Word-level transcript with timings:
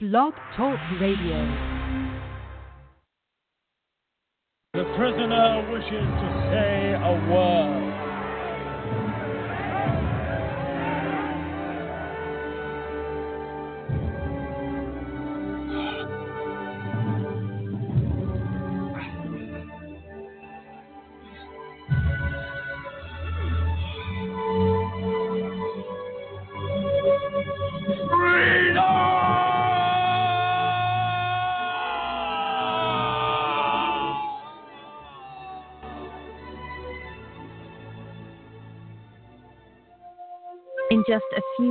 Blog 0.00 0.34
Talk 0.56 0.76
Radio. 1.00 1.38
The 4.72 4.82
prisoner 4.96 5.70
wishes 5.70 5.88
to 5.92 6.48
say 6.50 6.94
a 6.98 7.12
word. 7.30 7.93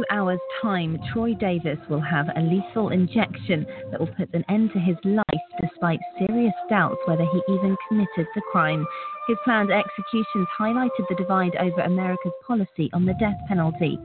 A 0.09 0.13
hours' 0.13 0.39
time, 0.61 0.99
Troy 1.11 1.33
Davis 1.35 1.77
will 1.89 2.01
have 2.01 2.27
a 2.35 2.41
lethal 2.41 2.89
injection 2.89 3.65
that 3.91 3.99
will 3.99 4.07
put 4.07 4.33
an 4.33 4.43
end 4.49 4.71
to 4.73 4.79
his 4.79 4.97
life 5.03 5.43
despite 5.61 5.99
serious 6.17 6.53
doubts 6.69 6.97
whether 7.05 7.23
he 7.23 7.41
even 7.53 7.77
committed 7.87 8.27
the 8.35 8.41
crime. 8.51 8.85
His 9.27 9.37
planned 9.43 9.71
executions 9.71 10.47
highlighted 10.59 11.07
the 11.07 11.15
divide 11.15 11.55
over 11.55 11.81
America's 11.81 12.33
policy 12.45 12.89
on 12.93 13.05
the 13.05 13.13
death 13.13 13.37
penalty. 13.47 13.99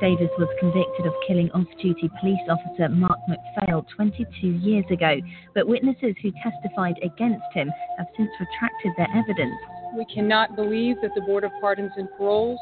Davis 0.00 0.30
was 0.38 0.48
convicted 0.58 1.06
of 1.06 1.14
killing 1.26 1.50
off 1.52 1.66
duty 1.80 2.10
police 2.20 2.40
officer 2.48 2.88
Mark 2.88 3.18
MacPhail 3.28 3.84
22 3.94 4.48
years 4.48 4.86
ago, 4.90 5.20
but 5.54 5.68
witnesses 5.68 6.16
who 6.22 6.32
testified 6.42 6.98
against 7.02 7.46
him 7.52 7.70
have 7.98 8.06
since 8.16 8.30
retracted 8.40 8.92
their 8.96 9.08
evidence. 9.14 9.56
We 9.94 10.06
cannot 10.06 10.56
believe 10.56 10.96
that 11.02 11.14
the 11.14 11.20
Board 11.20 11.44
of 11.44 11.52
Pardons 11.60 11.92
and 11.96 12.08
Paroles 12.16 12.58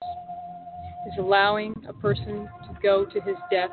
is 1.06 1.14
allowing 1.18 1.74
a 1.88 1.92
person 1.92 2.48
to 2.66 2.78
go 2.82 3.04
to 3.04 3.20
his 3.20 3.36
death 3.50 3.70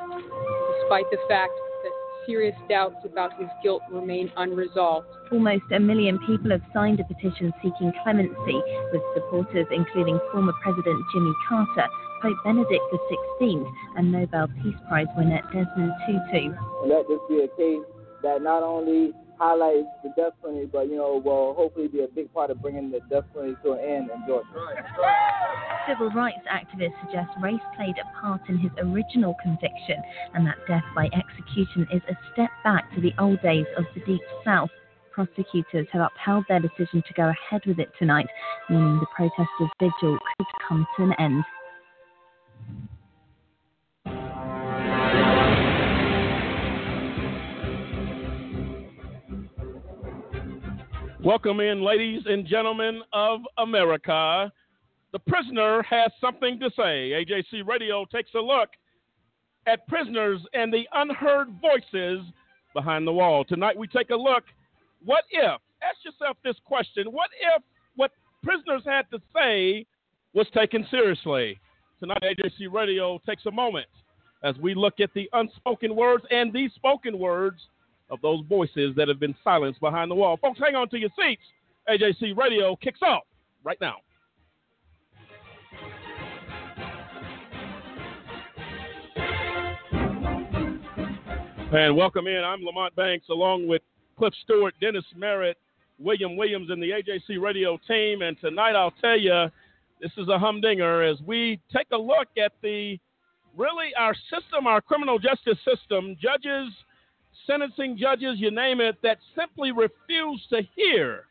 despite 0.80 1.10
the 1.10 1.18
fact 1.28 1.52
that 1.82 1.92
serious 2.26 2.54
doubts 2.68 2.96
about 3.04 3.38
his 3.38 3.48
guilt 3.62 3.82
remain 3.90 4.30
unresolved. 4.36 5.06
Almost 5.32 5.64
a 5.74 5.80
million 5.80 6.18
people 6.26 6.50
have 6.50 6.62
signed 6.74 7.00
a 7.00 7.04
petition 7.04 7.52
seeking 7.62 7.92
clemency, 8.02 8.62
with 8.92 9.02
supporters 9.14 9.66
including 9.70 10.18
former 10.32 10.52
President 10.62 11.00
Jimmy 11.12 11.32
Carter, 11.48 11.88
Pope 12.22 12.36
Benedict 12.44 12.82
XVI, 12.92 13.64
and 13.96 14.12
Nobel 14.12 14.48
Peace 14.62 14.74
Prize 14.88 15.06
winner 15.16 15.42
Desmond 15.52 15.92
Tutu. 16.06 16.54
Let 16.86 17.06
this 17.08 17.20
be 17.28 17.42
a 17.42 17.48
case 17.56 17.84
that 18.22 18.42
not 18.42 18.62
only 18.62 19.12
highlights 19.38 19.88
the 20.02 20.10
death 20.16 20.32
penalty, 20.42 20.66
but 20.66 20.88
you 20.88 20.96
know, 20.96 21.20
will 21.24 21.54
hopefully 21.54 21.88
be 21.88 22.00
a 22.02 22.08
big 22.08 22.32
part 22.32 22.50
of 22.50 22.60
bringing 22.60 22.90
the 22.90 23.00
death 23.10 23.24
penalty 23.34 23.56
to 23.62 23.72
an 23.72 23.80
end 23.80 24.10
in 24.10 24.24
Georgia. 24.26 24.48
Civil 25.88 26.10
rights 26.10 26.40
activists 26.50 26.98
suggest 27.04 27.30
race 27.40 27.60
played 27.76 27.94
a 27.98 28.20
part 28.20 28.40
in 28.48 28.58
his 28.58 28.72
original 28.78 29.34
conviction, 29.42 30.02
and 30.34 30.46
that 30.46 30.56
death 30.66 30.84
by 30.94 31.06
execution 31.06 31.86
is 31.92 32.02
a 32.08 32.16
step 32.32 32.50
back 32.64 32.92
to 32.94 33.00
the 33.00 33.12
old 33.18 33.40
days 33.42 33.66
of 33.76 33.84
the 33.94 34.00
Deep 34.00 34.22
South. 34.44 34.70
Prosecutors 35.12 35.86
have 35.92 36.10
upheld 36.10 36.44
their 36.48 36.60
decision 36.60 37.02
to 37.06 37.14
go 37.14 37.28
ahead 37.30 37.62
with 37.66 37.78
it 37.78 37.88
tonight, 37.98 38.26
meaning 38.68 38.98
the 38.98 39.06
protesters' 39.14 39.70
vigil 39.80 40.18
could 40.36 40.46
come 40.68 40.86
to 40.96 41.04
an 41.04 41.14
end. 41.18 41.44
Welcome 51.26 51.58
in, 51.58 51.82
ladies 51.82 52.22
and 52.26 52.46
gentlemen 52.46 53.00
of 53.12 53.40
America. 53.58 54.52
The 55.10 55.18
prisoner 55.18 55.82
has 55.82 56.12
something 56.20 56.60
to 56.60 56.70
say. 56.76 57.10
AJC 57.26 57.66
Radio 57.66 58.04
takes 58.04 58.30
a 58.36 58.38
look 58.38 58.68
at 59.66 59.84
prisoners 59.88 60.40
and 60.54 60.72
the 60.72 60.84
unheard 60.94 61.48
voices 61.60 62.24
behind 62.74 63.08
the 63.08 63.12
wall. 63.12 63.44
Tonight 63.44 63.76
we 63.76 63.88
take 63.88 64.10
a 64.10 64.14
look. 64.14 64.44
What 65.04 65.24
if? 65.32 65.60
Ask 65.82 65.96
yourself 66.04 66.36
this 66.44 66.54
question. 66.64 67.06
What 67.10 67.30
if 67.56 67.60
what 67.96 68.12
prisoners 68.44 68.82
had 68.86 69.10
to 69.10 69.18
say 69.34 69.84
was 70.32 70.46
taken 70.54 70.86
seriously? 70.92 71.58
Tonight 71.98 72.22
AJC 72.22 72.72
Radio 72.72 73.20
takes 73.26 73.46
a 73.46 73.50
moment 73.50 73.88
as 74.44 74.56
we 74.58 74.74
look 74.74 75.00
at 75.00 75.10
the 75.12 75.28
unspoken 75.32 75.96
words 75.96 76.22
and 76.30 76.52
the 76.52 76.68
spoken 76.76 77.18
words 77.18 77.60
of 78.10 78.20
those 78.22 78.42
voices 78.48 78.94
that 78.96 79.08
have 79.08 79.18
been 79.18 79.34
silenced 79.42 79.80
behind 79.80 80.10
the 80.10 80.14
wall. 80.14 80.36
Folks, 80.36 80.58
hang 80.58 80.74
on 80.74 80.88
to 80.90 80.98
your 80.98 81.10
seats. 81.18 81.42
AJC 81.88 82.36
Radio 82.36 82.76
kicks 82.76 83.00
off 83.02 83.22
right 83.64 83.78
now. 83.80 83.96
And 91.72 91.96
welcome 91.96 92.26
in. 92.28 92.42
I'm 92.44 92.64
Lamont 92.64 92.94
Banks 92.94 93.28
along 93.28 93.66
with 93.66 93.82
Cliff 94.16 94.32
Stewart, 94.44 94.74
Dennis 94.80 95.04
Merritt, 95.16 95.58
William 95.98 96.36
Williams, 96.36 96.70
and 96.70 96.80
the 96.80 96.90
AJC 96.90 97.40
Radio 97.40 97.78
team. 97.88 98.22
And 98.22 98.36
tonight 98.40 98.76
I'll 98.76 98.94
tell 99.00 99.18
you, 99.18 99.46
this 100.00 100.12
is 100.16 100.28
a 100.28 100.38
humdinger 100.38 101.02
as 101.02 101.20
we 101.26 101.60
take 101.74 101.88
a 101.92 101.96
look 101.96 102.28
at 102.42 102.52
the 102.62 102.98
really 103.56 103.88
our 103.98 104.14
system, 104.30 104.66
our 104.66 104.80
criminal 104.80 105.18
justice 105.18 105.58
system, 105.64 106.16
judges– 106.20 106.72
sentencing 107.46 107.96
judges, 107.96 108.38
you 108.38 108.50
name 108.50 108.80
it, 108.80 108.96
that 109.02 109.18
simply 109.38 109.72
refuse 109.72 110.44
to 110.50 110.62
hear 110.74 111.24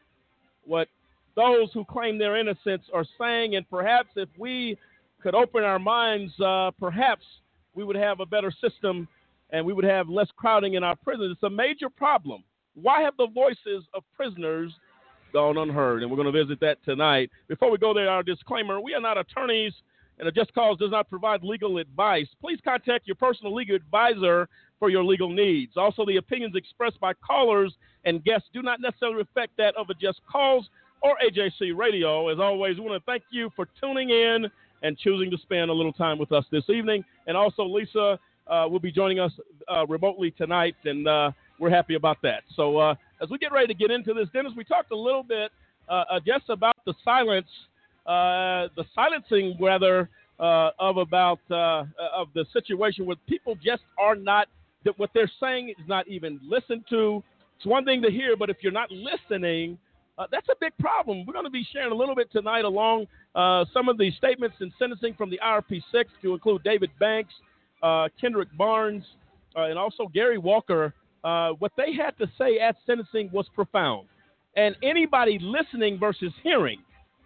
what 0.63 0.87
those 1.35 1.69
who 1.73 1.83
claim 1.85 2.17
their 2.17 2.37
innocence 2.37 2.83
are 2.93 3.05
saying. 3.19 3.55
And 3.55 3.69
perhaps 3.69 4.09
if 4.15 4.29
we 4.37 4.77
could 5.21 5.35
open 5.35 5.63
our 5.63 5.79
minds, 5.79 6.31
uh, 6.39 6.71
perhaps 6.79 7.23
we 7.73 7.83
would 7.83 7.95
have 7.95 8.19
a 8.19 8.25
better 8.25 8.51
system 8.61 9.07
and 9.51 9.65
we 9.65 9.73
would 9.73 9.85
have 9.85 10.09
less 10.09 10.29
crowding 10.35 10.73
in 10.73 10.83
our 10.83 10.95
prisons. 10.95 11.33
It's 11.33 11.43
a 11.43 11.49
major 11.49 11.89
problem. 11.89 12.43
Why 12.73 13.01
have 13.01 13.15
the 13.17 13.27
voices 13.27 13.85
of 13.93 14.03
prisoners 14.15 14.73
gone 15.33 15.57
unheard? 15.57 16.01
And 16.01 16.11
we're 16.11 16.17
going 16.17 16.31
to 16.31 16.43
visit 16.43 16.59
that 16.61 16.83
tonight. 16.83 17.29
Before 17.47 17.71
we 17.71 17.77
go 17.77 17.93
there, 17.93 18.09
our 18.09 18.23
disclaimer 18.23 18.79
we 18.79 18.93
are 18.93 19.01
not 19.01 19.17
attorneys 19.17 19.73
and 20.19 20.27
a 20.27 20.31
just 20.31 20.53
cause 20.53 20.77
does 20.77 20.91
not 20.91 21.09
provide 21.09 21.43
legal 21.43 21.77
advice. 21.77 22.27
Please 22.41 22.59
contact 22.63 23.07
your 23.07 23.15
personal 23.15 23.53
legal 23.53 23.75
advisor 23.75 24.47
for 24.79 24.89
your 24.89 25.03
legal 25.03 25.29
needs. 25.29 25.73
Also, 25.77 26.05
the 26.05 26.17
opinions 26.17 26.55
expressed 26.55 26.99
by 26.99 27.13
callers 27.13 27.73
and 28.05 28.23
guests 28.23 28.47
do 28.53 28.61
not 28.61 28.81
necessarily 28.81 29.17
reflect 29.17 29.55
that 29.57 29.75
of 29.75 29.89
a 29.89 29.93
Just 29.93 30.21
Cause 30.29 30.69
or 31.01 31.17
AJC 31.25 31.75
Radio. 31.75 32.29
As 32.29 32.39
always, 32.39 32.77
we 32.77 32.81
want 32.81 33.01
to 33.01 33.05
thank 33.05 33.23
you 33.29 33.49
for 33.55 33.67
tuning 33.81 34.09
in 34.09 34.47
and 34.83 34.97
choosing 34.97 35.31
to 35.31 35.37
spend 35.37 35.69
a 35.69 35.73
little 35.73 35.93
time 35.93 36.17
with 36.17 36.31
us 36.31 36.45
this 36.51 36.69
evening. 36.69 37.03
And 37.27 37.35
also, 37.35 37.63
Lisa 37.63 38.19
uh, 38.47 38.67
will 38.69 38.79
be 38.79 38.91
joining 38.91 39.19
us 39.19 39.31
uh, 39.67 39.85
remotely 39.87 40.31
tonight, 40.31 40.75
and 40.85 41.07
uh, 41.07 41.31
we're 41.59 41.69
happy 41.69 41.95
about 41.95 42.17
that. 42.23 42.43
So, 42.55 42.77
uh, 42.77 42.95
as 43.21 43.29
we 43.29 43.37
get 43.37 43.51
ready 43.51 43.67
to 43.67 43.73
get 43.73 43.91
into 43.91 44.13
this, 44.13 44.27
Dennis, 44.33 44.53
we 44.55 44.63
talked 44.63 44.91
a 44.91 44.95
little 44.95 45.23
bit 45.23 45.51
uh, 45.87 46.03
uh, 46.11 46.19
just 46.25 46.49
about 46.49 46.75
the 46.85 46.93
silence, 47.03 47.47
the 48.05 48.85
silencing, 48.93 49.57
rather, 49.59 50.09
of 50.39 50.97
about 50.97 51.39
of 51.49 52.27
the 52.33 52.45
situation 52.53 53.05
where 53.05 53.17
people 53.27 53.55
just 53.55 53.83
are 53.97 54.15
not 54.15 54.47
that 54.85 54.97
what 54.97 55.09
they're 55.13 55.31
saying 55.39 55.69
is 55.69 55.87
not 55.87 56.07
even 56.07 56.39
listened 56.47 56.83
to. 56.89 57.21
It's 57.57 57.65
one 57.65 57.83
thing 57.83 58.01
to 58.03 58.11
hear, 58.11 58.37
but 58.37 58.49
if 58.49 58.57
you're 58.61 58.71
not 58.71 58.89
listening, 58.91 59.77
uh, 60.17 60.27
that's 60.31 60.47
a 60.49 60.55
big 60.61 60.71
problem. 60.79 61.25
We're 61.25 61.33
going 61.33 61.45
to 61.45 61.51
be 61.51 61.67
sharing 61.73 61.91
a 61.91 61.95
little 61.95 62.15
bit 62.15 62.31
tonight 62.31 62.63
along 62.63 63.07
uh, 63.33 63.65
some 63.73 63.89
of 63.89 63.97
the 63.97 64.11
statements 64.11 64.55
and 64.59 64.71
sentencing 64.79 65.15
from 65.15 65.29
the 65.29 65.39
IRP6 65.43 66.05
to 66.21 66.33
include 66.33 66.63
David 66.63 66.91
Banks, 66.99 67.33
uh, 67.83 68.07
Kendrick 68.19 68.49
Barnes, 68.57 69.03
uh, 69.57 69.63
and 69.63 69.77
also 69.77 70.07
Gary 70.07 70.37
Walker. 70.37 70.93
Uh, 71.23 71.51
what 71.59 71.71
they 71.75 71.93
had 71.93 72.17
to 72.19 72.29
say 72.37 72.59
at 72.59 72.75
sentencing 72.85 73.29
was 73.33 73.47
profound. 73.53 74.07
And 74.55 74.75
anybody 74.83 75.37
listening 75.41 75.99
versus 75.99 76.31
hearing 76.43 76.79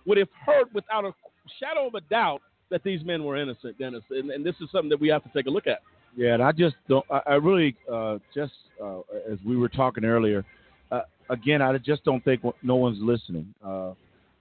would 0.05 0.17
have 0.17 0.29
heard 0.45 0.67
without 0.73 1.05
a 1.05 1.11
shadow 1.59 1.87
of 1.87 1.95
a 1.95 2.01
doubt 2.01 2.41
that 2.69 2.83
these 2.83 3.03
men 3.03 3.23
were 3.23 3.37
innocent, 3.37 3.77
Dennis. 3.77 4.03
And, 4.09 4.29
and 4.31 4.45
this 4.45 4.55
is 4.61 4.69
something 4.71 4.89
that 4.89 4.99
we 4.99 5.09
have 5.09 5.23
to 5.23 5.29
take 5.33 5.47
a 5.47 5.49
look 5.49 5.67
at. 5.67 5.79
Yeah, 6.15 6.33
and 6.33 6.43
I 6.43 6.51
just 6.51 6.75
don't. 6.87 7.05
I, 7.09 7.21
I 7.27 7.33
really 7.35 7.75
uh, 7.91 8.17
just 8.33 8.53
uh, 8.83 8.99
as 9.31 9.37
we 9.45 9.57
were 9.57 9.69
talking 9.69 10.05
earlier. 10.05 10.43
Uh, 10.91 11.01
again, 11.29 11.61
I 11.61 11.77
just 11.77 12.03
don't 12.03 12.23
think 12.23 12.41
no 12.63 12.75
one's 12.75 12.97
listening. 12.99 13.53
Uh, 13.63 13.91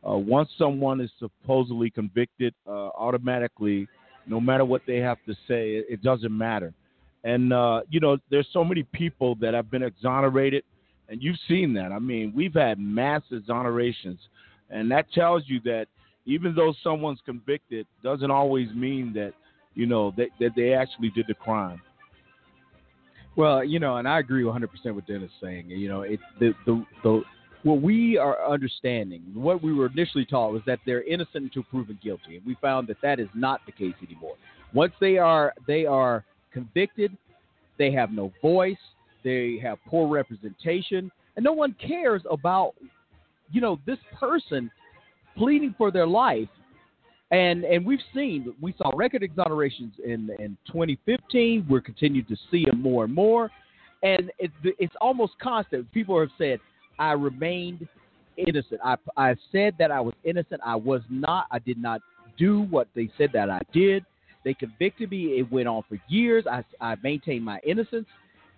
uh, 0.08 0.16
once 0.16 0.49
someone 0.56 1.00
is 1.00 1.10
supposedly 1.19 1.90
convicted, 1.90 2.55
uh, 2.66 2.88
automatically, 2.96 3.87
no 4.26 4.40
matter 4.40 4.64
what 4.64 4.82
they 4.87 4.96
have 4.96 5.19
to 5.26 5.34
say, 5.46 5.72
it, 5.72 5.87
it 5.90 6.02
doesn't 6.02 6.37
matter. 6.37 6.72
And 7.25 7.50
you 7.90 8.00
know, 8.00 8.16
there's 8.31 8.49
so 8.52 8.64
many 8.64 8.84
people 8.84 9.34
that 9.37 9.52
have 9.52 9.70
been 9.70 9.82
exonerated, 9.82 10.64
and 11.08 11.22
you've 11.22 11.38
seen 11.49 11.75
that. 11.75 11.93
I 11.93 11.99
mean, 11.99 12.32
we've 12.34 12.55
had 12.55 12.78
mass 12.78 13.22
exonerations, 13.31 14.19
and 14.70 14.91
that 14.91 15.11
tells 15.12 15.44
you 15.47 15.61
that 15.65 15.87
even 16.26 16.55
though 16.55 16.75
someone's 16.82 17.20
convicted, 17.25 17.87
doesn't 18.03 18.31
always 18.31 18.69
mean 18.75 19.12
that 19.15 19.32
you 19.79 19.87
know, 19.87 20.12
that, 20.17 20.29
that 20.41 20.50
they 20.56 20.73
actually 20.73 21.11
did 21.11 21.26
the 21.29 21.35
crime. 21.35 21.81
Well, 23.37 23.62
you 23.62 23.79
know, 23.79 23.99
and 23.99 24.09
I 24.09 24.19
agree 24.19 24.43
100% 24.43 24.67
with 24.93 25.06
Dennis 25.06 25.31
saying, 25.41 25.70
you 25.70 25.88
know, 25.88 26.03
it 26.03 26.19
the, 26.41 26.53
the 26.67 26.85
the 27.05 27.23
what 27.62 27.81
we 27.81 28.19
are 28.19 28.44
understanding, 28.50 29.23
what 29.35 29.62
we 29.62 29.73
were 29.73 29.87
initially 29.87 30.25
taught 30.25 30.53
was 30.53 30.62
that 30.67 30.81
they're 30.85 31.05
innocent 31.05 31.44
until 31.44 31.62
proven 31.65 31.97
guilty, 32.03 32.37
and 32.37 32.44
we 32.44 32.56
found 32.61 32.88
that 32.88 32.97
that 33.03 33.20
is 33.20 33.29
not 33.35 33.61
the 33.67 33.73
case 33.73 33.94
anymore. 34.05 34.35
Once 34.75 34.93
they 35.00 35.17
are 35.17 35.55
they 35.69 35.87
are 35.87 36.25
convicted, 36.53 37.17
they 37.79 37.93
have 37.93 38.11
no 38.11 38.32
voice, 38.43 38.76
they 39.23 39.61
have 39.62 39.79
poor 39.87 40.09
representation, 40.09 41.09
and 41.37 41.44
no 41.44 41.53
one 41.53 41.76
cares 41.87 42.23
about, 42.29 42.75
you 43.50 43.61
know, 43.61 43.79
this 43.87 43.99
person 44.19 44.71
pleading 45.37 45.75
for 45.79 45.91
their 45.91 46.06
life 46.06 46.49
and 47.31 47.65
and 47.65 47.85
we've 47.85 48.00
seen 48.15 48.55
we 48.61 48.75
saw 48.79 48.91
record 48.95 49.23
exonerations 49.23 49.93
in 50.05 50.31
in 50.39 50.56
2015. 50.67 51.67
We're 51.69 51.81
continuing 51.81 52.27
to 52.27 52.37
see 52.50 52.65
them 52.65 52.81
more 52.81 53.05
and 53.05 53.15
more, 53.15 53.50
and 54.03 54.31
it, 54.39 54.50
it's 54.79 54.95
almost 55.00 55.33
constant. 55.41 55.91
People 55.93 56.19
have 56.19 56.31
said, 56.39 56.59
"I 56.99 57.12
remained 57.12 57.87
innocent. 58.39 58.81
I 58.83 58.97
I 59.17 59.35
said 59.53 59.75
that 59.79 59.91
I 59.91 60.01
was 60.01 60.15
innocent. 60.25 60.61
I 60.65 60.77
was 60.77 61.03
not. 61.11 61.47
I 61.51 61.59
did 61.59 61.77
not 61.77 62.01
do 62.39 62.62
what 62.62 62.89
they 62.94 63.11
said 63.19 63.31
that 63.35 63.51
I 63.51 63.61
did. 63.75 64.06
They 64.44 64.55
convicted 64.55 65.11
me. 65.11 65.39
It 65.39 65.53
went 65.53 65.69
on 65.69 65.83
for 65.87 65.99
years. 66.09 66.44
I 66.51 66.65
I 66.81 66.97
maintained 67.03 67.44
my 67.44 67.61
innocence, 67.62 68.06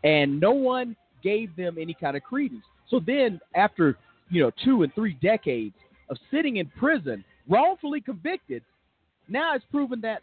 and 0.05 0.39
no 0.39 0.53
one 0.53 0.95
gave 1.25 1.57
them 1.57 1.77
any 1.77 1.95
kind 1.95 2.17
of 2.17 2.23
credence. 2.23 2.65
So 2.89 3.01
then, 3.05 3.41
after 3.57 3.99
you 4.31 4.43
know 4.43 4.51
two 4.65 4.83
and 4.83 4.95
three 4.95 5.15
decades 5.23 5.75
of 6.09 6.17
sitting 6.31 6.57
in 6.57 6.67
prison 6.79 7.25
wrongfully 7.49 8.01
convicted, 8.01 8.63
now 9.29 9.55
it's 9.55 9.65
proven 9.71 10.01
that 10.01 10.23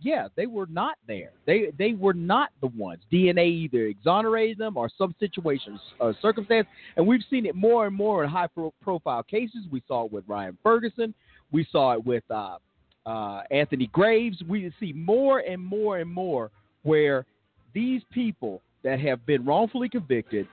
yeah, 0.00 0.28
they 0.36 0.46
were 0.46 0.66
not 0.66 0.96
there. 1.06 1.32
They 1.46 1.72
they 1.76 1.92
were 1.92 2.14
not 2.14 2.50
the 2.60 2.68
ones. 2.68 3.02
DNA 3.12 3.46
either 3.46 3.86
exonerated 3.86 4.58
them 4.58 4.76
or 4.76 4.88
some 4.96 5.14
situations 5.18 5.80
or 5.98 6.14
circumstance, 6.22 6.68
and 6.96 7.06
we've 7.06 7.24
seen 7.28 7.46
it 7.46 7.56
more 7.56 7.86
and 7.86 7.94
more 7.94 8.22
in 8.22 8.30
high 8.30 8.46
pro- 8.46 8.72
profile 8.80 9.22
cases. 9.22 9.64
We 9.70 9.82
saw 9.88 10.04
it 10.04 10.12
with 10.12 10.24
Ryan 10.28 10.56
Ferguson. 10.62 11.14
We 11.50 11.66
saw 11.72 11.94
it 11.94 12.06
with 12.06 12.22
uh, 12.30 12.58
uh, 13.06 13.42
Anthony 13.50 13.88
Graves. 13.88 14.40
We 14.48 14.72
see 14.78 14.92
more 14.92 15.40
and 15.40 15.62
more 15.62 15.98
and 15.98 16.10
more 16.10 16.50
where 16.82 17.26
these 17.74 18.02
people 18.12 18.62
that 18.84 19.00
have 19.00 19.26
been 19.26 19.44
wrongfully 19.44 19.88
convicted, 19.88 20.46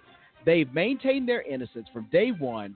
they've 0.46 0.72
maintained 0.74 1.30
their 1.30 1.44
innocence 1.44 1.88
from 1.94 2.08
day 2.12 2.32
one, 2.32 2.76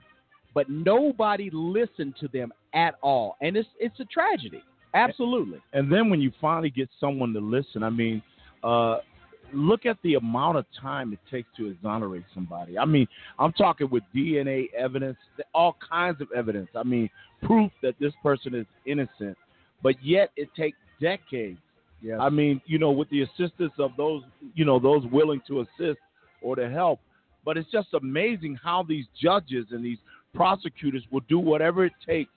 but 0.54 0.68
nobody 0.68 1.50
listened 1.52 2.14
to 2.20 2.28
them 2.28 2.52
at 2.74 2.94
all, 3.02 3.36
and 3.40 3.56
it's 3.56 3.68
it's 3.78 3.98
a 4.00 4.04
tragedy. 4.06 4.62
Absolutely. 4.94 5.60
And 5.72 5.90
then 5.90 6.10
when 6.10 6.20
you 6.20 6.32
finally 6.40 6.70
get 6.70 6.88
someone 6.98 7.32
to 7.34 7.40
listen, 7.40 7.82
I 7.84 7.90
mean, 7.90 8.22
uh, 8.64 8.98
look 9.52 9.86
at 9.86 9.98
the 10.02 10.14
amount 10.14 10.58
of 10.58 10.64
time 10.80 11.12
it 11.12 11.18
takes 11.30 11.48
to 11.56 11.68
exonerate 11.68 12.24
somebody. 12.34 12.78
I 12.78 12.84
mean, 12.84 13.06
I'm 13.38 13.52
talking 13.52 13.88
with 13.90 14.02
DNA 14.14 14.72
evidence, 14.74 15.16
all 15.54 15.76
kinds 15.88 16.20
of 16.20 16.28
evidence. 16.36 16.68
I 16.74 16.82
mean, 16.82 17.08
proof 17.42 17.70
that 17.82 17.94
this 18.00 18.12
person 18.22 18.54
is 18.54 18.66
innocent, 18.86 19.36
but 19.82 19.94
yet 20.02 20.30
it 20.36 20.48
takes 20.56 20.78
decades. 21.00 21.58
Yes. 22.02 22.18
I 22.20 22.30
mean, 22.30 22.60
you 22.66 22.78
know, 22.78 22.90
with 22.90 23.10
the 23.10 23.22
assistance 23.22 23.72
of 23.78 23.92
those, 23.96 24.22
you 24.54 24.64
know, 24.64 24.78
those 24.78 25.04
willing 25.12 25.42
to 25.48 25.60
assist 25.60 26.00
or 26.42 26.56
to 26.56 26.68
help. 26.70 26.98
But 27.44 27.56
it's 27.56 27.70
just 27.70 27.88
amazing 27.94 28.58
how 28.62 28.84
these 28.86 29.06
judges 29.20 29.66
and 29.70 29.84
these 29.84 29.98
prosecutors 30.34 31.02
will 31.10 31.22
do 31.28 31.38
whatever 31.38 31.84
it 31.84 31.92
takes 32.06 32.30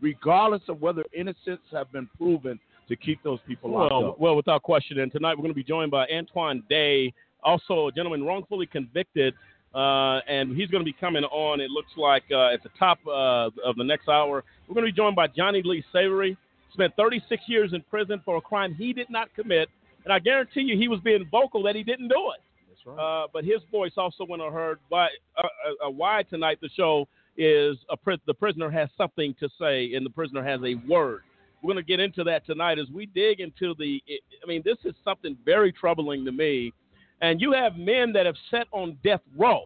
regardless 0.00 0.62
of 0.68 0.80
whether 0.80 1.04
innocence 1.12 1.60
have 1.72 1.90
been 1.92 2.08
proven 2.16 2.58
to 2.88 2.96
keep 2.96 3.22
those 3.22 3.38
people 3.46 3.70
locked 3.70 3.92
well, 3.92 4.10
up. 4.10 4.20
Well, 4.20 4.36
without 4.36 4.62
question. 4.62 5.00
And 5.00 5.12
tonight 5.12 5.34
we're 5.34 5.42
going 5.42 5.50
to 5.50 5.54
be 5.54 5.64
joined 5.64 5.90
by 5.90 6.06
Antoine 6.06 6.62
Day, 6.68 7.12
also 7.42 7.88
a 7.88 7.92
gentleman 7.92 8.24
wrongfully 8.24 8.66
convicted, 8.66 9.34
uh, 9.74 10.20
and 10.28 10.56
he's 10.56 10.70
going 10.70 10.80
to 10.80 10.90
be 10.90 10.96
coming 10.98 11.24
on. 11.24 11.60
It 11.60 11.70
looks 11.70 11.90
like 11.96 12.24
uh, 12.30 12.52
at 12.54 12.62
the 12.62 12.70
top 12.78 12.98
uh, 13.06 13.50
of 13.64 13.76
the 13.76 13.84
next 13.84 14.08
hour. 14.08 14.44
We're 14.66 14.74
going 14.74 14.86
to 14.86 14.92
be 14.92 14.96
joined 14.96 15.16
by 15.16 15.26
Johnnie 15.28 15.62
Lee 15.64 15.84
Savory. 15.92 16.36
Spent 16.72 16.94
36 16.96 17.42
years 17.46 17.72
in 17.72 17.82
prison 17.90 18.20
for 18.24 18.36
a 18.36 18.40
crime 18.40 18.74
he 18.74 18.92
did 18.92 19.10
not 19.10 19.34
commit, 19.34 19.68
and 20.04 20.12
I 20.12 20.18
guarantee 20.18 20.60
you 20.60 20.78
he 20.78 20.86
was 20.86 21.00
being 21.00 21.26
vocal 21.30 21.62
that 21.64 21.74
he 21.74 21.82
didn't 21.82 22.08
do 22.08 22.30
it. 22.34 22.40
That's 22.68 22.86
right. 22.86 23.24
Uh, 23.24 23.26
but 23.32 23.44
his 23.44 23.60
voice 23.70 23.92
also 23.96 24.24
went 24.28 24.42
unheard. 24.42 24.78
Why? 24.88 25.08
Uh, 25.36 25.42
uh, 25.86 25.90
why 25.90 26.22
tonight 26.24 26.58
the 26.60 26.68
show 26.76 27.08
is 27.38 27.76
a 27.88 27.96
the 28.26 28.34
prisoner 28.34 28.68
has 28.68 28.88
something 28.98 29.34
to 29.40 29.48
say 29.60 29.94
and 29.94 30.04
the 30.04 30.10
prisoner 30.10 30.44
has 30.44 30.60
a 30.64 30.74
word. 30.88 31.22
We're 31.62 31.72
going 31.72 31.84
to 31.84 31.88
get 31.88 32.00
into 32.00 32.22
that 32.24 32.44
tonight 32.46 32.78
as 32.78 32.88
we 32.92 33.06
dig 33.06 33.40
into 33.40 33.74
the. 33.78 34.02
I 34.42 34.46
mean, 34.46 34.62
this 34.64 34.76
is 34.84 34.94
something 35.04 35.36
very 35.44 35.72
troubling 35.72 36.24
to 36.24 36.32
me. 36.32 36.72
And 37.20 37.40
you 37.40 37.52
have 37.52 37.76
men 37.76 38.12
that 38.12 38.26
have 38.26 38.36
sat 38.50 38.66
on 38.72 38.96
death 39.02 39.22
row, 39.36 39.64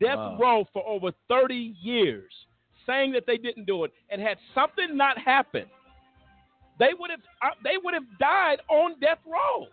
death 0.00 0.18
Wow. 0.18 0.38
row 0.38 0.64
for 0.72 0.86
over 0.86 1.10
30 1.28 1.74
years, 1.80 2.30
saying 2.86 3.12
that 3.12 3.24
they 3.26 3.38
didn't 3.38 3.64
do 3.66 3.84
it, 3.84 3.92
and 4.10 4.20
had 4.20 4.36
something 4.54 4.94
not 4.96 5.16
happened, 5.18 5.68
they 6.78 6.90
would 6.98 7.10
have 7.10 7.20
uh, 7.42 7.54
they 7.62 7.76
would 7.82 7.94
have 7.94 8.04
died 8.18 8.58
on 8.68 8.98
death 9.00 9.18
row 9.26 9.66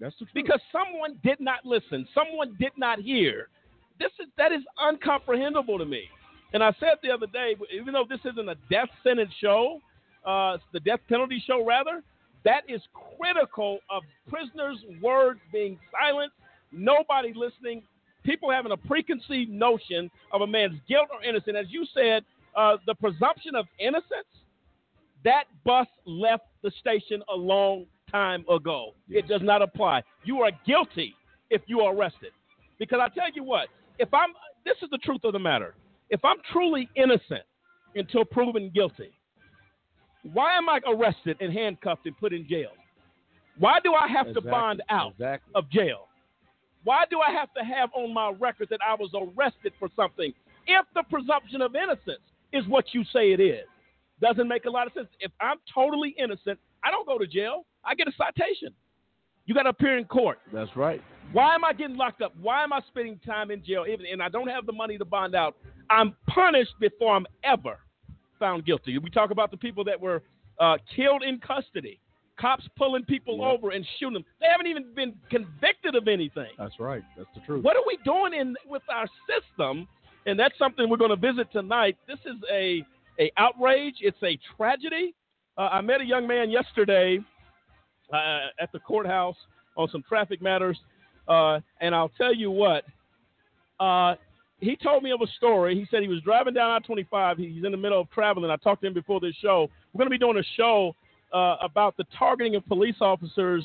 That's 0.00 0.14
the 0.18 0.26
truth. 0.26 0.34
because 0.34 0.60
someone 0.72 1.18
did 1.22 1.40
not 1.40 1.64
listen, 1.64 2.06
someone 2.14 2.56
did 2.58 2.72
not 2.76 2.98
hear. 2.98 3.48
This 3.98 4.10
is 4.20 4.26
that 4.36 4.52
is 4.52 4.62
uncomprehendable 4.78 5.78
to 5.78 5.86
me. 5.86 6.04
And 6.52 6.62
I 6.62 6.74
said 6.80 6.98
the 7.02 7.10
other 7.10 7.26
day, 7.26 7.56
even 7.72 7.92
though 7.92 8.06
this 8.08 8.20
isn't 8.24 8.48
a 8.48 8.56
death 8.70 8.88
sentence 9.02 9.32
show, 9.40 9.80
uh, 10.24 10.58
the 10.72 10.80
death 10.80 11.00
penalty 11.08 11.42
show 11.46 11.64
rather, 11.64 12.02
that 12.44 12.62
is 12.68 12.80
critical 13.18 13.80
of 13.90 14.02
prisoners' 14.28 14.78
words 15.02 15.40
being 15.52 15.78
silent, 15.90 16.32
nobody 16.72 17.32
listening, 17.34 17.82
people 18.24 18.50
having 18.50 18.72
a 18.72 18.76
preconceived 18.76 19.50
notion 19.50 20.10
of 20.32 20.42
a 20.42 20.46
man's 20.46 20.78
guilt 20.88 21.08
or 21.12 21.22
innocence. 21.22 21.56
As 21.58 21.66
you 21.70 21.84
said, 21.92 22.24
uh, 22.56 22.76
the 22.86 22.94
presumption 22.94 23.54
of 23.54 23.66
innocence, 23.78 24.28
that 25.24 25.44
bus 25.64 25.88
left 26.04 26.44
the 26.62 26.70
station 26.80 27.22
a 27.32 27.36
long 27.36 27.86
time 28.10 28.44
ago. 28.48 28.94
It 29.08 29.26
does 29.26 29.42
not 29.42 29.62
apply. 29.62 30.02
You 30.24 30.42
are 30.42 30.50
guilty 30.66 31.14
if 31.50 31.62
you 31.66 31.80
are 31.80 31.94
arrested. 31.94 32.30
Because 32.78 33.00
I 33.02 33.08
tell 33.08 33.30
you 33.34 33.42
what, 33.42 33.68
if 33.98 34.12
I'm, 34.14 34.30
this 34.64 34.76
is 34.82 34.90
the 34.90 34.98
truth 34.98 35.22
of 35.24 35.32
the 35.32 35.38
matter. 35.38 35.74
If 36.10 36.24
I'm 36.24 36.36
truly 36.52 36.88
innocent 36.96 37.42
until 37.94 38.24
proven 38.24 38.70
guilty, 38.74 39.10
why 40.32 40.56
am 40.56 40.68
I 40.68 40.80
arrested 40.86 41.36
and 41.40 41.52
handcuffed 41.52 42.06
and 42.06 42.16
put 42.18 42.32
in 42.32 42.46
jail? 42.48 42.70
Why 43.58 43.78
do 43.82 43.94
I 43.94 44.08
have 44.08 44.32
to 44.34 44.40
bond 44.40 44.82
out 44.90 45.12
Exactly. 45.12 45.52
of 45.54 45.70
jail? 45.70 46.08
Why 46.84 47.04
do 47.10 47.20
I 47.20 47.32
have 47.32 47.52
to 47.54 47.64
have 47.64 47.90
on 47.94 48.12
my 48.12 48.32
record 48.38 48.68
that 48.70 48.80
I 48.86 48.94
was 48.94 49.10
arrested 49.14 49.72
for 49.78 49.88
something 49.96 50.32
if 50.66 50.86
the 50.94 51.02
presumption 51.10 51.60
of 51.62 51.74
innocence 51.74 52.22
is 52.52 52.66
what 52.68 52.84
you 52.92 53.02
say 53.12 53.32
it 53.32 53.40
is? 53.40 53.66
Doesn't 54.20 54.48
make 54.48 54.64
a 54.66 54.70
lot 54.70 54.86
of 54.86 54.92
sense. 54.92 55.08
If 55.20 55.32
I'm 55.40 55.56
totally 55.72 56.14
innocent, 56.18 56.58
I 56.84 56.90
don't 56.90 57.06
go 57.06 57.18
to 57.18 57.26
jail. 57.26 57.66
I 57.84 57.94
get 57.94 58.08
a 58.08 58.12
citation. 58.16 58.72
You 59.46 59.54
got 59.54 59.64
to 59.64 59.70
appear 59.70 59.98
in 59.98 60.04
court. 60.04 60.38
That's 60.52 60.74
right. 60.76 61.02
Why 61.36 61.54
am 61.54 61.66
I 61.66 61.74
getting 61.74 61.96
locked 61.98 62.22
up? 62.22 62.32
Why 62.40 62.64
am 62.64 62.72
I 62.72 62.80
spending 62.88 63.20
time 63.26 63.50
in 63.50 63.62
jail? 63.62 63.84
Even 63.86 64.06
and 64.10 64.22
I 64.22 64.30
don't 64.30 64.48
have 64.48 64.64
the 64.64 64.72
money 64.72 64.96
to 64.96 65.04
bond 65.04 65.34
out. 65.34 65.54
I'm 65.90 66.16
punished 66.26 66.72
before 66.80 67.14
I'm 67.14 67.26
ever 67.44 67.76
found 68.38 68.64
guilty. 68.64 68.96
We 68.96 69.10
talk 69.10 69.30
about 69.30 69.50
the 69.50 69.58
people 69.58 69.84
that 69.84 70.00
were 70.00 70.22
uh, 70.58 70.78
killed 70.94 71.22
in 71.22 71.38
custody, 71.38 72.00
cops 72.40 72.64
pulling 72.78 73.04
people 73.04 73.36
Yep. 73.36 73.46
over 73.52 73.70
and 73.72 73.86
shooting 73.98 74.14
them. 74.14 74.24
They 74.40 74.46
haven't 74.50 74.66
even 74.66 74.94
been 74.94 75.14
convicted 75.30 75.94
of 75.94 76.08
anything. 76.08 76.48
That's 76.56 76.80
right. 76.80 77.02
That's 77.18 77.28
the 77.34 77.42
truth. 77.42 77.62
What 77.62 77.76
are 77.76 77.82
we 77.86 77.98
doing 78.02 78.32
in 78.32 78.56
with 78.66 78.80
our 78.88 79.06
system? 79.28 79.86
And 80.24 80.40
that's 80.40 80.56
something 80.58 80.88
we're 80.88 80.96
going 80.96 81.10
to 81.10 81.16
visit 81.32 81.52
tonight. 81.52 81.98
This 82.08 82.18
is 82.24 82.36
a 82.50 82.82
a 83.20 83.30
outrage. 83.36 83.96
It's 84.00 84.22
a 84.22 84.38
tragedy. 84.56 85.14
Uh, 85.58 85.68
I 85.70 85.82
met 85.82 86.00
a 86.00 86.04
young 86.06 86.26
man 86.26 86.48
yesterday 86.48 87.18
uh, 88.10 88.38
at 88.58 88.72
the 88.72 88.78
courthouse 88.78 89.36
on 89.76 89.88
some 89.92 90.02
traffic 90.08 90.40
matters, 90.40 90.78
uh, 91.28 91.60
and 91.80 91.94
I'll 91.94 92.10
tell 92.10 92.34
you 92.34 92.50
what. 92.50 92.84
Uh, 93.78 94.14
he 94.58 94.74
told 94.74 95.02
me 95.02 95.10
of 95.10 95.20
a 95.20 95.26
story. 95.36 95.74
He 95.74 95.86
said 95.90 96.02
he 96.02 96.08
was 96.08 96.22
driving 96.22 96.54
down 96.54 96.70
I-25. 96.70 97.38
He's 97.38 97.64
in 97.64 97.72
the 97.72 97.76
middle 97.76 98.00
of 98.00 98.10
traveling. 98.10 98.50
I 98.50 98.56
talked 98.56 98.80
to 98.82 98.86
him 98.86 98.94
before 98.94 99.20
this 99.20 99.34
show. 99.42 99.68
We're 99.92 99.98
going 99.98 100.10
to 100.10 100.14
be 100.14 100.18
doing 100.18 100.38
a 100.38 100.56
show 100.56 100.94
uh, 101.32 101.56
about 101.60 101.96
the 101.96 102.04
targeting 102.18 102.56
of 102.56 102.66
police 102.66 102.96
officers 103.00 103.64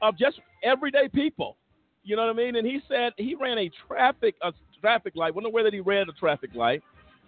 of 0.00 0.18
just 0.18 0.40
everyday 0.64 1.08
people. 1.08 1.56
You 2.04 2.16
know 2.16 2.26
what 2.26 2.30
I 2.30 2.36
mean? 2.36 2.56
And 2.56 2.66
he 2.66 2.80
said 2.88 3.12
he 3.16 3.36
ran 3.36 3.58
a 3.58 3.70
traffic 3.86 4.34
a 4.42 4.52
traffic 4.80 5.14
light. 5.14 5.34
Wasn't 5.34 5.46
aware 5.46 5.62
that 5.62 5.72
he 5.72 5.80
ran 5.80 6.08
a 6.08 6.12
traffic 6.12 6.50
light. 6.54 6.82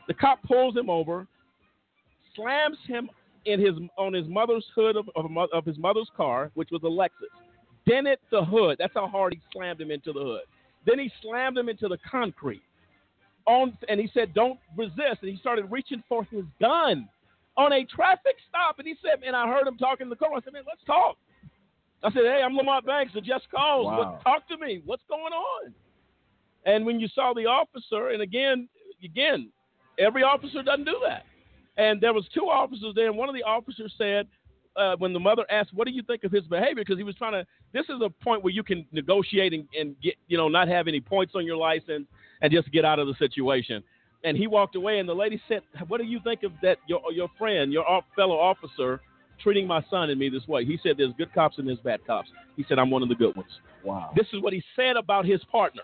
The 0.09 0.15
cop 0.15 0.43
pulls 0.43 0.77
him 0.77 0.91
over, 0.91 1.29
slams 2.35 2.79
him 2.87 3.09
in 3.45 3.61
his 3.61 3.75
on 3.97 4.13
his 4.13 4.27
mother's 4.27 4.67
hood 4.75 4.97
of, 4.97 5.09
of, 5.15 5.27
of 5.53 5.65
his 5.65 5.79
mother's 5.79 6.11
car, 6.17 6.51
which 6.55 6.71
was 6.73 6.83
a 6.83 6.87
Lexus. 6.87 7.31
Dented 7.87 8.19
the 8.31 8.45
hood. 8.45 8.77
That's 8.79 8.95
how 8.95 9.07
hard 9.07 9.35
he 9.35 9.41
slammed 9.53 9.81
him 9.81 9.91
into 9.91 10.13
the 10.13 10.21
hood. 10.21 10.43
Then 10.87 10.99
he 10.99 11.11
slammed 11.23 11.59
him 11.59 11.69
into 11.69 11.89
the 11.89 11.99
concrete. 12.11 12.63
On 13.47 13.77
and 13.89 14.01
he 14.01 14.11
said, 14.15 14.33
"Don't 14.33 14.59
resist." 14.77 15.21
And 15.21 15.31
he 15.31 15.37
started 15.37 15.71
reaching 15.71 16.03
for 16.09 16.25
his 16.25 16.45
gun 16.61 17.09
on 17.57 17.73
a 17.73 17.85
traffic 17.85 18.37
stop. 18.49 18.79
And 18.79 18.89
he 18.89 18.97
said, 19.03 19.21
"Man, 19.21 19.35
I 19.35 19.47
heard 19.47 19.67
him 19.67 19.77
talking 19.77 20.07
in 20.07 20.11
the 20.11 20.17
car. 20.17 20.31
I 20.35 20.41
said, 20.41 20.55
man, 20.55 20.63
let's 20.67 20.83
talk." 20.87 21.17
I 22.03 22.11
said, 22.11 22.23
"Hey, 22.23 22.41
I'm 22.43 22.57
Lamont 22.57 22.87
Banks. 22.87 23.13
I 23.15 23.21
just 23.21 23.51
called. 23.51 23.87
Wow. 23.87 24.13
What, 24.13 24.23
talk 24.23 24.49
to 24.49 24.57
me. 24.57 24.83
What's 24.87 25.03
going 25.09 25.33
on?" 25.33 25.75
And 26.65 26.87
when 26.87 26.99
you 26.99 27.09
saw 27.09 27.35
the 27.35 27.45
officer, 27.45 28.09
and 28.09 28.23
again, 28.23 28.69
again, 29.03 29.51
every 29.99 30.23
officer 30.23 30.63
doesn't 30.63 30.87
do 30.87 30.99
that. 31.07 31.25
And 31.77 32.01
there 32.01 32.15
was 32.15 32.25
two 32.33 32.49
officers 32.49 32.95
there, 32.95 33.09
and 33.09 33.17
one 33.17 33.29
of 33.29 33.35
the 33.35 33.43
officers 33.43 33.93
said, 33.99 34.27
uh, 34.77 34.97
when 34.97 35.13
the 35.13 35.21
mother 35.21 35.45
asked, 35.51 35.71
"What 35.75 35.87
do 35.87 35.93
you 35.93 36.03
think 36.03 36.25
of 36.25 36.33
his 36.33 36.45
behavior?" 36.45 36.83
Because 36.83 36.99
he 36.99 37.05
was 37.05 37.15
trying 37.17 37.33
to. 37.33 37.47
This 37.73 37.85
is 37.89 38.01
a 38.05 38.11
point 38.11 38.43
where 38.43 38.53
you 38.53 38.63
can 38.63 38.87
negotiate 38.93 39.53
and, 39.53 39.69
and 39.79 39.95
get, 40.01 40.15
you 40.27 40.37
know, 40.37 40.49
not 40.49 40.69
have 40.69 40.89
any 40.89 41.01
points 41.01 41.35
on 41.35 41.47
your 41.47 41.57
license 41.57 42.07
and 42.43 42.53
just 42.53 42.71
get 42.73 42.85
out 42.85 42.99
of 42.99 43.07
the 43.07 43.15
situation. 43.15 43.83
And 44.25 44.37
he 44.37 44.47
walked 44.47 44.75
away, 44.75 44.99
and 44.99 45.09
the 45.09 45.15
lady 45.15 45.41
said, 45.49 45.63
"What 45.89 46.01
do 46.01 46.07
you 46.07 46.21
think 46.25 46.43
of 46.43 46.53
that? 46.63 46.79
Your 46.87 47.01
your 47.13 47.29
friend, 47.39 47.73
your 47.73 47.85
fellow 48.17 48.39
officer, 48.39 49.01
treating 49.43 49.67
my 49.67 49.85
son 49.91 50.11
and 50.11 50.19
me 50.19 50.29
this 50.29 50.47
way?" 50.49 50.65
He 50.65 50.79
said, 50.83 50.97
"There's 50.97 51.13
good 51.19 51.33
cops 51.33 51.59
and 51.59 51.69
there's 51.69 51.81
bad 51.81 52.05
cops." 52.07 52.29
He 52.57 52.65
said, 52.69 52.79
"I'm 52.79 52.91
one 52.91 53.03
of 53.03 53.09
the 53.09 53.15
good 53.15 53.37
ones." 53.37 53.51
Wow. 53.85 54.13
This 54.17 54.27
is 54.33 54.41
what 54.43 54.53
he 54.53 54.63
said 54.75 54.97
about 54.97 55.25
his 55.27 55.43
partner. 55.53 55.83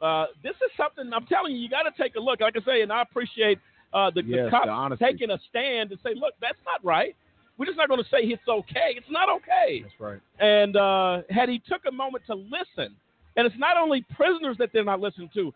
Uh, 0.00 0.26
this 0.42 0.54
is 0.56 0.70
something 0.76 1.12
I'm 1.12 1.26
telling 1.26 1.52
you. 1.52 1.58
You 1.58 1.68
got 1.68 1.82
to 1.82 2.02
take 2.02 2.14
a 2.14 2.20
look. 2.20 2.40
Like 2.40 2.54
I 2.56 2.64
say, 2.64 2.82
and 2.82 2.92
I 2.92 3.02
appreciate 3.02 3.58
uh, 3.92 4.10
the, 4.10 4.22
Yes, 4.24 4.46
the 4.46 4.50
cop 4.50 4.90
the 4.90 4.96
taking 4.96 5.30
a 5.30 5.38
stand 5.50 5.90
and 5.90 6.00
say, 6.02 6.14
"Look, 6.14 6.34
that's 6.40 6.58
not 6.64 6.84
right. 6.84 7.16
We're 7.56 7.66
just 7.66 7.78
not 7.78 7.88
going 7.88 8.02
to 8.02 8.08
say 8.10 8.18
it's 8.22 8.46
okay. 8.48 8.94
It's 8.96 9.10
not 9.10 9.28
okay." 9.28 9.82
That's 9.82 10.00
right. 10.00 10.20
And 10.38 10.76
uh, 10.76 11.22
had 11.30 11.48
he 11.48 11.60
took 11.68 11.82
a 11.88 11.92
moment 11.92 12.24
to 12.26 12.34
listen, 12.34 12.94
and 13.36 13.46
it's 13.46 13.58
not 13.58 13.76
only 13.76 14.04
prisoners 14.16 14.56
that 14.58 14.70
they're 14.72 14.84
not 14.84 15.00
listening 15.00 15.30
to, 15.34 15.52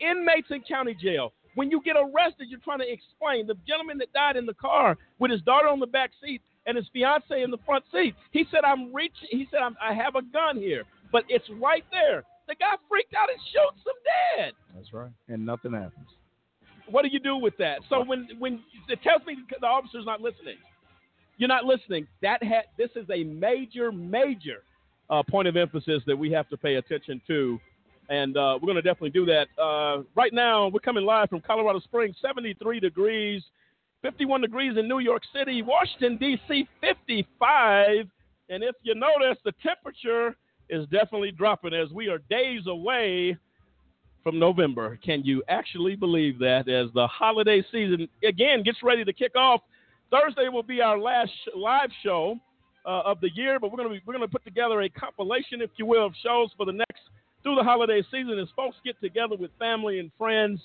inmates 0.00 0.48
in 0.50 0.62
county 0.62 0.94
jail. 0.94 1.32
When 1.54 1.70
you 1.70 1.80
get 1.84 1.96
arrested, 1.96 2.48
you're 2.48 2.60
trying 2.60 2.80
to 2.80 2.92
explain. 2.92 3.46
The 3.46 3.54
gentleman 3.66 3.98
that 3.98 4.12
died 4.12 4.36
in 4.36 4.44
the 4.46 4.54
car 4.54 4.96
with 5.20 5.30
his 5.30 5.40
daughter 5.42 5.68
on 5.68 5.78
the 5.78 5.86
back 5.86 6.10
seat 6.22 6.42
and 6.66 6.76
his 6.76 6.86
fiance 6.92 7.42
in 7.42 7.50
the 7.50 7.58
front 7.64 7.84
seat. 7.92 8.14
He 8.32 8.44
said, 8.50 8.64
"I'm 8.64 8.92
reaching." 8.92 9.28
He 9.30 9.46
said, 9.50 9.60
I'm, 9.60 9.76
"I 9.80 9.94
have 9.94 10.16
a 10.16 10.22
gun 10.22 10.56
here, 10.56 10.84
but 11.12 11.24
it's 11.28 11.48
right 11.60 11.84
there." 11.92 12.24
The 12.48 12.54
guy 12.56 12.74
freaked 12.88 13.14
out 13.14 13.30
and 13.30 13.38
shoots 13.52 13.86
him 13.86 13.94
dead. 14.04 14.52
That's 14.74 14.92
right. 14.92 15.10
And 15.28 15.46
nothing 15.46 15.72
happens. 15.72 16.08
What 16.90 17.02
do 17.02 17.08
you 17.08 17.20
do 17.20 17.36
with 17.36 17.56
that? 17.58 17.78
So 17.88 18.04
when 18.04 18.28
when 18.38 18.60
it 18.88 19.02
tells 19.02 19.24
me 19.26 19.36
the 19.60 19.66
officer's 19.66 20.04
not 20.04 20.20
listening, 20.20 20.56
you're 21.38 21.48
not 21.48 21.64
listening. 21.64 22.06
That 22.22 22.42
ha- 22.42 22.68
this 22.78 22.90
is 22.96 23.06
a 23.10 23.24
major, 23.24 23.92
major 23.92 24.62
uh, 25.10 25.22
point 25.28 25.48
of 25.48 25.56
emphasis 25.56 26.02
that 26.06 26.16
we 26.16 26.30
have 26.32 26.48
to 26.48 26.56
pay 26.56 26.76
attention 26.76 27.20
to, 27.26 27.60
and 28.08 28.36
uh, 28.36 28.58
we're 28.60 28.66
going 28.66 28.76
to 28.76 28.82
definitely 28.82 29.10
do 29.10 29.26
that. 29.26 29.48
Uh, 29.60 30.02
right 30.14 30.32
now, 30.32 30.68
we're 30.68 30.80
coming 30.80 31.04
live 31.04 31.28
from 31.28 31.40
Colorado 31.40 31.80
Springs, 31.80 32.16
73 32.22 32.80
degrees, 32.80 33.42
51 34.02 34.42
degrees 34.42 34.76
in 34.78 34.88
New 34.88 34.98
York 34.98 35.22
City, 35.34 35.62
Washington 35.62 36.16
D.C. 36.18 36.68
55, 36.80 38.06
and 38.50 38.62
if 38.62 38.74
you 38.82 38.94
notice, 38.94 39.38
the 39.44 39.52
temperature 39.62 40.36
is 40.68 40.86
definitely 40.88 41.30
dropping 41.30 41.74
as 41.74 41.90
we 41.90 42.08
are 42.08 42.18
days 42.30 42.66
away 42.66 43.36
from 44.22 44.38
November. 44.38 44.98
Can 45.04 45.22
you 45.22 45.42
actually 45.48 45.96
believe 45.96 46.38
that? 46.38 46.68
As 46.68 46.88
the 46.94 47.06
holiday 47.06 47.62
season 47.70 48.08
again 48.26 48.62
gets 48.62 48.82
ready 48.82 49.04
to 49.04 49.12
kick 49.12 49.36
off, 49.36 49.60
Thursday 50.14 50.48
will 50.48 50.62
be 50.62 50.80
our 50.80 50.98
last 50.98 51.32
live 51.56 51.90
show 52.02 52.38
uh, 52.86 53.02
of 53.04 53.20
the 53.20 53.30
year. 53.34 53.58
But 53.58 53.72
we're 53.72 53.78
gonna 53.78 53.90
be, 53.90 54.02
we're 54.06 54.14
gonna 54.14 54.28
put 54.28 54.44
together 54.44 54.82
a 54.82 54.88
compilation, 54.88 55.60
if 55.60 55.70
you 55.76 55.86
will, 55.86 56.06
of 56.06 56.12
shows 56.22 56.50
for 56.56 56.66
the 56.66 56.72
next 56.72 57.02
through 57.42 57.56
the 57.56 57.62
holiday 57.64 58.02
season 58.10 58.38
as 58.38 58.48
folks 58.54 58.76
get 58.84 58.98
together 59.00 59.36
with 59.36 59.50
family 59.58 59.98
and 59.98 60.10
friends, 60.16 60.60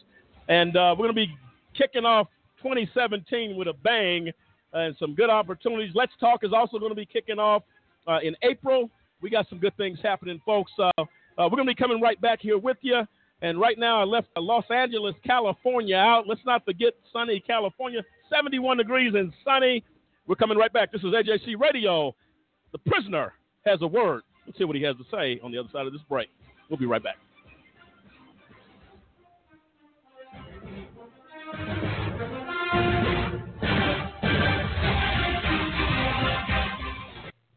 and 0.48 0.78
uh, 0.78 0.96
we're 0.98 1.08
gonna 1.08 1.14
be 1.14 1.36
kicking 1.76 2.06
off 2.06 2.28
2017 2.62 3.56
with 3.56 3.68
a 3.68 3.74
bang 3.74 4.32
and 4.74 4.96
some 5.00 5.16
good 5.16 5.30
opportunities. 5.30 5.92
Let's 5.96 6.12
Talk 6.20 6.44
is 6.44 6.52
also 6.54 6.78
going 6.78 6.92
to 6.92 6.96
be 6.96 7.06
kicking 7.06 7.40
off 7.40 7.64
uh, 8.08 8.20
in 8.22 8.36
April. 8.44 8.90
We 9.22 9.30
got 9.30 9.48
some 9.50 9.60
good 9.60 9.76
things 9.78 10.00
happening, 10.02 10.42
folks. 10.46 10.72
Uh, 10.78 10.92
uh, 10.98 11.04
we're 11.38 11.50
going 11.58 11.68
to 11.68 11.74
be 11.74 11.76
coming 11.76 12.02
right 12.02 12.20
back 12.22 12.40
here 12.42 12.58
with 12.58 12.78
you. 12.82 13.02
And 13.42 13.60
right 13.60 13.80
now, 13.80 14.02
I 14.02 14.04
left 14.04 14.28
Los 14.38 14.66
Angeles, 14.70 15.16
California 15.26 15.96
out. 15.96 16.28
Let's 16.28 16.42
not 16.46 16.66
forget 16.66 16.94
sunny 17.14 17.40
California, 17.40 18.02
71 18.30 18.78
degrees 18.78 19.14
and 19.16 19.32
sunny. 19.46 19.84
We're 20.28 20.36
coming 20.36 20.58
right 20.58 20.72
back. 20.72 20.92
This 20.92 21.02
is 21.02 21.14
AJC 21.14 21.60
Radio. 21.60 22.14
The 22.72 22.80
prisoner 22.80 23.34
has 23.66 23.82
a 23.82 23.88
word. 23.88 24.24
Let's 24.46 24.58
hear 24.58 24.68
what 24.68 24.76
he 24.76 24.84
has 24.84 24.96
to 24.98 25.04
say 25.12 25.40
on 25.44 25.52
the 25.52 25.58
other 25.58 25.70
side 25.72 25.88
of 25.88 25.94
this 25.94 26.02
break. 26.10 26.30
We'll 26.70 26.78
be 26.78 26.86
right 26.86 27.02
back. 27.02 27.16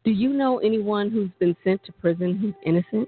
Do 0.03 0.11
you 0.11 0.29
know 0.29 0.59
anyone 0.59 1.09
who's 1.09 1.29
been 1.39 1.55
sent 1.63 1.83
to 1.85 1.91
prison 1.93 2.37
who's 2.37 2.53
innocent? 2.65 3.07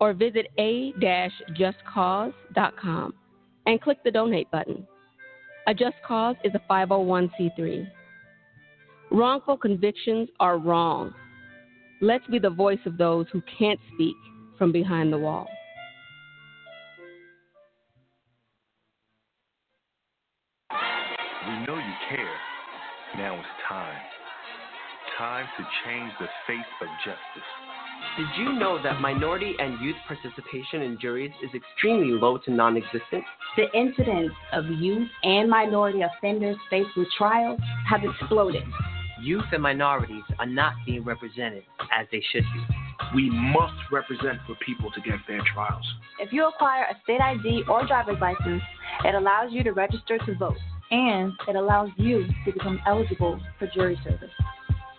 or 0.00 0.14
visit 0.14 0.46
a-justcause.com 0.58 3.14
and 3.66 3.80
click 3.80 3.98
the 4.02 4.10
donate 4.10 4.50
button. 4.50 4.84
A 5.66 5.74
Just 5.74 5.96
Cause 6.06 6.36
is 6.42 6.52
a 6.54 6.72
501c3. 6.72 7.86
Wrongful 9.10 9.58
convictions 9.58 10.30
are 10.40 10.58
wrong. 10.58 11.12
Let's 12.00 12.26
be 12.28 12.38
the 12.38 12.50
voice 12.50 12.78
of 12.86 12.96
those 12.96 13.26
who 13.30 13.42
can't 13.58 13.78
speak 13.94 14.16
from 14.56 14.72
behind 14.72 15.12
the 15.12 15.18
wall. 15.18 15.46
We 20.70 21.66
know 21.66 21.76
you 21.76 21.94
care. 22.08 22.36
Now 23.16 23.34
it's 23.34 23.48
time. 23.68 24.00
Time 25.18 25.46
to 25.58 25.64
change 25.84 26.12
the 26.20 26.28
face 26.46 26.60
of 26.80 26.88
justice. 27.04 27.50
Did 28.20 28.28
you 28.36 28.52
know 28.52 28.78
that 28.82 29.00
minority 29.00 29.54
and 29.58 29.80
youth 29.80 29.96
participation 30.06 30.82
in 30.82 30.98
juries 31.00 31.30
is 31.42 31.48
extremely 31.54 32.10
low 32.20 32.36
to 32.36 32.50
non 32.50 32.76
existent? 32.76 33.24
The 33.56 33.64
incidence 33.72 34.32
of 34.52 34.66
youth 34.66 35.08
and 35.22 35.48
minority 35.48 36.02
offenders 36.02 36.58
facing 36.68 36.92
with 36.98 37.08
trials 37.16 37.58
have 37.88 38.02
exploded. 38.04 38.64
Youth 39.22 39.46
and 39.52 39.62
minorities 39.62 40.24
are 40.38 40.44
not 40.44 40.74
being 40.84 41.02
represented 41.02 41.62
as 41.98 42.06
they 42.12 42.22
should 42.30 42.42
be. 42.42 42.66
We 43.14 43.30
must 43.30 43.90
represent 43.90 44.38
for 44.46 44.54
people 44.56 44.90
to 44.90 45.00
get 45.00 45.14
fair 45.26 45.40
trials. 45.54 45.86
If 46.18 46.30
you 46.30 46.46
acquire 46.46 46.82
a 46.90 47.00
state 47.02 47.22
ID 47.22 47.62
or 47.70 47.86
driver's 47.86 48.20
license, 48.20 48.62
it 49.02 49.14
allows 49.14 49.50
you 49.50 49.64
to 49.64 49.72
register 49.72 50.18
to 50.18 50.34
vote, 50.34 50.58
and 50.90 51.32
it 51.48 51.56
allows 51.56 51.88
you 51.96 52.26
to 52.44 52.52
become 52.52 52.80
eligible 52.86 53.40
for 53.58 53.66
jury 53.68 53.98
service. 54.04 54.28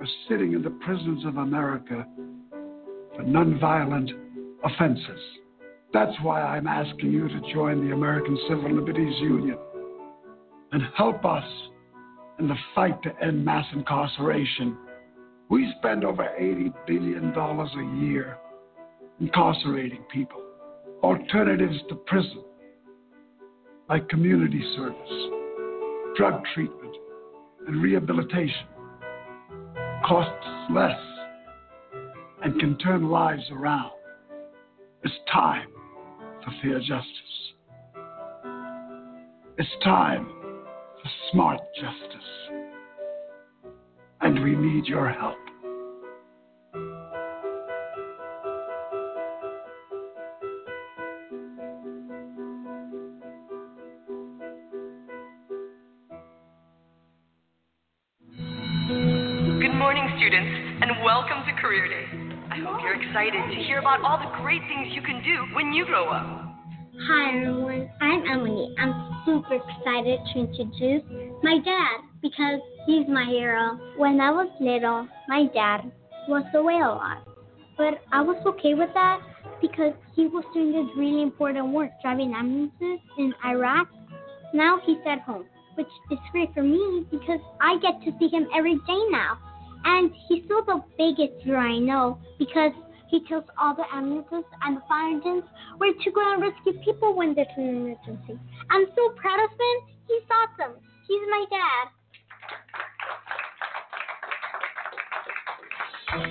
are 0.00 0.06
sitting 0.28 0.52
in 0.52 0.62
the 0.62 0.70
prisons 0.70 1.24
of 1.24 1.36
America 1.36 2.06
for 3.14 3.22
nonviolent 3.22 4.10
offenses. 4.64 5.20
That's 5.92 6.12
why 6.22 6.42
I'm 6.42 6.66
asking 6.66 7.12
you 7.12 7.28
to 7.28 7.40
join 7.52 7.86
the 7.86 7.94
American 7.94 8.38
Civil 8.48 8.74
Liberties 8.74 9.18
Union 9.20 9.58
and 10.72 10.82
help 10.96 11.24
us 11.24 11.44
in 12.38 12.48
the 12.48 12.56
fight 12.74 13.02
to 13.02 13.24
end 13.24 13.44
mass 13.44 13.64
incarceration. 13.72 14.76
We 15.48 15.72
spend 15.78 16.04
over 16.04 16.28
$80 16.38 16.74
billion 16.86 17.32
a 17.34 18.04
year 18.04 18.36
incarcerating 19.20 20.04
people. 20.12 20.42
Alternatives 21.02 21.78
to 21.88 21.94
prison, 21.94 22.42
like 23.88 24.08
community 24.08 24.62
service, 24.76 25.30
drug 26.16 26.42
treatment, 26.54 26.96
and 27.68 27.82
rehabilitation, 27.82 28.66
costs 30.06 30.46
less 30.70 31.00
and 32.42 32.60
can 32.60 32.78
turn 32.78 33.08
lives 33.08 33.42
around. 33.50 33.90
It's 35.02 35.14
time 35.32 35.68
for 36.44 36.52
fair 36.62 36.78
justice. 36.78 37.06
It's 39.58 39.68
time 39.82 40.26
for 41.02 41.10
smart 41.32 41.60
justice. 41.74 42.30
And 44.20 44.44
we 44.44 44.54
need 44.54 44.86
your 44.86 45.08
help. 45.10 45.45
Excited 63.26 63.56
to 63.56 63.62
hear 63.64 63.78
about 63.78 64.00
all 64.02 64.18
the 64.18 64.42
great 64.42 64.60
things 64.68 64.94
you 64.94 65.02
can 65.02 65.22
do 65.22 65.54
when 65.54 65.72
you 65.72 65.84
grow 65.84 66.08
up. 66.08 66.26
Hi 67.08 67.36
everyone, 67.36 67.90
I'm 68.00 68.22
Emily. 68.30 68.74
I'm 68.78 69.22
super 69.24 69.54
excited 69.54 70.20
to 70.32 70.38
introduce 70.40 71.02
my 71.42 71.58
dad 71.64 72.00
because 72.22 72.60
he's 72.86 73.06
my 73.08 73.24
hero. 73.24 73.78
When 73.96 74.20
I 74.20 74.30
was 74.30 74.48
little, 74.60 75.08
my 75.28 75.46
dad 75.52 75.90
was 76.28 76.44
away 76.54 76.74
a 76.74 76.88
lot, 76.88 77.26
but 77.76 78.00
I 78.12 78.22
was 78.22 78.36
okay 78.46 78.74
with 78.74 78.90
that 78.94 79.20
because 79.60 79.94
he 80.14 80.28
was 80.28 80.44
doing 80.54 80.72
this 80.72 80.96
really 80.96 81.22
important 81.22 81.72
work 81.72 81.90
driving 82.02 82.32
ambulances 82.34 83.00
in 83.18 83.34
Iraq. 83.44 83.88
Now 84.54 84.80
he's 84.84 84.98
at 85.06 85.20
home, 85.20 85.46
which 85.74 85.90
is 86.10 86.18
great 86.30 86.54
for 86.54 86.62
me 86.62 87.06
because 87.10 87.40
I 87.60 87.78
get 87.78 88.00
to 88.04 88.16
see 88.18 88.28
him 88.28 88.46
every 88.56 88.74
day 88.74 89.02
now. 89.10 89.38
And 89.84 90.10
he's 90.28 90.44
still 90.44 90.64
the 90.64 90.82
biggest 90.98 91.44
hero 91.44 91.60
I 91.60 91.78
know 91.78 92.18
because 92.38 92.72
he 93.08 93.24
tells 93.26 93.44
all 93.58 93.74
the 93.74 93.84
ambulances 93.92 94.44
and 94.62 94.76
the 94.76 94.82
fire 94.88 95.08
engines 95.08 95.44
where 95.78 95.92
to 95.92 96.10
go 96.10 96.32
and 96.32 96.42
rescue 96.42 96.72
people 96.84 97.14
when 97.14 97.34
there's 97.34 97.48
an 97.56 97.68
emergency. 97.68 98.38
I'm 98.70 98.86
so 98.94 99.10
proud 99.16 99.44
of 99.44 99.50
him. 99.50 99.96
He's 100.08 100.22
awesome. 100.30 100.76
He's 101.08 101.20
my 101.30 101.44
dad. 101.50 101.88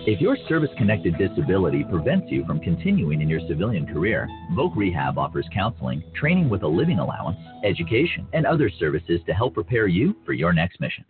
If 0.07 0.21
your 0.21 0.37
service 0.47 0.69
connected 0.77 1.17
disability 1.17 1.83
prevents 1.83 2.31
you 2.31 2.45
from 2.45 2.59
continuing 2.59 3.21
in 3.21 3.29
your 3.29 3.41
civilian 3.47 3.85
career, 3.85 4.27
Voc 4.53 4.75
Rehab 4.75 5.17
offers 5.17 5.47
counseling, 5.53 6.03
training 6.15 6.49
with 6.49 6.63
a 6.63 6.67
living 6.67 6.99
allowance, 6.99 7.37
education, 7.63 8.27
and 8.33 8.45
other 8.45 8.69
services 8.79 9.21
to 9.27 9.33
help 9.33 9.53
prepare 9.53 9.87
you 9.87 10.15
for 10.25 10.33
your 10.33 10.53
next 10.53 10.79
mission. 10.79 11.05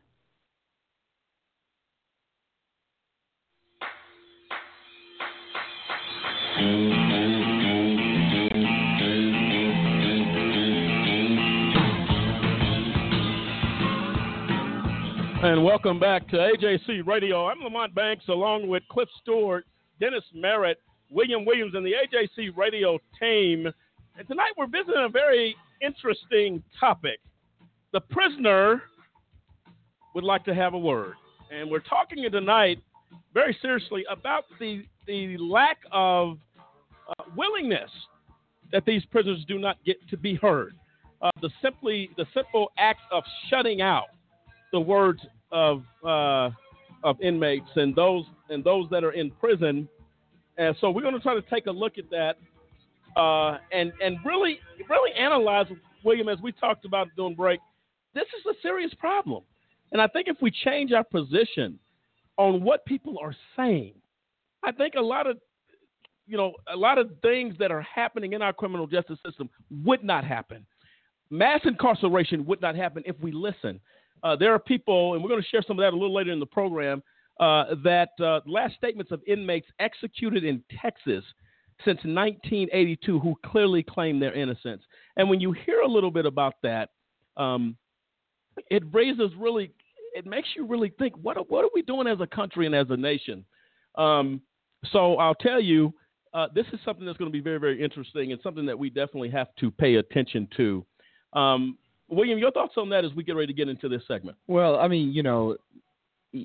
And 6.57 6.63
welcome 15.65 15.99
back 15.99 16.29
to 16.29 16.37
AJC 16.37 17.05
Radio. 17.05 17.47
I'm 17.47 17.61
Lamont 17.61 17.93
Banks 17.93 18.23
along 18.29 18.69
with 18.69 18.83
Cliff 18.89 19.09
Stewart, 19.21 19.65
Dennis 19.99 20.23
Merritt, 20.33 20.81
William 21.09 21.43
Williams, 21.43 21.73
and 21.75 21.85
the 21.85 21.91
AJC 21.91 22.55
Radio 22.55 22.99
team. 23.19 23.67
And 24.17 24.25
tonight 24.25 24.51
we're 24.57 24.67
visiting 24.67 25.03
a 25.03 25.09
very 25.09 25.57
interesting 25.81 26.63
topic. 26.79 27.19
The 27.91 27.99
prisoner 27.99 28.83
would 30.13 30.23
like 30.23 30.45
to 30.45 30.55
have 30.55 30.73
a 30.73 30.79
word. 30.79 31.15
And 31.51 31.69
we're 31.69 31.79
talking 31.79 32.25
tonight 32.31 32.79
very 33.33 33.57
seriously 33.61 34.05
about 34.09 34.45
the, 34.57 34.85
the 35.05 35.35
lack 35.37 35.79
of 35.91 36.37
uh, 37.09 37.23
willingness 37.35 37.89
that 38.71 38.85
these 38.85 39.03
prisoners 39.05 39.43
do 39.47 39.59
not 39.59 39.77
get 39.85 39.97
to 40.09 40.17
be 40.17 40.35
heard. 40.35 40.73
Uh, 41.21 41.31
the 41.41 41.49
simply 41.61 42.09
the 42.17 42.25
simple 42.33 42.71
act 42.77 43.01
of 43.11 43.23
shutting 43.49 43.81
out 43.81 44.07
the 44.71 44.79
words 44.79 45.21
of 45.51 45.83
uh, 46.05 46.49
of 47.03 47.19
inmates 47.21 47.69
and 47.75 47.95
those 47.95 48.25
and 48.49 48.63
those 48.63 48.89
that 48.89 49.03
are 49.03 49.11
in 49.11 49.31
prison. 49.31 49.87
And 50.57 50.75
so 50.79 50.89
we're 50.89 51.01
going 51.01 51.13
to 51.13 51.19
try 51.19 51.33
to 51.35 51.41
take 51.43 51.67
a 51.67 51.71
look 51.71 51.97
at 51.97 52.09
that 52.09 52.37
uh, 53.19 53.57
and 53.71 53.93
and 54.01 54.17
really 54.25 54.59
really 54.89 55.13
analyze 55.17 55.67
William 56.03 56.29
as 56.29 56.39
we 56.41 56.51
talked 56.51 56.85
about 56.85 57.07
during 57.15 57.35
break. 57.35 57.59
This 58.13 58.25
is 58.39 58.45
a 58.45 58.61
serious 58.61 58.93
problem, 58.99 59.43
and 59.91 60.01
I 60.01 60.07
think 60.07 60.27
if 60.27 60.37
we 60.41 60.51
change 60.51 60.91
our 60.91 61.03
position 61.03 61.79
on 62.37 62.63
what 62.63 62.85
people 62.85 63.17
are 63.21 63.35
saying, 63.55 63.93
I 64.63 64.71
think 64.71 64.95
a 64.95 65.01
lot 65.01 65.27
of 65.27 65.37
you 66.27 66.37
know 66.37 66.53
a 66.71 66.75
lot 66.75 66.97
of 66.97 67.11
things 67.21 67.55
that 67.59 67.71
are 67.71 67.81
happening 67.81 68.33
in 68.33 68.41
our 68.41 68.53
criminal 68.53 68.87
justice 68.87 69.19
system 69.25 69.49
would 69.83 70.03
not 70.03 70.23
happen. 70.23 70.65
Mass 71.29 71.61
incarceration 71.63 72.45
would 72.45 72.61
not 72.61 72.75
happen 72.75 73.03
if 73.05 73.15
we 73.19 73.31
listen. 73.31 73.79
Uh, 74.23 74.35
there 74.35 74.53
are 74.53 74.59
people, 74.59 75.13
and 75.13 75.23
we're 75.23 75.29
going 75.29 75.41
to 75.41 75.47
share 75.47 75.63
some 75.67 75.77
of 75.77 75.83
that 75.83 75.93
a 75.93 75.97
little 75.97 76.13
later 76.13 76.31
in 76.31 76.39
the 76.39 76.45
program, 76.45 77.01
uh, 77.39 77.75
that 77.83 78.09
uh, 78.23 78.39
last 78.45 78.75
statements 78.75 79.11
of 79.11 79.21
inmates 79.27 79.67
executed 79.79 80.43
in 80.43 80.63
Texas 80.81 81.23
since 81.83 81.97
1982 82.03 83.19
who 83.19 83.35
clearly 83.45 83.83
claim 83.83 84.19
their 84.19 84.33
innocence. 84.33 84.81
And 85.17 85.29
when 85.29 85.41
you 85.41 85.51
hear 85.51 85.81
a 85.81 85.87
little 85.87 86.11
bit 86.11 86.25
about 86.25 86.53
that, 86.63 86.89
um, 87.37 87.75
it 88.69 88.83
raises 88.93 89.31
really, 89.37 89.73
it 90.15 90.25
makes 90.25 90.47
you 90.55 90.65
really 90.65 90.93
think, 90.97 91.13
what 91.21 91.49
what 91.49 91.65
are 91.65 91.69
we 91.73 91.81
doing 91.81 92.07
as 92.07 92.21
a 92.21 92.27
country 92.27 92.65
and 92.65 92.73
as 92.73 92.87
a 92.89 92.95
nation? 92.95 93.43
Um, 93.95 94.41
so 94.91 95.17
I'll 95.17 95.35
tell 95.35 95.59
you, 95.59 95.93
uh, 96.35 96.47
this 96.53 96.65
is 96.73 96.79
something 96.83 97.05
that's 97.05 97.17
going 97.17 97.31
to 97.31 97.33
be 97.33 97.41
very, 97.41 97.59
very 97.59 97.81
interesting 97.81 98.33
and 98.33 98.41
something 98.43 98.65
that 98.65 98.77
we 98.77 98.89
definitely 98.89 99.29
have 99.29 99.47
to 99.57 99.71
pay 99.71 99.95
attention 99.95 100.47
to. 100.57 100.85
Um, 101.31 101.77
William, 102.09 102.37
your 102.37 102.51
thoughts 102.51 102.73
on 102.75 102.89
that 102.89 103.05
as 103.05 103.13
we 103.13 103.23
get 103.23 103.37
ready 103.37 103.47
to 103.47 103.53
get 103.53 103.69
into 103.69 103.87
this 103.87 104.01
segment? 104.05 104.37
Well, 104.47 104.75
I 104.75 104.89
mean, 104.89 105.13
you 105.13 105.23
know, 105.23 105.55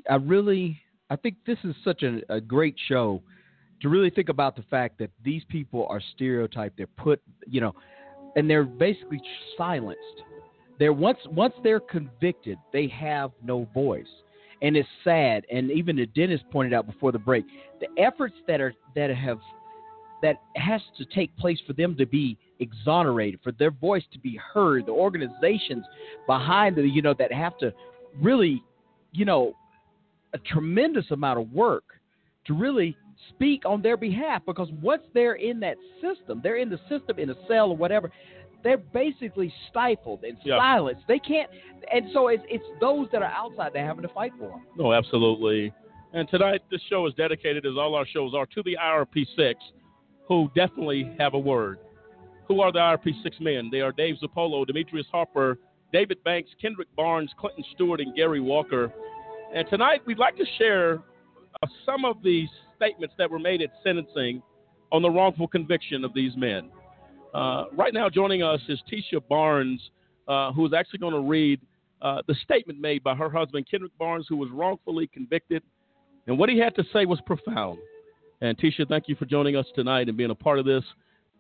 I 0.09 0.15
really, 0.15 0.81
I 1.11 1.17
think 1.17 1.37
this 1.45 1.59
is 1.65 1.75
such 1.85 2.05
a, 2.05 2.21
a 2.33 2.41
great 2.41 2.77
show 2.87 3.21
to 3.83 3.89
really 3.89 4.11
think 4.11 4.29
about 4.29 4.55
the 4.55 4.63
fact 4.71 4.97
that 5.01 5.11
these 5.25 5.43
people 5.49 5.87
are 5.91 6.01
stereotyped. 6.15 6.77
They're 6.77 6.87
put, 6.87 7.21
you 7.49 7.61
know, 7.61 7.75
and 8.37 8.49
they're 8.49 8.65
basically 8.65 9.21
silenced. 9.59 9.99
They're 10.79 10.93
once 10.93 11.19
once 11.31 11.55
they're 11.65 11.81
convicted, 11.81 12.59
they 12.73 12.87
have 12.89 13.33
no 13.43 13.69
voice, 13.75 14.07
and 14.63 14.77
it's 14.77 14.89
sad. 15.05 15.45
And 15.53 15.71
even 15.71 15.97
the 15.97 16.07
Dennis 16.07 16.41
pointed 16.51 16.73
out 16.73 16.87
before 16.87 17.13
the 17.13 17.19
break, 17.19 17.45
the 17.81 17.89
efforts 18.01 18.37
that 18.47 18.61
are 18.63 18.73
that 18.95 19.11
have 19.11 19.41
that 20.23 20.37
has 20.57 20.81
to 20.99 21.05
take 21.07 21.35
place 21.37 21.59
for 21.67 21.73
them 21.73 21.97
to 21.97 22.07
be 22.07 22.37
exonerated, 22.59 23.41
for 23.43 23.53
their 23.53 23.71
voice 23.71 24.05
to 24.13 24.19
be 24.19 24.39
heard, 24.53 24.87
the 24.87 24.93
organizations 24.93 25.85
behind 26.27 26.77
the, 26.77 26.83
you 26.83 27.03
know, 27.03 27.15
that 27.19 27.33
have 27.33 27.57
to 27.59 27.73
really, 28.21 28.63
you 29.13 29.25
know, 29.25 29.55
a 30.33 30.39
tremendous 30.39 31.11
amount 31.11 31.39
of 31.39 31.53
work 31.53 31.85
to 32.47 32.55
really 32.55 32.97
speak 33.31 33.65
on 33.67 33.83
their 33.83 33.97
behalf 33.97 34.43
because 34.47 34.69
once 34.83 35.03
they're 35.15 35.35
in 35.35 35.61
that 35.61 35.77
system, 36.01 36.41
they're 36.43 36.57
in 36.57 36.71
the 36.71 36.79
system 36.89 37.19
in 37.19 37.31
a 37.31 37.35
cell 37.49 37.71
or 37.71 37.77
whatever, 37.77 38.11
they're 38.63 38.79
basically 38.79 39.53
stifled 39.71 40.23
and 40.25 40.37
Yeah. 40.45 40.59
silenced. 40.59 41.07
They 41.07 41.19
can't, 41.19 41.51
and 41.91 42.11
so 42.13 42.29
it's 42.29 42.45
it's 42.49 42.65
those 42.79 43.09
that 43.11 43.23
are 43.23 43.33
outside 43.33 43.73
they're 43.73 43.87
having 43.87 44.03
to 44.03 44.09
fight 44.09 44.33
for 44.39 44.51
them. 44.51 44.67
No, 44.77 44.87
oh, 44.87 44.93
absolutely. 44.93 45.73
And 46.13 46.29
tonight, 46.29 46.63
this 46.71 46.83
show 46.83 47.07
is 47.07 47.15
dedicated, 47.15 47.65
as 47.65 47.77
all 47.77 47.95
our 47.95 48.05
shows 48.05 48.35
are, 48.35 48.45
to 48.47 48.63
the 48.65 48.77
IRP 48.77 49.27
6, 49.37 49.61
who 50.31 50.49
definitely 50.55 51.13
have 51.19 51.35
a 51.35 51.39
word. 51.39 51.81
Who 52.47 52.61
are 52.61 52.71
the 52.71 52.79
IRP 52.79 53.21
6 53.25 53.37
men? 53.41 53.69
They 53.71 53.81
are 53.81 53.91
Dave 53.91 54.15
Zirpolo, 54.23 54.65
Demetrius 54.65 55.07
Harper, 55.11 55.59
David 55.93 56.23
Banks, 56.23 56.51
Kendrick 56.63 56.87
Barnes, 56.97 57.33
Clinton 57.37 57.65
Stewart, 57.75 58.01
and 58.01 58.15
Gary 58.15 58.41
Walker. 58.41 58.93
And 59.53 59.69
tonight, 59.69 60.03
we'd 60.07 60.19
like 60.19 60.37
to 60.37 60.45
share 60.57 61.01
uh, 61.61 61.67
some 61.85 62.05
of 62.05 62.23
the 62.23 62.47
statements 62.77 63.13
that 63.19 63.29
were 63.29 63.41
made 63.41 63.61
at 63.61 63.71
sentencing 63.83 64.41
on 64.93 65.03
the 65.03 65.11
wrongful 65.11 65.49
conviction 65.49 66.05
of 66.05 66.15
these 66.15 66.37
men. 66.37 66.71
Uh, 67.35 67.65
right 67.73 67.93
now, 67.93 68.09
joining 68.09 68.45
us 68.45 68.61
is 68.69 68.81
Tisha 68.91 69.21
Barnes, 69.29 69.81
uh, 70.29 70.53
who 70.53 70.65
is 70.65 70.73
actually 70.73 71.01
going 71.01 71.15
to 71.15 71.29
read 71.29 71.61
uh, 72.03 72.23
the 72.29 72.37
statement 72.45 72.81
made 72.81 73.03
by 73.03 73.17
her 73.17 73.31
husband, 73.31 73.67
Kendrick 73.69 73.99
Barnes, 73.99 74.27
who 74.29 74.37
was 74.37 74.49
wrongfully 74.53 75.09
convicted. 75.09 75.65
And 76.29 76.39
what 76.39 76.49
he 76.49 76.57
had 76.57 76.77
to 76.77 76.85
say 76.93 77.05
was 77.05 77.19
profound. 77.27 77.81
And 78.41 78.57
Tisha, 78.59 78.89
thank 78.89 79.09
you 79.09 79.17
for 79.17 79.27
joining 79.27 79.57
us 79.57 79.67
tonight 79.75 80.09
and 80.09 80.17
being 80.17 80.31
a 80.31 80.35
part 80.35 80.59
of 80.59 80.65
this. 80.65 80.85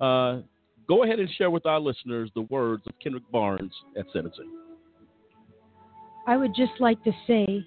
Uh, 0.00 0.40
go 0.86 1.04
ahead 1.04 1.18
and 1.18 1.28
share 1.36 1.50
with 1.50 1.66
our 1.66 1.80
listeners 1.80 2.30
the 2.34 2.42
words 2.42 2.82
of 2.86 2.92
Kendrick 3.02 3.30
Barnes 3.30 3.72
at 3.98 4.06
sentencing. 4.12 4.50
I 6.26 6.36
would 6.36 6.54
just 6.54 6.72
like 6.78 7.02
to 7.04 7.12
say 7.26 7.66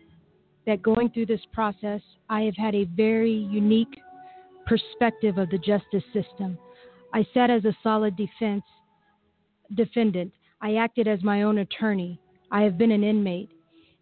that 0.65 0.82
going 0.82 1.10
through 1.10 1.26
this 1.26 1.41
process, 1.52 2.02
I 2.30 2.41
have 2.41 2.56
had 2.56 2.76
a 2.76 2.86
very 2.96 3.34
unique 3.34 4.00
perspective 4.65 5.38
of 5.38 5.50
the 5.50 5.58
justice 5.58 6.04
system. 6.13 6.58
I 7.13 7.26
sat 7.34 7.50
as 7.50 7.65
a 7.65 7.76
solid 7.84 8.15
defense 8.15 8.63
defendant. 9.76 10.32
I 10.62 10.76
acted 10.76 11.08
as 11.08 11.24
my 11.24 11.43
own 11.43 11.60
attorney. 11.60 12.19
I 12.52 12.62
have 12.62 12.78
been 12.78 12.91
an 12.91 13.04
inmate. 13.04 13.50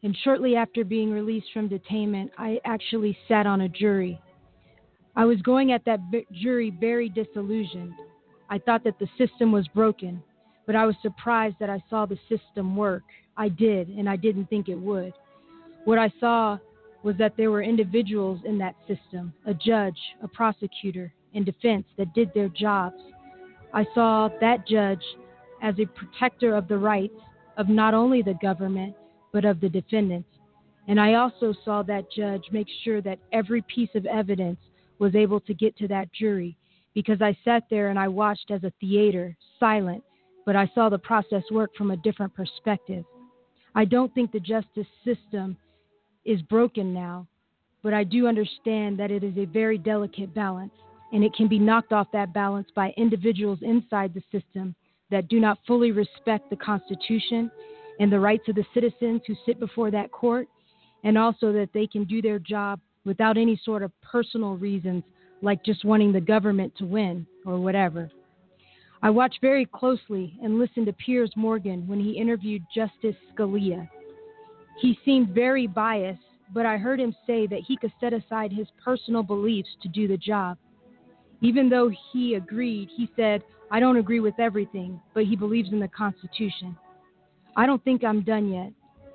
And 0.03 0.15
shortly 0.23 0.55
after 0.55 0.83
being 0.83 1.11
released 1.11 1.47
from 1.53 1.69
detainment, 1.69 2.31
I 2.37 2.59
actually 2.65 3.17
sat 3.27 3.45
on 3.45 3.61
a 3.61 3.69
jury. 3.69 4.19
I 5.15 5.25
was 5.25 5.41
going 5.41 5.71
at 5.71 5.83
that 5.85 5.99
jury 6.31 6.73
very 6.79 7.09
disillusioned. 7.09 7.93
I 8.49 8.59
thought 8.59 8.83
that 8.83 8.99
the 8.99 9.09
system 9.17 9.51
was 9.51 9.67
broken, 9.69 10.21
but 10.65 10.75
I 10.75 10.85
was 10.85 10.95
surprised 11.01 11.55
that 11.59 11.69
I 11.69 11.83
saw 11.89 12.05
the 12.05 12.19
system 12.29 12.75
work. 12.75 13.03
I 13.37 13.49
did, 13.49 13.89
and 13.89 14.09
I 14.09 14.15
didn't 14.15 14.49
think 14.49 14.69
it 14.69 14.75
would. 14.75 15.13
What 15.85 15.97
I 15.97 16.11
saw 16.19 16.57
was 17.03 17.15
that 17.17 17.35
there 17.35 17.51
were 17.51 17.63
individuals 17.63 18.39
in 18.45 18.57
that 18.59 18.75
system 18.87 19.33
a 19.45 19.53
judge, 19.53 19.97
a 20.21 20.27
prosecutor, 20.27 21.13
and 21.33 21.45
defense 21.45 21.85
that 21.97 22.13
did 22.13 22.31
their 22.33 22.49
jobs. 22.49 23.01
I 23.73 23.85
saw 23.95 24.29
that 24.39 24.67
judge 24.67 25.03
as 25.61 25.75
a 25.79 25.85
protector 25.85 26.55
of 26.55 26.67
the 26.67 26.77
rights 26.77 27.19
of 27.57 27.69
not 27.69 27.93
only 27.93 28.21
the 28.21 28.37
government, 28.41 28.95
but 29.31 29.45
of 29.45 29.59
the 29.59 29.69
defendants. 29.69 30.29
And 30.87 30.99
I 30.99 31.13
also 31.15 31.53
saw 31.63 31.83
that 31.83 32.11
judge 32.11 32.43
make 32.51 32.67
sure 32.83 33.01
that 33.01 33.19
every 33.31 33.61
piece 33.63 33.89
of 33.95 34.05
evidence 34.05 34.59
was 35.01 35.15
able 35.15 35.39
to 35.39 35.53
get 35.55 35.75
to 35.75 35.87
that 35.87 36.13
jury 36.13 36.55
because 36.93 37.21
I 37.23 37.35
sat 37.43 37.63
there 37.71 37.89
and 37.89 37.97
I 37.97 38.07
watched 38.07 38.51
as 38.51 38.63
a 38.63 38.71
theater, 38.79 39.35
silent, 39.59 40.03
but 40.45 40.55
I 40.55 40.69
saw 40.75 40.89
the 40.89 40.99
process 40.99 41.41
work 41.49 41.71
from 41.75 41.89
a 41.89 41.97
different 41.97 42.35
perspective. 42.35 43.03
I 43.73 43.83
don't 43.83 44.13
think 44.13 44.31
the 44.31 44.39
justice 44.39 44.85
system 45.03 45.57
is 46.23 46.39
broken 46.43 46.93
now, 46.93 47.25
but 47.81 47.95
I 47.95 48.03
do 48.03 48.27
understand 48.27 48.99
that 48.99 49.09
it 49.09 49.23
is 49.23 49.35
a 49.37 49.45
very 49.45 49.79
delicate 49.79 50.35
balance, 50.35 50.73
and 51.11 51.23
it 51.23 51.33
can 51.33 51.47
be 51.47 51.57
knocked 51.57 51.93
off 51.93 52.07
that 52.13 52.31
balance 52.31 52.67
by 52.75 52.93
individuals 52.95 53.59
inside 53.63 54.13
the 54.13 54.21
system 54.31 54.75
that 55.09 55.29
do 55.29 55.39
not 55.39 55.57
fully 55.65 55.91
respect 55.91 56.49
the 56.51 56.55
Constitution 56.55 57.49
and 57.99 58.11
the 58.11 58.19
rights 58.19 58.47
of 58.49 58.55
the 58.55 58.65
citizens 58.71 59.21
who 59.25 59.33
sit 59.47 59.59
before 59.59 59.89
that 59.89 60.11
court, 60.11 60.47
and 61.03 61.17
also 61.17 61.51
that 61.51 61.69
they 61.73 61.87
can 61.87 62.03
do 62.03 62.21
their 62.21 62.37
job 62.37 62.79
without 63.05 63.37
any 63.37 63.59
sort 63.63 63.83
of 63.83 63.91
personal 64.01 64.55
reasons, 64.55 65.03
like 65.41 65.63
just 65.63 65.85
wanting 65.85 66.11
the 66.11 66.21
government 66.21 66.73
to 66.77 66.85
win 66.85 67.25
or 67.45 67.59
whatever. 67.59 68.09
I 69.03 69.09
watched 69.09 69.39
very 69.41 69.65
closely 69.65 70.37
and 70.43 70.59
listened 70.59 70.85
to 70.85 70.93
Piers 70.93 71.31
Morgan 71.35 71.87
when 71.87 71.99
he 71.99 72.11
interviewed 72.11 72.63
Justice 72.73 73.15
Scalia. 73.33 73.89
He 74.79 74.99
seemed 75.03 75.29
very 75.29 75.65
biased, 75.65 76.21
but 76.53 76.65
I 76.65 76.77
heard 76.77 76.99
him 76.99 77.15
say 77.25 77.47
that 77.47 77.63
he 77.67 77.77
could 77.77 77.91
set 77.99 78.13
aside 78.13 78.51
his 78.51 78.67
personal 78.83 79.23
beliefs 79.23 79.69
to 79.81 79.89
do 79.89 80.07
the 80.07 80.17
job. 80.17 80.57
Even 81.41 81.69
though 81.69 81.91
he 82.11 82.35
agreed, 82.35 82.89
he 82.95 83.09
said, 83.15 83.41
I 83.71 83.79
don't 83.79 83.97
agree 83.97 84.19
with 84.19 84.39
everything, 84.39 85.01
but 85.15 85.25
he 85.25 85.35
believes 85.35 85.71
in 85.71 85.79
the 85.79 85.87
Constitution. 85.87 86.77
I 87.55 87.65
don't 87.65 87.83
think 87.83 88.03
I'm 88.03 88.21
done 88.21 88.51
yet. 88.51 88.71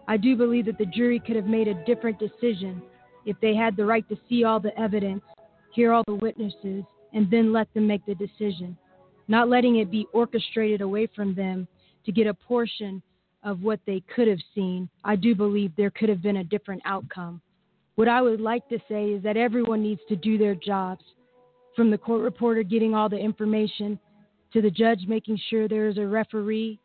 I 0.09 0.17
do 0.17 0.35
believe 0.35 0.67
that 0.67 0.79
the 0.79 0.87
jury 0.87 1.21
could 1.25 1.37
have 1.37 1.47
made 1.47 1.69
a 1.69 1.85
different 1.85 2.19
decision 2.19 2.83
if 3.27 3.37
they 3.41 3.55
had 3.55 3.77
the 3.77 3.85
right 3.85 4.09
to 4.09 4.17
see 4.29 4.45
all 4.45 4.61
the 4.61 4.79
evidence, 4.81 5.23
hear 5.73 5.93
all 5.93 6.05
the 6.07 6.15
witnesses, 6.15 6.85
and 7.13 7.31
then 7.31 7.53
let 7.53 7.73
them 7.75 7.87
make 7.87 8.05
the 8.07 8.15
decision 8.15 8.77
not 9.29 9.49
letting 9.49 9.77
it 9.77 9.91
be 9.91 10.07
orchestrated 10.13 10.81
away 10.81 11.09
from 11.15 11.35
them 11.35 11.67
to 12.05 12.13
get 12.13 12.27
a 12.27 12.35
portion 12.35 13.03
of 13.43 13.63
what 13.63 13.81
they 13.87 14.03
could 14.15 14.29
have 14.29 14.39
seen, 14.55 14.89
I 15.05 15.17
do 15.17 15.35
believe 15.35 15.73
there 15.77 15.91
could 15.91 16.09
have 16.09 16.23
been 16.23 16.39
a 16.39 16.45
different 16.45 16.83
outcome. 16.85 17.41
What 17.95 18.09
I 18.09 18.21
would 18.21 18.41
like 18.41 18.69
to 18.69 18.79
say 18.89 19.11
is 19.11 19.23
that 19.23 19.37
everyone 19.37 19.83
needs 19.83 20.01
to 20.09 20.17
do 20.17 20.39
their 20.39 20.55
jobs, 20.55 21.05
from 21.75 21.91
the 21.91 21.99
court 21.99 22.23
reporter 22.23 22.63
getting 22.63 22.95
all 22.95 23.09
the 23.09 23.19
information 23.19 23.99
to 24.53 24.63
the 24.63 24.71
judge 24.71 25.01
making 25.07 25.39
sure 25.51 25.69
there 25.69 25.89
is 25.89 25.99
a 25.99 26.07
referee, 26.07 26.79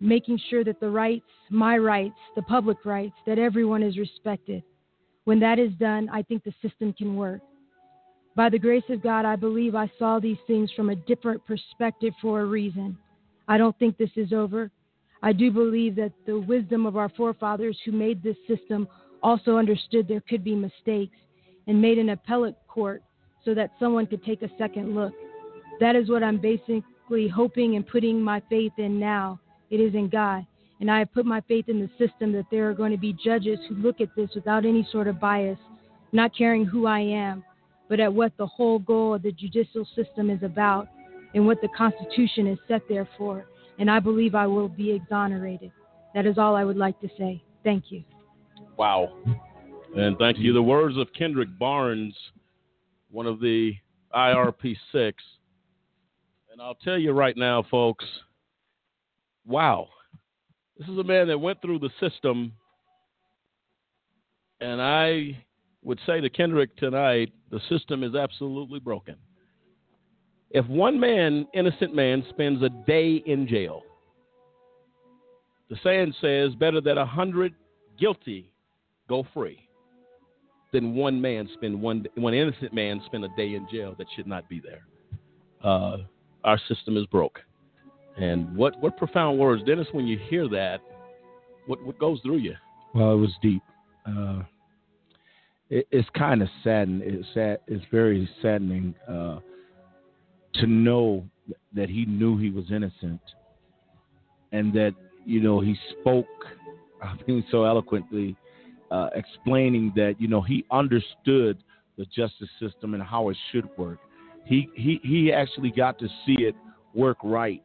making 0.00 0.38
sure 0.50 0.64
that 0.64 0.80
the 0.80 0.88
rights, 0.88 1.26
my 1.50 1.76
rights, 1.76 2.14
the 2.36 2.42
public 2.42 2.84
rights, 2.84 3.14
that 3.26 3.38
everyone 3.38 3.82
is 3.82 3.98
respected. 3.98 4.62
When 5.24 5.40
that 5.40 5.58
is 5.58 5.72
done, 5.74 6.08
I 6.12 6.22
think 6.22 6.42
the 6.44 6.54
system 6.62 6.92
can 6.92 7.16
work. 7.16 7.40
By 8.34 8.48
the 8.48 8.58
grace 8.58 8.84
of 8.88 9.02
God, 9.02 9.24
I 9.24 9.36
believe 9.36 9.74
I 9.74 9.90
saw 9.98 10.18
these 10.18 10.38
things 10.46 10.70
from 10.72 10.90
a 10.90 10.96
different 10.96 11.44
perspective 11.46 12.14
for 12.20 12.40
a 12.40 12.46
reason. 12.46 12.96
I 13.46 13.58
don't 13.58 13.78
think 13.78 13.96
this 13.96 14.10
is 14.16 14.32
over. 14.32 14.70
I 15.22 15.32
do 15.32 15.50
believe 15.50 15.94
that 15.96 16.12
the 16.26 16.38
wisdom 16.38 16.86
of 16.86 16.96
our 16.96 17.10
forefathers 17.10 17.78
who 17.84 17.92
made 17.92 18.22
this 18.22 18.36
system 18.48 18.88
also 19.22 19.56
understood 19.56 20.08
there 20.08 20.22
could 20.22 20.42
be 20.42 20.54
mistakes 20.54 21.16
and 21.66 21.80
made 21.80 21.98
an 21.98 22.08
appellate 22.08 22.56
court 22.66 23.02
so 23.44 23.54
that 23.54 23.70
someone 23.78 24.06
could 24.06 24.24
take 24.24 24.42
a 24.42 24.50
second 24.58 24.94
look. 24.94 25.12
That 25.78 25.94
is 25.94 26.08
what 26.08 26.22
I'm 26.22 26.38
basically 26.38 27.28
hoping 27.28 27.76
and 27.76 27.86
putting 27.86 28.20
my 28.20 28.42
faith 28.48 28.72
in 28.78 28.98
now. 28.98 29.38
It 29.70 29.80
is 29.80 29.94
in 29.94 30.08
God. 30.08 30.46
And 30.82 30.90
I 30.90 30.98
have 30.98 31.12
put 31.14 31.24
my 31.24 31.40
faith 31.42 31.68
in 31.68 31.78
the 31.78 31.88
system 31.96 32.32
that 32.32 32.46
there 32.50 32.68
are 32.68 32.74
going 32.74 32.90
to 32.90 32.98
be 32.98 33.12
judges 33.24 33.60
who 33.68 33.76
look 33.76 34.00
at 34.00 34.08
this 34.16 34.30
without 34.34 34.66
any 34.66 34.84
sort 34.90 35.06
of 35.06 35.20
bias, 35.20 35.56
not 36.10 36.36
caring 36.36 36.64
who 36.64 36.86
I 36.86 36.98
am, 36.98 37.44
but 37.88 38.00
at 38.00 38.12
what 38.12 38.36
the 38.36 38.48
whole 38.48 38.80
goal 38.80 39.14
of 39.14 39.22
the 39.22 39.30
judicial 39.30 39.86
system 39.94 40.28
is 40.28 40.42
about 40.42 40.88
and 41.34 41.46
what 41.46 41.60
the 41.60 41.68
Constitution 41.68 42.48
is 42.48 42.58
set 42.66 42.82
there 42.88 43.08
for. 43.16 43.46
And 43.78 43.88
I 43.88 44.00
believe 44.00 44.34
I 44.34 44.48
will 44.48 44.68
be 44.68 44.90
exonerated. 44.90 45.70
That 46.16 46.26
is 46.26 46.36
all 46.36 46.56
I 46.56 46.64
would 46.64 46.76
like 46.76 47.00
to 47.02 47.08
say. 47.16 47.40
Thank 47.62 47.92
you. 47.92 48.02
Wow. 48.76 49.16
And 49.94 50.18
thank 50.18 50.38
you. 50.38 50.52
The 50.52 50.62
words 50.64 50.96
of 50.96 51.06
Kendrick 51.16 51.56
Barnes, 51.60 52.16
one 53.08 53.26
of 53.26 53.38
the 53.38 53.74
IRP 54.12 54.76
6. 54.90 55.22
And 56.50 56.60
I'll 56.60 56.74
tell 56.74 56.98
you 56.98 57.12
right 57.12 57.36
now, 57.36 57.62
folks, 57.70 58.04
wow. 59.46 59.86
This 60.78 60.88
is 60.88 60.98
a 60.98 61.04
man 61.04 61.28
that 61.28 61.38
went 61.38 61.60
through 61.60 61.78
the 61.78 61.90
system. 62.00 62.52
And 64.60 64.80
I 64.80 65.44
would 65.82 65.98
say 66.06 66.20
to 66.20 66.30
Kendrick 66.30 66.76
tonight, 66.76 67.32
the 67.50 67.60
system 67.68 68.02
is 68.02 68.14
absolutely 68.14 68.80
broken. 68.80 69.16
If 70.50 70.66
one 70.66 71.00
man, 71.00 71.46
innocent 71.54 71.94
man, 71.94 72.24
spends 72.30 72.62
a 72.62 72.68
day 72.86 73.22
in 73.26 73.48
jail, 73.48 73.82
the 75.70 75.76
saying 75.82 76.14
says 76.20 76.54
better 76.56 76.80
that 76.82 76.98
a 76.98 77.06
hundred 77.06 77.54
guilty 77.98 78.52
go 79.08 79.26
free 79.32 79.58
than 80.72 80.94
one 80.94 81.20
man 81.20 81.48
spend 81.54 81.80
one 81.80 82.06
one 82.16 82.34
innocent 82.34 82.72
man 82.72 83.00
spend 83.06 83.24
a 83.24 83.28
day 83.36 83.54
in 83.54 83.66
jail 83.70 83.94
that 83.98 84.06
should 84.14 84.26
not 84.26 84.48
be 84.48 84.60
there. 84.60 84.82
Uh, 85.62 85.98
our 86.44 86.58
system 86.68 86.96
is 86.96 87.06
broke, 87.06 87.40
and 88.16 88.54
what 88.56 88.80
what 88.80 88.96
profound 88.96 89.38
words, 89.38 89.62
Dennis? 89.64 89.86
When 89.92 90.06
you 90.06 90.18
hear 90.28 90.48
that, 90.48 90.80
what 91.66 91.82
what 91.84 91.98
goes 91.98 92.20
through 92.22 92.38
you? 92.38 92.54
Well, 92.94 93.12
it 93.12 93.16
was 93.16 93.32
deep. 93.40 93.62
Uh, 94.06 94.42
it, 95.70 95.86
it's 95.90 96.08
kind 96.16 96.42
of 96.42 96.48
saddening. 96.62 97.02
It's 97.04 97.28
sad. 97.32 97.58
It's 97.66 97.84
very 97.90 98.28
saddening 98.42 98.94
uh, 99.08 99.38
to 100.54 100.66
know 100.66 101.24
that 101.74 101.88
he 101.88 102.04
knew 102.04 102.38
he 102.38 102.50
was 102.50 102.64
innocent, 102.70 103.20
and 104.52 104.72
that 104.74 104.94
you 105.24 105.40
know 105.40 105.60
he 105.60 105.76
spoke. 106.00 106.26
I 107.02 107.16
think 107.26 107.46
so 107.50 107.64
eloquently, 107.64 108.36
uh, 108.92 109.08
explaining 109.14 109.92
that 109.96 110.14
you 110.18 110.28
know 110.28 110.40
he 110.40 110.64
understood 110.70 111.58
the 111.98 112.04
justice 112.06 112.48
system 112.60 112.94
and 112.94 113.02
how 113.02 113.28
it 113.30 113.36
should 113.50 113.68
work. 113.76 113.98
He 114.44 114.68
he 114.74 115.00
he 115.02 115.32
actually 115.32 115.70
got 115.70 115.98
to 115.98 116.08
see 116.26 116.36
it 116.40 116.54
work 116.94 117.16
right, 117.22 117.62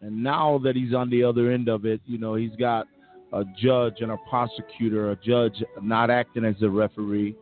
and 0.00 0.22
now 0.22 0.58
that 0.58 0.76
he's 0.76 0.94
on 0.94 1.10
the 1.10 1.22
other 1.22 1.50
end 1.50 1.68
of 1.68 1.86
it, 1.86 2.00
you 2.06 2.18
know 2.18 2.34
he's 2.34 2.54
got 2.58 2.86
a 3.32 3.44
judge 3.58 3.96
and 4.00 4.12
a 4.12 4.16
prosecutor, 4.28 5.10
a 5.10 5.16
judge 5.16 5.62
not 5.82 6.10
acting 6.10 6.44
as 6.44 6.54
a 6.62 6.68
referee, 6.68 7.34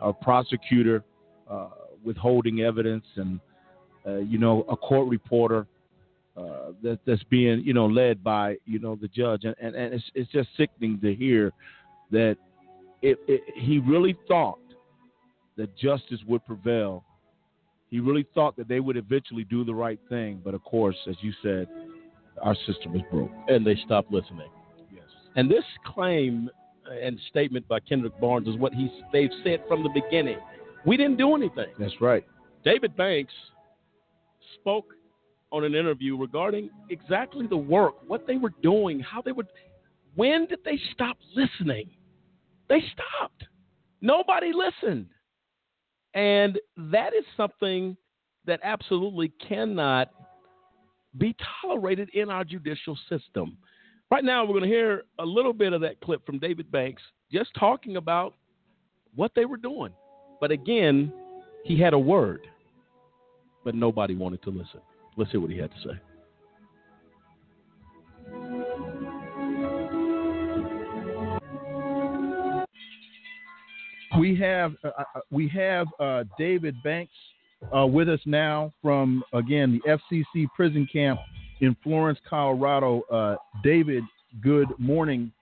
a 0.00 0.12
prosecutor 0.12 1.02
uh, 1.50 1.68
withholding 2.04 2.60
evidence, 2.60 3.04
and 3.16 3.40
uh, 4.06 4.18
you 4.18 4.38
know 4.38 4.64
a 4.70 4.76
court 4.76 5.08
reporter 5.08 5.66
uh, 6.36 6.72
that, 6.82 6.98
that's 7.06 7.22
being 7.24 7.62
you 7.64 7.74
know 7.74 7.86
led 7.86 8.22
by 8.22 8.56
you 8.64 8.78
know 8.78 8.96
the 9.00 9.08
judge, 9.08 9.44
and 9.44 9.54
and, 9.60 9.74
and 9.74 9.94
it's 9.94 10.04
it's 10.14 10.30
just 10.32 10.48
sickening 10.56 10.98
to 11.00 11.14
hear 11.14 11.52
that 12.10 12.36
it, 13.02 13.18
it, 13.26 13.42
he 13.56 13.78
really 13.78 14.16
thought 14.28 14.58
that 15.56 15.76
justice 15.76 16.20
would 16.26 16.44
prevail. 16.46 17.04
He 17.90 18.00
really 18.00 18.26
thought 18.34 18.56
that 18.56 18.68
they 18.68 18.80
would 18.80 18.96
eventually 18.96 19.44
do 19.44 19.64
the 19.64 19.74
right 19.74 19.98
thing, 20.08 20.40
but 20.42 20.54
of 20.54 20.64
course, 20.64 20.96
as 21.06 21.16
you 21.20 21.32
said, 21.42 21.68
our 22.40 22.54
system 22.66 22.94
is 22.94 23.02
broke, 23.10 23.30
and 23.48 23.66
they 23.66 23.76
stopped 23.84 24.10
listening. 24.10 24.48
Yes. 24.92 25.04
And 25.36 25.50
this 25.50 25.64
claim 25.84 26.48
and 27.02 27.18
statement 27.30 27.66
by 27.68 27.80
Kendrick 27.80 28.18
Barnes 28.20 28.48
is 28.48 28.56
what 28.56 28.72
he 28.72 28.90
they've 29.12 29.30
said 29.44 29.62
from 29.68 29.82
the 29.82 29.90
beginning. 29.90 30.38
We 30.84 30.96
didn't 30.96 31.16
do 31.16 31.34
anything. 31.34 31.72
That's 31.78 32.00
right. 32.00 32.24
David 32.64 32.96
Banks 32.96 33.32
spoke 34.54 34.86
on 35.50 35.64
an 35.64 35.74
interview 35.74 36.16
regarding 36.16 36.70
exactly 36.90 37.46
the 37.46 37.56
work, 37.56 37.94
what 38.06 38.26
they 38.26 38.36
were 38.36 38.52
doing, 38.62 39.00
how 39.00 39.22
they 39.22 39.32
would. 39.32 39.46
When 40.14 40.46
did 40.46 40.60
they 40.64 40.78
stop 40.92 41.16
listening? 41.34 41.90
They 42.68 42.80
stopped. 42.92 43.44
Nobody 44.00 44.52
listened. 44.52 45.06
And 46.14 46.58
that 46.76 47.14
is 47.14 47.24
something 47.36 47.96
that 48.46 48.60
absolutely 48.62 49.32
cannot 49.46 50.10
be 51.18 51.36
tolerated 51.60 52.10
in 52.14 52.30
our 52.30 52.44
judicial 52.44 52.98
system. 53.08 53.56
Right 54.10 54.24
now, 54.24 54.44
we're 54.44 54.58
going 54.58 54.62
to 54.62 54.68
hear 54.68 55.04
a 55.18 55.24
little 55.24 55.52
bit 55.52 55.72
of 55.72 55.80
that 55.82 56.00
clip 56.00 56.24
from 56.26 56.38
David 56.38 56.70
Banks 56.70 57.02
just 57.32 57.50
talking 57.58 57.96
about 57.96 58.34
what 59.14 59.32
they 59.34 59.44
were 59.44 59.56
doing. 59.56 59.92
But 60.40 60.50
again, 60.50 61.12
he 61.64 61.80
had 61.80 61.94
a 61.94 61.98
word, 61.98 62.40
but 63.64 63.74
nobody 63.74 64.14
wanted 64.14 64.42
to 64.42 64.50
listen. 64.50 64.80
Let's 65.16 65.30
hear 65.30 65.40
what 65.40 65.50
he 65.50 65.58
had 65.58 65.70
to 65.70 65.76
say. 65.78 66.00
We 74.18 74.36
have 74.36 74.74
uh, 74.84 74.88
uh, 74.98 75.20
we 75.30 75.48
have 75.48 75.86
uh, 75.98 76.24
David 76.38 76.76
Banks 76.82 77.14
uh, 77.76 77.86
with 77.86 78.08
us 78.08 78.20
now 78.26 78.72
from 78.82 79.22
again 79.32 79.80
the 79.84 79.98
FCC 80.12 80.46
prison 80.54 80.86
camp 80.92 81.20
in 81.60 81.76
Florence, 81.82 82.18
Colorado. 82.28 83.02
Uh, 83.02 83.36
David, 83.62 84.04
good 84.42 84.68
morning. 84.78 85.32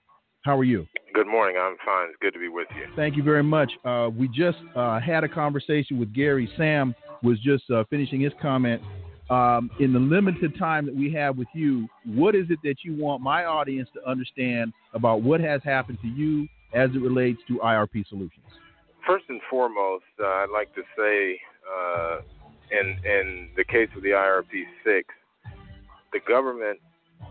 How 0.42 0.56
are 0.58 0.64
you? 0.64 0.86
Good 1.12 1.26
morning. 1.26 1.56
I'm 1.60 1.76
fine. 1.84 2.08
It's 2.08 2.18
good 2.20 2.32
to 2.34 2.40
be 2.40 2.48
with 2.48 2.68
you. 2.74 2.86
Thank 2.96 3.16
you 3.16 3.22
very 3.22 3.42
much. 3.42 3.70
Uh, 3.84 4.08
we 4.16 4.28
just 4.28 4.58
had 4.74 5.24
a 5.24 5.28
conversation 5.28 5.98
with 5.98 6.14
Gary. 6.14 6.50
Sam 6.56 6.94
was 7.22 7.38
just 7.40 7.64
finishing 7.90 8.20
his 8.20 8.32
comment. 8.40 8.80
Um, 9.30 9.70
in 9.78 9.92
the 9.92 10.00
limited 10.00 10.58
time 10.58 10.86
that 10.86 10.94
we 10.94 11.12
have 11.12 11.38
with 11.38 11.46
you, 11.54 11.86
what 12.04 12.34
is 12.34 12.46
it 12.50 12.58
that 12.64 12.76
you 12.82 12.96
want 12.96 13.22
my 13.22 13.44
audience 13.44 13.88
to 13.94 14.04
understand 14.08 14.72
about 14.92 15.22
what 15.22 15.40
has 15.40 15.62
happened 15.62 15.98
to 16.02 16.08
you 16.08 16.48
as 16.74 16.90
it 16.96 17.00
relates 17.00 17.40
to 17.46 17.58
IRP 17.58 18.08
solutions? 18.08 18.44
First 19.06 19.26
and 19.28 19.40
foremost, 19.48 20.04
uh, 20.20 20.26
I'd 20.26 20.50
like 20.52 20.74
to 20.74 20.82
say, 20.98 21.40
uh, 21.70 22.20
in 22.70 22.96
in 23.04 23.48
the 23.56 23.64
case 23.64 23.88
of 23.96 24.02
the 24.02 24.10
IRP 24.10 24.64
six, 24.84 25.08
the 26.12 26.20
government 26.26 26.80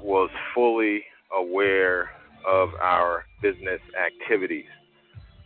was 0.01 0.29
fully 0.53 1.03
aware 1.37 2.11
of 2.47 2.69
our 2.81 3.25
business 3.41 3.81
activities. 3.97 4.69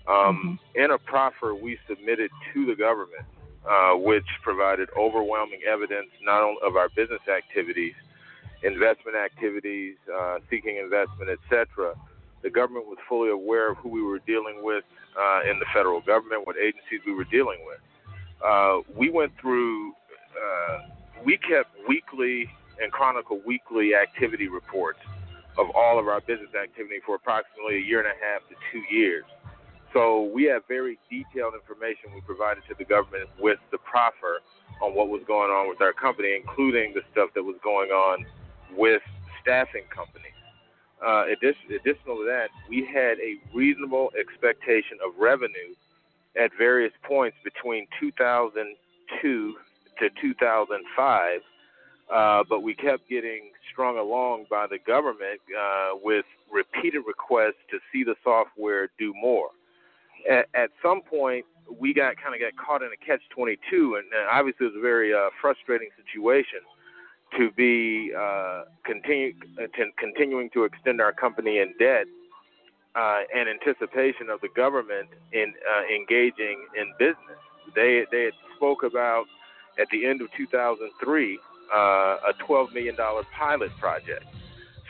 Um, 0.07 0.59
mm-hmm. 0.75 0.83
In 0.83 0.91
a 0.91 0.97
proffer 0.97 1.55
we 1.55 1.77
submitted 1.87 2.29
to 2.53 2.65
the 2.65 2.75
government, 2.75 3.25
uh, 3.69 3.97
which 3.97 4.25
provided 4.43 4.89
overwhelming 4.97 5.61
evidence 5.67 6.09
not 6.23 6.41
only 6.43 6.57
of 6.65 6.75
our 6.75 6.89
business 6.89 7.21
activities, 7.27 7.93
investment 8.63 9.15
activities, 9.17 9.95
uh, 10.13 10.39
seeking 10.49 10.77
investment, 10.77 11.29
etc 11.29 11.95
the 12.43 12.49
government 12.49 12.85
was 12.85 12.97
fully 13.07 13.31
aware 13.31 13.71
of 13.71 13.77
who 13.77 13.89
we 13.89 14.03
were 14.03 14.19
dealing 14.27 14.61
with 14.61 14.83
uh, 15.17 15.49
in 15.49 15.57
the 15.59 15.65
federal 15.73 16.01
government, 16.01 16.45
what 16.45 16.57
agencies 16.57 16.99
we 17.07 17.13
were 17.13 17.23
dealing 17.23 17.59
with. 17.65 17.79
Uh, 18.43 18.79
we 18.95 19.09
went 19.09 19.31
through, 19.39 19.91
uh, 19.91 20.79
we 21.25 21.37
kept 21.37 21.69
weekly 21.87 22.49
and 22.81 22.91
chronicle 22.91 23.39
weekly 23.45 23.95
activity 23.95 24.47
reports 24.47 24.99
of 25.57 25.67
all 25.75 25.99
of 25.99 26.07
our 26.07 26.19
business 26.21 26.49
activity 26.61 26.99
for 27.05 27.15
approximately 27.15 27.77
a 27.77 27.85
year 27.85 27.99
and 27.99 28.07
a 28.07 28.17
half 28.19 28.41
to 28.49 28.55
two 28.71 28.83
years. 28.93 29.23
So 29.93 30.23
we 30.33 30.45
have 30.45 30.63
very 30.67 30.97
detailed 31.09 31.53
information 31.53 32.09
we 32.13 32.21
provided 32.21 32.63
to 32.67 32.75
the 32.77 32.83
government 32.83 33.29
with 33.39 33.59
the 33.71 33.77
proffer 33.77 34.41
on 34.81 34.95
what 34.95 35.07
was 35.07 35.21
going 35.27 35.51
on 35.51 35.69
with 35.69 35.81
our 35.81 35.93
company, 35.93 36.35
including 36.35 36.93
the 36.93 37.01
stuff 37.11 37.29
that 37.35 37.43
was 37.43 37.55
going 37.63 37.91
on 37.91 38.25
with 38.75 39.01
staffing 39.41 39.85
companies. 39.93 40.33
Uh, 41.05 41.25
addition, 41.29 41.69
additional 41.69 42.17
to 42.17 42.25
that, 42.25 42.49
we 42.67 42.83
had 42.83 43.19
a 43.19 43.37
reasonable 43.53 44.09
expectation 44.19 44.97
of 45.05 45.13
revenue 45.19 45.77
at 46.35 46.51
various 46.57 46.93
points 47.03 47.37
between 47.43 47.87
2002 47.99 49.55
to 49.99 50.09
2005, 50.21 51.41
uh, 52.11 52.43
but 52.49 52.61
we 52.61 52.73
kept 52.73 53.07
getting 53.09 53.51
strung 53.71 53.97
along 53.97 54.45
by 54.49 54.67
the 54.67 54.77
government 54.85 55.39
uh, 55.57 55.91
with 56.01 56.25
repeated 56.51 57.03
requests 57.07 57.61
to 57.69 57.79
see 57.91 58.03
the 58.03 58.15
software 58.23 58.89
do 58.99 59.13
more. 59.13 59.49
At, 60.29 60.47
at 60.53 60.69
some 60.81 61.01
point, 61.01 61.45
we 61.79 61.93
got 61.93 62.15
kind 62.17 62.35
of 62.35 62.41
got 62.41 62.55
caught 62.63 62.81
in 62.81 62.89
a 62.91 63.05
catch-22, 63.05 63.97
and 63.97 64.05
obviously 64.31 64.67
it 64.67 64.73
was 64.73 64.77
a 64.77 64.81
very 64.81 65.13
uh, 65.13 65.29
frustrating 65.41 65.89
situation 65.95 66.59
to 67.37 67.51
be 67.51 68.13
uh, 68.17 68.63
continue, 68.85 69.33
uh, 69.61 69.67
continuing 69.97 70.49
to 70.51 70.65
extend 70.65 71.01
our 71.01 71.13
company 71.13 71.59
in 71.59 71.73
debt 71.79 72.05
uh, 72.95 73.21
in 73.33 73.47
anticipation 73.47 74.29
of 74.29 74.41
the 74.41 74.49
government 74.55 75.09
in 75.31 75.53
uh, 75.69 75.93
engaging 75.93 76.65
in 76.75 76.93
business. 76.99 77.39
They 77.75 78.05
they 78.11 78.31
spoke 78.55 78.83
about 78.83 79.25
at 79.79 79.87
the 79.91 80.05
end 80.05 80.21
of 80.21 80.27
2003 80.37 81.39
uh, 81.73 81.77
a 81.77 82.33
12 82.45 82.73
million 82.73 82.95
dollar 82.95 83.23
pilot 83.37 83.71
project. 83.79 84.25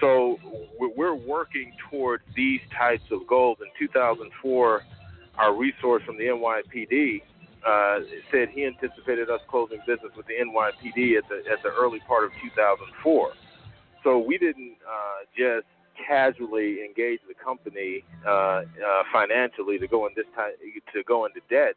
So 0.01 0.37
we're 0.79 1.15
working 1.15 1.71
towards 1.89 2.23
these 2.35 2.59
types 2.77 3.03
of 3.11 3.25
goals. 3.27 3.59
In 3.61 3.67
2004, 3.79 4.81
our 5.37 5.55
resource 5.55 6.03
from 6.03 6.17
the 6.17 6.25
NYPD 6.25 7.21
uh, 7.65 7.99
said 8.29 8.49
he 8.49 8.65
anticipated 8.65 9.29
us 9.29 9.39
closing 9.47 9.79
business 9.87 10.11
with 10.17 10.25
the 10.27 10.33
NYPD 10.33 11.17
at 11.17 11.29
the 11.29 11.43
at 11.49 11.63
the 11.63 11.69
early 11.69 11.99
part 12.07 12.25
of 12.25 12.31
2004. 12.41 13.31
So 14.03 14.19
we 14.19 14.37
didn't 14.37 14.75
uh, 14.85 15.23
just 15.37 15.67
casually 15.95 16.83
engage 16.83 17.19
the 17.27 17.33
company 17.33 18.03
uh, 18.25 18.29
uh, 18.29 18.63
financially 19.11 19.77
to 19.79 19.87
go 19.87 20.07
in 20.07 20.13
this 20.15 20.25
time 20.35 20.51
to 20.93 21.03
go 21.03 21.25
into 21.25 21.39
debt. 21.49 21.75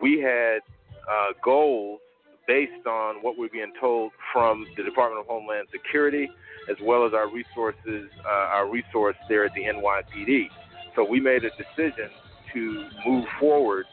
We 0.00 0.20
had 0.20 0.60
uh, 1.08 1.32
goals 1.42 2.00
based 2.46 2.86
on 2.86 3.16
what 3.22 3.38
we're 3.38 3.48
being 3.48 3.72
told 3.80 4.12
from 4.32 4.66
the 4.76 4.82
Department 4.82 5.20
of 5.20 5.26
Homeland 5.26 5.68
Security, 5.72 6.30
as 6.70 6.76
well 6.82 7.06
as 7.06 7.14
our 7.14 7.30
resources, 7.30 8.10
uh, 8.24 8.28
our 8.28 8.70
resource 8.70 9.16
there 9.28 9.44
at 9.44 9.52
the 9.54 9.62
NYPD. 9.62 10.48
So 10.94 11.04
we 11.04 11.20
made 11.20 11.44
a 11.44 11.50
decision 11.50 12.10
to 12.52 12.88
move 13.06 13.24
forward 13.40 13.86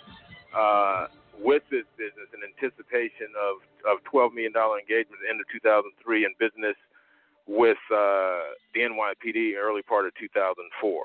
uh, 0.55 1.07
with 1.39 1.63
this 1.71 1.85
business 1.97 2.29
in 2.35 2.45
anticipation 2.45 3.33
of, 3.33 3.63
of 3.89 4.03
$12 4.05 4.33
million 4.33 4.53
engagement 4.53 5.17
at 5.17 5.25
the 5.25 5.29
end 5.31 5.41
of 5.41 5.47
2003 5.51 6.25
and 6.25 6.33
business 6.37 6.77
with 7.51 7.77
uh, 7.93 8.39
the 8.73 8.79
NYPD 8.79 9.55
early 9.57 9.81
part 9.81 10.05
of 10.05 10.13
2004. 10.15 11.03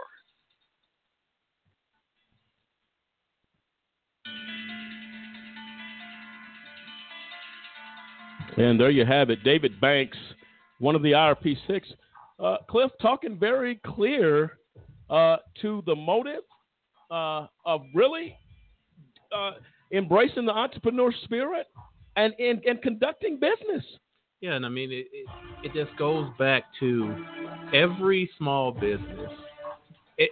And 8.58 8.80
there 8.80 8.90
you 8.90 9.04
have 9.04 9.28
it, 9.28 9.42
David 9.42 9.78
Banks, 9.80 10.16
one 10.78 10.94
of 10.94 11.02
the 11.02 11.12
IRP6. 11.12 11.82
Uh, 12.38 12.56
Cliff 12.70 12.90
talking 13.02 13.36
very 13.38 13.80
clear 13.84 14.58
uh, 15.10 15.38
to 15.60 15.82
the 15.84 15.94
motive 15.96 16.42
uh, 17.10 17.46
of 17.66 17.82
really 17.92 18.36
uh, 19.36 19.52
embracing 19.92 20.46
the 20.46 20.52
entrepreneur 20.52 21.12
spirit 21.24 21.66
and, 22.14 22.32
and, 22.38 22.64
and 22.64 22.80
conducting 22.82 23.38
business. 23.40 23.84
Yeah, 24.40 24.52
and 24.52 24.66
I 24.66 24.68
mean, 24.68 24.92
it, 24.92 25.06
it, 25.12 25.26
it 25.64 25.72
just 25.72 25.96
goes 25.98 26.28
back 26.38 26.64
to 26.80 27.24
every 27.72 28.30
small 28.36 28.70
business, 28.70 29.30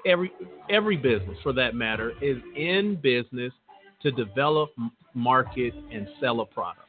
every 0.06 0.30
every 0.68 0.96
business 0.96 1.38
for 1.42 1.52
that 1.54 1.74
matter, 1.74 2.12
is 2.20 2.36
in 2.54 2.98
business 3.02 3.52
to 4.02 4.10
develop, 4.10 4.70
market, 5.14 5.72
and 5.90 6.06
sell 6.20 6.40
a 6.40 6.46
product. 6.46 6.86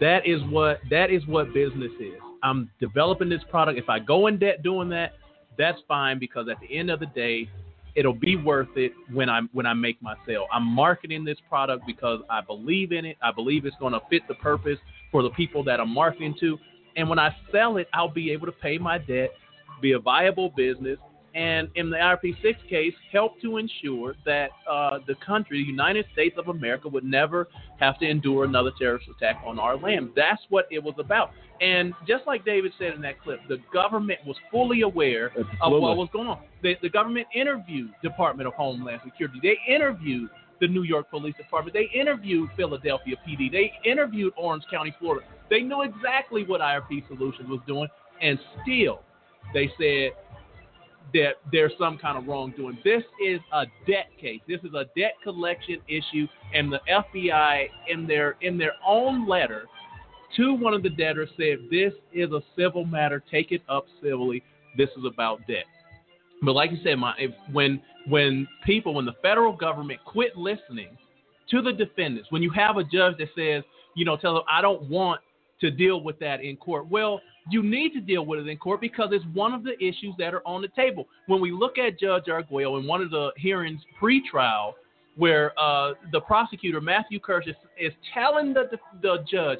That 0.00 0.26
is 0.26 0.40
what 0.48 0.80
that 0.88 1.10
is 1.10 1.26
what 1.26 1.52
business 1.52 1.92
is. 2.00 2.18
I'm 2.42 2.70
developing 2.80 3.28
this 3.28 3.42
product. 3.50 3.78
If 3.78 3.90
I 3.90 3.98
go 3.98 4.26
in 4.28 4.38
debt 4.38 4.62
doing 4.62 4.88
that, 4.90 5.12
that's 5.58 5.78
fine 5.86 6.18
because 6.18 6.48
at 6.48 6.56
the 6.60 6.74
end 6.74 6.90
of 6.90 7.00
the 7.00 7.06
day, 7.06 7.50
it'll 7.94 8.14
be 8.14 8.36
worth 8.36 8.68
it 8.76 8.92
when 9.12 9.28
I 9.28 9.42
when 9.52 9.66
I 9.66 9.74
make 9.74 10.00
my 10.00 10.14
sale. 10.26 10.46
I'm 10.50 10.64
marketing 10.64 11.22
this 11.22 11.38
product 11.50 11.84
because 11.86 12.20
I 12.30 12.40
believe 12.40 12.92
in 12.92 13.04
it. 13.04 13.18
I 13.22 13.30
believe 13.30 13.66
it's 13.66 13.76
going 13.78 13.92
to 13.92 14.00
fit 14.08 14.22
the 14.26 14.36
purpose 14.36 14.78
for 15.10 15.22
the 15.22 15.30
people 15.30 15.62
that 15.64 15.80
I'm 15.80 15.92
marketing 15.92 16.34
to. 16.40 16.58
And 16.96 17.08
when 17.08 17.18
I 17.18 17.34
sell 17.52 17.76
it, 17.76 17.88
I'll 17.92 18.08
be 18.08 18.30
able 18.32 18.46
to 18.46 18.52
pay 18.52 18.78
my 18.78 18.98
debt, 18.98 19.30
be 19.80 19.92
a 19.92 19.98
viable 19.98 20.50
business, 20.50 20.98
and 21.34 21.68
in 21.76 21.90
the 21.90 21.96
IRP6 21.96 22.68
case, 22.68 22.94
help 23.12 23.40
to 23.40 23.58
ensure 23.58 24.16
that 24.26 24.50
uh, 24.68 24.98
the 25.06 25.14
country, 25.24 25.62
the 25.62 25.68
United 25.68 26.06
States 26.12 26.36
of 26.38 26.48
America, 26.48 26.88
would 26.88 27.04
never 27.04 27.48
have 27.78 27.98
to 28.00 28.08
endure 28.08 28.44
another 28.44 28.72
terrorist 28.78 29.06
attack 29.16 29.40
on 29.46 29.58
our 29.58 29.76
land. 29.76 30.10
That's 30.16 30.42
what 30.48 30.66
it 30.70 30.82
was 30.82 30.94
about. 30.98 31.30
And 31.60 31.94
just 32.08 32.26
like 32.26 32.44
David 32.44 32.72
said 32.78 32.94
in 32.94 33.02
that 33.02 33.20
clip, 33.22 33.40
the 33.48 33.58
government 33.72 34.20
was 34.26 34.36
fully 34.50 34.80
aware 34.82 35.26
Absolutely. 35.28 35.56
of 35.60 35.72
what 35.82 35.96
was 35.96 36.08
going 36.12 36.26
on. 36.26 36.40
The, 36.62 36.74
the 36.82 36.88
government 36.88 37.28
interviewed 37.34 37.92
Department 38.02 38.48
of 38.48 38.54
Homeland 38.54 39.00
Security. 39.04 39.38
They 39.42 39.58
interviewed 39.72 40.30
the 40.60 40.68
New 40.68 40.82
York 40.82 41.10
Police 41.10 41.34
Department. 41.36 41.74
They 41.74 41.88
interviewed 41.98 42.50
Philadelphia 42.56 43.16
PD. 43.26 43.50
They 43.50 43.72
interviewed 43.84 44.32
Orange 44.36 44.64
County, 44.70 44.94
Florida. 44.98 45.26
They 45.48 45.60
knew 45.60 45.82
exactly 45.82 46.44
what 46.44 46.60
IRP 46.60 47.06
Solutions 47.08 47.48
was 47.48 47.60
doing, 47.66 47.88
and 48.20 48.38
still 48.62 49.00
they 49.52 49.70
said 49.78 50.12
that 51.12 51.32
there's 51.50 51.72
some 51.78 51.98
kind 51.98 52.16
of 52.16 52.26
wrongdoing. 52.26 52.78
This 52.84 53.02
is 53.24 53.40
a 53.52 53.66
debt 53.86 54.10
case. 54.20 54.40
This 54.46 54.60
is 54.60 54.74
a 54.74 54.84
debt 54.96 55.14
collection 55.22 55.78
issue, 55.88 56.26
and 56.54 56.72
the 56.72 56.80
FBI, 56.88 57.66
in 57.88 58.06
their 58.06 58.36
in 58.42 58.58
their 58.58 58.74
own 58.86 59.28
letter 59.28 59.64
to 60.36 60.54
one 60.54 60.74
of 60.74 60.82
the 60.82 60.90
debtors, 60.90 61.28
said 61.36 61.58
this 61.70 61.92
is 62.12 62.30
a 62.30 62.42
civil 62.56 62.84
matter. 62.84 63.22
Take 63.30 63.50
it 63.50 63.62
up 63.68 63.86
civilly. 64.02 64.42
This 64.76 64.88
is 64.96 65.04
about 65.04 65.40
debt. 65.48 65.64
But 66.42 66.52
like 66.52 66.70
you 66.70 66.78
said, 66.82 66.96
my 66.96 67.14
if, 67.18 67.32
when 67.52 67.80
when 68.08 68.48
people, 68.64 68.94
when 68.94 69.04
the 69.04 69.14
federal 69.22 69.52
government 69.52 70.00
quit 70.04 70.36
listening 70.36 70.96
to 71.50 71.62
the 71.62 71.72
defendants, 71.72 72.30
when 72.30 72.42
you 72.42 72.50
have 72.50 72.76
a 72.76 72.84
judge 72.84 73.16
that 73.18 73.28
says, 73.36 73.62
you 73.94 74.04
know, 74.04 74.16
tell 74.16 74.34
them 74.34 74.42
I 74.48 74.62
don't 74.62 74.88
want 74.88 75.20
to 75.60 75.70
deal 75.70 76.00
with 76.02 76.18
that 76.20 76.42
in 76.42 76.56
court. 76.56 76.88
Well, 76.88 77.20
you 77.50 77.62
need 77.62 77.92
to 77.92 78.00
deal 78.00 78.24
with 78.24 78.40
it 78.40 78.48
in 78.48 78.56
court 78.56 78.80
because 78.80 79.10
it's 79.12 79.24
one 79.34 79.52
of 79.52 79.64
the 79.64 79.74
issues 79.78 80.14
that 80.18 80.34
are 80.34 80.46
on 80.46 80.62
the 80.62 80.68
table. 80.68 81.06
When 81.26 81.40
we 81.40 81.52
look 81.52 81.78
at 81.78 81.98
Judge 81.98 82.28
Arguello 82.28 82.78
in 82.78 82.86
one 82.86 83.02
of 83.02 83.10
the 83.10 83.30
hearings 83.36 83.80
pre-trial, 83.98 84.74
where 85.16 85.58
uh, 85.58 85.94
the 86.12 86.20
prosecutor 86.20 86.80
Matthew 86.80 87.20
Kirsch 87.20 87.46
is, 87.46 87.56
is 87.78 87.92
telling 88.14 88.54
the, 88.54 88.70
the, 89.02 89.18
judge, 89.30 89.58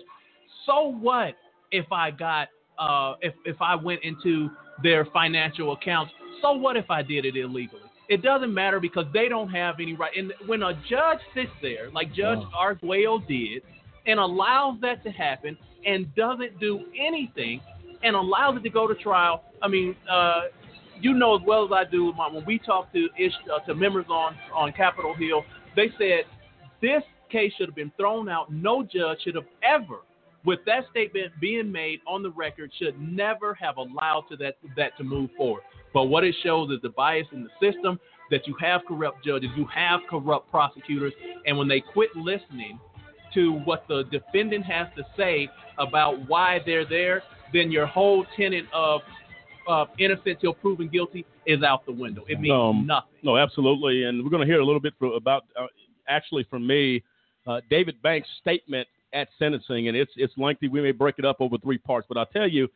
"So 0.64 0.96
what 1.00 1.34
if 1.70 1.90
I 1.92 2.10
got 2.10 2.48
uh, 2.78 3.14
if 3.20 3.34
if 3.44 3.60
I 3.60 3.74
went 3.74 4.00
into 4.02 4.48
their 4.82 5.04
financial 5.06 5.72
accounts? 5.72 6.12
So 6.42 6.52
what 6.52 6.76
if 6.76 6.90
I 6.90 7.02
did 7.02 7.24
it 7.24 7.36
illegally?" 7.36 7.80
It 8.08 8.22
doesn't 8.22 8.52
matter 8.52 8.80
because 8.80 9.06
they 9.12 9.28
don't 9.28 9.50
have 9.50 9.76
any 9.78 9.94
right. 9.94 10.10
And 10.16 10.32
when 10.46 10.62
a 10.62 10.74
judge 10.88 11.20
sits 11.32 11.52
there, 11.62 11.90
like 11.92 12.08
Judge 12.12 12.38
wow. 12.38 12.50
Arguello 12.58 13.20
did, 13.20 13.62
and 14.06 14.18
allows 14.18 14.80
that 14.80 15.04
to 15.04 15.10
happen, 15.10 15.56
and 15.86 16.12
doesn't 16.14 16.58
do 16.58 16.86
anything 16.98 17.60
and 18.02 18.16
allows 18.16 18.56
it 18.56 18.62
to 18.62 18.70
go 18.70 18.86
to 18.86 18.94
trial. 18.94 19.44
I 19.62 19.68
mean, 19.68 19.94
uh, 20.10 20.42
you 21.00 21.14
know 21.14 21.36
as 21.36 21.42
well 21.46 21.64
as 21.64 21.72
I 21.72 21.90
do, 21.90 22.12
when 22.12 22.44
we 22.44 22.58
talk 22.58 22.92
to 22.92 23.08
ish, 23.18 23.32
uh, 23.52 23.64
to 23.66 23.74
members 23.74 24.06
on 24.08 24.34
on 24.54 24.72
Capitol 24.72 25.14
Hill, 25.14 25.44
they 25.76 25.90
said 25.98 26.24
this 26.80 27.02
case 27.30 27.52
should 27.56 27.68
have 27.68 27.76
been 27.76 27.92
thrown 27.96 28.28
out. 28.28 28.52
No 28.52 28.82
judge 28.82 29.18
should 29.22 29.34
have 29.34 29.46
ever, 29.62 30.00
with 30.44 30.60
that 30.66 30.84
statement 30.90 31.32
being 31.40 31.70
made 31.70 32.00
on 32.06 32.22
the 32.22 32.30
record, 32.30 32.70
should 32.78 33.00
never 33.00 33.54
have 33.54 33.76
allowed 33.76 34.24
to 34.30 34.36
that 34.36 34.56
that 34.76 34.96
to 34.98 35.04
move 35.04 35.30
forward. 35.36 35.62
But 35.92 36.04
what 36.04 36.24
it 36.24 36.34
shows 36.42 36.70
is 36.70 36.78
the 36.82 36.90
bias 36.90 37.26
in 37.32 37.42
the 37.42 37.50
system 37.72 37.98
that 38.30 38.46
you 38.46 38.54
have 38.60 38.82
corrupt 38.86 39.24
judges, 39.24 39.50
you 39.56 39.66
have 39.74 40.00
corrupt 40.08 40.50
prosecutors, 40.50 41.12
and 41.46 41.58
when 41.58 41.68
they 41.68 41.80
quit 41.80 42.14
listening 42.14 42.78
to 43.34 43.52
what 43.64 43.84
the 43.88 44.04
defendant 44.10 44.64
has 44.64 44.88
to 44.96 45.04
say 45.16 45.48
about 45.78 46.28
why 46.28 46.60
they're 46.64 46.88
there, 46.88 47.22
then 47.52 47.70
your 47.70 47.86
whole 47.86 48.24
tenet 48.36 48.64
of 48.72 49.00
uh, 49.68 49.84
innocent 49.98 50.40
till 50.40 50.54
proven 50.54 50.88
guilty 50.88 51.24
is 51.46 51.62
out 51.62 51.84
the 51.86 51.92
window. 51.92 52.24
It 52.28 52.40
means 52.40 52.52
um, 52.52 52.86
nothing. 52.86 53.10
No, 53.22 53.36
absolutely. 53.36 54.04
And 54.04 54.22
we're 54.22 54.30
going 54.30 54.40
to 54.40 54.46
hear 54.46 54.60
a 54.60 54.64
little 54.64 54.80
bit 54.80 54.94
for, 54.98 55.14
about, 55.16 55.44
uh, 55.58 55.66
actually, 56.08 56.44
from 56.50 56.66
me, 56.66 57.02
uh, 57.46 57.60
David 57.68 58.00
Banks' 58.02 58.28
statement 58.40 58.86
at 59.12 59.28
sentencing, 59.38 59.88
and 59.88 59.96
it's 59.96 60.12
it's 60.16 60.32
lengthy. 60.36 60.68
We 60.68 60.80
may 60.80 60.92
break 60.92 61.16
it 61.18 61.24
up 61.24 61.36
over 61.40 61.58
three 61.58 61.78
parts, 61.78 62.06
but 62.08 62.16
I'll 62.18 62.26
tell 62.26 62.48
you, 62.48 62.68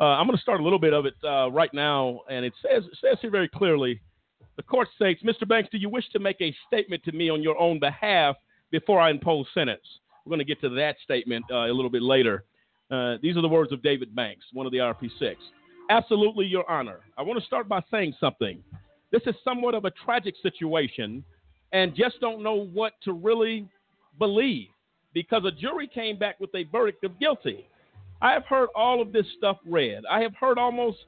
uh, 0.00 0.04
I'm 0.04 0.26
going 0.26 0.36
to 0.36 0.42
start 0.42 0.60
a 0.60 0.64
little 0.64 0.78
bit 0.78 0.92
of 0.92 1.06
it 1.06 1.14
uh, 1.24 1.50
right 1.50 1.72
now, 1.72 2.20
and 2.30 2.44
it 2.44 2.52
says 2.62 2.84
it 2.84 2.98
says 3.00 3.18
here 3.20 3.30
very 3.30 3.48
clearly. 3.48 4.00
The 4.56 4.62
court 4.62 4.88
states, 4.94 5.20
Mr. 5.24 5.48
Banks, 5.48 5.68
do 5.72 5.78
you 5.78 5.88
wish 5.88 6.08
to 6.10 6.20
make 6.20 6.40
a 6.40 6.54
statement 6.68 7.02
to 7.04 7.12
me 7.12 7.28
on 7.28 7.42
your 7.42 7.58
own 7.58 7.80
behalf 7.80 8.36
before 8.70 9.00
I 9.00 9.10
impose 9.10 9.46
sentence? 9.52 9.82
We're 10.24 10.30
going 10.30 10.38
to 10.38 10.44
get 10.44 10.60
to 10.60 10.68
that 10.70 10.96
statement 11.02 11.44
uh, 11.50 11.66
a 11.66 11.74
little 11.74 11.90
bit 11.90 12.02
later. 12.02 12.44
Uh, 12.90 13.16
these 13.20 13.36
are 13.36 13.42
the 13.42 13.48
words 13.48 13.72
of 13.72 13.82
David 13.82 14.14
Banks, 14.14 14.44
one 14.52 14.64
of 14.64 14.70
the 14.70 14.78
IRP6. 14.78 15.34
Absolutely, 15.90 16.46
Your 16.46 16.68
Honor. 16.70 17.00
I 17.18 17.22
want 17.22 17.40
to 17.40 17.46
start 17.46 17.68
by 17.68 17.82
saying 17.90 18.14
something. 18.20 18.62
This 19.10 19.22
is 19.26 19.34
somewhat 19.42 19.74
of 19.74 19.84
a 19.84 19.90
tragic 19.90 20.34
situation, 20.40 21.24
and 21.72 21.94
just 21.94 22.20
don't 22.20 22.42
know 22.42 22.66
what 22.66 22.92
to 23.02 23.12
really 23.12 23.68
believe 24.18 24.68
because 25.14 25.44
a 25.44 25.50
jury 25.50 25.86
came 25.86 26.18
back 26.18 26.38
with 26.40 26.54
a 26.54 26.64
verdict 26.64 27.04
of 27.04 27.18
guilty. 27.18 27.66
I 28.20 28.32
have 28.32 28.44
heard 28.44 28.68
all 28.74 29.00
of 29.00 29.12
this 29.12 29.26
stuff 29.38 29.58
read. 29.66 30.02
I 30.10 30.20
have 30.20 30.34
heard 30.34 30.58
almost 30.58 30.98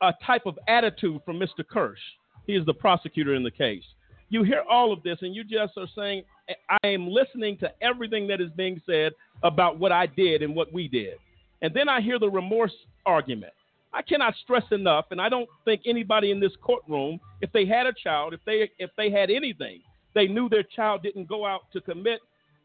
a 0.00 0.12
type 0.24 0.46
of 0.46 0.58
attitude 0.68 1.20
from 1.24 1.38
Mr. 1.38 1.66
Kirsch. 1.68 1.98
He 2.46 2.54
is 2.54 2.64
the 2.64 2.74
prosecutor 2.74 3.34
in 3.34 3.42
the 3.42 3.50
case. 3.50 3.84
You 4.28 4.42
hear 4.44 4.62
all 4.70 4.92
of 4.92 5.02
this, 5.02 5.18
and 5.20 5.34
you 5.34 5.44
just 5.44 5.74
are 5.76 5.86
saying, 5.94 6.24
I 6.70 6.86
am 6.86 7.08
listening 7.08 7.58
to 7.58 7.70
everything 7.82 8.26
that 8.28 8.40
is 8.40 8.50
being 8.56 8.80
said 8.86 9.12
about 9.42 9.78
what 9.78 9.92
I 9.92 10.06
did 10.06 10.42
and 10.42 10.54
what 10.54 10.72
we 10.72 10.88
did. 10.88 11.18
And 11.60 11.74
then 11.74 11.88
I 11.88 12.00
hear 12.00 12.18
the 12.18 12.30
remorse 12.30 12.72
argument. 13.04 13.52
I 13.92 14.00
cannot 14.02 14.34
stress 14.42 14.64
enough, 14.70 15.06
and 15.10 15.20
I 15.20 15.28
don't 15.28 15.48
think 15.64 15.82
anybody 15.86 16.30
in 16.30 16.40
this 16.40 16.52
courtroom, 16.62 17.20
if 17.42 17.52
they 17.52 17.66
had 17.66 17.86
a 17.86 17.92
child, 17.92 18.32
if 18.32 18.40
they 18.46 18.70
if 18.78 18.90
they 18.96 19.10
had 19.10 19.30
anything, 19.30 19.82
they 20.14 20.26
knew 20.26 20.48
their 20.48 20.62
child 20.62 21.02
didn't 21.02 21.28
go 21.28 21.44
out 21.44 21.70
to 21.74 21.80
commit 21.82 22.20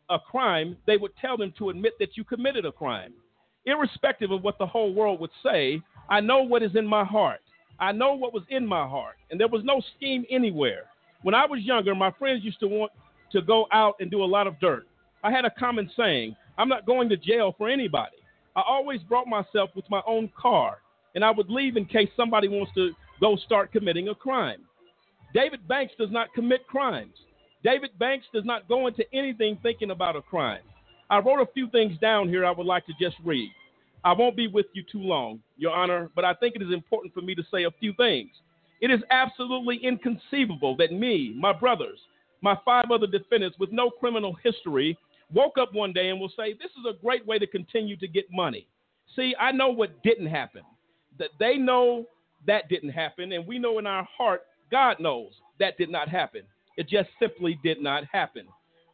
a 0.10 0.20
crime, 0.20 0.78
they 0.86 0.98
would 0.98 1.16
tell 1.18 1.38
them 1.38 1.54
to 1.58 1.70
admit 1.70 1.94
that 2.00 2.16
you 2.16 2.24
committed 2.24 2.66
a 2.66 2.72
crime. 2.72 3.14
Irrespective 3.66 4.32
of 4.32 4.44
what 4.44 4.58
the 4.58 4.66
whole 4.66 4.94
world 4.94 5.20
would 5.20 5.32
say, 5.44 5.82
I 6.10 6.22
know 6.22 6.42
what 6.42 6.64
is 6.64 6.76
in 6.76 6.88
my 6.88 7.04
heart. 7.04 7.42
I 7.80 7.92
know 7.92 8.14
what 8.14 8.34
was 8.34 8.44
in 8.50 8.66
my 8.66 8.88
heart, 8.88 9.18
and 9.30 9.40
there 9.40 9.48
was 9.48 9.64
no 9.64 9.82
scheme 9.96 10.26
anywhere. 10.30 10.86
When 11.22 11.36
I 11.36 11.46
was 11.46 11.62
younger, 11.62 11.94
my 11.94 12.12
friends 12.12 12.44
used 12.44 12.60
to 12.62 12.68
want 12.68 12.92
to 13.32 13.42
go 13.42 13.68
out 13.72 13.96
and 14.00 14.10
do 14.10 14.24
a 14.24 14.26
lot 14.26 14.48
of 14.48 14.60
dirt. 14.60 14.88
I 15.24 15.32
had 15.32 15.46
a 15.46 15.52
common 15.52 15.90
saying 15.96 16.36
I'm 16.58 16.70
not 16.70 16.86
going 16.86 17.10
to 17.10 17.18
jail 17.18 17.54
for 17.58 17.70
anybody. 17.70 18.18
I 18.56 18.64
always 18.68 19.02
brought 19.04 19.28
myself 19.28 19.70
with 19.76 19.86
my 19.90 20.02
own 20.08 20.32
car, 20.40 20.78
and 21.14 21.24
I 21.24 21.32
would 21.32 21.50
leave 21.50 21.78
in 21.78 21.86
case 21.86 22.10
somebody 22.16 22.48
wants 22.48 22.72
to 22.76 22.92
go 23.20 23.36
start 23.36 23.72
committing 23.72 24.08
a 24.08 24.16
crime. 24.16 24.62
David 25.34 25.68
Banks 25.68 25.94
does 26.00 26.10
not 26.10 26.34
commit 26.34 26.66
crimes. 26.68 27.14
David 27.64 27.98
Banks 28.00 28.26
does 28.34 28.46
not 28.46 28.68
go 28.68 28.88
into 28.88 29.04
anything 29.14 29.58
thinking 29.62 29.92
about 29.92 30.16
a 30.16 30.22
crime. 30.22 30.62
I 31.10 31.20
wrote 31.20 31.42
a 31.42 31.52
few 31.54 31.70
things 31.70 31.98
down 32.00 32.30
here 32.30 32.46
I 32.46 32.52
would 32.52 32.68
like 32.68 32.86
to 32.88 32.94
just 33.00 33.16
read. 33.24 33.50
I 34.04 34.14
won't 34.14 34.36
be 34.36 34.48
with 34.48 34.68
you 34.74 34.84
too 34.90 35.02
long, 35.02 35.40
Your 35.58 35.74
Honor, 35.74 36.10
but 36.16 36.26
I 36.26 36.34
think 36.34 36.56
it 36.56 36.62
is 36.62 36.72
important 36.72 37.14
for 37.14 37.22
me 37.22 37.36
to 37.36 37.44
say 37.52 37.64
a 37.64 37.72
few 37.72 37.94
things. 37.94 38.30
It 38.80 38.92
is 38.92 39.00
absolutely 39.10 39.78
inconceivable 39.78 40.76
that 40.78 40.92
me, 40.92 41.34
my 41.38 41.52
brothers, 41.52 42.00
my 42.42 42.58
five 42.64 42.92
other 42.92 43.08
defendants 43.08 43.58
with 43.60 43.72
no 43.72 43.90
criminal 43.90 44.38
history 44.44 44.98
woke 45.34 45.58
up 45.58 45.74
one 45.74 45.94
day 45.94 46.10
and 46.10 46.20
will 46.20 46.32
say, 46.38 46.54
This 46.54 46.72
is 46.72 46.86
a 46.88 47.02
great 47.02 47.26
way 47.26 47.40
to 47.40 47.48
continue 47.48 47.98
to 47.98 48.08
get 48.08 48.26
money. 48.32 48.68
See, 49.16 49.36
I 49.40 49.52
know 49.52 49.70
what 49.70 50.04
didn't 50.04 50.28
happen. 50.28 50.62
That 51.18 51.32
they 51.40 51.56
know 51.56 52.06
that 52.46 52.70
didn't 52.70 52.92
happen, 52.92 53.32
and 53.32 53.48
we 53.48 53.58
know 53.58 53.80
in 53.80 53.88
our 53.88 54.08
heart, 54.16 54.44
God 54.70 55.00
knows 55.00 55.32
that 55.60 55.78
did 55.78 55.90
not 55.90 56.08
happen. 56.08 56.44
It 56.78 56.88
just 56.88 57.10
simply 57.20 57.60
did 57.64 57.82
not 57.82 58.04
happen. 58.12 58.46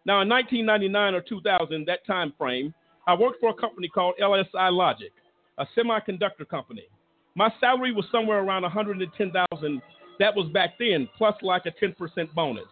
Now, 0.05 0.21
in 0.21 0.29
1999 0.29 1.13
or 1.13 1.21
2000, 1.21 1.85
that 1.87 2.05
time 2.05 2.33
frame, 2.37 2.73
I 3.07 3.13
worked 3.13 3.39
for 3.39 3.49
a 3.49 3.53
company 3.53 3.87
called 3.87 4.15
LSI 4.21 4.71
Logic, 4.71 5.11
a 5.57 5.65
semiconductor 5.77 6.47
company. 6.49 6.83
My 7.35 7.51
salary 7.59 7.91
was 7.91 8.05
somewhere 8.11 8.39
around 8.39 8.63
110,000. 8.63 9.81
That 10.19 10.35
was 10.35 10.49
back 10.51 10.75
then, 10.79 11.09
plus 11.17 11.35
like 11.41 11.63
a 11.65 11.85
10% 11.85 12.33
bonus 12.33 12.67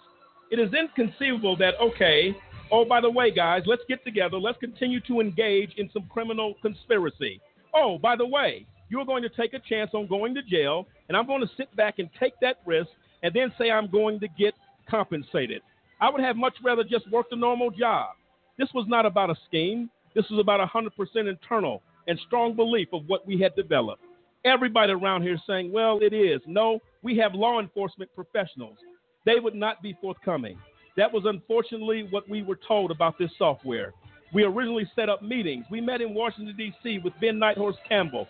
it 0.52 0.60
is 0.60 0.69
inconceivable 0.74 1.56
that, 1.58 1.76
okay, 1.82 2.36
oh, 2.71 2.86
by 2.86 3.02
the 3.02 3.10
way, 3.10 3.32
guys, 3.32 3.63
let's 3.65 3.84
get 3.88 4.04
together. 4.04 4.38
Let's 4.38 4.60
continue 4.60 5.00
to 5.08 5.21
engage 5.21 5.71
in 5.78 5.89
some 5.93 6.04
criminal 6.10 6.56
conspiracy. 6.62 7.39
Oh, 7.74 7.97
by 7.97 8.17
the 8.17 8.28
way, 8.28 8.67
you're 8.89 9.06
going 9.06 9.24
to 9.24 9.30
take 9.30 9.54
a 9.54 9.60
chance 9.60 9.91
on 9.93 10.08
going 10.08 10.36
to 10.36 10.43
jail, 10.43 10.88
and 11.08 11.15
I'm 11.15 11.26
going 11.26 11.41
to 11.41 11.50
sit 11.56 11.74
back 11.78 12.00
and 12.00 12.10
take 12.19 12.34
that 12.41 12.58
risk 12.65 12.89
and 13.24 13.34
then 13.34 13.54
say 13.58 13.71
I'm 13.71 13.89
going 13.89 14.19
to 14.19 14.28
get 14.28 14.54
compensated. 14.91 15.62
I 16.01 16.10
would 16.10 16.21
have 16.21 16.36
much 16.36 16.56
rather 16.63 16.84
just 16.84 17.10
worked 17.12 17.34
a 17.34 17.36
normal 17.36 17.72
job. 17.72 18.09
This 18.57 18.70
was 18.74 18.86
not 18.88 19.05
about 19.05 19.30
a 19.30 19.36
scheme. 19.47 19.89
This 20.13 20.26
was 20.30 20.39
about 20.39 20.59
100% 20.70 20.89
internal 21.30 21.82
and 22.07 22.20
strong 22.28 22.55
belief 22.55 22.89
of 22.91 23.07
what 23.07 23.26
we 23.26 23.39
had 23.39 23.55
developed. 23.55 24.03
Everybody 24.43 24.91
around 24.91 25.22
here 25.22 25.38
saying, 25.47 25.72
well, 25.72 25.99
it 26.01 26.13
is. 26.13 26.41
No, 26.45 26.80
we 27.01 27.18
have 27.18 27.34
law 27.34 27.59
enforcement 27.59 28.09
professionals 28.13 28.78
they 29.26 29.39
would 29.39 29.55
not 29.55 29.82
be 29.82 29.97
forthcoming. 30.01 30.57
That 30.97 31.11
was 31.11 31.24
unfortunately 31.26 32.07
what 32.09 32.28
we 32.30 32.41
were 32.41 32.59
told 32.68 32.91
about 32.91 33.18
this 33.18 33.32
software. 33.38 33.93
We 34.34 34.43
originally 34.43 34.89
set 34.95 35.09
up 35.09 35.22
meetings. 35.22 35.65
We 35.70 35.82
met 35.82 36.01
in 36.01 36.13
Washington, 36.13 36.55
D.C. 36.57 36.99
with 37.03 37.13
Ben 37.22 37.38
Nighthorse 37.38 37.76
Campbell 37.88 38.28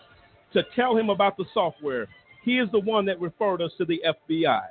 to 0.52 0.62
tell 0.76 0.96
him 0.96 1.10
about 1.10 1.36
the 1.36 1.44
software. 1.54 2.08
He 2.44 2.58
is 2.58 2.68
the 2.72 2.80
one 2.80 3.04
that 3.06 3.20
referred 3.20 3.62
us 3.62 3.70
to 3.78 3.84
the 3.84 4.02
FBI. 4.06 4.62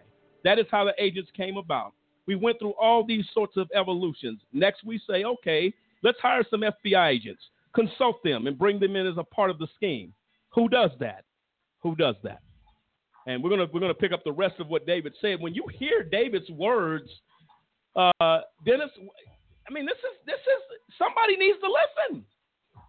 That 0.44 0.60
is 0.60 0.66
how 0.72 0.84
the 0.86 0.94
agents 0.98 1.32
came 1.36 1.58
about. 1.58 1.94
We 2.28 2.36
went 2.36 2.60
through 2.60 2.74
all 2.80 3.06
these 3.06 3.26
sorts 3.34 3.58
of 3.58 3.70
evolutions. 3.76 4.40
Next, 4.54 4.84
we 4.84 5.00
say, 5.10 5.24
okay, 5.24 5.74
let's 6.04 6.20
hire 6.20 6.44
some 6.50 6.62
FBI 6.62 7.10
agents, 7.10 7.42
consult 7.74 8.24
them, 8.24 8.48
and 8.48 8.58
bring 8.58 8.80
them 8.80 8.96
in 8.96 9.08
as 9.08 9.18
a 9.18 9.24
part 9.24 9.50
of 9.50 9.58
the 9.58 9.68
scheme. 9.76 10.14
Who 10.50 10.70
does 10.70 10.92
that? 11.00 11.26
Who 11.82 11.96
does 11.96 12.16
that? 12.24 12.42
And 13.28 13.44
we're 13.44 13.50
gonna 13.52 13.68
we're 13.72 13.80
gonna 13.80 13.94
pick 13.94 14.12
up 14.12 14.24
the 14.24 14.32
rest 14.32 14.60
of 14.60 14.68
what 14.68 14.86
David 14.86 15.14
said. 15.22 15.40
When 15.40 15.54
you 15.54 15.64
hear 15.78 16.04
David's 16.04 16.50
words, 16.50 17.10
Uh, 17.96 18.40
Dennis, 18.66 18.90
I 19.70 19.74
mean, 19.74 19.86
this 19.86 19.98
is 19.98 20.26
this 20.26 20.40
is 20.40 20.98
somebody 20.98 21.36
needs 21.36 21.60
to 21.60 21.68
listen. 21.68 22.26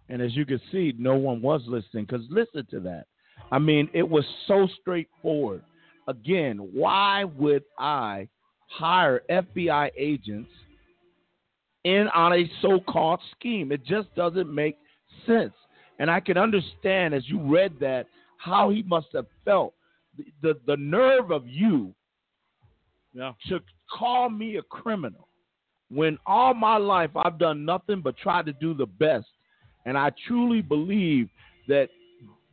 And 0.09 0.21
as 0.21 0.35
you 0.35 0.45
can 0.45 0.61
see, 0.71 0.93
no 0.97 1.15
one 1.15 1.41
was 1.41 1.61
listening 1.67 2.05
because 2.05 2.25
listen 2.29 2.65
to 2.71 2.79
that. 2.81 3.05
I 3.51 3.59
mean, 3.59 3.89
it 3.93 4.07
was 4.07 4.25
so 4.47 4.67
straightforward. 4.79 5.63
Again, 6.07 6.57
why 6.57 7.23
would 7.23 7.63
I 7.79 8.27
hire 8.67 9.21
FBI 9.29 9.91
agents 9.97 10.49
in 11.83 12.07
on 12.13 12.33
a 12.33 12.49
so-called 12.61 13.19
scheme? 13.31 13.71
It 13.71 13.85
just 13.85 14.13
doesn't 14.15 14.53
make 14.53 14.77
sense. 15.25 15.53
And 15.99 16.09
I 16.09 16.19
can 16.19 16.37
understand 16.37 17.13
as 17.13 17.27
you 17.27 17.39
read 17.39 17.73
that 17.79 18.07
how 18.37 18.69
he 18.69 18.83
must 18.83 19.07
have 19.13 19.27
felt. 19.45 19.73
The 20.17 20.25
the, 20.41 20.59
the 20.67 20.77
nerve 20.77 21.31
of 21.31 21.47
you 21.47 21.93
yeah. 23.13 23.33
to 23.49 23.59
call 23.91 24.29
me 24.29 24.57
a 24.57 24.61
criminal 24.63 25.27
when 25.89 26.17
all 26.25 26.53
my 26.53 26.77
life 26.77 27.11
I've 27.15 27.37
done 27.37 27.65
nothing 27.65 28.01
but 28.01 28.17
try 28.17 28.41
to 28.41 28.53
do 28.53 28.73
the 28.73 28.85
best. 28.85 29.27
And 29.85 29.97
I 29.97 30.11
truly 30.27 30.61
believe 30.61 31.29
that 31.67 31.89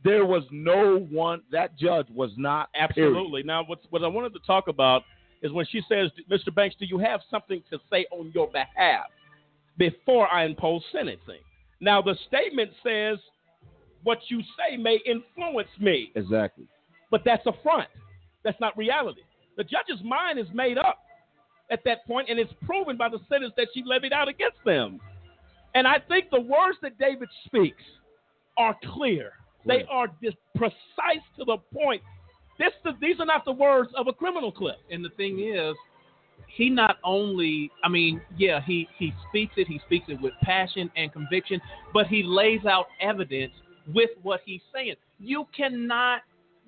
there 0.03 0.25
was 0.25 0.43
no 0.51 1.07
one 1.11 1.41
that 1.51 1.77
judge 1.77 2.07
was 2.13 2.31
not 2.37 2.69
absolutely. 2.75 3.43
Now, 3.43 3.63
what 3.63 3.79
what 3.89 4.03
I 4.03 4.07
wanted 4.07 4.33
to 4.33 4.39
talk 4.45 4.67
about 4.67 5.03
is 5.41 5.51
when 5.51 5.65
she 5.67 5.81
says, 5.87 6.11
"Mr. 6.29 6.53
Banks, 6.53 6.75
do 6.79 6.85
you 6.85 6.97
have 6.97 7.21
something 7.29 7.63
to 7.69 7.79
say 7.91 8.05
on 8.11 8.31
your 8.33 8.47
behalf 8.47 9.07
before 9.77 10.27
I 10.31 10.45
impose 10.45 10.83
sentencing?" 10.91 11.41
Now, 11.79 12.01
the 12.01 12.15
statement 12.27 12.71
says, 12.83 13.19
"What 14.03 14.19
you 14.29 14.41
say 14.57 14.77
may 14.77 14.97
influence 15.05 15.69
me." 15.79 16.11
Exactly. 16.15 16.67
But 17.09 17.23
that's 17.23 17.45
a 17.45 17.53
front. 17.63 17.89
That's 18.43 18.59
not 18.59 18.75
reality. 18.77 19.21
The 19.57 19.63
judge's 19.63 20.01
mind 20.03 20.39
is 20.39 20.47
made 20.53 20.77
up 20.77 20.99
at 21.69 21.83
that 21.83 22.05
point, 22.05 22.29
and 22.29 22.39
it's 22.39 22.53
proven 22.65 22.97
by 22.97 23.09
the 23.09 23.19
sentence 23.29 23.53
that 23.57 23.67
she 23.73 23.83
levied 23.83 24.13
out 24.13 24.27
against 24.27 24.63
them. 24.65 24.99
And 25.75 25.87
I 25.87 25.99
think 25.99 26.29
the 26.29 26.39
words 26.39 26.77
that 26.81 26.97
David 26.97 27.29
speaks 27.45 27.83
are 28.57 28.75
clear. 28.93 29.33
They 29.65 29.85
are 29.89 30.07
just 30.23 30.37
precise 30.55 31.23
to 31.37 31.45
the 31.45 31.57
point. 31.73 32.01
This, 32.57 32.71
these 33.01 33.19
are 33.19 33.25
not 33.25 33.45
the 33.45 33.51
words 33.51 33.89
of 33.95 34.07
a 34.07 34.13
criminal 34.13 34.51
clip. 34.51 34.77
And 34.89 35.03
the 35.03 35.09
thing 35.09 35.39
is, 35.39 35.75
he 36.47 36.69
not 36.69 36.97
only, 37.03 37.71
I 37.83 37.89
mean, 37.89 38.21
yeah, 38.37 38.61
he, 38.65 38.87
he 38.97 39.13
speaks 39.29 39.53
it, 39.57 39.67
he 39.67 39.79
speaks 39.85 40.05
it 40.09 40.19
with 40.21 40.33
passion 40.41 40.91
and 40.95 41.11
conviction, 41.11 41.61
but 41.93 42.07
he 42.07 42.23
lays 42.23 42.65
out 42.65 42.87
evidence 42.99 43.53
with 43.93 44.09
what 44.21 44.41
he's 44.45 44.61
saying. 44.73 44.95
You 45.19 45.47
cannot 45.55 46.21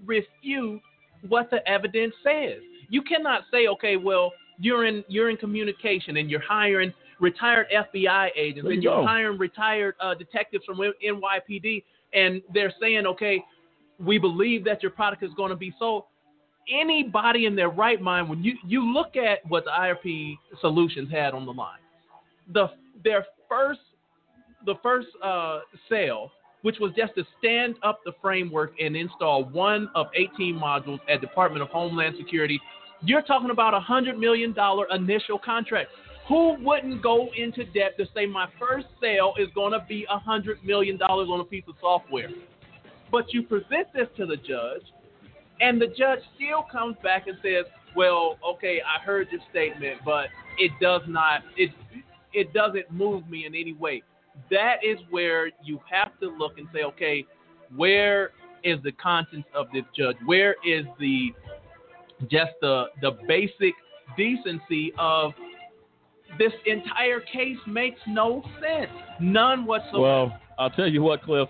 refute 0.06 0.82
what 1.28 1.50
the 1.50 1.68
evidence 1.68 2.14
says. 2.24 2.60
You 2.90 3.02
cannot 3.02 3.44
say, 3.52 3.68
okay, 3.68 3.98
well, 3.98 4.32
you're 4.60 4.86
in 4.86 5.04
you're 5.08 5.30
in 5.30 5.38
communication 5.38 6.18
and 6.18 6.30
you're 6.30 6.42
hiring 6.42 6.94
retired 7.20 7.68
FBI 7.74 8.30
agents 8.36 8.70
and 8.70 8.84
you're 8.84 9.06
hiring 9.06 9.38
retired 9.38 9.96
uh, 10.00 10.14
detectives 10.14 10.64
from 10.66 10.78
NYPD, 10.78 11.84
and 12.14 12.42
they're 12.54 12.74
saying, 12.80 13.06
okay, 13.06 13.44
we 14.00 14.18
believe 14.18 14.64
that 14.66 14.82
your 14.82 14.92
product 14.92 15.24
is 15.24 15.32
going 15.36 15.50
to 15.50 15.56
be 15.56 15.74
sold. 15.78 16.04
Anybody 16.70 17.46
in 17.46 17.56
their 17.56 17.70
right 17.70 18.02
mind, 18.02 18.30
when 18.30 18.44
you 18.44 18.54
you 18.66 18.94
look 18.94 19.16
at 19.16 19.40
what 19.50 19.66
the 19.66 19.72
IRP 19.72 20.38
Solutions 20.62 21.12
had 21.12 21.34
on 21.34 21.46
the 21.46 21.52
line, 21.52 21.80
the 22.54 22.68
their 23.04 23.26
first 23.50 23.82
the 24.66 24.76
first 24.82 25.08
uh, 25.22 25.60
sale, 25.90 26.32
which 26.62 26.78
was 26.80 26.94
just 26.96 27.14
to 27.16 27.26
stand 27.38 27.76
up 27.84 28.00
the 28.06 28.14
framework 28.22 28.74
and 28.80 28.96
install 28.96 29.44
one 29.44 29.90
of 29.94 30.08
18 30.16 30.56
modules 30.56 31.00
at 31.10 31.20
Department 31.20 31.62
of 31.62 31.68
Homeland 31.68 32.16
Security 32.18 32.62
you're 33.06 33.22
talking 33.22 33.50
about 33.50 33.74
a 33.74 33.80
$100 33.80 34.18
million 34.18 34.56
initial 34.92 35.38
contract. 35.38 35.90
Who 36.28 36.56
wouldn't 36.64 37.02
go 37.02 37.30
into 37.36 37.66
debt 37.66 37.98
to 37.98 38.06
say 38.16 38.26
my 38.26 38.48
first 38.60 38.88
sale 39.02 39.34
is 39.38 39.50
going 39.54 39.74
to 39.74 39.86
be 39.88 40.08
$100 40.10 40.64
million 40.64 41.02
on 41.02 41.40
a 41.40 41.44
piece 41.44 41.66
of 41.68 41.76
software? 41.82 42.30
But 43.12 43.34
you 43.34 43.44
present 43.44 43.88
this 43.94 44.08
to 44.18 44.26
the 44.26 44.38
judge, 44.38 44.84
and 45.60 45.82
the 45.82 45.88
judge 45.88 46.20
still 46.36 46.66
comes 46.72 46.96
back 47.04 47.28
and 47.28 47.38
says, 47.44 47.66
well, 47.96 48.38
okay, 48.48 48.82
I 48.82 49.04
heard 49.04 49.28
your 49.32 49.42
statement, 49.52 50.00
but 50.06 50.28
it 50.58 50.72
does 50.82 51.02
not, 51.08 51.42
it, 51.58 51.72
it 52.34 52.54
doesn't 52.54 52.92
move 52.92 53.30
me 53.30 53.46
in 53.46 53.54
any 53.54 53.74
way. 53.74 54.02
That 54.50 54.78
is 54.84 54.98
where 55.10 55.52
you 55.64 55.80
have 55.92 56.18
to 56.22 56.28
look 56.28 56.58
and 56.58 56.68
say, 56.74 56.84
okay, 56.84 57.26
where 57.76 58.32
is 58.64 58.82
the 58.84 58.92
conscience 58.94 59.46
of 59.54 59.68
this 59.74 59.84
judge? 59.96 60.16
Where 60.26 60.56
is 60.66 60.86
the 61.00 61.30
just 62.32 62.52
the 62.62 62.86
the 63.02 63.12
basic 63.28 63.74
decency 64.18 64.94
of 64.98 65.34
this 66.38 66.54
entire 66.66 67.20
case 67.20 67.58
makes 67.68 68.00
no 68.08 68.44
sense, 68.62 68.92
none 69.20 69.66
whatsoever. 69.66 70.02
Well, 70.02 70.40
I'll 70.58 70.70
tell 70.70 70.88
you 70.88 71.02
what, 71.02 71.24
Cliff. 71.24 71.50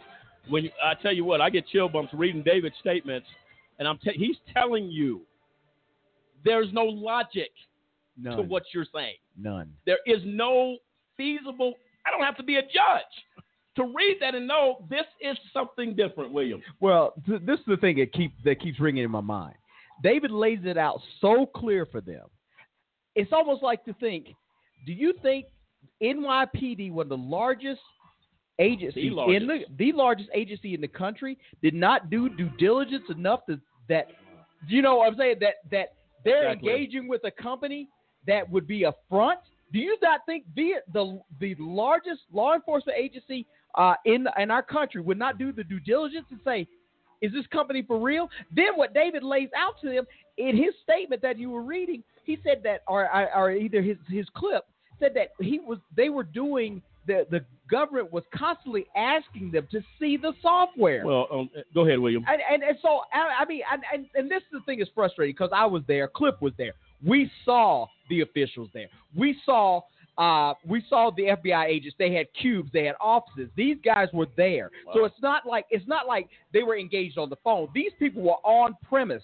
When 0.49 0.65
you, 0.65 0.71
I 0.83 0.93
tell 1.01 1.13
you 1.13 1.23
what, 1.23 1.39
I 1.41 1.49
get 1.49 1.67
chill 1.67 1.87
bumps 1.87 2.13
reading 2.13 2.43
David's 2.43 2.75
statements, 2.79 3.27
and 3.79 3.87
I'm 3.87 3.97
te- 3.97 4.17
he's 4.17 4.35
telling 4.53 4.89
you 4.89 5.21
there's 6.43 6.67
no 6.73 6.83
logic 6.83 7.51
None. 8.17 8.37
to 8.37 8.43
what 8.43 8.63
you're 8.73 8.85
saying. 8.93 9.15
None. 9.39 9.71
There 9.85 9.99
is 10.05 10.21
no 10.25 10.77
feasible. 11.15 11.75
I 12.05 12.11
don't 12.11 12.23
have 12.23 12.37
to 12.37 12.43
be 12.43 12.57
a 12.57 12.61
judge 12.61 13.43
to 13.75 13.83
read 13.95 14.17
that 14.21 14.35
and 14.35 14.47
know 14.47 14.85
this 14.89 15.05
is 15.21 15.37
something 15.53 15.95
different, 15.95 16.31
William. 16.31 16.61
Well, 16.79 17.13
th- 17.25 17.41
this 17.45 17.59
is 17.59 17.65
the 17.65 17.77
thing 17.77 17.97
that 17.97 18.13
keep 18.13 18.33
that 18.43 18.59
keeps 18.59 18.79
ringing 18.79 19.03
in 19.03 19.11
my 19.11 19.21
mind. 19.21 19.55
David 20.03 20.31
lays 20.31 20.59
it 20.65 20.77
out 20.77 20.99
so 21.21 21.45
clear 21.45 21.85
for 21.85 22.01
them. 22.01 22.25
It's 23.15 23.31
almost 23.31 23.63
like 23.63 23.85
to 23.85 23.93
think, 23.93 24.27
do 24.85 24.93
you 24.93 25.13
think 25.21 25.45
NYPD, 26.01 26.91
one 26.91 27.05
of 27.05 27.09
the 27.09 27.17
largest 27.17 27.81
agencies 28.59 29.09
The 29.09 29.15
largest. 29.15 29.41
in 29.41 29.47
the 29.47 29.59
the 29.77 29.91
largest 29.93 30.29
agency 30.33 30.73
in 30.73 30.81
the 30.81 30.87
country, 30.87 31.37
did 31.61 31.73
not 31.73 32.09
do 32.09 32.29
due 32.29 32.49
diligence 32.57 33.03
enough 33.09 33.45
to 33.47 33.59
that 33.89 34.07
you 34.67 34.81
know 34.81 34.97
what 34.97 35.07
I'm 35.11 35.17
saying 35.17 35.37
that 35.41 35.55
that 35.71 35.93
they're 36.23 36.49
Exactly. 36.49 36.71
engaging 36.71 37.07
with 37.07 37.21
a 37.25 37.31
company 37.31 37.89
that 38.27 38.49
would 38.49 38.67
be 38.67 38.83
a 38.83 38.93
front? 39.09 39.39
Do 39.71 39.79
you 39.79 39.97
not 40.01 40.21
think 40.25 40.45
the 40.55 40.73
the 40.93 41.19
the 41.39 41.55
largest 41.59 42.21
law 42.31 42.53
enforcement 42.53 42.97
agency 42.97 43.45
uh, 43.75 43.95
in 44.05 44.27
in 44.37 44.51
our 44.51 44.63
country 44.63 45.01
would 45.01 45.17
not 45.17 45.37
do 45.37 45.51
the 45.51 45.63
due 45.63 45.79
diligence 45.79 46.27
and 46.29 46.39
say, 46.45 46.67
is 47.21 47.31
this 47.31 47.47
company 47.47 47.81
for 47.81 47.99
real? 47.99 48.29
Then 48.55 48.75
what 48.75 48.93
David 48.93 49.23
lays 49.23 49.49
out 49.57 49.81
to 49.81 49.89
them 49.89 50.05
in 50.37 50.55
his 50.55 50.73
statement 50.83 51.21
that 51.23 51.39
you 51.39 51.49
were 51.49 51.63
reading, 51.63 52.03
he 52.23 52.37
said 52.43 52.61
that, 52.63 52.81
or, 52.87 53.09
or 53.35 53.51
either 53.51 53.81
his 53.81 53.97
his 54.09 54.27
clip 54.35 54.63
said 55.03 55.13
that 55.15 55.33
he 55.39 55.59
was 55.59 55.79
they 55.95 56.09
were 56.09 56.23
doing 56.23 56.81
the 57.07 57.25
the 57.29 57.43
government 57.69 58.11
was 58.11 58.23
constantly 58.35 58.85
asking 58.95 59.51
them 59.51 59.67
to 59.71 59.81
see 59.99 60.17
the 60.17 60.33
software. 60.41 61.05
Well, 61.05 61.27
um, 61.31 61.49
go 61.73 61.85
ahead, 61.85 61.99
William. 61.99 62.23
And, 62.27 62.41
and, 62.51 62.63
and 62.63 62.77
so 62.81 63.01
I, 63.11 63.41
I 63.43 63.45
mean, 63.45 63.61
and, 63.71 63.81
and, 63.93 64.05
and 64.15 64.29
this 64.29 64.41
is 64.43 64.51
the 64.51 64.59
thing 64.61 64.79
is 64.79 64.87
frustrating 64.93 65.33
because 65.33 65.51
I 65.53 65.65
was 65.65 65.81
there, 65.87 66.07
Cliff 66.07 66.35
was 66.41 66.53
there. 66.57 66.73
We 67.05 67.31
saw 67.45 67.87
the 68.09 68.21
officials 68.21 68.69
there. 68.73 68.87
We 69.15 69.37
saw 69.45 69.81
uh, 70.17 70.53
we 70.67 70.83
saw 70.89 71.09
the 71.15 71.23
FBI 71.23 71.65
agents. 71.65 71.95
They 71.97 72.13
had 72.13 72.27
cubes. 72.39 72.69
They 72.71 72.85
had 72.85 72.95
offices. 73.01 73.49
These 73.55 73.77
guys 73.83 74.09
were 74.13 74.27
there. 74.37 74.69
So 74.93 75.05
it's 75.05 75.21
not 75.21 75.45
like 75.45 75.65
it's 75.71 75.87
not 75.87 76.07
like 76.07 76.29
they 76.53 76.63
were 76.63 76.77
engaged 76.77 77.17
on 77.17 77.29
the 77.29 77.37
phone. 77.43 77.69
These 77.73 77.91
people 77.97 78.21
were 78.21 78.41
on 78.43 78.75
premise. 78.87 79.23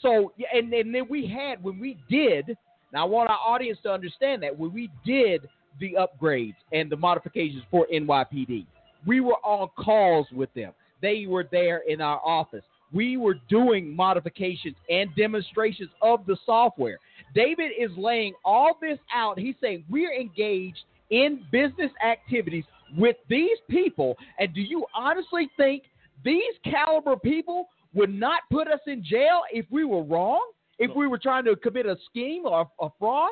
So 0.00 0.32
and, 0.52 0.72
and 0.72 0.94
then 0.94 1.06
we 1.08 1.26
had 1.26 1.62
when 1.62 1.78
we 1.78 1.98
did. 2.08 2.56
Now 2.92 3.06
I 3.06 3.08
want 3.08 3.30
our 3.30 3.38
audience 3.38 3.78
to 3.84 3.92
understand 3.92 4.42
that 4.42 4.56
when 4.56 4.72
we 4.72 4.90
did 5.04 5.48
the 5.78 5.96
upgrades 5.98 6.56
and 6.72 6.90
the 6.90 6.96
modifications 6.96 7.62
for 7.70 7.86
NYPD, 7.92 8.66
we 9.06 9.20
were 9.20 9.38
on 9.44 9.68
calls 9.78 10.26
with 10.32 10.52
them. 10.54 10.72
They 11.00 11.26
were 11.26 11.46
there 11.50 11.82
in 11.88 12.00
our 12.00 12.20
office. 12.24 12.64
We 12.92 13.16
were 13.16 13.36
doing 13.48 13.94
modifications 13.94 14.74
and 14.88 15.14
demonstrations 15.16 15.90
of 16.02 16.26
the 16.26 16.36
software. 16.44 16.98
David 17.34 17.70
is 17.78 17.90
laying 17.96 18.34
all 18.44 18.76
this 18.80 18.98
out. 19.14 19.38
He's 19.38 19.54
saying 19.60 19.84
we're 19.88 20.12
engaged 20.12 20.80
in 21.10 21.40
business 21.52 21.90
activities 22.04 22.64
with 22.96 23.16
these 23.28 23.58
people. 23.68 24.16
And 24.38 24.52
do 24.52 24.60
you 24.60 24.84
honestly 24.94 25.48
think 25.56 25.84
these 26.24 26.54
caliber 26.64 27.16
people 27.16 27.68
would 27.94 28.12
not 28.12 28.42
put 28.50 28.68
us 28.68 28.80
in 28.86 29.04
jail 29.04 29.42
if 29.52 29.66
we 29.70 29.84
were 29.84 30.02
wrong? 30.02 30.50
If 30.80 30.96
we 30.96 31.06
were 31.06 31.18
trying 31.18 31.44
to 31.44 31.54
commit 31.56 31.86
a 31.86 31.96
scheme 32.08 32.46
or 32.46 32.68
a 32.80 32.88
fraud? 32.98 33.30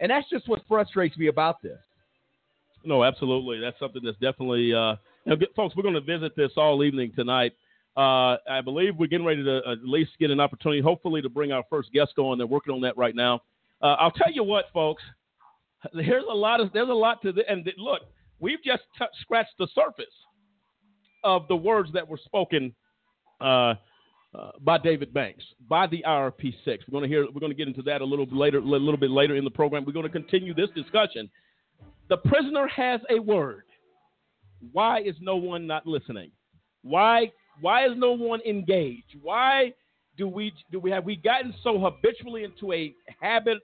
And 0.00 0.10
that's 0.10 0.28
just 0.28 0.48
what 0.48 0.62
frustrates 0.68 1.16
me 1.16 1.28
about 1.28 1.62
this. 1.62 1.78
No, 2.84 3.04
absolutely. 3.04 3.60
That's 3.60 3.78
something 3.78 4.02
that's 4.04 4.18
definitely. 4.18 4.74
Uh, 4.74 4.96
folks, 5.54 5.76
we're 5.76 5.84
going 5.84 5.94
to 5.94 6.00
visit 6.00 6.34
this 6.36 6.50
all 6.56 6.82
evening 6.82 7.12
tonight. 7.14 7.52
Uh, 7.96 8.36
I 8.50 8.60
believe 8.64 8.96
we're 8.96 9.06
getting 9.06 9.26
ready 9.26 9.44
to 9.44 9.60
at 9.70 9.84
least 9.84 10.12
get 10.18 10.30
an 10.30 10.40
opportunity, 10.40 10.80
hopefully, 10.80 11.22
to 11.22 11.28
bring 11.28 11.52
our 11.52 11.62
first 11.70 11.92
guest 11.92 12.12
on. 12.16 12.38
They're 12.38 12.46
working 12.46 12.74
on 12.74 12.80
that 12.80 12.96
right 12.96 13.14
now. 13.14 13.42
Uh, 13.80 13.96
I'll 13.98 14.10
tell 14.10 14.32
you 14.32 14.42
what, 14.42 14.66
folks. 14.72 15.02
There's 15.92 16.24
a 16.30 16.34
lot 16.34 16.60
of 16.60 16.72
there's 16.72 16.88
a 16.88 16.92
lot 16.92 17.22
to 17.22 17.32
the 17.32 17.42
and 17.50 17.68
look. 17.76 18.02
We've 18.38 18.62
just 18.64 18.82
touched, 18.96 19.16
scratched 19.20 19.54
the 19.58 19.68
surface 19.74 20.14
of 21.24 21.46
the 21.48 21.56
words 21.56 21.90
that 21.92 22.06
were 22.06 22.20
spoken 22.24 22.74
uh, 23.40 23.74
uh, 24.34 24.50
by 24.60 24.78
David 24.78 25.12
Banks 25.12 25.44
by 25.68 25.86
the 25.86 26.02
IRP 26.06 26.54
six. 26.64 26.84
We're 26.86 26.98
going 26.98 27.02
to 27.02 27.08
hear. 27.08 27.26
We're 27.26 27.40
going 27.40 27.52
to 27.52 27.56
get 27.56 27.68
into 27.68 27.82
that 27.82 28.00
a 28.00 28.04
little 28.04 28.26
later. 28.30 28.58
A 28.58 28.62
little 28.62 28.96
bit 28.96 29.10
later 29.10 29.36
in 29.36 29.44
the 29.44 29.50
program. 29.50 29.84
We're 29.84 29.92
going 29.92 30.06
to 30.06 30.12
continue 30.12 30.54
this 30.54 30.70
discussion. 30.74 31.30
The 32.08 32.16
prisoner 32.16 32.66
has 32.68 33.00
a 33.10 33.20
word. 33.20 33.64
Why 34.72 35.00
is 35.00 35.16
no 35.20 35.36
one 35.36 35.66
not 35.66 35.86
listening? 35.86 36.30
Why 36.82 37.30
why 37.60 37.86
is 37.86 37.92
no 37.96 38.12
one 38.12 38.40
engaged? 38.42 39.16
Why 39.20 39.72
do 40.16 40.28
we 40.28 40.52
do 40.70 40.80
we 40.80 40.90
have 40.90 41.04
we 41.04 41.16
gotten 41.16 41.54
so 41.62 41.78
habitually 41.78 42.44
into 42.44 42.72
a 42.72 42.94
habit 43.20 43.58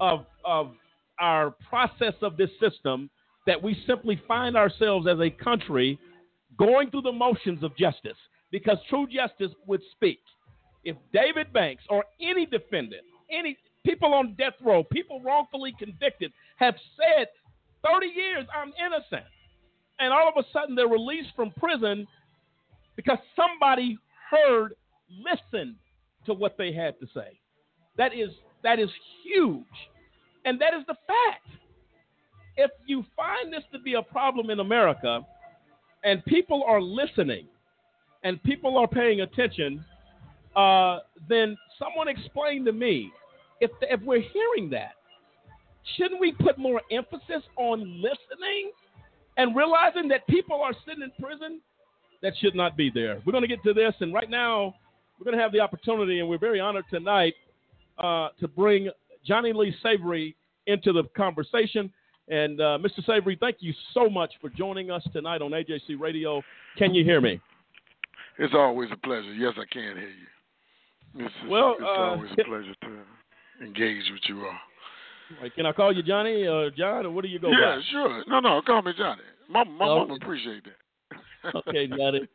of 0.00 0.26
of 0.44 0.72
our 1.20 1.54
process 1.68 2.14
of 2.22 2.36
this 2.36 2.50
system 2.60 3.10
that 3.46 3.62
we 3.62 3.76
simply 3.86 4.20
find 4.26 4.56
ourselves 4.56 5.06
as 5.06 5.18
a 5.20 5.30
country 5.30 5.98
going 6.58 6.90
through 6.90 7.02
the 7.02 7.12
motions 7.12 7.62
of 7.62 7.76
justice 7.76 8.16
because 8.54 8.78
true 8.88 9.04
justice 9.08 9.50
would 9.66 9.80
speak. 9.90 10.20
If 10.84 10.96
David 11.12 11.52
Banks 11.52 11.82
or 11.90 12.04
any 12.22 12.46
defendant, 12.46 13.02
any 13.28 13.58
people 13.84 14.14
on 14.14 14.36
death 14.38 14.52
row, 14.64 14.84
people 14.84 15.20
wrongfully 15.22 15.74
convicted 15.76 16.30
have 16.58 16.76
said 16.96 17.26
30 17.84 18.06
years 18.06 18.46
I'm 18.54 18.72
innocent, 18.78 19.26
and 19.98 20.12
all 20.12 20.28
of 20.28 20.34
a 20.36 20.46
sudden 20.52 20.76
they're 20.76 20.86
released 20.86 21.30
from 21.34 21.50
prison 21.58 22.06
because 22.94 23.18
somebody 23.34 23.98
heard, 24.30 24.74
listened 25.10 25.74
to 26.26 26.32
what 26.32 26.56
they 26.56 26.72
had 26.72 26.94
to 27.00 27.06
say. 27.12 27.36
That 27.98 28.14
is 28.14 28.30
that 28.62 28.78
is 28.78 28.88
huge. 29.24 29.64
And 30.44 30.60
that 30.60 30.74
is 30.74 30.86
the 30.86 30.94
fact. 31.08 31.48
If 32.56 32.70
you 32.86 33.04
find 33.16 33.52
this 33.52 33.64
to 33.72 33.80
be 33.80 33.94
a 33.94 34.02
problem 34.02 34.48
in 34.48 34.60
America 34.60 35.26
and 36.04 36.24
people 36.24 36.62
are 36.68 36.80
listening 36.80 37.48
and 38.24 38.42
people 38.42 38.76
are 38.78 38.88
paying 38.88 39.20
attention, 39.20 39.84
uh, 40.56 41.00
then 41.28 41.56
someone 41.78 42.08
explain 42.08 42.64
to 42.64 42.72
me 42.72 43.12
if, 43.60 43.70
if 43.82 44.00
we're 44.02 44.22
hearing 44.22 44.70
that, 44.70 44.92
shouldn't 45.96 46.20
we 46.20 46.32
put 46.32 46.58
more 46.58 46.80
emphasis 46.90 47.42
on 47.56 47.80
listening 48.00 48.72
and 49.36 49.54
realizing 49.54 50.08
that 50.08 50.26
people 50.26 50.60
are 50.62 50.72
sitting 50.86 51.02
in 51.02 51.12
prison 51.22 51.60
that 52.22 52.32
should 52.40 52.54
not 52.54 52.76
be 52.76 52.90
there? 52.92 53.20
We're 53.24 53.32
going 53.32 53.42
to 53.42 53.48
get 53.48 53.62
to 53.64 53.74
this, 53.74 53.94
and 54.00 54.12
right 54.12 54.30
now 54.30 54.74
we're 55.18 55.24
going 55.24 55.36
to 55.36 55.42
have 55.42 55.52
the 55.52 55.60
opportunity, 55.60 56.20
and 56.20 56.28
we're 56.28 56.38
very 56.38 56.60
honored 56.60 56.84
tonight 56.90 57.34
uh, 57.98 58.28
to 58.40 58.48
bring 58.48 58.90
Johnnie 59.26 59.52
Lee 59.52 59.74
Savory 59.82 60.34
into 60.66 60.92
the 60.92 61.04
conversation. 61.16 61.92
And 62.28 62.58
uh, 62.60 62.78
Mr. 62.80 63.04
Savory, 63.04 63.36
thank 63.38 63.56
you 63.60 63.74
so 63.92 64.08
much 64.08 64.32
for 64.40 64.48
joining 64.48 64.90
us 64.90 65.06
tonight 65.12 65.42
on 65.42 65.50
AJC 65.50 66.00
Radio. 66.00 66.42
Can 66.78 66.94
you 66.94 67.04
hear 67.04 67.20
me? 67.20 67.40
It's 68.38 68.54
always 68.54 68.90
a 68.92 68.96
pleasure. 68.96 69.32
Yes, 69.34 69.54
I 69.56 69.64
can 69.72 69.96
hear 69.96 70.08
you. 70.08 71.24
It's, 71.26 71.34
well, 71.48 71.74
it's 71.74 71.82
uh, 71.82 71.86
always 72.02 72.30
a 72.32 72.44
pleasure 72.44 72.74
to 72.82 73.64
engage 73.64 74.10
with 74.10 74.22
you 74.26 74.44
all. 74.44 74.52
Right, 75.40 75.54
can 75.54 75.66
I 75.66 75.72
call 75.72 75.94
you 75.94 76.02
Johnnie 76.02 76.46
or 76.46 76.70
John, 76.70 77.06
or 77.06 77.10
what 77.10 77.22
do 77.22 77.28
you 77.28 77.38
go 77.38 77.50
yeah, 77.50 77.76
by? 77.76 77.80
sure. 77.90 78.24
No, 78.26 78.40
no, 78.40 78.60
call 78.62 78.82
me 78.82 78.92
Johnnie. 78.96 79.22
My, 79.48 79.64
my 79.64 79.86
Oh. 79.86 80.06
mom 80.06 80.10
appreciate 80.20 80.62
that. 80.64 81.54
okay, 81.68 81.86
Johnnie. 81.86 82.26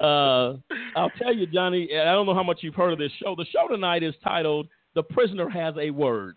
Uh, 0.00 0.54
I'll 0.96 1.10
tell 1.18 1.34
you, 1.34 1.46
Johnnie. 1.46 1.88
I 1.96 2.04
don't 2.12 2.26
know 2.26 2.34
how 2.34 2.42
much 2.42 2.58
you've 2.62 2.74
heard 2.76 2.92
of 2.92 2.98
this 2.98 3.10
show. 3.22 3.34
The 3.36 3.44
show 3.46 3.66
tonight 3.68 4.02
is 4.04 4.14
titled 4.22 4.68
"The 4.94 5.02
Prisoner 5.02 5.48
Has 5.48 5.74
a 5.80 5.90
Word." 5.90 6.36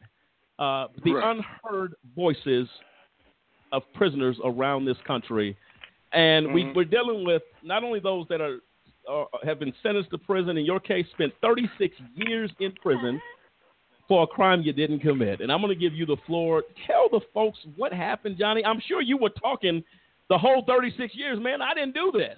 Uh, 0.57 0.87
the 1.03 1.13
Right. 1.13 1.37
unheard 1.63 1.93
voices 2.15 2.67
of 3.71 3.83
prisoners 3.93 4.37
around 4.43 4.85
this 4.85 4.97
country, 5.05 5.55
and 6.13 6.51
we, 6.53 6.63
Mhm. 6.63 6.75
we're 6.75 6.83
dealing 6.85 7.23
with 7.25 7.43
not 7.61 7.83
only 7.83 7.99
those 7.99 8.27
that 8.29 8.41
are, 8.41 8.59
are 9.07 9.27
have 9.43 9.59
been 9.59 9.73
sentenced 9.83 10.09
to 10.11 10.17
prison. 10.17 10.57
In 10.57 10.65
your 10.65 10.79
case, 10.79 11.05
spent 11.11 11.33
36 11.41 11.95
years 12.15 12.51
in 12.59 12.71
prison 12.73 13.21
for 14.07 14.23
a 14.23 14.27
crime 14.27 14.61
you 14.61 14.73
didn't 14.73 14.99
commit. 14.99 15.41
And 15.41 15.51
I'm 15.51 15.61
going 15.61 15.73
to 15.73 15.79
give 15.79 15.93
you 15.93 16.05
the 16.05 16.17
floor. 16.25 16.63
Tell 16.85 17.09
the 17.11 17.19
folks 17.33 17.59
what 17.75 17.91
happened, 17.93 18.37
Johnnie. 18.39 18.63
I'm 18.65 18.81
sure 18.87 19.01
you 19.01 19.17
were 19.17 19.29
talking 19.29 19.83
the 20.29 20.37
whole 20.37 20.63
36 20.65 21.15
years, 21.15 21.39
man. 21.41 21.61
I 21.61 21.73
didn't 21.73 21.93
do 21.93 22.11
this, 22.13 22.37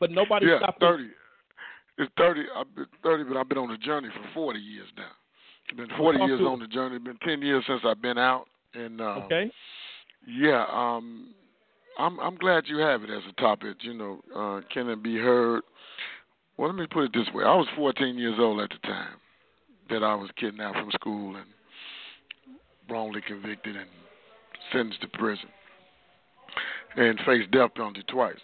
but 0.00 0.10
nobody 0.10 0.46
yeah, 0.46 0.58
stopped. 0.58 0.80
me. 0.80 0.86
thirty. 0.86 1.08
It's 1.96 2.12
thirty. 2.18 2.42
I've 2.56 2.74
been 2.74 2.86
thirty, 3.02 3.22
but 3.24 3.36
I've 3.36 3.48
been 3.48 3.58
on 3.58 3.70
the 3.70 3.76
journey 3.78 4.08
for 4.12 4.28
forty 4.34 4.58
years 4.58 4.88
now. 4.96 5.10
It's 5.68 5.76
been 5.76 5.88
forty 5.96 6.18
years 6.24 6.40
to- 6.40 6.46
on 6.48 6.58
the 6.58 6.66
journey. 6.66 6.96
It's 6.96 7.04
been 7.04 7.18
ten 7.24 7.40
years 7.40 7.62
since 7.68 7.82
I've 7.86 8.02
been 8.02 8.18
out, 8.18 8.46
and 8.74 9.00
uh, 9.00 9.20
Okay. 9.26 9.48
yeah, 10.26 10.64
um, 10.72 11.32
I'm 11.98 12.18
I'm 12.18 12.34
glad 12.34 12.64
you 12.66 12.78
have 12.78 13.04
it 13.04 13.10
as 13.10 13.22
a 13.30 13.40
topic. 13.40 13.76
You 13.82 13.94
know, 13.94 14.20
uh, 14.34 14.60
can 14.72 14.88
it 14.88 15.04
be 15.04 15.16
heard? 15.16 15.62
Well, 16.56 16.68
let 16.68 16.78
me 16.78 16.86
put 16.86 17.04
it 17.04 17.12
this 17.12 17.32
way: 17.34 17.44
I 17.44 17.54
was 17.54 17.66
14 17.76 18.16
years 18.16 18.36
old 18.38 18.60
at 18.60 18.70
the 18.70 18.86
time 18.86 19.16
that 19.90 20.02
I 20.02 20.14
was 20.14 20.30
kidnapped 20.36 20.76
from 20.76 20.90
school 20.92 21.36
and 21.36 21.46
wrongly 22.88 23.20
convicted 23.26 23.76
and 23.76 23.88
sentenced 24.72 25.00
to 25.02 25.08
prison 25.08 25.48
and 26.96 27.18
faced 27.26 27.50
death 27.50 27.74
penalty 27.74 28.02
twice. 28.08 28.36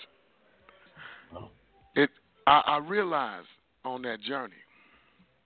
Oh. 1.34 1.48
It 1.94 2.11
I, 2.46 2.62
I 2.66 2.78
realized 2.78 3.46
on 3.84 4.02
that 4.02 4.20
journey 4.22 4.54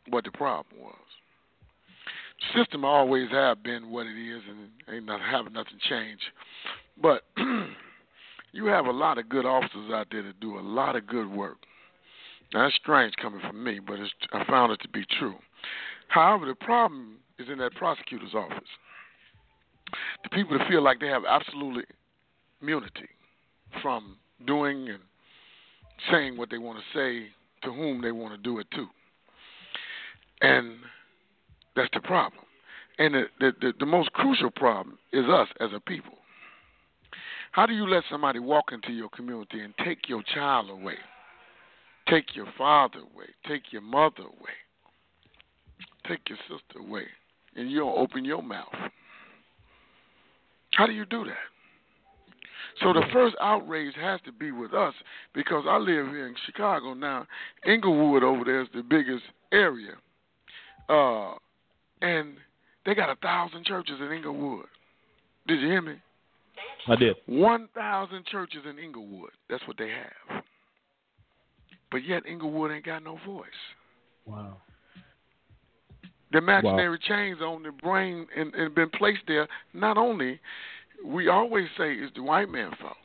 what 0.08 0.24
the 0.24 0.30
problem 0.30 0.82
was. 0.82 0.94
The 2.40 2.60
system 2.60 2.84
always 2.84 3.30
have 3.30 3.62
been 3.62 3.90
what 3.90 4.06
it 4.06 4.18
is, 4.18 4.42
and 4.48 4.94
ain't 4.94 5.06
not 5.06 5.20
having 5.20 5.52
nothing 5.52 5.78
change. 5.88 6.20
But 7.00 7.22
you 8.52 8.66
have 8.66 8.86
a 8.86 8.90
lot 8.90 9.18
of 9.18 9.28
good 9.28 9.46
officers 9.46 9.90
out 9.92 10.08
there 10.10 10.22
that 10.22 10.40
do 10.40 10.58
a 10.58 10.60
lot 10.60 10.96
of 10.96 11.06
good 11.06 11.30
work. 11.30 11.58
That's 12.54 12.74
strange 12.76 13.14
coming 13.20 13.40
from 13.40 13.62
me, 13.62 13.80
but 13.80 13.98
I 14.32 14.44
found 14.44 14.72
it 14.72 14.80
to 14.82 14.88
be 14.88 15.04
true. 15.18 15.34
However, 16.08 16.46
the 16.46 16.54
problem 16.54 17.16
is 17.38 17.48
in 17.50 17.58
that 17.58 17.74
prosecutor's 17.74 18.34
office. 18.34 18.68
The 20.22 20.28
people 20.30 20.56
that 20.56 20.68
feel 20.68 20.82
like 20.82 21.00
they 21.00 21.08
have 21.08 21.24
absolute 21.28 21.86
immunity 22.62 23.08
from 23.82 24.16
doing 24.46 24.88
and 24.88 25.00
saying 26.10 26.36
what 26.36 26.48
they 26.50 26.58
want 26.58 26.78
to 26.78 26.98
say 26.98 27.28
to 27.64 27.72
whom 27.72 28.00
they 28.00 28.12
want 28.12 28.34
to 28.34 28.38
do 28.40 28.58
it 28.60 28.66
to. 28.72 28.86
And 30.40 30.76
that's 31.74 31.90
the 31.92 32.00
problem. 32.00 32.44
And 32.98 33.14
the, 33.14 33.24
the, 33.40 33.52
the, 33.60 33.72
the 33.80 33.86
most 33.86 34.12
crucial 34.12 34.50
problem 34.50 34.98
is 35.12 35.24
us 35.28 35.48
as 35.60 35.70
a 35.74 35.80
people. 35.80 36.14
How 37.50 37.66
do 37.66 37.72
you 37.72 37.88
let 37.88 38.04
somebody 38.10 38.38
walk 38.38 38.66
into 38.72 38.92
your 38.92 39.08
community 39.08 39.60
and 39.60 39.74
take 39.84 40.08
your 40.08 40.22
child 40.34 40.70
away, 40.70 40.96
take 42.08 42.34
your 42.34 42.46
father 42.56 42.98
away, 42.98 43.26
take 43.46 43.72
your 43.72 43.82
mother 43.82 44.22
away, 44.22 44.54
take 46.08 46.28
your 46.28 46.38
sister 46.48 46.78
away, 46.80 47.04
and 47.56 47.70
you 47.70 47.80
don't 47.80 47.98
open 47.98 48.24
your 48.24 48.42
mouth? 48.42 48.74
How 50.72 50.86
do 50.86 50.92
you 50.92 51.04
do 51.06 51.24
that? 51.24 51.36
So 52.82 52.92
the 52.92 53.02
first 53.12 53.36
outrage 53.40 53.94
has 54.00 54.20
to 54.24 54.32
be 54.32 54.50
with 54.50 54.74
us 54.74 54.94
because 55.32 55.64
I 55.68 55.76
live 55.76 56.08
here 56.08 56.26
in 56.26 56.34
Chicago 56.44 56.94
now. 56.94 57.26
Englewood 57.64 58.24
over 58.24 58.44
there 58.44 58.62
is 58.62 58.68
the 58.74 58.82
biggest 58.82 59.22
area, 59.52 59.92
uh, 60.88 61.34
and 62.02 62.34
they 62.84 62.94
got 62.94 63.10
a 63.10 63.16
thousand 63.16 63.64
churches 63.64 63.96
in 64.00 64.10
Englewood. 64.10 64.66
Did 65.46 65.60
you 65.60 65.68
hear 65.68 65.82
me? 65.82 65.94
I 66.88 66.96
did. 66.96 67.16
One 67.26 67.68
thousand 67.74 68.26
churches 68.26 68.62
in 68.68 68.78
Englewood. 68.78 69.30
That's 69.48 69.66
what 69.68 69.78
they 69.78 69.90
have. 69.90 70.42
But 71.90 72.04
yet 72.04 72.24
Englewood 72.28 72.72
ain't 72.72 72.84
got 72.84 73.04
no 73.04 73.18
voice. 73.26 73.46
Wow. 74.26 74.56
The 76.32 76.38
imaginary 76.38 76.98
chains 76.98 77.40
on 77.40 77.62
the 77.62 77.70
brain 77.70 78.26
and, 78.36 78.52
and 78.54 78.74
been 78.74 78.90
placed 78.90 79.22
there. 79.28 79.46
Not 79.72 79.96
only 79.96 80.40
we 81.04 81.28
always 81.28 81.66
say 81.78 81.92
it's 81.94 82.14
the 82.16 82.22
white 82.22 82.48
man's 82.48 82.74
fault, 82.80 82.96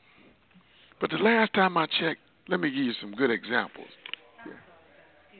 but 1.00 1.12
the 1.12 1.18
last 1.18 1.54
time 1.54 1.78
I 1.78 1.86
checked, 2.00 2.22
let 2.48 2.60
me 2.60 2.70
give 2.70 2.84
you 2.86 2.94
some 3.00 3.14
good 3.14 3.30
examples. 3.30 3.88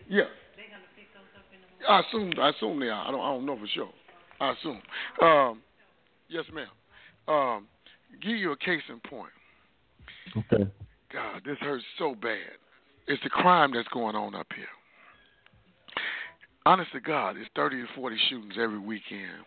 Yeah. 0.08 0.18
yeah. 0.20 0.24
I 1.88 2.02
assume 2.02 2.34
I 2.40 2.50
assume 2.50 2.80
they 2.80 2.90
are. 2.90 3.08
I 3.08 3.12
don't 3.12 3.22
I 3.22 3.30
don't 3.32 3.46
know 3.46 3.58
for 3.58 3.68
sure. 3.74 3.90
I 4.40 4.52
assume. 4.52 4.82
Um, 5.22 5.62
yes, 6.28 6.46
ma'am. 6.54 6.68
Um, 7.28 7.68
give 8.22 8.36
you 8.36 8.52
a 8.52 8.58
case 8.58 8.82
in 8.90 9.00
point. 9.10 9.32
Okay. 10.38 10.70
God, 11.12 11.42
this 11.46 11.58
hurts 11.60 11.84
so 11.98 12.14
bad. 12.14 12.58
It's 13.10 13.24
the 13.24 13.30
crime 13.30 13.72
that's 13.74 13.88
going 13.88 14.16
on 14.16 14.36
up 14.36 14.46
here. 14.56 14.68
Honest 16.68 16.92
to 16.92 17.00
God, 17.00 17.38
it's 17.38 17.50
30 17.56 17.82
to 17.82 17.88
40 17.96 18.16
shootings 18.30 18.54
every 18.62 18.78
weekend. 18.78 19.46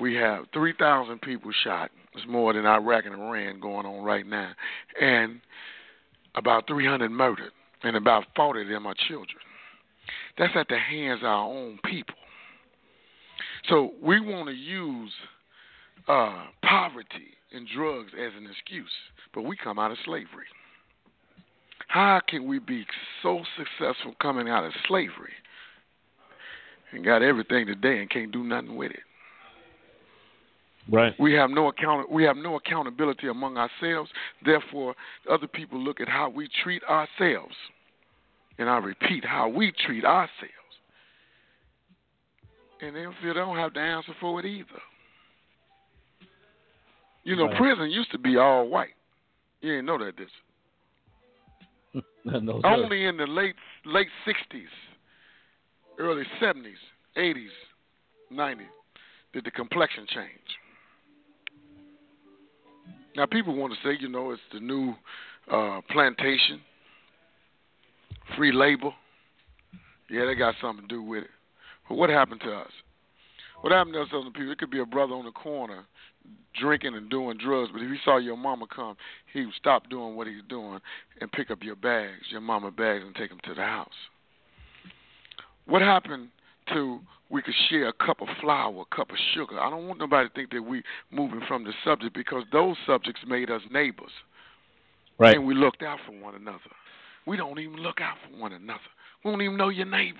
We 0.00 0.14
have 0.14 0.46
3,000 0.54 1.20
people 1.20 1.50
shot. 1.64 1.90
It's 2.14 2.26
more 2.26 2.54
than 2.54 2.64
Iraq 2.64 3.04
and 3.04 3.14
Iran 3.14 3.60
going 3.60 3.84
on 3.84 4.02
right 4.02 4.26
now. 4.26 4.52
And 4.98 5.42
about 6.34 6.66
300 6.66 7.10
murdered, 7.10 7.52
and 7.82 7.94
about 7.94 8.24
40 8.34 8.62
of 8.62 8.68
them 8.68 8.86
are 8.86 8.94
children. 9.06 9.42
That's 10.38 10.56
at 10.56 10.68
the 10.68 10.78
hands 10.78 11.20
of 11.20 11.26
our 11.26 11.44
own 11.44 11.78
people. 11.84 12.14
So 13.68 13.92
we 14.02 14.18
want 14.18 14.48
to 14.48 14.54
use 14.54 15.12
uh, 16.08 16.46
poverty 16.62 17.36
and 17.52 17.68
drugs 17.76 18.12
as 18.14 18.32
an 18.34 18.48
excuse, 18.50 18.90
but 19.34 19.42
we 19.42 19.58
come 19.58 19.78
out 19.78 19.90
of 19.90 19.98
slavery. 20.06 20.46
How 21.88 22.20
can 22.26 22.46
we 22.46 22.58
be 22.58 22.86
so 23.22 23.42
successful 23.56 24.14
coming 24.20 24.48
out 24.48 24.64
of 24.64 24.72
slavery 24.86 25.32
and 26.92 27.04
got 27.04 27.22
everything 27.22 27.66
today 27.66 27.98
and 28.00 28.10
can't 28.10 28.30
do 28.30 28.44
nothing 28.44 28.76
with 28.76 28.92
it? 28.92 29.00
Right. 30.90 31.14
We 31.18 31.34
have 31.34 31.50
no 31.50 31.68
account. 31.68 32.10
We 32.10 32.24
have 32.24 32.36
no 32.36 32.56
accountability 32.56 33.28
among 33.28 33.56
ourselves. 33.58 34.10
Therefore, 34.44 34.94
other 35.30 35.46
people 35.46 35.78
look 35.78 36.00
at 36.00 36.08
how 36.08 36.30
we 36.30 36.48
treat 36.62 36.82
ourselves, 36.84 37.54
and 38.58 38.70
I 38.70 38.78
repeat, 38.78 39.24
how 39.24 39.48
we 39.48 39.72
treat 39.86 40.04
ourselves, 40.04 40.30
and 42.80 42.96
they 42.96 43.04
feel 43.20 43.34
they 43.34 43.40
don't 43.40 43.56
have 43.56 43.74
the 43.74 43.80
answer 43.80 44.12
for 44.18 44.40
it 44.40 44.46
either. 44.46 44.80
You 47.24 47.36
know, 47.36 47.48
Right. 47.48 47.56
prison 47.56 47.90
used 47.90 48.10
to 48.12 48.18
be 48.18 48.38
all 48.38 48.68
white. 48.68 48.94
You 49.60 49.72
didn't 49.72 49.86
know 49.86 49.98
that, 49.98 50.16
did 50.16 50.28
you? 50.28 50.47
no. 52.24 52.60
Only 52.64 53.06
in 53.06 53.16
the 53.16 53.26
late 53.26 53.54
late 53.84 54.08
sixties, 54.24 54.68
early 55.98 56.24
seventies, 56.40 56.78
eighties, 57.16 57.50
nineties 58.30 58.66
did 59.32 59.44
the 59.44 59.50
complexion 59.50 60.06
change. 60.08 60.28
Now 63.16 63.26
people 63.26 63.54
want 63.54 63.72
to 63.72 63.78
say, 63.88 63.96
you 64.00 64.08
know, 64.08 64.30
it's 64.30 64.42
the 64.52 64.60
new 64.60 64.94
uh, 65.50 65.80
plantation, 65.90 66.60
free 68.36 68.52
labor. 68.52 68.90
Yeah, 70.10 70.24
they 70.26 70.34
got 70.34 70.54
something 70.60 70.88
to 70.88 70.94
do 70.94 71.02
with 71.02 71.24
it. 71.24 71.30
But 71.88 71.96
what 71.96 72.10
happened 72.10 72.40
to 72.42 72.52
us? 72.52 72.70
What 73.60 73.72
happened 73.72 73.94
to 73.94 74.02
us 74.02 74.08
other 74.12 74.30
people? 74.30 74.52
It 74.52 74.58
could 74.58 74.70
be 74.70 74.80
a 74.80 74.86
brother 74.86 75.14
on 75.14 75.24
the 75.24 75.32
corner 75.32 75.84
drinking 76.58 76.94
and 76.94 77.10
doing 77.10 77.38
drugs, 77.38 77.70
but 77.72 77.82
if 77.82 77.90
he 77.90 77.96
saw 78.04 78.18
your 78.18 78.36
mama 78.36 78.66
come, 78.74 78.96
he 79.32 79.44
would 79.44 79.54
stop 79.54 79.88
doing 79.88 80.16
what 80.16 80.26
he's 80.26 80.42
doing 80.48 80.80
and 81.20 81.30
pick 81.32 81.50
up 81.50 81.62
your 81.62 81.76
bags, 81.76 82.22
your 82.30 82.40
mama 82.40 82.70
bags, 82.70 83.04
and 83.04 83.14
take 83.14 83.30
them 83.30 83.38
to 83.44 83.54
the 83.54 83.62
house. 83.62 83.88
What 85.66 85.82
happened 85.82 86.28
to 86.72 87.00
we 87.30 87.42
could 87.42 87.54
share 87.68 87.88
a 87.88 87.92
cup 87.92 88.22
of 88.22 88.28
flour, 88.40 88.84
a 88.90 88.94
cup 88.96 89.10
of 89.10 89.16
sugar? 89.34 89.60
I 89.60 89.68
don't 89.68 89.86
want 89.86 90.00
nobody 90.00 90.28
to 90.28 90.34
think 90.34 90.50
that 90.52 90.62
we 90.62 90.82
moving 91.10 91.42
from 91.46 91.64
the 91.64 91.72
subject 91.84 92.14
because 92.14 92.44
those 92.52 92.76
subjects 92.86 93.20
made 93.26 93.50
us 93.50 93.60
neighbors. 93.70 94.10
Right. 95.18 95.36
And 95.36 95.46
we 95.46 95.54
looked 95.54 95.82
out 95.82 95.98
for 96.06 96.12
one 96.12 96.34
another. 96.34 96.58
We 97.26 97.36
don't 97.36 97.58
even 97.58 97.76
look 97.76 98.00
out 98.00 98.16
for 98.24 98.40
one 98.40 98.52
another. 98.52 98.80
We 99.24 99.30
don't 99.30 99.42
even 99.42 99.56
know 99.58 99.68
your 99.68 99.86
neighbor. 99.86 100.18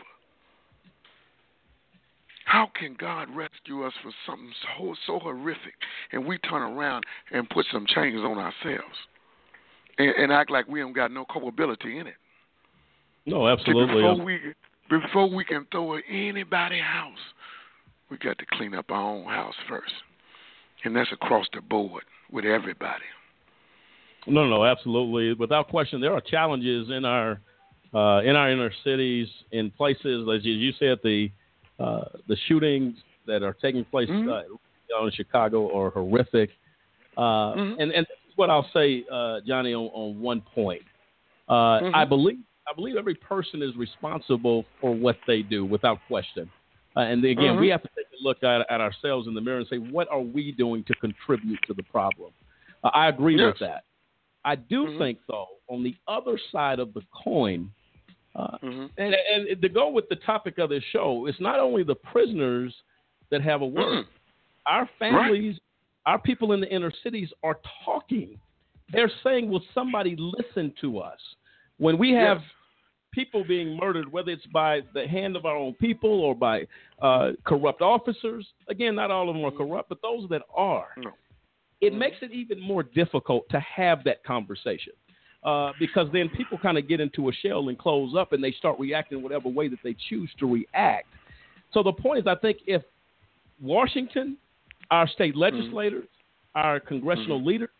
How 2.49 2.71
can 2.81 2.97
God 2.99 3.29
rescue 3.37 3.85
us 3.85 3.93
from 4.03 4.13
something 4.27 4.53
so 4.79 4.95
so 5.07 5.19
horrific, 5.19 5.75
and 6.13 6.25
we 6.25 6.39
turn 6.39 6.63
around 6.63 7.05
and 7.31 7.49
put 7.51 7.67
some 7.71 7.85
chains 7.87 8.21
on 8.21 8.39
ourselves, 8.39 8.97
and, 9.99 10.09
and 10.17 10.33
act 10.33 10.51
like 10.51 10.67
we 10.67 10.79
haven't 10.79 10.95
got 10.95 11.13
no 11.13 11.27
culpability 11.31 11.99
in 11.99 12.07
it? 12.07 12.15
No, 13.27 13.47
absolutely. 13.47 13.97
Before 13.97 14.25
we 14.25 14.39
before 14.89 15.29
we 15.29 15.45
can 15.45 15.67
throw 15.71 15.97
at 15.99 16.05
anybody's 16.11 16.81
house, 16.81 17.19
we 18.11 18.17
got 18.17 18.39
to 18.39 18.47
clean 18.53 18.75
up 18.75 18.87
our 18.91 19.03
own 19.03 19.27
house 19.27 19.55
first, 19.69 19.93
and 20.85 20.97
that's 20.97 21.13
across 21.13 21.45
the 21.53 21.61
board 21.61 22.03
with 22.33 22.47
everybody. 22.47 23.05
No, 24.27 24.47
no, 24.47 24.65
absolutely. 24.65 25.35
Without 25.35 25.69
question, 25.69 26.01
there 26.01 26.15
are 26.15 26.23
challenges 26.23 26.89
in 26.89 27.05
our 27.05 27.41
uh, 27.93 28.23
in 28.23 28.37
our 28.37 28.51
inner 28.51 28.73
cities, 28.85 29.29
in 29.53 29.71
places 29.71 30.27
as 30.35 30.47
you, 30.47 30.55
you 30.55 30.73
said, 30.79 30.97
the 31.05 31.31
uh, 31.79 32.05
the 32.29 32.37
shootings 32.47 32.97
that 33.26 33.43
are 33.43 33.55
taking 33.55 33.85
place 33.85 34.09
Mm-hmm. 34.09 34.29
uh, 34.29 35.05
in 35.05 35.11
Chicago 35.12 35.76
are 35.79 35.91
horrific. 35.91 36.51
Uh, 37.16 37.55
Mm-hmm. 37.55 37.81
And 37.81 37.93
and 37.93 38.07
this 38.07 38.18
is 38.29 38.37
what 38.37 38.51
I'll 38.51 38.68
say, 38.72 39.05
uh, 39.11 39.41
Johnnie, 39.47 39.74
on, 39.74 39.87
on 39.93 40.20
one 40.20 40.41
point. 40.55 40.83
Uh, 41.49 41.81
Mm-hmm. 41.81 41.95
I 41.95 42.05
believe 42.05 42.39
I 42.70 42.74
believe 42.74 42.97
every 42.97 43.14
person 43.14 43.62
is 43.62 43.74
responsible 43.76 44.64
for 44.81 44.95
what 44.95 45.16
they 45.26 45.41
do, 45.43 45.64
without 45.64 45.99
question. 46.07 46.51
Uh, 46.97 47.01
and 47.01 47.24
again, 47.24 47.59
we 47.61 47.68
Mhm. 47.68 47.70
have 47.70 47.83
to 47.83 47.89
take 47.97 48.07
a 48.18 48.22
look 48.22 48.43
at, 48.43 48.66
at 48.70 48.81
ourselves 48.81 49.26
in 49.26 49.35
the 49.35 49.41
mirror 49.41 49.59
and 49.59 49.68
say, 49.68 49.79
what 49.79 50.07
are 50.11 50.20
we 50.20 50.53
doing 50.53 50.85
to 50.85 50.95
contribute 50.95 51.59
to 51.66 51.72
the 51.74 51.83
problem? 51.85 52.31
Uh, 52.85 52.91
I 52.93 53.09
agree 53.09 53.43
with 53.43 53.59
that. 53.61 53.85
I 54.45 54.55
do 54.57 54.87
Mhm. 54.87 54.99
think, 54.99 55.18
though, 55.29 55.49
on 55.68 55.83
the 55.83 55.95
other 56.07 56.39
side 56.53 56.79
of 56.79 56.93
the 56.95 57.03
coin, 57.24 57.70
uh, 58.35 58.59
Mhm. 58.62 58.91
and, 58.99 59.14
and 59.14 59.62
to 59.62 59.68
go 59.68 59.89
with 59.89 60.09
the 60.09 60.16
topic 60.16 60.59
of 60.59 60.70
this 60.70 60.85
show, 60.93 61.26
it's 61.26 61.41
not 61.41 61.59
only 61.59 61.83
the 61.83 61.95
prisoners 61.95 62.74
that 63.31 63.41
have 63.43 63.62
a 63.62 63.66
word. 63.66 64.05
Mhm. 64.05 64.07
Our 64.66 64.87
families, 64.99 65.59
our 66.07 66.18
people 66.18 66.53
in 66.53 66.61
the 66.61 66.70
inner 66.72 66.91
cities 67.03 67.33
are 67.43 67.59
talking. 67.85 68.39
They're 68.91 69.11
saying, 69.22 69.49
"Will 69.51 69.64
somebody 69.74 70.16
listen 70.16 70.72
to 70.81 70.99
us?" 70.99 71.20
When 71.79 71.99
we 71.99 72.12
have 72.12 72.41
Yes. 72.43 72.51
people 73.12 73.45
being 73.45 73.76
murdered, 73.76 74.11
whether 74.12 74.31
it's 74.33 74.47
by 74.47 74.81
the 74.93 75.07
hand 75.07 75.37
of 75.37 75.45
our 75.47 75.57
own 75.57 75.74
people 75.74 76.20
or 76.20 76.35
by 76.35 76.66
uh, 77.01 77.33
corrupt 77.45 77.81
officers, 77.81 78.53
again, 78.68 78.95
not 78.95 79.11
all 79.11 79.29
of 79.29 79.35
them 79.37 79.45
are 79.45 79.51
corrupt, 79.51 79.89
but 79.89 80.01
those 80.03 80.29
that 80.29 80.43
are, 80.55 80.93
No. 80.97 81.12
it 81.81 81.93
makes 81.95 82.22
it 82.22 82.33
even 82.33 82.59
more 82.61 82.83
difficult 82.83 83.49
to 83.51 83.61
have 83.61 84.03
that 84.05 84.22
conversation. 84.24 84.93
Uh, 85.45 85.72
because 85.78 86.09
then 86.12 86.28
people 86.30 86.59
kind 86.59 86.76
of 86.76 86.89
get 86.89 87.01
into 87.01 87.28
a 87.28 87.32
shell 87.32 87.68
and 87.68 87.78
close 87.78 88.14
up 88.18 88.32
and 88.32 88.43
they 88.43 88.51
start 88.53 88.78
reacting 88.78 89.22
whatever 89.22 89.49
way 89.49 89.68
that 89.68 89.78
they 89.84 89.95
choose 90.09 90.28
to 90.39 90.53
react. 90.53 91.07
So 91.72 91.82
the 91.82 91.93
point 91.93 92.18
is, 92.18 92.26
I 92.26 92.34
think 92.34 92.59
if 92.66 92.82
Washington, 93.62 94.36
our 94.91 95.07
state 95.07 95.36
legislators, 95.36 96.09
our 96.57 96.80
congressional 96.80 97.43
leaders 97.43 97.70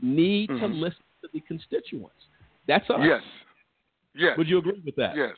need 0.00 0.46
to 0.48 0.54
Mhm. 0.54 0.80
listen 0.80 1.02
to 1.20 1.28
the 1.32 1.40
constituents. 1.40 2.26
That's 2.66 2.88
us. 2.88 3.00
Yes. 3.02 3.22
Yes. 4.14 4.38
Would 4.38 4.48
you 4.48 4.58
agree 4.58 4.80
with 4.84 4.96
that? 4.96 5.14
Yes, 5.14 5.36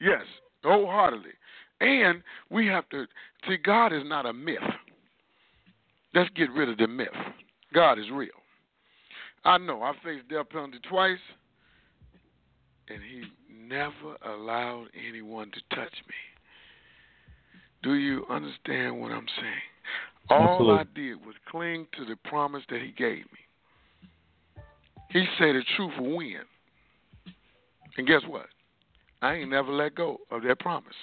yes, 0.00 0.24
wholeheartedly. 0.64 1.32
And 1.80 2.22
we 2.48 2.66
have 2.68 2.88
to 2.90 3.06
see 3.46 3.56
God 3.58 3.92
is 3.92 4.04
not 4.04 4.24
a 4.24 4.32
myth. 4.32 4.62
Let's 6.14 6.30
get 6.30 6.50
rid 6.52 6.68
of 6.68 6.78
the 6.78 6.86
myth. 6.86 7.08
God 7.72 7.98
is 7.98 8.10
real. 8.10 8.41
I 9.44 9.58
know 9.58 9.82
I 9.82 9.92
faced 10.04 10.28
death 10.28 10.48
penalty 10.50 10.78
twice, 10.88 11.18
and 12.88 13.00
He 13.02 13.24
never 13.52 14.16
allowed 14.24 14.86
anyone 15.08 15.50
to 15.50 15.76
touch 15.76 15.92
me. 16.08 16.14
Do 17.82 17.94
you 17.94 18.24
understand 18.30 19.00
what 19.00 19.10
I'm 19.10 19.26
saying? 19.40 20.30
All 20.30 20.70
I 20.70 20.84
did 20.94 21.16
was 21.26 21.34
cling 21.50 21.86
to 21.96 22.04
the 22.04 22.16
promise 22.24 22.62
that 22.70 22.80
He 22.80 22.92
gave 22.92 23.24
me. 23.24 24.62
He 25.10 25.26
said 25.38 25.54
the 25.54 25.62
truth 25.76 25.92
will 25.98 26.16
win. 26.16 26.42
And 27.98 28.06
guess 28.06 28.22
what? 28.26 28.46
I 29.20 29.34
ain't 29.34 29.50
never 29.50 29.72
let 29.72 29.94
go 29.94 30.18
of 30.30 30.42
that 30.44 30.58
promise. 30.60 30.94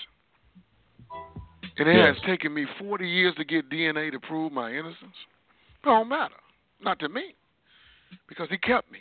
And 1.77 1.87
it 1.87 1.95
Yes. 1.95 2.15
has 2.15 2.25
taken 2.25 2.53
me 2.53 2.65
40 2.77 3.07
years 3.07 3.35
to 3.35 3.45
get 3.45 3.69
DNA 3.69 4.11
to 4.11 4.19
prove 4.19 4.51
my 4.51 4.71
innocence. 4.73 5.15
It 5.83 5.85
don't 5.85 6.09
matter. 6.09 6.35
Not 6.81 6.99
to 6.99 7.09
me. 7.09 7.35
Because 8.27 8.47
he 8.49 8.57
kept 8.57 8.91
me 8.91 8.99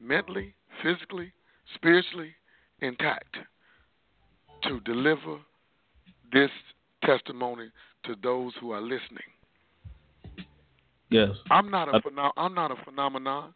mentally, 0.00 0.54
physically, 0.82 1.32
spiritually 1.74 2.34
intact 2.80 3.36
to 4.64 4.80
deliver 4.80 5.38
this 6.32 6.50
testimony 7.04 7.70
to 8.04 8.14
those 8.22 8.52
who 8.60 8.72
are 8.72 8.80
listening. 8.80 9.28
Yes. 11.10 11.30
I'm 11.50 11.70
not 11.70 11.88
a 11.88 12.00
pheno- 12.00 12.32
I'm 12.36 12.54
not 12.54 12.70
a 12.70 12.76
phenomenon. 12.84 13.54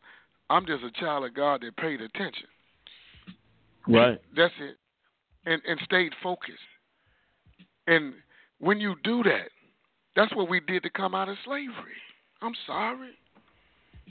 I'm 0.48 0.66
just 0.66 0.82
a 0.84 0.90
child 0.92 1.24
of 1.24 1.34
God 1.34 1.62
that 1.62 1.76
paid 1.76 2.00
attention. 2.00 2.48
Right. 3.86 4.20
That's 4.34 4.54
it. 4.60 4.76
And 5.44 5.60
and 5.66 5.78
stayed 5.84 6.12
focused. 6.22 6.58
And 7.86 8.14
when 8.58 8.80
you 8.80 8.94
do 9.02 9.22
that, 9.24 9.50
that's 10.14 10.34
what 10.34 10.48
we 10.48 10.60
did 10.60 10.82
to 10.84 10.90
come 10.90 11.14
out 11.14 11.28
of 11.28 11.36
slavery. 11.44 11.98
I'm 12.40 12.54
sorry. 12.66 13.10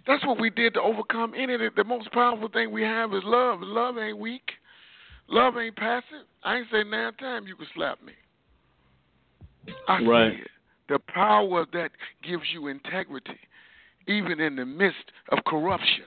That's 0.08 0.26
what 0.26 0.40
we 0.40 0.50
did 0.50 0.74
to 0.76 0.82
overcome 0.82 1.34
any 1.38 1.54
of 1.54 1.60
the, 1.60 1.70
the 1.76 1.84
most 1.84 2.12
powerful 2.12 2.50
thing 2.50 2.72
we 2.72 2.82
have 2.82 3.14
is 3.14 3.22
love. 3.24 3.60
Love 3.62 3.98
ain't 3.98 4.18
weak. 4.18 4.52
Love 5.28 5.58
ain't 5.58 5.76
passive. 5.76 6.26
I 6.44 6.58
ain't 6.58 6.68
say 6.72 6.84
nine 6.84 7.14
times 7.14 7.48
you 7.48 7.56
can 7.56 7.68
slap 7.76 8.02
me. 8.04 8.14
I 9.88 10.00
Right. 10.02 10.34
see 10.34 10.42
it. 10.42 10.52
The 10.90 11.00
power 11.00 11.66
that 11.74 11.92
gives 12.24 12.44
you 12.52 12.68
integrity, 12.68 13.40
even 14.08 14.40
in 14.40 14.56
the 14.56 14.66
midst 14.66 15.12
of 15.30 15.44
corruption. 15.46 16.06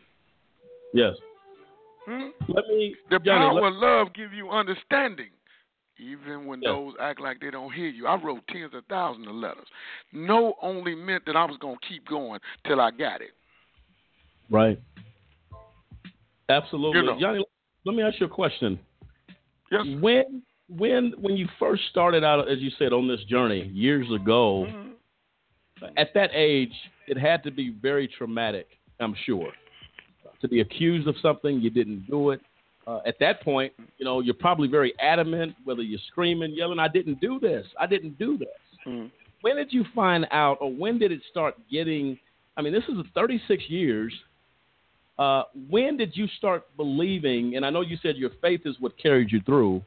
Yes. 0.92 1.14
Hmm? 2.04 2.28
Let 2.48 2.66
me, 2.68 2.96
The 3.08 3.18
Johnnie, 3.20 3.46
power 3.46 3.66
of 3.68 3.74
love 3.74 4.12
give 4.12 4.32
you 4.34 4.50
understanding, 4.50 5.30
even 5.98 6.44
when 6.44 6.60
Yes. 6.60 6.70
those 6.70 6.94
act 7.00 7.20
like 7.20 7.40
they 7.40 7.50
don't 7.50 7.72
hear 7.72 7.88
you. 7.88 8.06
I 8.06 8.16
wrote 8.16 8.46
tens 8.48 8.74
of 8.74 8.84
thousands 8.86 9.26
of 9.26 9.34
letters. 9.34 9.68
No 10.12 10.56
only 10.60 10.94
meant 10.94 11.24
that 11.26 11.36
I 11.36 11.44
was 11.44 11.56
going 11.58 11.78
to 11.78 11.86
keep 11.86 12.06
going 12.06 12.40
till 12.64 12.80
I 12.80 12.90
got 12.90 13.22
it. 13.22 13.34
Right. 14.50 14.80
Absolutely, 16.48 17.00
You 17.00 17.06
know. 17.06 17.20
Johnnie. 17.20 17.44
Let 17.86 17.96
me 17.96 18.02
ask 18.02 18.18
you 18.20 18.26
a 18.26 18.30
question. 18.30 18.78
Yes. 19.70 19.82
When 20.00 20.42
when 20.68 21.12
when 21.20 21.36
you 21.36 21.48
first 21.58 21.82
started 21.90 22.24
out, 22.24 22.48
as 22.48 22.58
you 22.58 22.70
said, 22.78 22.92
on 22.92 23.08
this 23.08 23.22
journey 23.24 23.66
years 23.68 24.06
ago, 24.12 24.66
Mm-hmm. 24.68 25.98
at 25.98 26.14
that 26.14 26.30
age, 26.32 26.72
it 27.08 27.18
had 27.18 27.42
to 27.42 27.50
be 27.50 27.70
very 27.82 28.06
traumatic. 28.06 28.68
I'm 29.00 29.14
sure 29.26 29.50
to 30.40 30.48
be 30.48 30.60
accused 30.60 31.08
of 31.08 31.16
something 31.20 31.60
you 31.60 31.68
didn't 31.68 32.06
do 32.06 32.30
it, 32.30 32.40
uh, 32.86 33.00
at 33.06 33.18
that 33.18 33.42
point, 33.42 33.72
you 33.98 34.04
know, 34.04 34.20
you're 34.20 34.34
probably 34.34 34.68
very 34.68 34.92
adamant, 35.00 35.54
whether 35.64 35.82
you're 35.82 35.98
screaming, 36.08 36.52
yelling, 36.52 36.78
"I 36.78 36.88
didn't 36.88 37.20
do 37.20 37.40
this. 37.40 37.66
I 37.78 37.86
didn't 37.86 38.18
do 38.18 38.36
this." 38.36 38.48
Mm. 38.86 39.10
When 39.40 39.56
did 39.56 39.72
you 39.72 39.84
find 39.94 40.26
out, 40.30 40.58
or 40.60 40.70
when 40.70 40.98
did 40.98 41.12
it 41.12 41.22
start 41.30 41.56
getting? 41.70 42.18
I 42.56 42.62
mean, 42.62 42.72
this 42.72 42.84
is 42.88 42.96
36 43.14 43.68
years. 43.68 44.12
Uh, 45.18 45.44
when 45.70 45.96
did 45.96 46.16
you 46.16 46.26
start 46.38 46.64
believing? 46.76 47.56
And 47.56 47.64
I 47.64 47.70
know 47.70 47.82
you 47.82 47.96
said 48.02 48.16
your 48.16 48.30
faith 48.42 48.62
is 48.64 48.76
what 48.80 48.98
carried 48.98 49.30
you 49.30 49.40
through. 49.42 49.82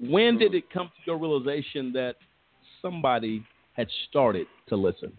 When 0.00 0.38
did 0.38 0.54
it 0.54 0.70
come 0.70 0.88
to 0.88 1.02
your 1.04 1.18
realization 1.18 1.92
that 1.92 2.16
somebody 2.82 3.44
had 3.74 3.88
started 4.08 4.46
to 4.68 4.76
listen 4.76 5.12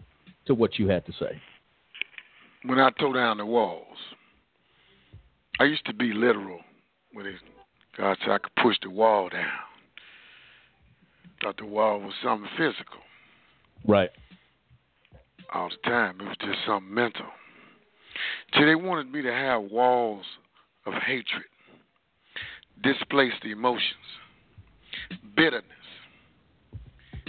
to 0.46 0.54
what 0.54 0.78
you 0.78 0.88
had 0.88 1.04
to 1.06 1.12
say? 1.12 1.40
When 2.64 2.78
I 2.78 2.90
tore 2.98 3.14
down 3.14 3.38
the 3.38 3.46
walls, 3.46 3.96
I 5.58 5.64
used 5.64 5.84
to 5.86 5.94
be 5.94 6.12
literal 6.12 6.60
when 7.12 7.26
it, 7.26 7.34
God 7.96 8.16
said 8.20 8.30
I 8.30 8.38
could 8.38 8.54
push 8.62 8.76
the 8.82 8.90
wall 8.90 9.28
down. 9.30 9.46
Thought 11.42 11.56
the 11.56 11.66
wall 11.66 12.00
was 12.00 12.12
something 12.22 12.48
physical. 12.56 13.00
Right. 13.86 14.10
All 15.54 15.70
the 15.70 15.90
time. 15.90 16.20
It 16.20 16.24
was 16.24 16.36
just 16.40 16.58
something 16.66 16.92
mental. 16.92 17.26
See, 18.54 18.64
they 18.64 18.74
wanted 18.74 19.12
me 19.12 19.22
to 19.22 19.32
have 19.32 19.62
walls 19.62 20.24
of 20.86 20.94
hatred, 20.94 21.44
displaced 22.82 23.44
emotions, 23.44 23.82
bitterness. 25.36 25.64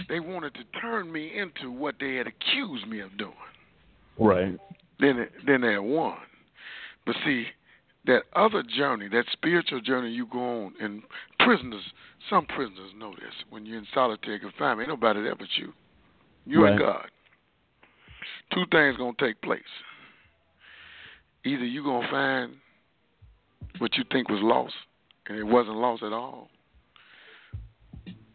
They 0.08 0.20
wanted 0.20 0.54
to 0.54 0.80
turn 0.80 1.10
me 1.10 1.32
into 1.36 1.70
what 1.70 1.94
they 2.00 2.16
had 2.16 2.26
accused 2.26 2.86
me 2.86 3.00
of 3.00 3.16
doing. 3.16 3.32
Right. 4.18 4.58
Then, 5.00 5.28
then 5.46 5.60
they 5.62 5.72
had 5.72 5.78
won. 5.78 6.16
But 7.06 7.16
see, 7.24 7.46
that 8.06 8.22
other 8.34 8.62
journey, 8.62 9.08
that 9.08 9.24
spiritual 9.32 9.80
journey 9.80 10.10
you 10.10 10.26
go 10.26 10.64
on, 10.64 10.74
and 10.80 11.02
prisoners, 11.38 11.82
some 12.28 12.46
prisoners 12.46 12.90
know 12.96 13.10
this. 13.12 13.34
When 13.50 13.64
you're 13.64 13.78
in 13.78 13.86
solitary 13.94 14.38
confinement, 14.38 14.88
ain't 14.88 14.88
nobody 14.88 15.22
there 15.22 15.36
but 15.36 15.48
you. 15.56 15.72
You 16.46 16.64
Right. 16.64 16.72
and 16.72 16.80
God. 16.80 17.10
Two 18.52 18.66
things 18.66 18.96
gonna 18.96 19.14
take 19.18 19.40
place. 19.40 19.62
Either 21.44 21.64
you're 21.64 21.84
gonna 21.84 22.08
find 22.10 22.52
what 23.78 23.96
you 23.96 24.04
think 24.12 24.28
was 24.28 24.40
lost, 24.42 24.74
and 25.28 25.38
it 25.38 25.44
wasn't 25.44 25.76
lost 25.76 26.02
at 26.02 26.12
all, 26.12 26.48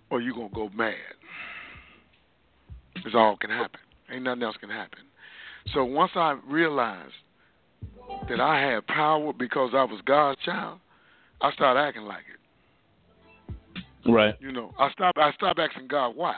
or 0.09 0.21
you're 0.21 0.33
gonna 0.33 0.49
go 0.53 0.69
mad. 0.75 0.95
It's 3.05 3.15
all 3.15 3.37
can 3.37 3.49
happen. 3.49 3.79
Ain't 4.11 4.23
nothing 4.23 4.43
else 4.43 4.57
can 4.57 4.69
happen. 4.69 4.99
So 5.73 5.83
once 5.83 6.11
I 6.15 6.37
realized 6.47 7.13
that 8.29 8.39
I 8.39 8.59
had 8.61 8.87
power 8.87 9.33
because 9.33 9.71
I 9.73 9.83
was 9.83 10.01
God's 10.05 10.39
child, 10.41 10.79
I 11.41 11.51
started 11.51 11.79
acting 11.79 12.03
like 12.03 12.23
it. 12.31 12.37
Right. 14.09 14.35
You 14.39 14.51
know, 14.51 14.73
I 14.79 14.91
stopped. 14.91 15.17
I 15.17 15.31
stopped 15.33 15.59
asking 15.59 15.87
God 15.87 16.15
why. 16.15 16.35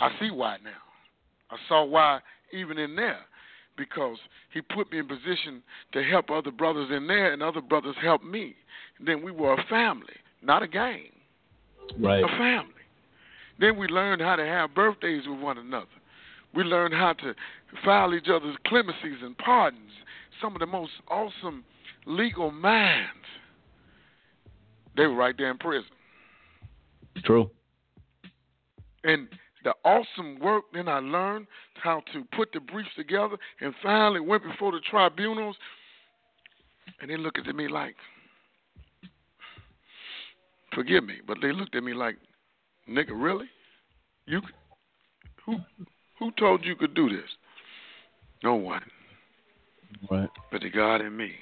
I 0.00 0.10
see 0.18 0.30
why 0.30 0.56
now. 0.64 0.70
I 1.50 1.56
saw 1.68 1.84
why 1.84 2.20
even 2.52 2.78
in 2.78 2.96
there, 2.96 3.20
because 3.76 4.18
He 4.52 4.60
put 4.60 4.90
me 4.90 4.98
in 4.98 5.08
position 5.08 5.62
to 5.92 6.02
help 6.02 6.30
other 6.30 6.50
brothers 6.50 6.90
in 6.90 7.06
there, 7.06 7.32
and 7.32 7.42
other 7.42 7.60
brothers 7.60 7.96
helped 8.00 8.24
me. 8.24 8.56
then 9.00 9.22
we 9.22 9.32
were 9.32 9.54
a 9.54 9.64
family, 9.64 10.14
not 10.42 10.62
a 10.62 10.68
gang, 10.68 11.10
Right. 11.98 12.22
a 12.24 12.28
family. 12.28 12.70
Then 13.58 13.76
we 13.76 13.86
learned 13.88 14.22
how 14.22 14.36
to 14.36 14.44
have 14.44 14.74
birthdays 14.74 15.26
with 15.26 15.40
one 15.40 15.58
another. 15.58 15.86
We 16.54 16.62
learned 16.62 16.94
how 16.94 17.12
to 17.14 17.34
file 17.84 18.14
each 18.14 18.28
other's 18.28 18.56
clemencies 18.66 19.22
and 19.22 19.36
pardons. 19.38 19.90
Some 20.40 20.54
of 20.54 20.60
the 20.60 20.66
most 20.66 20.92
awesome 21.08 21.64
legal 22.06 22.50
minds. 22.50 23.26
They 24.96 25.06
were 25.06 25.14
right 25.14 25.36
there 25.36 25.50
in 25.50 25.58
prison. 25.58 25.90
True. 27.24 27.50
And 29.02 29.28
the 29.64 29.74
awesome 29.84 30.38
work, 30.40 30.64
then 30.72 30.88
I 30.88 30.98
learned 30.98 31.46
how 31.82 32.02
to 32.12 32.24
put 32.36 32.52
the 32.52 32.60
briefs 32.60 32.90
together 32.96 33.36
and 33.60 33.74
finally 33.82 34.20
went 34.20 34.42
before 34.42 34.72
the 34.72 34.80
tribunals. 34.88 35.56
And 37.00 37.10
they 37.10 37.16
looked 37.16 37.38
at 37.46 37.56
me 37.56 37.66
like, 37.68 37.96
forgive 40.74 41.04
me, 41.04 41.16
but 41.26 41.38
they 41.40 41.52
looked 41.52 41.74
at 41.74 41.82
me 41.82 41.94
like, 41.94 42.16
nigga, 42.88 43.10
really? 43.14 43.46
You, 44.26 44.40
who, 45.44 45.56
who 46.18 46.30
told 46.38 46.64
you 46.64 46.76
could 46.76 46.94
do 46.94 47.08
this? 47.08 47.28
No 48.42 48.54
one, 48.54 48.82
Right. 50.10 50.28
but 50.52 50.60
the 50.60 50.70
God 50.70 51.00
in 51.00 51.16
me. 51.16 51.32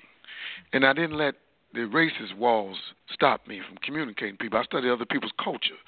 And 0.73 0.85
I 0.85 0.93
didn't 0.93 1.17
let 1.17 1.35
the 1.75 1.81
racist 1.81 2.37
walls 2.37 2.77
stop 3.13 3.47
me 3.47 3.61
from 3.67 3.79
communicating 3.79 4.37
people. 4.37 4.59
I 4.59 4.65
studied 4.65 4.91
other 4.91 5.07
people's 5.07 5.33
culture. 5.43 5.79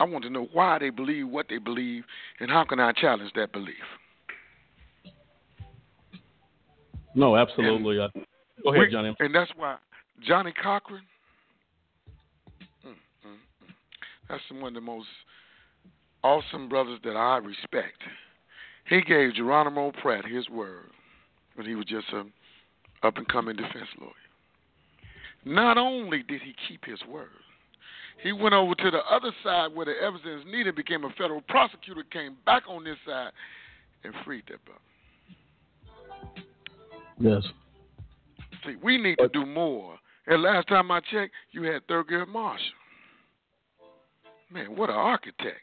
I 0.00 0.04
want 0.04 0.24
to 0.24 0.30
know 0.30 0.48
why 0.54 0.78
they 0.78 0.88
believe 0.88 1.28
what 1.28 1.46
they 1.50 1.58
believe 1.58 2.04
and 2.40 2.50
how 2.50 2.64
can 2.64 2.80
I 2.80 2.92
challenge 2.92 3.32
that 3.36 3.52
belief. 3.52 3.76
No, 7.14 7.36
absolutely. 7.36 8.00
Uh, 8.00 8.08
go 8.62 8.72
ahead, 8.72 8.88
Johnnie. 8.90 9.14
And 9.20 9.34
that's 9.34 9.50
why 9.56 9.76
Johnnie 10.26 10.54
Cochran, 10.60 11.02
mm, 12.86 12.90
mm, 12.90 12.94
mm, 13.26 13.72
that's 14.28 14.42
one 14.50 14.68
of 14.68 14.74
the 14.74 14.80
most 14.80 15.08
awesome 16.24 16.68
brothers 16.68 16.98
that 17.04 17.16
I 17.16 17.36
respect. 17.36 18.00
He 18.88 19.02
gave 19.02 19.34
Geronimo 19.34 19.92
Pratt 20.00 20.24
his 20.24 20.48
word 20.48 20.90
when 21.56 21.66
he 21.66 21.74
was 21.74 21.84
just 21.84 22.06
a 22.14 22.24
up 23.06 23.16
and 23.18 23.28
coming 23.28 23.56
defense 23.56 23.88
lawyer. 24.00 24.10
Not 25.44 25.76
only 25.78 26.22
did 26.22 26.40
he 26.42 26.54
keep 26.68 26.84
his 26.84 27.00
word, 27.08 27.28
he 28.22 28.32
went 28.32 28.54
over 28.54 28.74
to 28.74 28.90
the 28.90 29.00
other 29.10 29.32
side 29.42 29.74
where 29.74 29.86
the 29.86 29.94
evidence 30.00 30.44
needed, 30.46 30.76
became 30.76 31.04
a 31.04 31.10
federal 31.10 31.40
prosecutor, 31.42 32.02
came 32.10 32.36
back 32.44 32.64
on 32.68 32.84
this 32.84 32.96
side, 33.06 33.30
and 34.04 34.14
freed 34.24 34.44
that 34.48 34.58
brother. 34.64 34.80
Yes. 37.18 37.44
See, 38.66 38.76
we 38.82 38.98
need 38.98 39.16
to 39.18 39.28
do 39.28 39.46
more. 39.46 39.96
And 40.26 40.42
last 40.42 40.68
time 40.68 40.90
I 40.90 41.00
checked, 41.00 41.32
you 41.52 41.62
had 41.62 41.86
Thurgood 41.86 42.28
Marshall. 42.28 42.64
Man, 44.50 44.76
what 44.76 44.90
an 44.90 44.96
architect. 44.96 45.62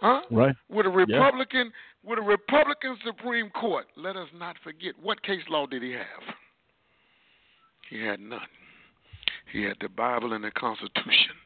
Huh? 0.00 0.20
Right. 0.30 0.54
With 0.68 0.86
a 0.86 0.90
Yeah. 0.90 1.16
Republican 1.16 1.72
with 2.04 2.20
a 2.20 2.22
Republican 2.22 2.96
Supreme 3.04 3.50
Court, 3.50 3.86
let 3.96 4.16
us 4.16 4.28
not 4.32 4.56
forget 4.58 4.96
what 4.98 5.20
case 5.22 5.42
law 5.48 5.66
did 5.66 5.82
he 5.82 5.90
have? 5.90 6.34
He 7.90 8.00
had 8.00 8.20
none. 8.20 8.46
He 9.52 9.62
had 9.62 9.76
the 9.80 9.88
Bible 9.88 10.32
and 10.32 10.44
the 10.44 10.50
Constitution. 10.50 11.36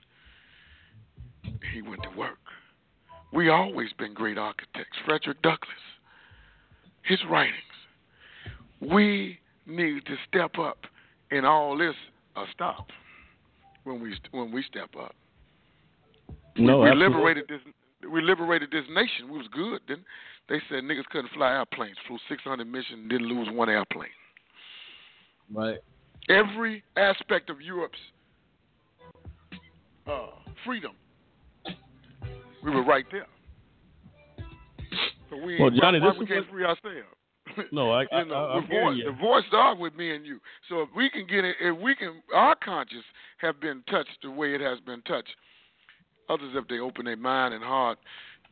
He 1.72 1.82
went 1.82 2.02
to 2.02 2.10
work. 2.16 2.38
We 3.32 3.48
always 3.48 3.92
been 3.98 4.14
great 4.14 4.38
architects. 4.38 4.96
Frederick 5.04 5.40
Douglass, 5.42 5.68
his 7.02 7.18
writings. 7.30 7.54
We 8.80 9.38
need 9.66 10.04
to 10.06 10.16
step 10.28 10.58
up, 10.58 10.78
and 11.30 11.46
all 11.46 11.76
this 11.76 11.94
a 12.36 12.44
stop 12.52 12.88
when 13.84 14.00
we 14.00 14.16
when 14.32 14.50
we 14.50 14.62
step 14.64 14.90
up. 14.98 15.14
No, 16.56 16.78
we, 16.78 16.84
we 16.84 16.90
absolutely. 16.90 17.16
liberated 17.16 17.44
this. 17.48 17.60
We 18.10 18.22
liberated 18.22 18.70
this 18.70 18.84
nation. 18.90 19.30
We 19.30 19.38
was 19.38 19.48
good. 19.52 19.80
Then 19.86 20.04
they 20.48 20.60
said 20.68 20.82
niggas 20.84 21.04
couldn't 21.10 21.30
fly 21.32 21.52
airplanes. 21.52 21.96
Flew 22.08 22.18
600 22.28 22.64
missions, 22.66 23.08
didn't 23.10 23.28
lose 23.28 23.48
one 23.52 23.68
airplane. 23.68 24.08
Right. 25.52 25.78
Every 26.30 26.82
aspect 26.96 27.50
of 27.50 27.60
Europe's 27.60 27.98
uh, 30.06 30.26
freedom, 30.64 30.92
we 32.62 32.70
were 32.70 32.84
right 32.84 33.04
there. 33.10 33.26
So 35.28 35.36
we 35.44 35.60
Well, 35.60 35.70
Johnnie, 35.70 35.98
why, 36.00 36.06
why 36.06 36.12
this 36.12 36.18
we 36.20 36.24
is 36.24 36.28
can't 36.28 36.44
what- 36.46 36.52
free 36.52 36.64
ourselves? 36.64 37.06
No, 37.72 37.90
I, 37.90 38.04
I, 38.12 38.20
you 38.22 38.26
know, 38.28 38.34
I, 38.34 38.54
I'm 38.56 38.62
the 38.62 38.68
voice, 38.68 38.96
you. 38.98 39.04
the 39.06 39.18
voice 39.18 39.44
dog 39.50 39.78
with 39.80 39.94
me 39.96 40.14
and 40.14 40.24
you. 40.24 40.38
So 40.68 40.82
if 40.82 40.88
we 40.96 41.10
can 41.10 41.26
get 41.26 41.44
it, 41.44 41.56
if 41.60 41.76
we 41.76 41.96
can, 41.96 42.22
our 42.32 42.54
conscience 42.54 43.02
have 43.38 43.60
been 43.60 43.82
touched 43.90 44.18
the 44.22 44.30
way 44.30 44.54
it 44.54 44.60
has 44.60 44.78
been 44.80 45.02
touched. 45.02 45.34
Others, 46.28 46.52
if 46.54 46.68
they 46.68 46.78
open 46.78 47.06
their 47.06 47.16
mind 47.16 47.54
and 47.54 47.64
heart, 47.64 47.98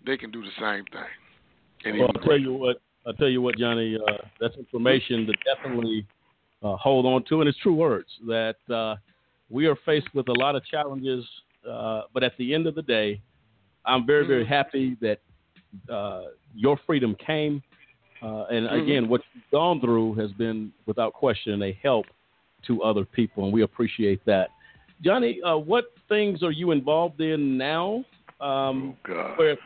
they 0.05 0.17
can 0.17 0.33
do 0.33 0.43
the 0.43 0.51
same 0.59 0.85
thing. 0.87 1.05
And 1.85 1.99
Well, 2.01 2.11
I'll 2.15 2.23
tell 2.23 2.39
you 2.39 2.53
what. 2.55 2.81
I'll 3.07 3.13
tell 3.15 3.29
you 3.29 3.41
what, 3.41 3.57
Johnnie. 3.57 3.97
Uh, 3.97 4.13
that's 4.41 4.57
information 4.57 5.27
that 5.29 5.37
definitely 5.45 6.05
uh, 6.63 6.77
hold 6.77 7.07
on 7.07 7.25
to, 7.25 7.41
and 7.41 7.49
it's 7.49 7.59
true 7.59 7.75
words 7.75 8.09
that 8.27 8.57
uh, 8.73 8.97
we 9.51 9.67
are 9.67 9.77
faced 9.85 10.13
with 10.15 10.29
a 10.29 10.33
lot 10.33 10.57
of 10.57 10.65
challenges. 10.65 11.25
Uh, 11.69 12.03
but 12.13 12.23
at 12.23 12.33
the 12.39 12.55
end 12.55 12.67
of 12.67 12.75
the 12.75 12.83
day, 12.83 13.21
I'm 13.85 14.07
very, 14.07 14.27
very 14.27 14.45
Mm-hmm. 14.45 14.53
happy 14.53 14.97
that 15.01 15.19
uh, 15.93 16.25
your 16.55 16.79
freedom 16.87 17.15
came. 17.25 17.63
Uh, 18.23 18.45
and 18.51 18.67
Mhm. 18.67 18.83
again, 18.83 19.09
what 19.09 19.23
you've 19.35 19.51
gone 19.51 19.81
through 19.81 20.15
has 20.15 20.33
been, 20.33 20.73
without 20.87 21.13
question, 21.13 21.63
a 21.63 21.73
help 21.83 22.07
to 22.67 22.83
other 22.83 23.05
people, 23.05 23.45
and 23.45 23.53
we 23.53 23.63
appreciate 23.63 24.25
that. 24.25 24.51
Johnnie, 25.01 25.41
uh, 25.43 25.57
what 25.57 25.93
things 26.09 26.43
are 26.43 26.51
you 26.51 26.73
involved 26.73 27.21
in 27.21 27.57
now? 27.57 28.05
Um, 28.41 28.97
where 29.37 29.51
if 29.51 29.59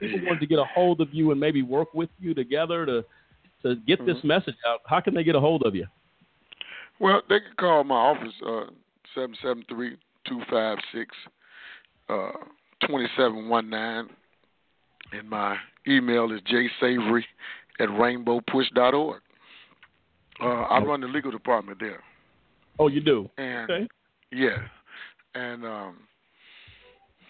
people 0.00 0.20
wanted 0.24 0.40
to 0.40 0.46
get 0.46 0.58
a 0.58 0.64
hold 0.64 1.00
of 1.00 1.12
you 1.12 1.30
and 1.30 1.38
maybe 1.38 1.62
work 1.62 1.94
with 1.94 2.10
you 2.18 2.34
together 2.34 2.84
to 2.86 3.04
to 3.62 3.76
get 3.76 4.04
this 4.06 4.16
Mhm. 4.18 4.24
message 4.24 4.56
out, 4.66 4.80
how 4.86 5.00
can 5.00 5.14
they 5.14 5.22
get 5.22 5.34
a 5.36 5.40
hold 5.40 5.62
of 5.64 5.74
you? 5.74 5.86
Well, 7.00 7.22
they 7.28 7.40
can 7.40 7.56
call 7.58 7.82
my 7.82 7.94
office. 7.94 8.34
Uh, 8.46 8.66
seven 9.14 9.34
seven 9.42 9.64
three 9.68 9.96
two 10.26 10.40
five 10.50 10.78
six 10.94 11.08
uh, 12.08 12.32
twenty 12.86 13.06
seven 13.16 13.48
one 13.48 13.70
nine, 13.70 14.08
and 15.12 15.28
my 15.28 15.56
email 15.88 16.30
is 16.32 16.40
jsavory 16.42 17.22
at 17.80 17.88
rainbowpush 17.88 18.42
rainbowpush.org. 18.76 19.22
Uh, 20.42 20.44
I 20.46 20.82
run 20.82 21.00
the 21.00 21.06
legal 21.06 21.30
department 21.30 21.78
there. 21.80 22.02
Oh, 22.78 22.88
you 22.88 23.00
do? 23.00 23.28
And 23.36 23.70
okay. 23.70 23.88
yeah, 24.30 24.56
and 25.34 25.64
um, 25.64 25.96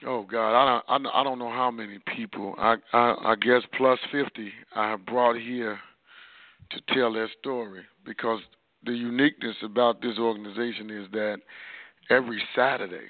oh 0.07 0.27
God, 0.31 0.55
I 0.55 0.99
don't, 0.99 1.07
I 1.07 1.25
don't 1.25 1.39
know 1.39 1.51
how 1.51 1.71
many 1.71 1.99
people. 2.17 2.55
I, 2.59 2.77
I, 2.93 3.15
I 3.25 3.35
guess 3.37 3.63
plus 3.77 3.99
fifty. 4.13 4.53
I 4.75 4.91
have 4.91 5.07
brought 5.07 5.37
here 5.37 5.79
to 6.71 6.95
tell 6.95 7.13
their 7.13 7.29
story 7.41 7.83
because 8.05 8.41
the 8.85 8.93
uniqueness 8.93 9.57
about 9.63 10.01
this 10.01 10.19
organization 10.19 10.91
is 10.91 11.07
that 11.13 11.39
every 12.11 12.43
Saturday, 12.55 13.07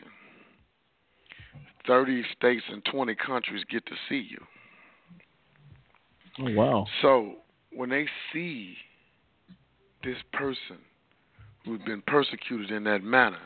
thirty 1.87 2.25
states 2.37 2.65
and 2.71 2.85
twenty 2.85 3.15
countries 3.15 3.65
get 3.71 3.85
to 3.87 3.93
see 4.09 4.29
you. 4.31 4.39
Oh 6.41 6.53
wow! 6.55 6.87
So 7.03 7.37
when 7.73 7.91
they 7.91 8.07
see 8.33 8.77
this 10.03 10.17
person 10.33 10.79
who's 11.65 11.81
been 11.83 12.03
persecuted 12.07 12.71
in 12.71 12.85
that 12.85 13.03
manner, 13.03 13.43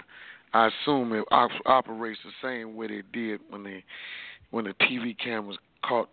I 0.53 0.69
assume 0.69 1.13
it 1.13 1.25
op- 1.31 1.51
operates 1.67 2.21
the 2.25 2.47
same 2.47 2.77
way 2.77 2.87
they 2.87 3.03
did 3.13 3.41
when 3.49 3.65
they 3.65 3.85
when 4.51 4.65
the 4.65 4.75
TV 4.75 5.17
cameras 5.19 5.59
caught 5.85 6.09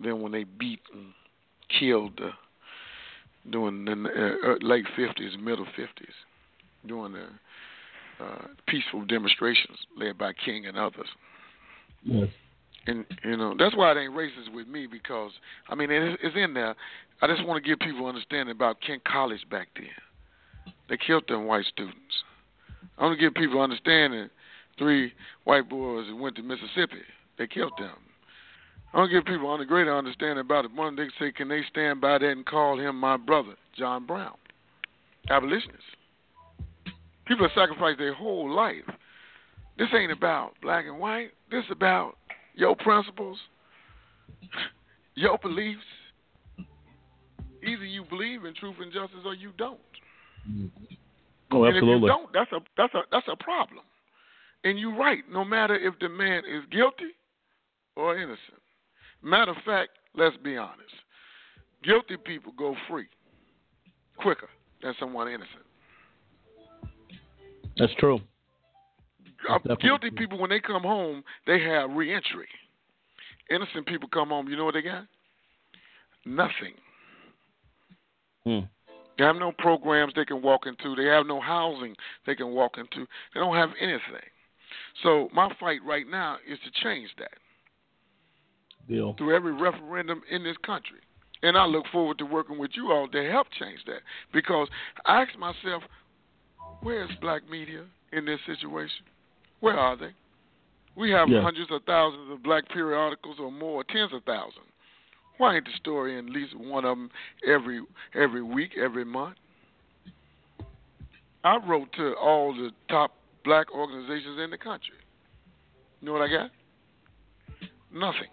them 0.00 0.20
when 0.20 0.32
they 0.32 0.44
beat 0.44 0.80
and 0.92 1.12
killed 1.78 2.12
the 2.18 2.30
during 3.50 3.84
the 3.84 3.92
uh, 3.92 4.54
late 4.66 4.86
fifties, 4.96 5.32
middle 5.40 5.66
fifties, 5.76 6.14
during 6.86 7.12
the 7.12 7.26
uh, 8.24 8.46
peaceful 8.66 9.04
demonstrations 9.04 9.78
led 9.96 10.18
by 10.18 10.32
King 10.32 10.66
and 10.66 10.76
others. 10.76 11.08
Yes. 12.02 12.28
And 12.86 13.04
you 13.24 13.36
know 13.36 13.54
that's 13.58 13.76
why 13.76 13.92
it 13.92 13.98
ain't 13.98 14.14
racist 14.14 14.54
with 14.54 14.68
me 14.68 14.86
because 14.86 15.32
I 15.68 15.74
mean 15.74 15.90
it, 15.90 16.18
it's 16.22 16.36
in 16.36 16.54
there. 16.54 16.74
I 17.20 17.26
just 17.26 17.44
want 17.46 17.62
to 17.62 17.68
give 17.68 17.78
people 17.78 18.06
understanding 18.06 18.54
about 18.54 18.80
Kent 18.80 19.02
College 19.04 19.44
back 19.50 19.68
then. 19.74 20.72
They 20.88 20.96
killed 20.96 21.24
them 21.28 21.46
white 21.46 21.64
students. 21.66 21.96
I 22.98 23.04
want 23.04 23.18
to 23.18 23.24
give 23.24 23.34
people 23.34 23.60
understanding. 23.60 24.30
Three 24.78 25.14
white 25.44 25.70
boys 25.70 26.06
that 26.06 26.14
went 26.14 26.36
to 26.36 26.42
Mississippi. 26.42 27.00
They 27.38 27.46
killed 27.46 27.72
them. 27.78 27.96
I 28.96 29.00
don't 29.00 29.10
give 29.10 29.26
people 29.26 29.48
on 29.48 29.60
a 29.60 29.66
greater 29.66 29.94
understanding 29.94 30.38
about 30.38 30.64
it. 30.64 30.72
One, 30.74 30.96
they 30.96 31.08
say, 31.20 31.30
can 31.30 31.48
they 31.48 31.60
stand 31.68 32.00
by 32.00 32.16
that 32.16 32.26
and 32.26 32.46
call 32.46 32.80
him 32.80 32.98
my 32.98 33.18
brother, 33.18 33.54
John 33.76 34.06
Brown? 34.06 34.32
Abolitionists. 35.28 35.82
People 37.26 37.46
have 37.46 37.54
sacrificed 37.54 37.98
their 37.98 38.14
whole 38.14 38.50
life. 38.50 38.88
This 39.76 39.88
ain't 39.94 40.12
about 40.12 40.52
black 40.62 40.86
and 40.86 40.98
white. 40.98 41.32
This 41.50 41.62
is 41.66 41.72
about 41.72 42.16
your 42.54 42.74
principles, 42.74 43.36
your 45.14 45.36
beliefs. 45.42 45.82
Either 47.66 47.84
you 47.84 48.02
believe 48.08 48.46
in 48.46 48.54
truth 48.54 48.76
and 48.80 48.90
justice 48.90 49.20
or 49.26 49.34
you 49.34 49.52
don't. 49.58 49.78
Oh, 51.50 51.66
absolutely. 51.66 51.66
and 51.66 51.76
if 51.76 52.00
you 52.00 52.08
don't, 52.08 52.32
that's 52.32 52.52
a 52.52 52.60
that's 52.78 52.94
a 52.94 53.02
that's 53.12 53.26
a 53.30 53.36
problem. 53.44 53.84
And 54.64 54.78
you're 54.78 54.96
right. 54.96 55.22
No 55.30 55.44
matter 55.44 55.76
if 55.76 55.98
the 56.00 56.08
man 56.08 56.44
is 56.46 56.62
guilty 56.70 57.12
or 57.94 58.16
innocent. 58.16 58.62
Matter 59.26 59.50
of 59.50 59.56
fact, 59.66 59.90
let's 60.14 60.36
be 60.36 60.56
honest. 60.56 60.94
Guilty 61.82 62.16
people 62.16 62.52
go 62.56 62.76
free 62.88 63.08
quicker 64.18 64.48
than 64.84 64.94
someone 65.00 65.26
innocent. 65.26 65.64
That's 67.76 67.92
true. 67.98 68.20
Uh, 69.50 69.58
That's 69.64 69.82
guilty 69.82 70.10
people, 70.10 70.38
when 70.38 70.50
they 70.50 70.60
come 70.60 70.82
home, 70.82 71.24
they 71.44 71.60
have 71.60 71.90
reentry. 71.90 72.46
Innocent 73.50 73.86
people 73.86 74.08
come 74.08 74.28
home, 74.28 74.48
you 74.48 74.56
know 74.56 74.64
what 74.64 74.74
they 74.74 74.82
got? 74.82 75.06
Nothing. 76.24 76.74
Hmm. 78.44 78.60
They 79.18 79.24
have 79.24 79.36
no 79.36 79.50
programs 79.58 80.12
they 80.14 80.24
can 80.24 80.40
walk 80.40 80.66
into. 80.66 80.94
They 80.94 81.08
have 81.08 81.26
no 81.26 81.40
housing 81.40 81.96
they 82.26 82.36
can 82.36 82.50
walk 82.50 82.78
into. 82.78 83.08
They 83.34 83.40
don't 83.40 83.56
have 83.56 83.70
anything. 83.80 84.30
So 85.02 85.28
my 85.34 85.52
fight 85.58 85.80
right 85.84 86.06
now 86.08 86.36
is 86.48 86.60
to 86.60 86.84
change 86.84 87.10
that 87.18 87.32
Deal. 88.88 89.14
through 89.14 89.34
every 89.34 89.52
referendum 89.52 90.22
in 90.30 90.44
this 90.44 90.56
country. 90.64 90.98
And 91.42 91.56
I 91.56 91.64
look 91.66 91.84
forward 91.92 92.18
to 92.18 92.24
working 92.24 92.58
with 92.58 92.70
you 92.74 92.92
all 92.92 93.08
to 93.08 93.30
help 93.30 93.48
change 93.58 93.80
that. 93.86 94.00
Because 94.32 94.68
I 95.04 95.22
ask 95.22 95.38
myself, 95.38 95.82
where's 96.82 97.10
black 97.20 97.48
media 97.48 97.84
in 98.12 98.24
this 98.24 98.40
situation? 98.46 99.04
Where 99.60 99.78
are 99.78 99.96
they? 99.96 100.12
We 100.94 101.10
have 101.10 101.28
Yeah. 101.28 101.42
hundreds 101.42 101.70
of 101.70 101.84
thousands 101.84 102.30
of 102.30 102.42
black 102.42 102.68
periodicals 102.68 103.38
or 103.38 103.52
more, 103.52 103.84
tens 103.84 104.12
of 104.12 104.24
thousands. 104.24 104.66
Why 105.36 105.56
ain't 105.56 105.66
the 105.66 105.72
story 105.72 106.18
in 106.18 106.28
at 106.28 106.32
least 106.32 106.54
one 106.54 106.84
of 106.86 106.96
them 106.96 107.10
every 107.44 107.82
every 108.14 108.42
week, 108.42 108.76
every 108.78 109.04
month? 109.04 109.36
I 111.44 111.58
wrote 111.58 111.92
to 111.92 112.14
all 112.14 112.54
the 112.54 112.72
top 112.88 113.12
black 113.44 113.70
organizations 113.72 114.38
in 114.38 114.50
the 114.50 114.58
country. 114.58 114.96
You 116.00 116.06
know 116.06 116.12
what 116.12 116.22
I 116.22 116.28
got? 116.28 116.50
Nothing. 117.92 118.28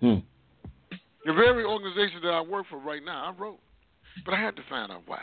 Hmm. 0.00 0.16
The 1.24 1.32
very 1.32 1.64
organization 1.64 2.20
that 2.22 2.30
I 2.30 2.40
work 2.40 2.66
for 2.68 2.78
right 2.78 3.04
now, 3.04 3.26
I 3.26 3.40
wrote. 3.40 3.60
But 4.24 4.34
I 4.34 4.40
had 4.40 4.56
to 4.56 4.62
find 4.68 4.90
out 4.92 5.02
why. 5.06 5.22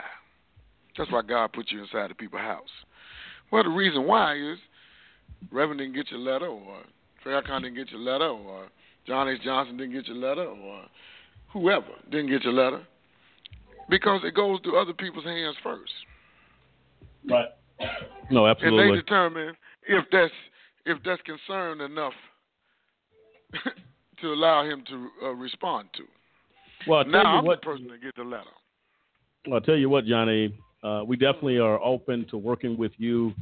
That's 0.96 1.10
why 1.12 1.22
God 1.22 1.52
put 1.52 1.70
you 1.70 1.82
inside 1.82 2.10
the 2.10 2.14
people's 2.14 2.42
house. 2.42 2.68
Well, 3.52 3.62
the 3.62 3.70
reason 3.70 4.06
why 4.06 4.36
is 4.36 4.58
Reverend 5.50 5.78
didn't 5.80 5.94
get 5.94 6.10
your 6.10 6.20
letter, 6.20 6.46
or 6.46 6.82
Farrakhan 7.24 7.62
didn't 7.62 7.76
get 7.76 7.90
your 7.90 8.00
letter, 8.00 8.28
or 8.28 8.66
John 9.06 9.28
H. 9.28 9.40
Johnson 9.42 9.76
didn't 9.76 9.92
get 9.92 10.06
your 10.06 10.16
letter, 10.16 10.44
or 10.44 10.84
whoever 11.52 11.86
didn't 12.10 12.28
get 12.28 12.42
your 12.44 12.52
letter, 12.52 12.82
because 13.88 14.20
it 14.24 14.34
goes 14.34 14.60
to 14.62 14.76
other 14.76 14.92
people's 14.92 15.24
hands 15.24 15.56
first. 15.62 15.92
Right. 17.28 17.48
No, 18.30 18.46
absolutely. 18.46 18.82
And 18.82 18.92
they 18.92 19.00
determine 19.00 19.54
if 19.86 20.04
that's 20.12 20.32
if 20.86 20.98
that's 21.04 21.20
concerned 21.22 21.80
enough 21.80 22.12
to 24.22 24.28
allow 24.32 24.64
him 24.64 24.84
to 24.88 25.08
uh, 25.24 25.30
respond 25.30 25.88
to. 25.96 26.02
Well, 26.86 26.98
I'll 27.00 27.04
tell 27.04 27.12
now 27.12 27.32
you 27.32 27.38
I'm 27.38 27.44
what. 27.44 27.60
the 27.60 27.64
person 27.66 27.88
that 27.88 28.02
get 28.02 28.14
the 28.16 28.22
letter. 28.24 28.44
Well, 29.46 29.54
I'll 29.56 29.60
tell 29.60 29.76
you 29.76 29.88
what, 29.88 30.04
Johnnie. 30.06 30.54
Uh, 30.82 31.02
we 31.06 31.16
definitely 31.16 31.58
are 31.58 31.78
open 31.82 32.26
to 32.30 32.38
working 32.38 32.76
with 32.76 32.92
you 32.96 33.32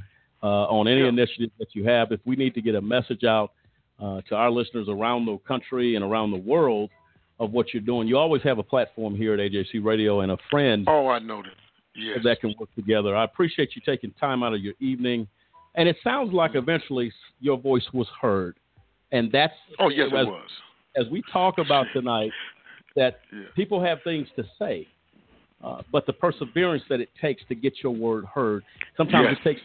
uh, 0.43 0.47
on 0.67 0.89
any 0.89 1.03
Yeah. 1.03 1.09
initiative 1.09 1.51
that 1.59 1.69
you 1.75 1.85
have. 1.85 2.11
If 2.13 2.21
we 2.25 2.35
need 2.37 2.55
to 2.55 2.61
get 2.63 2.75
a 2.75 2.81
message 2.81 3.25
out 3.25 3.53
uh, 4.01 4.21
to 4.29 4.35
our 4.35 4.51
listeners 4.51 4.87
around 4.89 5.27
the 5.27 5.39
country 5.47 5.95
and 5.97 6.05
around 6.05 6.31
the 6.33 6.37
world 6.39 6.91
of 7.41 7.53
what 7.53 7.73
you're 7.73 7.83
doing, 7.83 8.09
you 8.09 8.17
always 8.19 8.43
have 8.43 8.59
a 8.59 8.63
platform 8.63 9.15
here 9.17 9.35
at 9.35 9.41
AJC 9.41 9.85
Radio 9.85 10.21
and 10.21 10.33
a 10.33 10.39
friend 10.51 10.85
Oh, 10.89 11.07
I 11.09 11.19
know 11.21 11.43
that. 11.43 11.53
Yes. 11.95 12.19
that 12.25 12.41
can 12.41 12.55
work 12.61 12.73
together. 12.77 13.17
I 13.17 13.25
appreciate 13.25 13.71
you 13.75 13.83
taking 13.85 14.13
time 14.13 14.43
out 14.45 14.55
of 14.55 14.61
your 14.61 14.75
evening. 14.81 15.27
And 15.75 15.89
it 15.89 15.97
sounds 16.03 16.33
like 16.33 16.53
eventually 16.55 17.13
your 17.41 17.57
voice 17.59 17.87
was 17.93 18.07
heard. 18.21 18.57
And 19.13 19.31
that's 19.33 19.53
Oh, 19.79 19.89
yes, 19.89 20.09
it 20.13 20.15
was. 20.27 20.49
As 20.97 21.07
we 21.11 21.23
talk 21.33 21.59
about 21.59 21.87
tonight, 21.93 22.33
that 22.97 23.21
Yeah. 23.33 23.45
people 23.55 23.83
have 23.83 23.99
things 24.03 24.29
to 24.37 24.45
say, 24.59 24.87
uh, 25.63 25.83
but 25.93 26.07
the 26.07 26.13
perseverance 26.13 26.83
that 26.89 27.01
it 27.01 27.11
takes 27.21 27.43
to 27.49 27.55
get 27.55 27.83
your 27.83 27.93
word 27.93 28.25
heard. 28.27 28.65
Sometimes 28.97 29.29
Yes. 29.31 29.39
it 29.41 29.49
takes. 29.49 29.61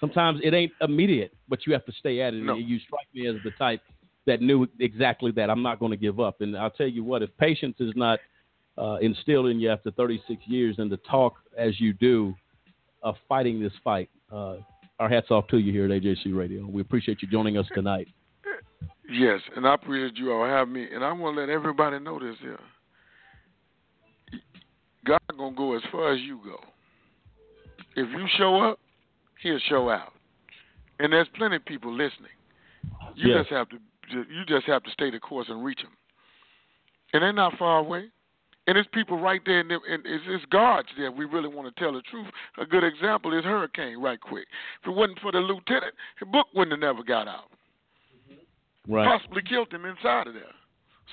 Sometimes 0.00 0.40
it 0.44 0.54
ain't 0.54 0.72
immediate, 0.80 1.32
but 1.48 1.66
you 1.66 1.72
have 1.72 1.84
to 1.86 1.92
stay 1.92 2.20
at 2.20 2.32
it. 2.32 2.42
No. 2.42 2.54
And 2.54 2.68
you 2.68 2.78
strike 2.78 3.08
me 3.12 3.26
as 3.26 3.34
the 3.42 3.50
type 3.52 3.80
that 4.26 4.40
knew 4.40 4.68
exactly 4.78 5.32
that. 5.32 5.50
I'm 5.50 5.62
not 5.62 5.80
going 5.80 5.90
to 5.90 5.96
give 5.96 6.20
up. 6.20 6.40
And 6.40 6.56
I'll 6.56 6.70
tell 6.70 6.86
you 6.86 7.02
what, 7.02 7.22
if 7.22 7.36
patience 7.36 7.76
is 7.80 7.92
not 7.96 8.20
uh, 8.76 8.98
instilled 9.00 9.46
in 9.48 9.58
you 9.58 9.70
after 9.70 9.90
36 9.90 10.40
years, 10.46 10.76
and 10.78 10.88
to 10.90 10.96
talk 10.98 11.34
as 11.56 11.80
you 11.80 11.92
do 11.94 12.32
of 13.02 13.16
fighting 13.28 13.60
this 13.60 13.72
fight, 13.82 14.08
uh, 14.30 14.58
our 15.00 15.08
hats 15.08 15.32
off 15.32 15.48
to 15.48 15.58
you 15.58 15.72
here 15.72 15.86
at 15.86 15.90
AJC 15.90 16.36
Radio. 16.36 16.64
We 16.66 16.80
appreciate 16.80 17.20
you 17.22 17.26
joining 17.28 17.56
us 17.58 17.66
tonight. 17.74 18.06
Yes, 19.08 19.40
and 19.56 19.66
I 19.66 19.74
appreciate 19.74 20.18
you 20.18 20.32
all 20.32 20.44
have 20.44 20.68
me. 20.68 20.86
And 20.92 21.02
I 21.02 21.12
want 21.12 21.36
to 21.36 21.40
let 21.40 21.48
everybody 21.48 21.98
know 21.98 22.18
this 22.18 22.36
here. 22.40 22.58
God 25.06 25.20
gonna 25.36 25.56
go 25.56 25.74
as 25.74 25.82
far 25.90 26.12
as 26.12 26.20
you 26.20 26.38
go. 26.44 26.60
If 27.96 28.08
you 28.10 28.26
show 28.36 28.60
up, 28.60 28.78
He'll 29.42 29.58
show 29.68 29.88
out. 29.88 30.12
And 31.00 31.12
there's 31.12 31.28
plenty 31.36 31.56
of 31.56 31.64
people 31.64 31.90
listening. 31.92 32.32
You 33.14 33.34
Yes. 33.34 33.44
just 33.44 33.50
have 33.50 33.68
to 33.70 33.78
you 34.10 34.44
just 34.46 34.66
have 34.66 34.82
to 34.84 34.90
stay 34.90 35.10
the 35.10 35.20
course 35.20 35.48
and 35.48 35.64
reach 35.64 35.82
them. 35.82 35.92
And 37.12 37.22
they're 37.22 37.32
not 37.32 37.58
far 37.58 37.78
away. 37.78 38.10
And 38.66 38.76
it's 38.76 38.88
people 38.92 39.18
right 39.18 39.40
there, 39.46 39.60
and, 39.60 39.70
and 39.70 40.04
it's, 40.04 40.24
it's 40.26 40.44
guards 40.46 40.88
there. 40.96 41.10
We 41.10 41.24
really 41.24 41.48
want 41.48 41.74
to 41.74 41.80
tell 41.80 41.92
the 41.92 42.02
truth. 42.02 42.26
A 42.58 42.66
good 42.66 42.84
example 42.84 43.36
is 43.36 43.44
Hurricane, 43.44 43.98
right 43.98 44.20
quick. 44.20 44.46
If 44.82 44.88
it 44.88 44.94
wasn't 44.94 45.20
for 45.20 45.32
the 45.32 45.38
lieutenant, 45.38 45.94
the 46.20 46.26
book 46.26 46.46
wouldn't 46.54 46.72
have 46.72 46.80
never 46.80 47.02
got 47.02 47.28
out 47.28 47.50
Right. 48.88 49.06
possibly 49.06 49.42
killed 49.42 49.72
him 49.72 49.84
inside 49.84 50.26
of 50.26 50.34
there. 50.34 50.54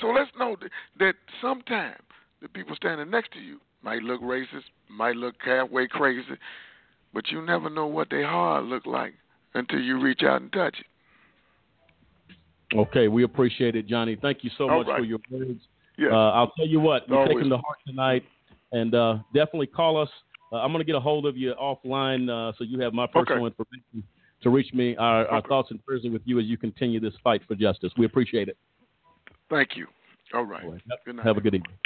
So 0.02 0.08
let's 0.08 0.32
know 0.40 0.56
that, 0.62 0.72
that 1.00 1.16
sometime 1.42 2.00
the 2.42 2.48
people 2.48 2.76
standing 2.76 3.10
next 3.10 3.34
to 3.34 3.40
you 3.40 3.60
might 3.84 4.02
look 4.02 4.22
racist, 4.22 4.64
might 4.90 5.16
look 5.16 5.36
halfway 5.44 5.88
crazy, 5.88 6.24
but 7.14 7.30
you 7.30 7.42
never 7.42 7.70
know 7.70 7.88
what 7.88 8.10
their 8.10 8.28
heart 8.28 8.64
look 8.66 8.86
like 8.86 9.14
until 9.54 9.80
you 9.80 10.02
reach 10.02 10.22
out 10.24 10.42
and 10.42 10.52
touch 10.52 10.76
it. 10.80 12.78
Okay, 12.78 13.08
we 13.08 13.24
appreciate 13.24 13.76
it, 13.76 13.88
Johnnie. 13.88 14.18
Thank 14.22 14.44
you 14.44 14.50
so 14.58 14.70
All 14.70 14.80
much 14.80 14.88
right. 14.88 15.00
for 15.00 15.06
your 15.06 15.20
words. 15.30 15.62
Yeah. 15.98 16.10
Uh, 16.12 16.32
I'll 16.32 16.52
tell 16.58 16.68
you 16.68 16.80
what, 16.80 17.08
we're 17.10 17.18
Always. 17.18 17.36
taking 17.36 17.50
the 17.50 17.58
heart 17.58 17.78
tonight, 17.88 18.24
and 18.72 18.94
uh, 18.96 19.18
definitely 19.34 19.68
call 19.68 20.02
us. 20.02 20.10
Uh, 20.52 20.58
I'm 20.58 20.72
going 20.72 20.80
to 20.80 20.86
get 20.86 20.96
a 20.96 21.00
hold 21.00 21.26
of 21.26 21.38
you 21.38 21.54
offline 21.62 22.30
uh, 22.30 22.54
so 22.58 22.64
you 22.64 22.80
have 22.82 22.94
my 22.94 23.08
personal 23.08 23.46
information 23.46 24.04
to 24.42 24.50
reach 24.50 24.74
me. 24.74 24.96
Our, 24.98 25.28
our 25.28 25.42
thoughts 25.42 25.72
and 25.72 25.84
prayers 25.86 26.06
are 26.06 26.12
with 26.12 26.22
you 26.26 26.40
as 26.40 26.46
you 26.46 26.58
continue 26.58 27.00
this 27.00 27.14
fight 27.24 27.42
for 27.48 27.56
justice. 27.56 27.92
We 27.98 28.06
appreciate 28.06 28.48
it. 28.48 28.58
Thank 29.50 29.76
you. 29.76 29.88
All 30.34 30.44
right. 30.44 30.64
Good 31.06 31.16
night. 31.16 31.26
Have 31.26 31.38
a 31.38 31.42
good 31.42 31.56
evening. 31.56 31.78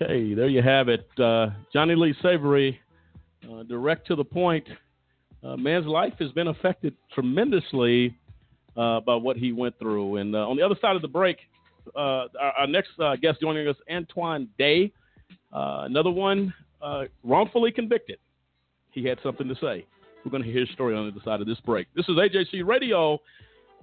Okay, 0.00 0.34
there 0.34 0.48
you 0.48 0.60
have 0.60 0.88
it. 0.88 1.08
Uh, 1.18 1.48
Johnnie 1.72 1.94
Lee 1.94 2.14
Savory, 2.20 2.78
uh, 3.50 3.62
direct 3.62 4.06
to 4.08 4.14
the 4.14 4.24
point. 4.24 4.66
Uh, 5.42 5.56
man's 5.56 5.86
life 5.86 6.12
has 6.18 6.30
been 6.32 6.48
affected 6.48 6.94
tremendously 7.14 8.14
uh, 8.76 9.00
by 9.00 9.14
what 9.14 9.36
he 9.36 9.52
went 9.52 9.78
through. 9.78 10.16
And 10.16 10.34
uh, 10.34 10.48
on 10.48 10.56
the 10.56 10.62
other 10.62 10.74
side 10.82 10.96
of 10.96 11.02
the 11.02 11.08
break, 11.08 11.38
uh, 11.94 12.26
our, 12.38 12.52
our 12.58 12.66
next 12.66 12.90
uh, 12.98 13.16
guest 13.16 13.40
joining 13.40 13.68
us, 13.68 13.76
Antoine 13.90 14.48
Day, 14.58 14.92
uh, 15.52 15.82
another 15.84 16.10
one 16.10 16.52
uh, 16.82 17.04
wrongfully 17.24 17.72
convicted. 17.72 18.18
He 18.96 19.04
had 19.04 19.18
something 19.22 19.46
to 19.46 19.54
say. 19.56 19.84
We're 20.24 20.30
going 20.30 20.42
to 20.42 20.50
hear 20.50 20.60
his 20.60 20.70
story 20.70 20.96
on 20.96 21.04
the 21.04 21.12
other 21.12 21.20
side 21.22 21.42
of 21.42 21.46
this 21.46 21.60
break. 21.66 21.86
This 21.94 22.08
is 22.08 22.16
AJC 22.16 22.66
Radio, 22.66 23.18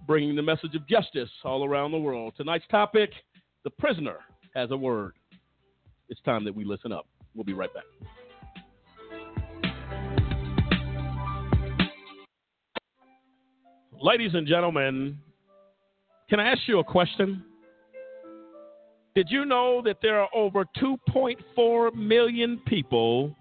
bringing 0.07 0.35
the 0.35 0.41
message 0.41 0.73
of 0.73 0.87
justice 0.87 1.29
all 1.43 1.63
around 1.63 1.91
the 1.91 1.99
world. 1.99 2.33
Tonight's 2.35 2.65
topic 2.71 3.11
the 3.63 3.69
prisoner 3.69 4.17
has 4.55 4.71
a 4.71 4.75
word. 4.75 5.13
It's 6.09 6.19
time 6.21 6.43
that 6.45 6.55
we 6.55 6.65
listen 6.65 6.91
up. 6.91 7.05
We'll 7.35 7.43
be 7.43 7.53
right 7.53 7.69
back. 7.75 7.83
Ladies 14.01 14.31
and 14.33 14.47
gentlemen, 14.47 15.19
can 16.27 16.39
I 16.39 16.51
ask 16.51 16.61
you 16.65 16.79
a 16.79 16.83
question? 16.83 17.43
Did 19.13 19.27
you 19.29 19.45
know 19.45 19.83
that 19.85 19.97
there 20.01 20.19
are 20.19 20.29
over 20.33 20.65
2.4 20.81 21.93
million 21.93 22.59
people 22.65 23.35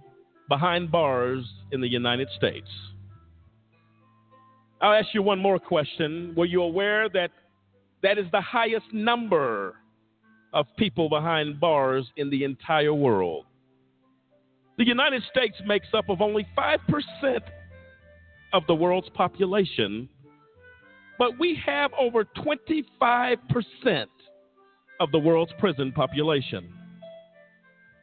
behind 0.57 0.93
bars 0.93 1.43
in 1.71 1.81
the 1.81 1.89
United 1.89 2.29
States? 2.37 2.69
I'll 4.83 4.93
ask 4.93 5.09
you 5.15 5.23
one 5.23 5.39
more 5.39 5.59
question. 5.59 6.35
Were 6.37 6.45
you 6.45 6.61
aware 6.63 7.09
that 7.09 7.31
that 8.03 8.19
is 8.19 8.27
the 8.33 8.43
highest 8.43 8.85
number 8.93 9.77
of 10.53 10.67
people 10.77 11.09
behind 11.09 11.59
bars 11.59 12.05
in 12.19 12.29
the 12.29 12.45
entire 12.45 12.93
world? 12.93 13.47
The 14.77 14.87
United 14.87 15.23
States 15.31 15.57
makes 15.65 15.87
up 15.95 16.11
of 16.11 16.21
only 16.21 16.47
5% 16.59 17.39
of 18.53 18.63
the 18.67 18.75
world's 18.75 19.09
population, 19.15 20.07
but 21.19 21.39
we 21.39 21.59
have 21.65 21.93
over 21.99 22.25
25% 22.25 24.07
of 25.01 25.11
the 25.13 25.19
world's 25.19 25.53
prison 25.59 25.93
population. 25.93 26.82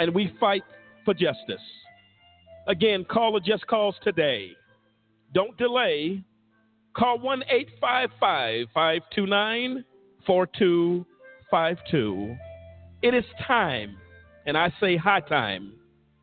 And 0.00 0.12
we 0.14 0.32
fight 0.40 0.64
for 1.04 1.12
justice. 1.12 1.60
Again, 2.66 3.04
call 3.04 3.36
a 3.36 3.40
just 3.40 3.66
cause 3.66 3.94
today. 4.02 4.52
Don't 5.34 5.54
delay. 5.58 6.24
Call 6.96 7.18
1 7.18 7.42
855 7.42 8.68
529 8.72 9.84
4252. 10.26 12.36
It 13.02 13.14
is 13.14 13.24
time, 13.46 13.98
and 14.46 14.56
I 14.56 14.72
say 14.80 14.96
high 14.96 15.20
time, 15.20 15.74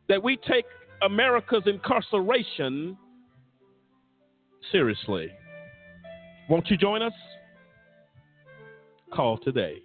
that 0.08 0.20
we 0.22 0.36
take 0.36 0.64
America's 1.02 1.62
incarceration 1.66 2.98
seriously. 4.72 5.30
Won't 6.50 6.68
you 6.68 6.76
join 6.76 7.02
us? 7.02 7.12
Call 9.12 9.38
today. 9.38 9.82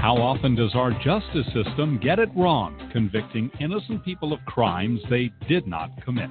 How 0.00 0.16
often 0.16 0.54
does 0.54 0.76
our 0.76 0.92
justice 0.92 1.46
system 1.52 1.98
get 2.00 2.20
it 2.20 2.28
wrong, 2.36 2.88
convicting 2.92 3.50
innocent 3.60 4.04
people 4.04 4.32
of 4.32 4.38
crimes 4.46 5.00
they 5.10 5.32
did 5.48 5.66
not 5.66 5.90
commit? 6.04 6.30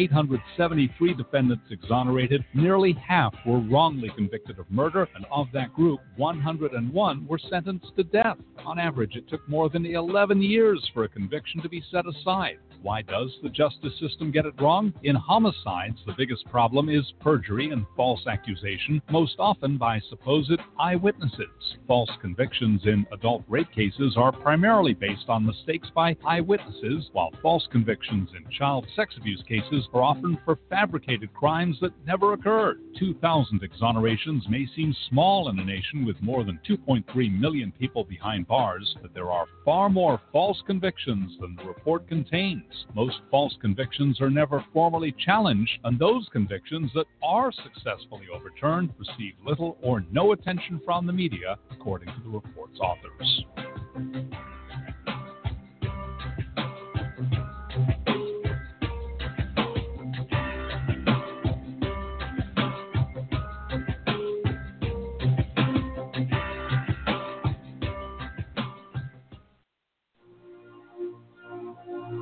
873 0.00 1.12
defendants 1.12 1.64
exonerated, 1.70 2.42
nearly 2.54 2.92
half 3.06 3.34
were 3.44 3.60
wrongly 3.60 4.10
convicted 4.16 4.58
of 4.58 4.70
murder, 4.70 5.06
and 5.14 5.26
of 5.30 5.48
that 5.52 5.74
group, 5.74 6.00
101 6.16 7.26
were 7.26 7.38
sentenced 7.38 7.94
to 7.96 8.04
death. 8.04 8.38
On 8.64 8.78
average, 8.78 9.16
it 9.16 9.28
took 9.28 9.46
more 9.46 9.68
than 9.68 9.84
11 9.84 10.40
years 10.40 10.90
for 10.94 11.04
a 11.04 11.08
conviction 11.08 11.60
to 11.60 11.68
be 11.68 11.82
set 11.90 12.06
aside. 12.06 12.58
Why 12.82 13.02
does 13.02 13.30
the 13.42 13.50
justice 13.50 13.92
system 14.00 14.30
get 14.30 14.46
it 14.46 14.54
wrong? 14.58 14.94
In 15.02 15.14
homicides, 15.14 15.98
the 16.06 16.14
biggest 16.16 16.46
problem 16.46 16.88
is 16.88 17.12
perjury 17.20 17.70
and 17.70 17.84
false 17.94 18.26
accusation, 18.26 19.02
most 19.10 19.34
often 19.38 19.76
by 19.76 20.00
supposed 20.08 20.58
eyewitnesses. 20.78 21.76
False 21.86 22.10
convictions 22.22 22.80
in 22.86 23.06
adult 23.12 23.44
rape 23.48 23.70
cases 23.70 24.14
are 24.16 24.32
primarily 24.32 24.94
based 24.94 25.28
on 25.28 25.44
mistakes 25.44 25.88
by 25.94 26.16
eyewitnesses, 26.24 27.10
while 27.12 27.32
false 27.42 27.68
convictions 27.70 28.30
in 28.34 28.50
child 28.50 28.86
sex 28.96 29.14
abuse 29.18 29.42
cases 29.46 29.79
are 29.92 30.02
often 30.02 30.38
for 30.44 30.58
fabricated 30.68 31.32
crimes 31.34 31.76
that 31.80 31.92
never 32.06 32.32
occurred. 32.32 32.80
2,000 32.98 33.60
exonerations 33.60 34.48
may 34.48 34.66
seem 34.74 34.94
small 35.08 35.48
in 35.48 35.58
a 35.58 35.64
nation 35.64 36.04
with 36.04 36.20
more 36.20 36.44
than 36.44 36.60
2.3 36.68 37.38
million 37.38 37.72
people 37.72 38.04
behind 38.04 38.46
bars, 38.46 38.96
but 39.02 39.14
there 39.14 39.30
are 39.30 39.46
far 39.64 39.88
more 39.88 40.20
false 40.32 40.62
convictions 40.66 41.36
than 41.40 41.56
the 41.56 41.64
report 41.64 42.06
contains. 42.08 42.86
Most 42.94 43.20
false 43.30 43.56
convictions 43.60 44.20
are 44.20 44.30
never 44.30 44.64
formally 44.72 45.14
challenged, 45.24 45.78
and 45.84 45.98
those 45.98 46.28
convictions 46.32 46.90
that 46.94 47.06
are 47.22 47.52
successfully 47.52 48.26
overturned 48.34 48.92
receive 48.98 49.34
little 49.44 49.76
or 49.82 50.04
no 50.10 50.32
attention 50.32 50.80
from 50.84 51.06
the 51.06 51.12
media, 51.12 51.56
according 51.70 52.08
to 52.08 52.20
the 52.24 52.30
report's 52.30 52.78
authors. 52.80 54.59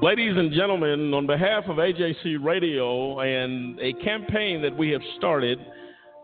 Ladies 0.00 0.36
and 0.36 0.52
gentlemen, 0.52 1.12
on 1.12 1.26
behalf 1.26 1.64
of 1.66 1.78
AJC 1.78 2.36
Radio 2.40 3.18
and 3.18 3.80
a 3.80 3.92
campaign 3.94 4.62
that 4.62 4.76
we 4.76 4.90
have 4.90 5.00
started 5.16 5.58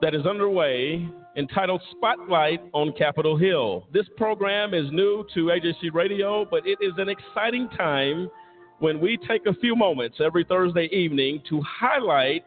that 0.00 0.14
is 0.14 0.24
underway 0.26 1.08
entitled 1.36 1.82
Spotlight 1.90 2.60
on 2.72 2.92
Capitol 2.92 3.36
Hill. 3.36 3.88
This 3.92 4.06
program 4.16 4.74
is 4.74 4.84
new 4.92 5.26
to 5.34 5.46
AJC 5.46 5.92
Radio, 5.92 6.46
but 6.48 6.64
it 6.64 6.78
is 6.80 6.92
an 6.98 7.08
exciting 7.08 7.68
time 7.76 8.30
when 8.78 9.00
we 9.00 9.18
take 9.28 9.44
a 9.46 9.54
few 9.54 9.74
moments 9.74 10.18
every 10.24 10.44
Thursday 10.44 10.88
evening 10.92 11.42
to 11.48 11.60
highlight 11.62 12.44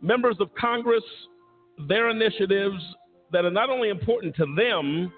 members 0.00 0.36
of 0.40 0.52
Congress 0.56 1.04
their 1.86 2.10
initiatives 2.10 2.82
that 3.30 3.44
are 3.44 3.50
not 3.50 3.70
only 3.70 3.90
important 3.90 4.34
to 4.34 4.46
them, 4.56 5.12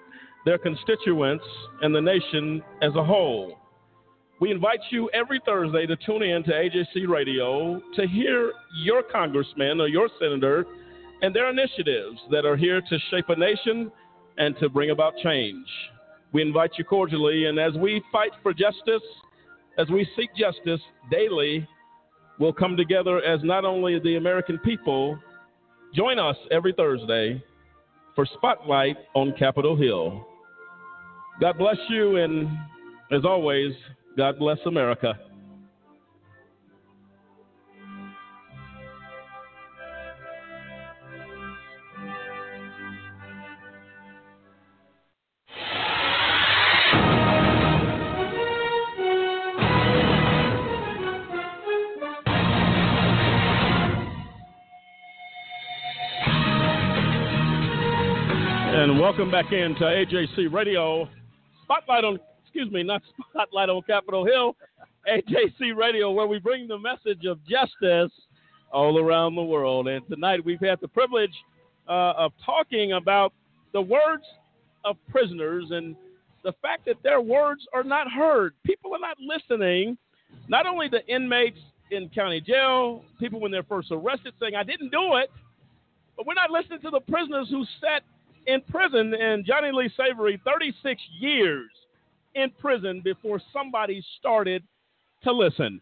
their 0.45 0.59
constituents, 0.59 1.45
and 1.81 1.95
the 1.95 2.01
nation 2.01 2.61
as 2.83 2.93
a 2.95 3.03
whole. 3.03 3.57
We 4.41 4.51
invite 4.51 4.81
you 4.89 5.09
every 5.13 5.39
Thursday 5.45 5.85
to 5.85 5.95
tune 5.95 6.21
in 6.21 6.43
to 6.43 6.51
AJC 6.51 7.07
Radio 7.07 7.81
to 7.95 8.07
hear 8.07 8.51
your 8.83 9.01
congressman 9.01 9.79
or 9.79 9.87
your 9.87 10.09
senator 10.19 10.65
and 11.21 11.33
their 11.33 11.49
initiatives 11.49 12.19
that 12.31 12.45
are 12.45 12.57
here 12.57 12.81
to 12.81 12.99
shape 13.09 13.29
a 13.29 13.35
nation 13.35 13.89
and 14.37 14.57
to 14.59 14.67
bring 14.67 14.89
about 14.89 15.13
change. 15.23 15.65
We 16.33 16.41
invite 16.41 16.71
you 16.77 16.83
cordially, 16.83 17.45
and 17.45 17.57
as 17.57 17.73
we 17.75 18.03
fight 18.11 18.31
for 18.43 18.53
justice, 18.53 19.01
as 19.77 19.87
we 19.87 20.05
seek 20.17 20.29
justice 20.35 20.81
daily, 21.09 21.65
we'll 22.37 22.51
come 22.51 22.75
together 22.75 23.23
as 23.23 23.39
not 23.41 23.63
only 23.63 23.99
the 23.99 24.17
American 24.17 24.59
people. 24.59 25.17
Join 25.93 26.19
us 26.19 26.35
every 26.51 26.73
Thursday 26.73 27.41
for 28.15 28.25
Spotlight 28.25 28.97
on 29.13 29.33
Capitol 29.39 29.77
Hill. 29.77 30.27
God 31.39 31.57
bless 31.57 31.77
you, 31.89 32.17
and 32.17 32.49
as 33.13 33.23
always, 33.23 33.71
God 34.17 34.39
bless 34.39 34.59
America. 34.65 35.13
And 58.77 58.99
welcome 58.99 59.29
back 59.29 59.51
into 59.51 59.83
AJC 59.83 60.53
Radio. 60.53 61.09
Spotlight 61.63 62.05
on, 62.05 62.19
excuse 62.55 62.71
me, 62.71 62.83
not 62.83 63.01
Spotlight 63.31 63.67
on 63.67 63.81
Capitol 63.81 64.25
Hill. 64.25 64.55
AJC 65.11 65.75
Radio, 65.75 66.09
where 66.11 66.25
we 66.25 66.39
bring 66.39 66.69
the 66.69 66.79
message 66.79 67.25
of 67.25 67.37
justice 67.45 68.11
all 68.71 68.97
around 68.97 69.35
the 69.35 69.43
world. 69.43 69.89
And 69.89 70.07
tonight 70.07 70.43
we've 70.43 70.61
had 70.61 70.79
the 70.79 70.87
privilege 70.87 71.33
uh, 71.89 72.13
of 72.17 72.31
talking 72.45 72.93
about 72.93 73.33
the 73.73 73.81
words 73.81 74.23
of 74.85 74.95
prisoners 75.09 75.65
and 75.71 75.97
the 76.43 76.53
fact 76.61 76.85
that 76.85 76.95
their 77.03 77.19
words 77.19 77.61
are 77.73 77.83
not 77.83 78.09
heard. 78.09 78.53
People 78.65 78.95
are 78.95 78.99
not 78.99 79.17
listening. 79.19 79.97
Not 80.47 80.65
only 80.65 80.87
the 80.87 81.05
inmates 81.13 81.59
in 81.91 82.09
county 82.09 82.39
jail, 82.39 83.03
people 83.19 83.41
when 83.41 83.51
they're 83.51 83.63
first 83.63 83.89
arrested 83.91 84.33
saying, 84.39 84.55
I 84.55 84.63
didn't 84.63 84.91
do 84.91 85.17
it, 85.17 85.29
but 86.15 86.25
we're 86.25 86.35
not 86.35 86.51
listening 86.51 86.79
to 86.81 86.89
the 86.89 87.01
prisoners 87.01 87.47
who 87.49 87.65
sat 87.81 88.01
in 88.47 88.61
prison, 88.61 89.13
and 89.13 89.45
Johnnie 89.45 89.71
Lee 89.73 89.91
Savory, 89.97 90.41
36 90.45 91.01
years 91.19 91.69
in 92.35 92.51
prison 92.59 93.01
before 93.03 93.41
somebody 93.51 94.03
started 94.19 94.63
to 95.23 95.31
listen. 95.31 95.81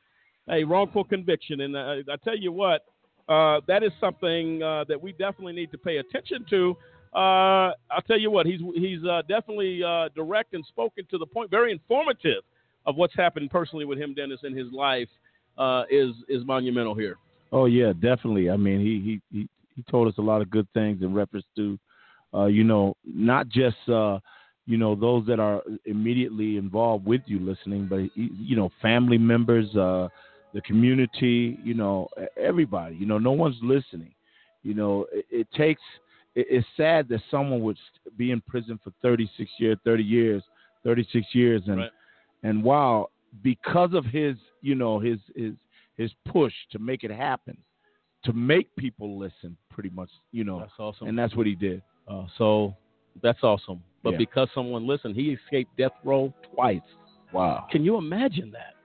A 0.49 0.63
wrongful 0.63 1.03
conviction. 1.03 1.61
And 1.61 1.75
uh, 1.75 1.95
I 2.11 2.15
tell 2.23 2.37
you 2.37 2.51
what, 2.51 2.85
uh, 3.27 3.61
that 3.67 3.83
is 3.83 3.91
something 3.99 4.61
uh, 4.61 4.85
that 4.87 5.01
we 5.01 5.11
definitely 5.13 5.53
need 5.53 5.71
to 5.71 5.77
pay 5.77 5.97
attention 5.97 6.45
to. 6.49 6.77
Uh, 7.15 7.71
I'll 7.91 8.01
tell 8.07 8.19
you 8.19 8.31
what, 8.31 8.45
he's 8.45 8.59
he's 8.75 9.03
uh, 9.05 9.21
definitely 9.27 9.83
uh, 9.83 10.09
direct 10.15 10.53
and 10.53 10.65
spoken 10.65 11.05
to 11.11 11.17
the 11.17 11.25
point, 11.25 11.51
very 11.51 11.71
informative 11.71 12.43
of 12.85 12.95
what's 12.95 13.15
happened 13.15 13.51
personally 13.51 13.85
with 13.85 13.99
him, 13.99 14.13
Dennis, 14.13 14.39
in 14.43 14.55
his 14.55 14.71
life 14.71 15.07
is 15.89 16.11
is 16.27 16.43
monumental 16.45 16.95
here. 16.95 17.17
Oh 17.51 17.65
yeah, 17.65 17.93
definitely. 17.93 18.49
I 18.49 18.57
mean, 18.57 18.79
he 18.79 19.21
he 19.31 19.37
he, 19.37 19.49
he 19.75 19.83
told 19.91 20.07
us 20.07 20.15
a 20.17 20.21
lot 20.21 20.41
of 20.41 20.49
good 20.49 20.67
things 20.73 21.03
in 21.03 21.13
reference 21.13 21.45
to 21.55 21.77
you 22.47 22.63
know, 22.63 22.95
not 23.05 23.47
just 23.47 23.77
you 24.65 24.77
know 24.77 24.95
those 24.95 25.25
that 25.27 25.39
are 25.39 25.61
immediately 25.85 26.57
involved 26.57 27.05
with 27.05 27.21
you 27.25 27.39
listening, 27.39 27.87
but 27.87 27.99
you 28.15 28.55
know, 28.55 28.71
family 28.81 29.17
members, 29.17 29.75
uh, 29.75 30.07
the 30.53 30.61
community, 30.61 31.59
you 31.63 31.73
know, 31.73 32.07
everybody. 32.37 32.95
You 32.95 33.05
know, 33.05 33.17
no 33.17 33.31
one's 33.31 33.57
listening. 33.61 34.13
You 34.63 34.73
know, 34.73 35.05
it, 35.11 35.25
it 35.29 35.47
takes. 35.55 35.81
It, 36.35 36.47
it's 36.49 36.67
sad 36.77 37.09
that 37.09 37.21
someone 37.29 37.61
would 37.61 37.77
be 38.17 38.31
in 38.31 38.41
prison 38.41 38.79
for 38.83 38.93
36 39.01 39.49
years, 39.57 39.77
30 39.83 40.03
years, 40.03 40.43
36 40.83 41.25
years, 41.33 41.61
and 41.67 41.77
right. 41.77 41.91
and 42.43 42.63
wow, 42.63 43.09
because 43.41 43.93
of 43.93 44.05
his, 44.05 44.35
you 44.61 44.75
know, 44.75 44.99
his 44.99 45.19
his 45.35 45.53
his 45.97 46.11
push 46.25 46.53
to 46.71 46.79
make 46.79 47.03
it 47.03 47.11
happen, 47.11 47.57
to 48.23 48.33
make 48.33 48.73
people 48.77 49.19
listen, 49.19 49.57
pretty 49.69 49.89
much, 49.89 50.09
you 50.31 50.43
know, 50.43 50.59
That's 50.59 50.71
awesome. 50.79 51.07
and 51.07 51.19
that's 51.19 51.35
what 51.35 51.47
he 51.47 51.55
did. 51.55 51.81
Uh, 52.07 52.25
so 52.37 52.75
that's 53.21 53.43
awesome. 53.43 53.83
But 54.03 54.11
Yeah. 54.11 54.17
because 54.17 54.49
someone 54.53 54.85
listened, 54.85 55.15
he 55.15 55.31
escaped 55.31 55.75
death 55.77 55.93
row 56.03 56.33
twice. 56.53 56.81
Wow. 57.31 57.67
Can 57.71 57.83
you 57.83 57.97
imagine 57.97 58.51
that? 58.51 58.75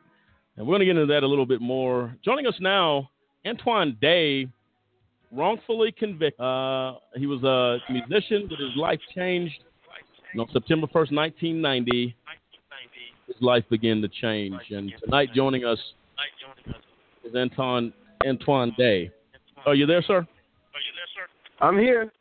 And 0.56 0.66
we're 0.66 0.72
going 0.72 0.80
to 0.80 0.86
get 0.86 0.96
into 0.96 1.12
that 1.12 1.22
a 1.22 1.26
little 1.26 1.46
bit 1.46 1.60
more. 1.60 2.16
Joining 2.24 2.46
us 2.46 2.58
now, 2.60 3.10
Antoine 3.46 3.96
Day, 4.00 4.48
wrongfully 5.32 5.92
convicted. 5.92 6.40
Uh, 6.40 6.94
he 7.16 7.26
was 7.26 7.42
a 7.44 7.78
musician, 7.92 8.46
but 8.48 8.58
his 8.58 8.74
life 8.76 9.00
changed. 9.14 9.54
You 10.34 10.38
know, 10.40 10.46
September 10.52 10.86
1st, 10.86 11.12
1990, 11.12 12.14
his 13.26 13.36
life 13.40 13.64
began 13.70 14.00
to 14.02 14.08
change. 14.08 14.54
And 14.70 14.92
tonight, 15.02 15.30
joining 15.34 15.64
us 15.64 15.78
is 17.24 17.34
Anton 17.34 17.92
Antoine 18.26 18.72
Day. 18.76 19.10
Are 19.66 19.74
you 19.74 19.86
there, 19.86 20.02
sir? 20.02 20.16
Are 20.16 20.20
you 20.20 20.26
there, 20.26 21.08
sir? 21.14 21.64
I'm 21.64 21.78
here. 21.78 22.12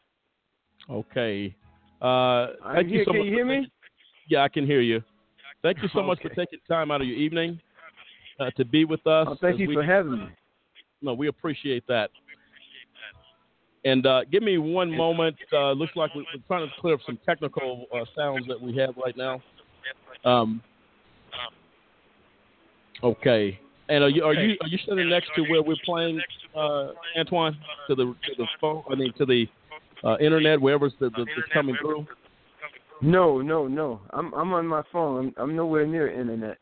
Okay. 0.89 1.55
Uh, 2.01 2.47
thank 2.73 2.87
here. 2.89 2.99
you 2.99 3.05
so 3.05 3.11
Can 3.11 3.19
much 3.19 3.25
you 3.27 3.33
hear 3.33 3.45
me? 3.45 3.71
Yeah, 4.29 4.43
I 4.43 4.49
can 4.49 4.65
hear 4.65 4.81
you. 4.81 5.01
Thank 5.63 5.81
you 5.81 5.89
so 5.93 6.03
much 6.03 6.21
for 6.21 6.29
taking 6.29 6.59
time 6.67 6.91
out 6.91 7.01
of 7.01 7.07
your 7.07 7.17
evening 7.17 7.59
uh, 8.39 8.51
to 8.51 8.65
be 8.65 8.85
with 8.85 9.05
us. 9.07 9.27
Oh, 9.29 9.37
thank 9.41 9.59
you 9.59 9.67
we- 9.69 9.73
for 9.75 9.83
having 9.83 10.11
me. 10.19 10.27
No, 11.01 11.13
we 11.13 11.27
appreciate 11.27 11.85
that. 11.87 12.09
And 13.85 14.05
uh, 14.05 14.25
give 14.31 14.43
me 14.43 14.57
one 14.57 14.91
moment. 14.95 15.35
Uh, 15.53 15.71
looks 15.71 15.95
like 15.95 16.13
we- 16.13 16.27
we're 16.33 16.41
trying 16.47 16.67
to 16.67 16.73
clear 16.79 16.95
up 16.95 16.99
some 17.05 17.17
technical 17.25 17.85
uh, 17.93 18.05
sounds 18.15 18.45
that 18.47 18.59
we 18.59 18.75
have 18.77 18.95
right 18.97 19.15
now. 19.15 19.41
Um, 20.25 20.61
okay. 23.03 23.59
And 23.89 24.03
are 24.03 24.09
you 24.09 24.23
are 24.23 24.33
you 24.33 24.57
are 24.61 24.67
you 24.67 24.77
sitting 24.85 25.09
next 25.09 25.29
to 25.35 25.43
where 25.43 25.61
we're 25.63 25.75
playing, 25.85 26.21
uh, 26.55 26.89
Antoine? 27.17 27.57
To 27.87 27.95
the 27.95 28.05
to 28.05 28.35
the 28.37 28.45
phone? 28.59 28.83
I 28.91 28.95
mean 28.95 29.13
to 29.17 29.25
the 29.25 29.47
uh, 30.03 30.17
internet, 30.19 30.59
wherever's 30.61 30.93
the, 30.99 31.09
the, 31.11 31.21
it's 31.23 31.47
coming 31.53 31.75
through. 31.81 32.05
No, 33.01 33.41
no, 33.41 33.67
no. 33.67 34.01
I'm 34.11 34.33
I'm 34.33 34.53
on 34.53 34.65
my 34.67 34.81
phone. 34.91 35.33
I'm 35.37 35.43
I'm 35.43 35.55
nowhere 35.55 35.85
near 35.85 36.07
internet, 36.11 36.57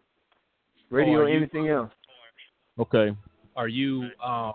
radio, 0.90 1.14
Oh, 1.16 1.22
or 1.22 1.24
are 1.26 1.30
you- 1.30 1.38
anything 1.38 1.70
else. 1.70 1.92
Okay. 2.80 3.16
Are 3.56 3.70
you 3.70 4.10
um 4.24 4.54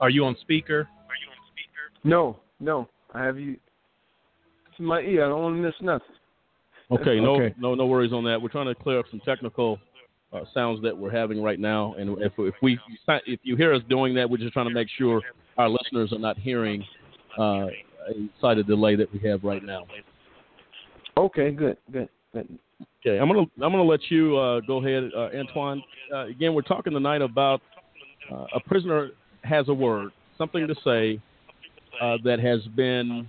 are 0.00 0.10
you 0.10 0.24
on 0.24 0.36
speaker? 0.40 0.80
Are 0.80 1.16
you 1.22 1.28
on 1.30 1.36
speaker? 1.52 1.92
No, 2.02 2.36
no. 2.58 2.88
I 3.14 3.22
have 3.24 3.38
you 3.38 3.56
to 4.76 4.82
my 4.82 5.00
ear. 5.00 5.24
I 5.24 5.28
don't 5.28 5.42
want 5.42 5.56
to 5.56 5.62
miss 5.62 5.74
nothing. 5.80 6.06
Okay, 6.90 7.20
no, 7.20 7.36
Okay. 7.36 7.54
no, 7.58 7.74
no 7.74 7.86
worries 7.86 8.12
on 8.12 8.24
that. 8.24 8.42
We're 8.42 8.48
trying 8.48 8.66
to 8.66 8.74
clear 8.74 8.98
up 8.98 9.06
some 9.10 9.20
technical 9.20 9.78
uh, 10.32 10.40
sounds 10.52 10.82
that 10.82 10.96
we're 10.96 11.10
having 11.12 11.40
right 11.42 11.60
now, 11.60 11.94
and 11.96 12.18
if 12.20 12.32
if 12.38 12.54
we 12.60 12.78
if 13.26 13.38
you 13.44 13.54
hear 13.56 13.72
us 13.72 13.82
doing 13.88 14.14
that, 14.14 14.28
we're 14.28 14.38
just 14.38 14.52
trying 14.52 14.68
to 14.68 14.74
make 14.74 14.88
sure 14.98 15.22
our 15.58 15.68
listeners 15.68 16.12
are 16.12 16.18
not 16.18 16.36
hearing 16.38 16.84
uh, 17.38 17.66
a 18.08 18.28
slight 18.40 18.64
delay 18.66 18.96
that 18.96 19.12
we 19.12 19.18
have 19.28 19.44
right 19.44 19.62
now. 19.62 19.86
Okay, 21.16 21.50
good, 21.50 21.76
good, 21.90 22.08
good. 22.32 22.58
Okay, 23.04 23.18
I'm 23.18 23.28
gonna 23.28 23.46
I'm 23.62 23.72
gonna 23.72 23.82
let 23.82 24.00
you 24.10 24.36
uh, 24.36 24.60
go 24.60 24.84
ahead, 24.84 25.10
uh, 25.16 25.36
Antoine. 25.36 25.82
Uh, 26.12 26.26
again, 26.26 26.54
we're 26.54 26.62
talking 26.62 26.92
tonight 26.92 27.22
about 27.22 27.60
uh, 28.32 28.46
a 28.54 28.60
prisoner 28.60 29.10
has 29.42 29.68
a 29.68 29.74
word, 29.74 30.10
something 30.38 30.66
to 30.66 30.74
say 30.84 31.20
uh, 32.00 32.16
that 32.24 32.40
has 32.40 32.60
been 32.76 33.28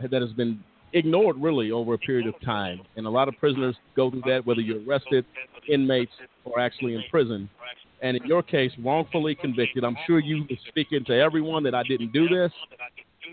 uh, 0.00 0.06
that 0.10 0.22
has 0.22 0.32
been 0.32 0.62
ignored 0.92 1.36
really 1.38 1.70
over 1.70 1.94
a 1.94 1.98
period 1.98 2.26
of 2.26 2.40
time, 2.42 2.80
and 2.96 3.06
a 3.06 3.10
lot 3.10 3.28
of 3.28 3.36
prisoners 3.38 3.76
go 3.94 4.10
through 4.10 4.22
that, 4.26 4.46
whether 4.46 4.60
you're 4.60 4.82
arrested, 4.86 5.24
inmates, 5.68 6.12
or 6.44 6.60
actually 6.60 6.94
in 6.94 7.02
prison. 7.10 7.48
And 8.02 8.16
in 8.16 8.24
your 8.26 8.42
case, 8.42 8.70
wrongfully 8.82 9.34
convicted. 9.34 9.84
I'm 9.84 9.96
sure 10.06 10.20
you 10.20 10.44
were 10.48 10.56
speaking 10.68 11.04
to 11.06 11.14
everyone 11.14 11.62
that 11.64 11.74
I 11.74 11.82
didn't 11.82 12.12
do 12.12 12.28
this, 12.28 12.52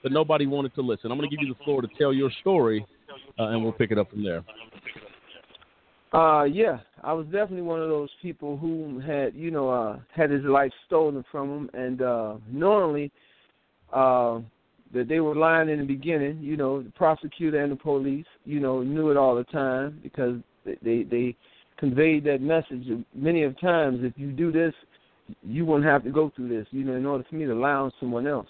but 0.01 0.11
nobody 0.11 0.45
wanted 0.45 0.73
to 0.75 0.81
listen. 0.81 1.11
I'm 1.11 1.17
going 1.17 1.29
to 1.29 1.35
give 1.35 1.45
you 1.45 1.53
the 1.53 1.63
floor 1.63 1.81
to 1.81 1.87
tell 1.97 2.13
your 2.13 2.31
story, 2.41 2.85
uh, 3.39 3.47
and 3.47 3.61
we'll 3.63 3.73
pick 3.73 3.91
it 3.91 3.97
up 3.97 4.09
from 4.09 4.23
there. 4.23 4.43
Uh, 6.13 6.43
yeah, 6.43 6.77
I 7.03 7.11
was 7.11 7.25
definitely 7.25 7.63
one 7.63 7.81
of 7.81 7.89
those 7.89 8.09
people 8.21 8.55
who 8.55 8.99
had, 8.99 9.33
you 9.33 9.49
know, 9.49 9.69
uh, 9.69 9.99
had 10.15 10.29
his 10.29 10.43
life 10.43 10.71
stolen 10.85 11.25
from 11.31 11.49
him, 11.49 11.69
and 11.73 12.01
uh, 12.01 12.35
normally, 12.51 13.11
uh, 13.91 14.39
that 14.93 15.07
they 15.07 15.19
were 15.19 15.35
lying 15.35 15.69
in 15.69 15.79
the 15.79 15.85
beginning. 15.85 16.39
You 16.39 16.55
know, 16.55 16.83
the 16.83 16.91
prosecutor 16.91 17.63
and 17.63 17.71
the 17.71 17.75
police, 17.75 18.27
you 18.45 18.59
know, 18.59 18.83
knew 18.83 19.09
it 19.09 19.17
all 19.17 19.35
the 19.35 19.43
time 19.45 19.99
because 20.03 20.35
they 20.65 20.77
they, 20.83 21.03
they 21.03 21.35
conveyed 21.83 22.23
that 22.23 22.41
message 22.41 22.87
many 23.13 23.43
of 23.43 23.59
times. 23.59 23.99
If 24.03 24.13
you 24.15 24.31
do 24.31 24.53
this, 24.53 24.73
you 25.43 25.65
won't 25.65 25.83
have 25.83 26.01
to 26.05 26.11
go 26.11 26.31
through 26.33 26.47
this. 26.47 26.65
You 26.71 26.85
know, 26.85 26.93
in 26.93 27.05
order 27.05 27.25
for 27.29 27.35
me 27.35 27.45
to 27.45 27.53
lie 27.53 27.71
on 27.71 27.91
someone 27.99 28.25
else. 28.25 28.47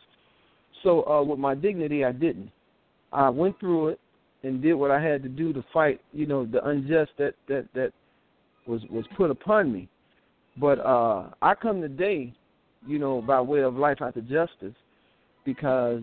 So 0.83 1.03
uh, 1.07 1.23
with 1.23 1.39
my 1.39 1.55
dignity, 1.55 2.05
I 2.05 2.11
didn't. 2.11 2.51
I 3.11 3.29
went 3.29 3.59
through 3.59 3.89
it 3.89 3.99
and 4.43 4.61
did 4.61 4.75
what 4.75 4.91
I 4.91 5.01
had 5.01 5.23
to 5.23 5.29
do 5.29 5.51
to 5.51 5.65
fight, 5.73 5.99
you 6.11 6.27
know, 6.27 6.45
the 6.45 6.63
unjust 6.67 7.11
that 7.17 7.33
that 7.47 7.65
that 7.73 7.91
was 8.67 8.81
was 8.91 9.05
put 9.17 9.31
upon 9.31 9.73
me. 9.73 9.89
But 10.57 10.79
uh 10.79 11.29
I 11.41 11.55
come 11.55 11.81
today, 11.81 12.33
you 12.85 12.99
know, 12.99 13.21
by 13.21 13.41
way 13.41 13.61
of 13.61 13.75
life 13.75 13.97
after 14.01 14.21
justice, 14.21 14.75
because 15.45 16.01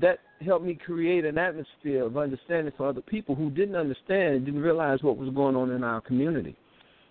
that 0.00 0.18
helped 0.44 0.64
me 0.64 0.74
create 0.74 1.24
an 1.24 1.38
atmosphere 1.38 2.04
of 2.04 2.16
understanding 2.16 2.72
for 2.76 2.88
other 2.88 3.00
people 3.00 3.34
who 3.34 3.50
didn't 3.50 3.76
understand 3.76 4.34
and 4.34 4.44
didn't 4.44 4.62
realize 4.62 5.02
what 5.02 5.16
was 5.16 5.30
going 5.34 5.56
on 5.56 5.70
in 5.70 5.82
our 5.82 6.00
community. 6.00 6.54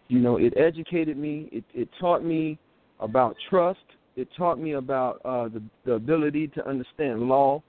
You 0.07 0.19
know, 0.19 0.37
it 0.37 0.53
educated 0.57 1.17
me. 1.17 1.49
It, 1.51 1.63
it 1.73 1.89
taught 1.99 2.23
me 2.23 2.57
about 2.99 3.35
trust. 3.49 3.79
It 4.15 4.27
taught 4.37 4.59
me 4.59 4.73
about 4.73 5.21
uh, 5.25 5.49
the, 5.49 5.61
the 5.85 5.93
ability 5.93 6.47
to 6.49 6.67
understand 6.67 7.21
law. 7.23 7.61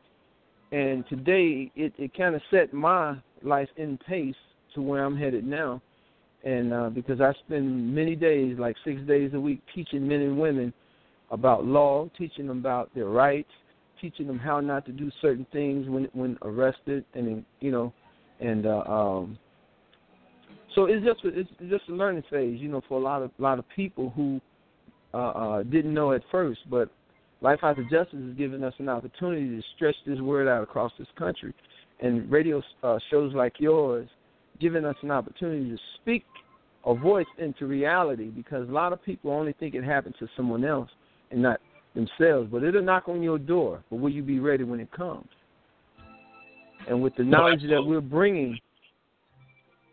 And 0.70 1.04
today, 1.08 1.70
it, 1.76 1.92
it 1.98 2.16
kind 2.16 2.34
of 2.34 2.42
set 2.50 2.72
my 2.72 3.16
life 3.42 3.68
in 3.76 3.98
pace 4.06 4.34
to 4.74 4.82
where 4.82 5.04
I'm 5.04 5.16
headed 5.16 5.46
now. 5.46 5.82
And 6.44 6.72
uh, 6.72 6.90
because 6.90 7.20
I 7.20 7.32
spend 7.46 7.94
many 7.94 8.14
days, 8.14 8.56
like 8.58 8.76
six 8.84 9.00
days 9.02 9.32
a 9.34 9.40
week, 9.40 9.60
teaching 9.74 10.06
men 10.06 10.20
and 10.20 10.38
women 10.38 10.72
about 11.30 11.64
law, 11.64 12.08
teaching 12.16 12.46
them 12.46 12.58
about 12.58 12.94
their 12.94 13.06
rights, 13.06 13.50
teaching 14.00 14.26
them 14.26 14.38
how 14.38 14.60
not 14.60 14.86
to 14.86 14.92
do 14.92 15.10
certain 15.20 15.46
things 15.52 15.88
when 15.88 16.08
when 16.12 16.38
arrested, 16.42 17.04
and 17.14 17.44
you 17.60 17.70
know, 17.70 17.92
and 18.40 18.66
uh, 18.66 18.84
um, 18.86 19.38
so 20.78 20.84
it's 20.84 21.04
just 21.04 21.18
it's 21.24 21.50
just 21.68 21.88
a 21.88 21.92
learning 21.92 22.22
phase, 22.30 22.60
you 22.60 22.68
know, 22.68 22.80
for 22.88 23.00
a 23.00 23.02
lot 23.02 23.20
of 23.20 23.32
lot 23.38 23.58
of 23.58 23.64
people 23.74 24.10
who 24.14 24.40
uh, 25.12 25.16
uh, 25.16 25.62
didn't 25.64 25.92
know 25.92 26.12
at 26.12 26.22
first. 26.30 26.60
But 26.70 26.88
Life 27.40 27.58
After 27.64 27.82
Justice 27.82 28.20
has 28.24 28.36
given 28.36 28.62
us 28.62 28.74
an 28.78 28.88
opportunity 28.88 29.48
to 29.56 29.62
stretch 29.74 29.96
this 30.06 30.20
word 30.20 30.46
out 30.46 30.62
across 30.62 30.92
this 30.96 31.08
country, 31.18 31.52
and 32.00 32.30
radio 32.30 32.62
uh, 32.84 32.98
shows 33.10 33.34
like 33.34 33.54
yours 33.58 34.08
giving 34.60 34.84
us 34.84 34.94
an 35.02 35.10
opportunity 35.10 35.68
to 35.68 35.78
speak 36.00 36.24
a 36.86 36.94
voice 36.94 37.26
into 37.38 37.66
reality 37.66 38.28
because 38.28 38.68
a 38.68 38.72
lot 38.72 38.92
of 38.92 39.02
people 39.04 39.32
only 39.32 39.54
think 39.54 39.74
it 39.74 39.82
happens 39.82 40.14
to 40.20 40.28
someone 40.36 40.64
else 40.64 40.90
and 41.32 41.42
not 41.42 41.60
themselves. 41.96 42.48
But 42.52 42.62
it'll 42.62 42.82
knock 42.82 43.08
on 43.08 43.20
your 43.20 43.38
door, 43.38 43.82
but 43.90 43.96
will 43.96 44.12
you 44.12 44.22
be 44.22 44.38
ready 44.38 44.62
when 44.62 44.78
it 44.78 44.92
comes? 44.92 45.26
And 46.88 47.02
with 47.02 47.16
the 47.16 47.24
knowledge 47.24 47.62
that 47.68 47.82
we're 47.82 48.00
bringing 48.00 48.60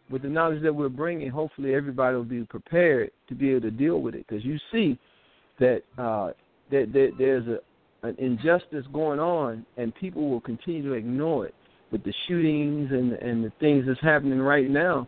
with 0.10 0.22
the 0.22 0.28
knowledge 0.28 0.62
that 0.62 0.74
we're 0.74 0.90
bringing, 0.90 1.30
hopefully 1.30 1.74
everybody 1.74 2.16
will 2.16 2.24
be 2.24 2.44
prepared 2.44 3.12
to 3.28 3.36
be 3.36 3.52
able 3.52 3.62
to 3.62 3.72
deal 3.72 4.02
with 4.02 4.16
it. 4.16 4.26
Because 4.28 4.46
you 4.46 4.58
see 4.72 5.00
that 5.60 5.82
uh, 5.98 6.32
that, 6.72 6.92
that 6.94 7.12
there's 7.18 7.48
a 7.48 7.60
an 8.08 8.16
injustice 8.20 8.86
going 8.94 9.20
on, 9.20 9.66
and 9.78 9.94
people 9.96 10.30
will 10.30 10.42
continue 10.42 10.84
to 10.84 10.94
ignore 10.94 11.48
it 11.48 11.56
with 11.92 12.04
the 12.04 12.14
shootings 12.28 12.92
and 12.92 13.14
and 13.14 13.44
the 13.44 13.52
things 13.60 13.86
that's 13.88 14.02
happening 14.02 14.40
right 14.40 14.70
now. 14.70 15.08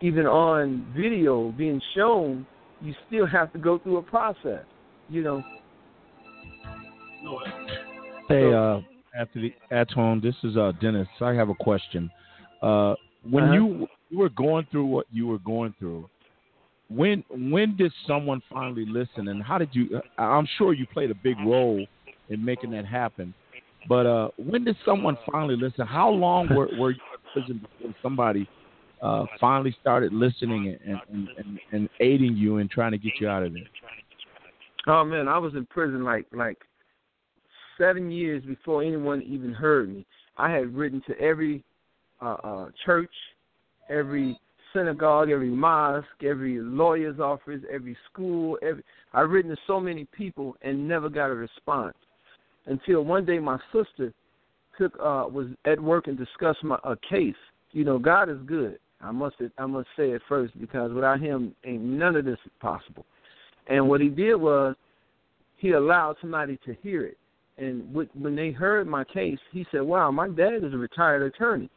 Even 0.00 0.26
on 0.26 0.92
video 0.96 1.52
being 1.52 1.80
shown, 1.94 2.44
you 2.82 2.92
still 3.06 3.26
have 3.26 3.52
to 3.52 3.58
go 3.58 3.78
through 3.78 3.98
a 3.98 4.02
process. 4.02 4.64
You 5.08 5.22
know. 5.22 5.44
Hey, 8.28 8.52
uh, 8.52 8.80
Anthony, 9.18 9.54
Atone, 9.70 10.20
this 10.20 10.34
is 10.42 10.56
uh, 10.56 10.72
Dennis. 10.80 11.08
I 11.20 11.32
have 11.32 11.48
a 11.48 11.54
question. 11.54 12.10
Uh, 12.62 12.94
when 13.30 13.44
Uh-huh. 13.44 13.54
you 13.54 13.88
you 14.10 14.18
were 14.18 14.28
going 14.28 14.66
through 14.70 14.86
what 14.86 15.06
you 15.12 15.26
were 15.26 15.38
going 15.38 15.74
through, 15.78 16.08
when 16.88 17.24
when 17.30 17.76
did 17.76 17.92
someone 18.06 18.42
finally 18.52 18.84
listen, 18.86 19.28
and 19.28 19.42
how 19.42 19.58
did 19.58 19.70
you? 19.72 20.00
I'm 20.18 20.46
sure 20.58 20.72
you 20.72 20.86
played 20.86 21.10
a 21.10 21.14
big 21.14 21.36
role 21.40 21.84
in 22.28 22.44
making 22.44 22.70
that 22.72 22.86
happen. 22.86 23.34
But 23.88 24.06
uh, 24.06 24.28
when 24.36 24.64
did 24.64 24.76
someone 24.84 25.18
finally 25.30 25.56
listen? 25.56 25.86
How 25.86 26.08
long 26.08 26.48
were, 26.48 26.68
were 26.78 26.92
you 26.92 27.00
in 27.14 27.32
prison 27.32 27.58
before 27.58 27.94
somebody 28.02 28.48
uh, 29.02 29.26
finally 29.38 29.76
started 29.80 30.12
listening 30.12 30.78
and, 30.86 31.00
and, 31.12 31.28
and, 31.36 31.60
and 31.72 31.88
aiding 32.00 32.34
you 32.34 32.58
and 32.58 32.70
trying 32.70 32.92
to 32.92 32.98
get 32.98 33.12
you 33.20 33.28
out 33.28 33.42
of 33.42 33.52
there? 33.52 33.62
Oh 34.86 35.04
man, 35.04 35.28
I 35.28 35.38
was 35.38 35.54
in 35.54 35.66
prison 35.66 36.04
like 36.04 36.26
like 36.32 36.58
seven 37.78 38.10
years 38.10 38.42
before 38.44 38.82
anyone 38.82 39.22
even 39.22 39.52
heard 39.52 39.92
me. 39.92 40.06
I 40.36 40.50
had 40.50 40.74
written 40.74 41.02
to 41.06 41.18
every 41.18 41.64
uh, 42.20 42.36
uh, 42.42 42.66
church, 42.84 43.12
every 43.88 44.38
synagogue, 44.74 45.30
every 45.30 45.50
mosque, 45.50 46.06
every 46.22 46.60
lawyer's 46.60 47.20
office, 47.20 47.60
every 47.72 47.96
school. 48.10 48.58
Every 48.62 48.82
I've 49.12 49.30
written 49.30 49.50
to 49.52 49.56
so 49.66 49.80
many 49.80 50.06
people 50.06 50.56
and 50.62 50.86
never 50.86 51.08
got 51.08 51.30
a 51.30 51.34
response 51.34 51.96
until 52.66 53.02
one 53.02 53.24
day 53.24 53.38
my 53.38 53.58
sister 53.72 54.12
took 54.78 54.94
uh, 54.96 55.26
was 55.30 55.48
at 55.64 55.80
work 55.80 56.08
and 56.08 56.18
discussed 56.18 56.62
my 56.62 56.78
a 56.84 56.96
case. 57.08 57.34
You 57.72 57.84
know, 57.84 57.98
God 57.98 58.28
is 58.28 58.38
good. 58.46 58.78
I 59.00 59.10
must 59.12 59.36
I 59.58 59.66
must 59.66 59.88
say 59.96 60.10
it 60.10 60.22
first 60.28 60.58
because 60.60 60.92
without 60.92 61.20
Him, 61.20 61.54
ain't 61.64 61.82
none 61.82 62.16
of 62.16 62.24
this 62.24 62.38
is 62.44 62.52
possible. 62.60 63.06
And 63.68 63.88
what 63.88 64.00
He 64.00 64.08
did 64.08 64.34
was 64.34 64.74
He 65.56 65.72
allowed 65.72 66.16
somebody 66.20 66.58
to 66.66 66.76
hear 66.82 67.04
it. 67.06 67.18
And 67.56 67.94
when 67.94 68.34
they 68.34 68.50
heard 68.50 68.88
my 68.88 69.04
case, 69.04 69.38
he 69.52 69.64
said, 69.70 69.82
"Wow, 69.82 70.10
my 70.10 70.28
dad 70.28 70.64
is 70.64 70.74
a 70.74 70.76
retired 70.76 71.22
attorney. 71.22 71.70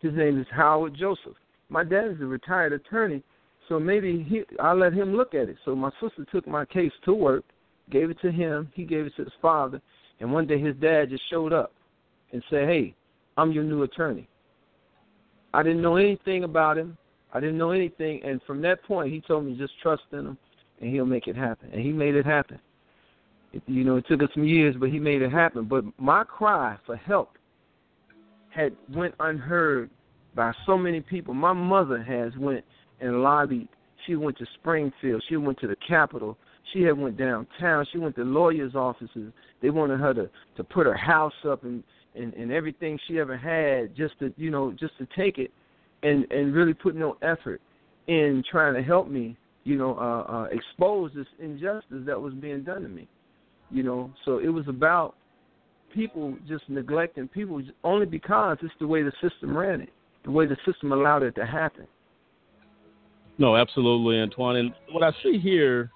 His 0.00 0.12
name 0.12 0.38
is 0.38 0.46
Howard 0.50 0.94
Joseph. 0.94 1.36
My 1.68 1.84
dad 1.84 2.10
is 2.10 2.20
a 2.20 2.26
retired 2.26 2.72
attorney, 2.72 3.22
so 3.68 3.80
maybe 3.80 4.22
he, 4.22 4.44
I'll 4.60 4.76
let 4.76 4.92
him 4.92 5.14
look 5.14 5.34
at 5.34 5.48
it." 5.48 5.56
So 5.64 5.74
my 5.74 5.90
sister 6.00 6.24
took 6.30 6.46
my 6.46 6.64
case 6.64 6.92
to 7.04 7.14
work, 7.14 7.44
gave 7.90 8.10
it 8.10 8.20
to 8.20 8.30
him. 8.30 8.70
He 8.74 8.84
gave 8.84 9.06
it 9.06 9.16
to 9.16 9.24
his 9.24 9.32
father, 9.40 9.80
and 10.20 10.32
one 10.32 10.46
day 10.46 10.58
his 10.58 10.76
dad 10.76 11.10
just 11.10 11.28
showed 11.30 11.52
up 11.52 11.72
and 12.32 12.42
said, 12.50 12.68
"Hey, 12.68 12.94
I'm 13.36 13.52
your 13.52 13.64
new 13.64 13.82
attorney." 13.82 14.28
I 15.52 15.62
didn't 15.62 15.82
know 15.82 15.96
anything 15.96 16.44
about 16.44 16.76
him. 16.76 16.96
I 17.32 17.40
didn't 17.40 17.58
know 17.58 17.70
anything, 17.70 18.22
and 18.24 18.42
from 18.42 18.60
that 18.62 18.82
point, 18.84 19.12
he 19.12 19.20
told 19.20 19.44
me 19.44 19.56
just 19.56 19.78
trust 19.80 20.02
in 20.12 20.20
him, 20.20 20.38
and 20.80 20.90
he'll 20.90 21.06
make 21.06 21.26
it 21.26 21.36
happen. 21.36 21.68
And 21.72 21.80
he 21.80 21.92
made 21.92 22.14
it 22.14 22.26
happen. 22.26 22.60
It, 23.52 23.62
you 23.66 23.84
know, 23.84 23.96
it 23.96 24.06
took 24.06 24.22
us 24.22 24.28
some 24.34 24.44
years, 24.44 24.76
but 24.78 24.90
he 24.90 24.98
made 24.98 25.22
it 25.22 25.30
happen. 25.30 25.64
But 25.64 25.84
my 25.98 26.24
cry 26.24 26.76
for 26.84 26.96
help 26.96 27.38
had 28.50 28.72
went 28.92 29.14
unheard 29.20 29.90
by 30.34 30.52
so 30.66 30.76
many 30.76 31.00
people. 31.00 31.34
My 31.34 31.52
mother 31.52 32.02
has 32.02 32.32
went 32.38 32.64
and 33.00 33.22
lobbied. 33.22 33.68
She 34.06 34.16
went 34.16 34.38
to 34.38 34.46
Springfield. 34.60 35.22
She 35.28 35.36
went 35.36 35.58
to 35.60 35.66
the 35.66 35.76
Capitol. 35.86 36.36
She 36.72 36.82
had 36.82 36.98
went 36.98 37.16
downtown. 37.16 37.86
She 37.92 37.98
went 37.98 38.16
to 38.16 38.24
lawyers' 38.24 38.74
offices. 38.74 39.32
They 39.62 39.70
wanted 39.70 40.00
her 40.00 40.14
to 40.14 40.30
to 40.56 40.64
put 40.64 40.86
her 40.86 40.96
house 40.96 41.32
up 41.48 41.64
and 41.64 41.82
and, 42.14 42.32
and 42.34 42.52
everything 42.52 42.98
she 43.06 43.18
ever 43.18 43.36
had 43.36 43.94
just 43.96 44.18
to 44.20 44.32
you 44.36 44.50
know 44.50 44.72
just 44.72 44.96
to 44.98 45.06
take 45.16 45.38
it 45.38 45.52
and 46.02 46.30
and 46.30 46.54
really 46.54 46.74
put 46.74 46.94
no 46.94 47.16
effort 47.22 47.60
in 48.06 48.42
trying 48.50 48.74
to 48.74 48.82
help 48.82 49.08
me 49.08 49.36
you 49.64 49.76
know 49.76 49.96
uh, 49.98 50.32
uh 50.32 50.44
expose 50.52 51.10
this 51.14 51.26
injustice 51.40 52.02
that 52.06 52.20
was 52.20 52.34
being 52.34 52.62
done 52.62 52.82
to 52.82 52.88
me 52.88 53.08
you 53.70 53.82
know 53.82 54.10
so 54.24 54.38
it 54.38 54.48
was 54.48 54.66
about 54.68 55.16
people 55.92 56.36
just 56.46 56.68
neglecting 56.68 57.26
people 57.28 57.60
only 57.82 58.06
because 58.06 58.58
it's 58.62 58.74
the 58.80 58.86
way 58.86 59.02
the 59.02 59.12
system 59.22 59.56
ran 59.56 59.80
it 59.80 59.90
the 60.24 60.30
way 60.30 60.46
the 60.46 60.56
system 60.66 60.92
allowed 60.92 61.22
it 61.22 61.34
to 61.34 61.46
happen 61.46 61.86
No, 63.38 63.56
absolutely, 63.56 64.20
Antoine. 64.20 64.56
And 64.56 64.74
what 64.92 65.02
I 65.02 65.10
see 65.22 65.38
here 65.38 65.90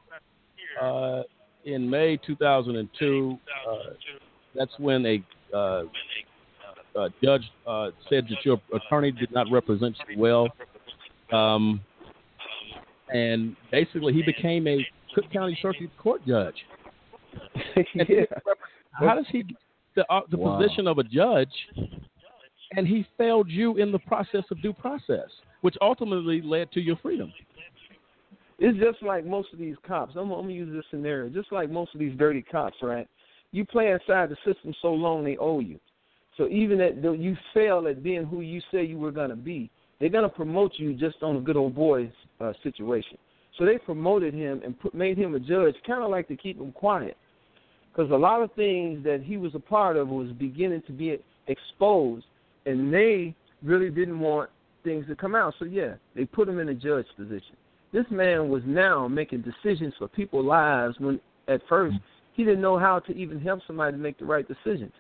uh, 0.81 1.23
in 1.65 1.89
May 1.89 2.17
2002, 2.27 3.39
uh, 3.69 3.75
that's 4.55 4.73
when 4.79 5.07
a 5.07 5.25
uh, 5.55 5.85
uh, 6.99 7.09
judge 7.23 7.43
uh, 7.67 7.91
said 8.11 8.25
that 8.29 8.45
your 8.45 8.61
attorney 8.75 9.13
did 9.13 9.31
not 9.33 9.47
represent 9.51 9.97
you 10.09 10.19
well. 10.19 10.49
Um, 11.33 11.81
and 13.13 13.57
basically, 13.71 14.13
he 14.13 14.23
became 14.23 14.67
a 14.67 14.85
Cook 15.15 15.31
County 15.33 15.57
Circuit 15.63 15.91
Court 15.99 16.21
judge. 16.27 16.57
yeah. 17.95 18.25
How 18.93 19.15
does 19.15 19.27
he 19.31 19.45
get 19.45 19.57
the, 19.95 20.13
uh, 20.13 20.21
the 20.31 20.37
Wow. 20.37 20.59
position 20.59 20.87
of 20.87 20.99
a 20.99 21.05
judge 21.05 21.53
and 22.73 22.87
he 22.87 23.07
failed 23.17 23.49
you 23.49 23.77
in 23.77 23.93
the 23.93 23.99
process 24.01 24.45
of 24.51 24.61
due 24.63 24.73
process, 24.73 25.29
which 25.63 25.77
ultimately 25.81 26.41
led 26.43 26.71
to 26.73 26.81
your 26.81 26.97
freedom? 26.97 27.33
It's 28.59 28.79
just 28.79 29.03
like 29.03 29.25
most 29.25 29.53
of 29.53 29.59
these 29.59 29.77
cops. 29.87 30.15
I'm, 30.17 30.31
I'm 30.31 30.43
gonna 30.43 30.53
use 30.53 30.75
this 30.75 30.85
scenario. 30.91 31.29
Just 31.29 31.53
like 31.53 31.71
most 31.71 31.95
of 31.95 32.01
these 32.01 32.17
dirty 32.19 32.43
cops, 32.43 32.77
right? 32.83 33.09
You 33.53 33.65
play 33.65 33.93
inside 33.93 34.31
the 34.31 34.37
system 34.45 34.75
so 34.83 34.93
long 34.93 35.25
they 35.25 35.37
owe 35.37 35.61
you. 35.61 35.79
So 36.37 36.49
even 36.49 36.81
at 36.81 37.03
though 37.03 37.13
you 37.13 37.37
fail 37.55 37.87
at 37.89 38.03
being 38.03 38.25
who 38.25 38.41
you 38.41 38.61
say 38.73 38.85
you 38.85 38.99
were 38.99 39.13
gonna 39.13 39.37
be, 39.37 39.71
they're 40.01 40.09
gonna 40.09 40.29
promote 40.29 40.73
you 40.77 40.93
just 40.93 41.23
on 41.23 41.37
a 41.37 41.41
good 41.41 41.57
old 41.57 41.75
boy 41.75 42.13
uh, 42.41 42.53
situation. 42.63 43.17
So 43.59 43.65
they 43.65 43.79
promoted 43.79 44.35
him 44.35 44.61
and 44.65 44.79
put, 44.79 44.95
made 44.95 45.19
him 45.19 45.35
a 45.35 45.41
judge, 45.41 45.75
kind 45.87 46.03
of 46.03 46.11
like 46.11 46.29
to 46.29 46.37
keep 46.37 46.61
him 46.61 46.73
quiet, 46.73 47.17
because 47.91 48.11
a 48.13 48.17
lot 48.17 48.43
of 48.43 48.53
things 48.53 49.03
that 49.05 49.23
he 49.25 49.37
was 49.37 49.55
a 49.55 49.61
part 49.61 49.97
of 49.97 50.09
was 50.09 50.31
beginning 50.33 50.83
to 50.87 50.93
be 50.93 51.19
exposed, 51.49 52.25
and 52.67 52.93
they 52.93 53.35
really 53.63 53.91
didn't 53.91 54.21
want 54.21 54.51
things 54.85 55.07
to 55.07 55.17
come 55.17 55.35
out. 55.35 55.55
So 55.59 55.65
yeah, 55.65 55.95
they 56.15 56.25
put 56.25 56.49
him 56.49 56.59
in 56.59 56.69
a 56.69 56.75
judge 56.75 57.07
position. 57.17 57.57
This 57.93 58.05
man 58.11 58.49
was 58.49 58.63
now 58.67 59.09
making 59.09 59.43
decisions 59.43 59.95
for 59.99 60.09
people's 60.09 60.47
lives 60.47 60.97
when 60.99 61.21
at 61.49 61.61
first 61.69 61.97
he 62.35 62.45
didn't 62.45 62.61
know 62.61 62.79
how 62.79 62.99
to 63.01 63.13
even 63.17 63.41
help 63.41 63.61
somebody 63.67 63.93
to 63.93 63.99
make 63.99 64.19
the 64.19 64.25
right 64.25 64.47
decisions. 64.47 64.93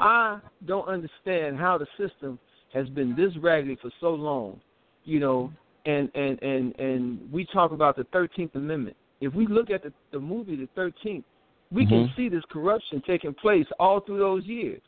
I 0.00 0.40
don't 0.66 0.88
understand 0.88 1.58
how 1.58 1.78
the 1.78 1.86
system 1.96 2.38
has 2.72 2.88
been 2.90 3.16
this 3.16 3.32
raggedy 3.40 3.76
for 3.80 3.90
so 4.00 4.10
long, 4.10 4.60
you 5.04 5.20
know, 5.20 5.52
and 5.86 6.10
and 6.14 6.40
and 6.42 6.78
and 6.78 7.32
we 7.32 7.46
talk 7.46 7.72
about 7.72 7.96
the 7.96 8.04
13th 8.04 8.54
Amendment. 8.54 8.96
If 9.20 9.34
we 9.34 9.46
look 9.46 9.70
at 9.70 9.82
the, 9.82 9.92
the 10.12 10.20
movie 10.20 10.56
The 10.56 10.68
13th, 10.80 11.24
we 11.70 11.84
mm-hmm. 11.84 11.88
can 11.88 12.12
see 12.16 12.28
this 12.28 12.44
corruption 12.50 13.02
taking 13.06 13.34
place 13.34 13.66
all 13.80 14.00
through 14.00 14.18
those 14.18 14.44
years. 14.44 14.80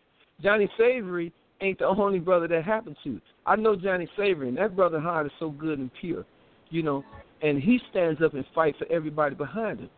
Johnnie 0.43 0.71
Savory 0.79 1.33
ain't 1.61 1.79
the 1.79 1.87
only 1.87 2.19
brother 2.19 2.49
that 2.49 2.65
happened 2.65 2.97
to. 3.05 3.21
I 3.47 3.57
know 3.57 3.77
Johnnie 3.77 4.09
Savory, 4.17 4.49
and 4.49 4.59
that 4.59 4.77
brother 4.77 5.01
heart 5.01 5.27
is 5.27 5.33
so 5.39 5.51
good 5.51 5.79
and 5.79 5.91
pure, 6.01 6.25
you 6.71 6.83
know, 6.83 7.05
and 7.43 7.61
he 7.61 7.81
stands 7.91 8.21
up 8.23 8.35
and 8.35 8.45
fights 8.55 8.79
for 8.79 8.91
everybody 8.93 9.35
behind 9.35 9.81
him. 9.81 9.91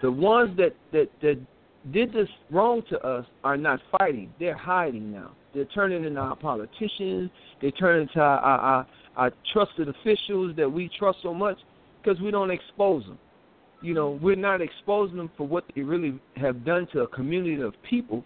The 0.00 0.10
ones 0.10 0.56
that 0.56 0.74
that 0.92 1.08
that 1.20 1.40
did 1.92 2.12
this 2.12 2.28
wrong 2.50 2.82
to 2.90 2.98
us 3.00 3.26
are 3.44 3.56
not 3.56 3.80
fighting; 3.98 4.32
they're 4.38 4.56
hiding 4.56 5.12
now. 5.12 5.32
They're 5.54 5.64
turning 5.66 6.04
into 6.04 6.20
our 6.20 6.36
politicians. 6.36 7.30
They're 7.60 7.72
turning 7.72 8.08
to 8.14 8.20
our, 8.20 8.38
our, 8.38 8.58
our, 8.58 8.86
our 9.16 9.32
trusted 9.52 9.88
officials 9.88 10.56
that 10.56 10.70
we 10.70 10.90
trust 10.98 11.18
so 11.22 11.34
much 11.34 11.58
because 12.02 12.20
we 12.20 12.30
don't 12.30 12.50
expose 12.50 13.04
them. 13.04 13.18
You 13.82 13.94
know, 13.94 14.18
we're 14.22 14.36
not 14.36 14.60
exposing 14.60 15.16
them 15.16 15.30
for 15.36 15.46
what 15.46 15.64
they 15.74 15.82
really 15.82 16.18
have 16.36 16.64
done 16.64 16.86
to 16.92 17.00
a 17.00 17.08
community 17.08 17.60
of 17.60 17.74
people 17.88 18.24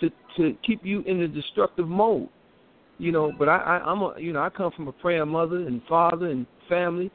to 0.00 0.10
to 0.36 0.56
keep 0.66 0.84
you 0.84 1.02
in 1.02 1.20
the 1.20 1.28
destructive 1.28 1.88
mode. 1.88 2.28
You 2.98 3.10
know, 3.12 3.32
but 3.36 3.48
I, 3.48 3.56
I 3.56 3.90
I'm 3.90 4.02
a 4.02 4.14
you 4.18 4.32
know 4.32 4.40
I 4.40 4.50
come 4.50 4.70
from 4.72 4.88
a 4.88 4.92
praying 4.92 5.28
mother 5.28 5.56
and 5.66 5.82
father 5.88 6.26
and 6.30 6.46
family, 6.68 7.10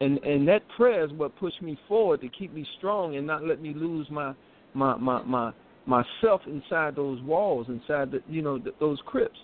and 0.00 0.18
and 0.18 0.46
that 0.48 0.62
prayer 0.76 1.04
is 1.04 1.12
what 1.12 1.36
pushed 1.36 1.62
me 1.62 1.78
forward 1.88 2.20
to 2.22 2.28
keep 2.28 2.52
me 2.52 2.66
strong 2.78 3.16
and 3.16 3.26
not 3.26 3.44
let 3.44 3.60
me 3.60 3.72
lose 3.74 4.06
my 4.10 4.34
my 4.74 4.96
my 4.96 5.22
my 5.22 5.52
myself 5.86 6.40
inside 6.46 6.96
those 6.96 7.20
walls, 7.22 7.66
inside 7.68 8.10
the 8.10 8.20
you 8.28 8.42
know 8.42 8.58
the, 8.58 8.72
those 8.80 8.98
crypts. 9.06 9.38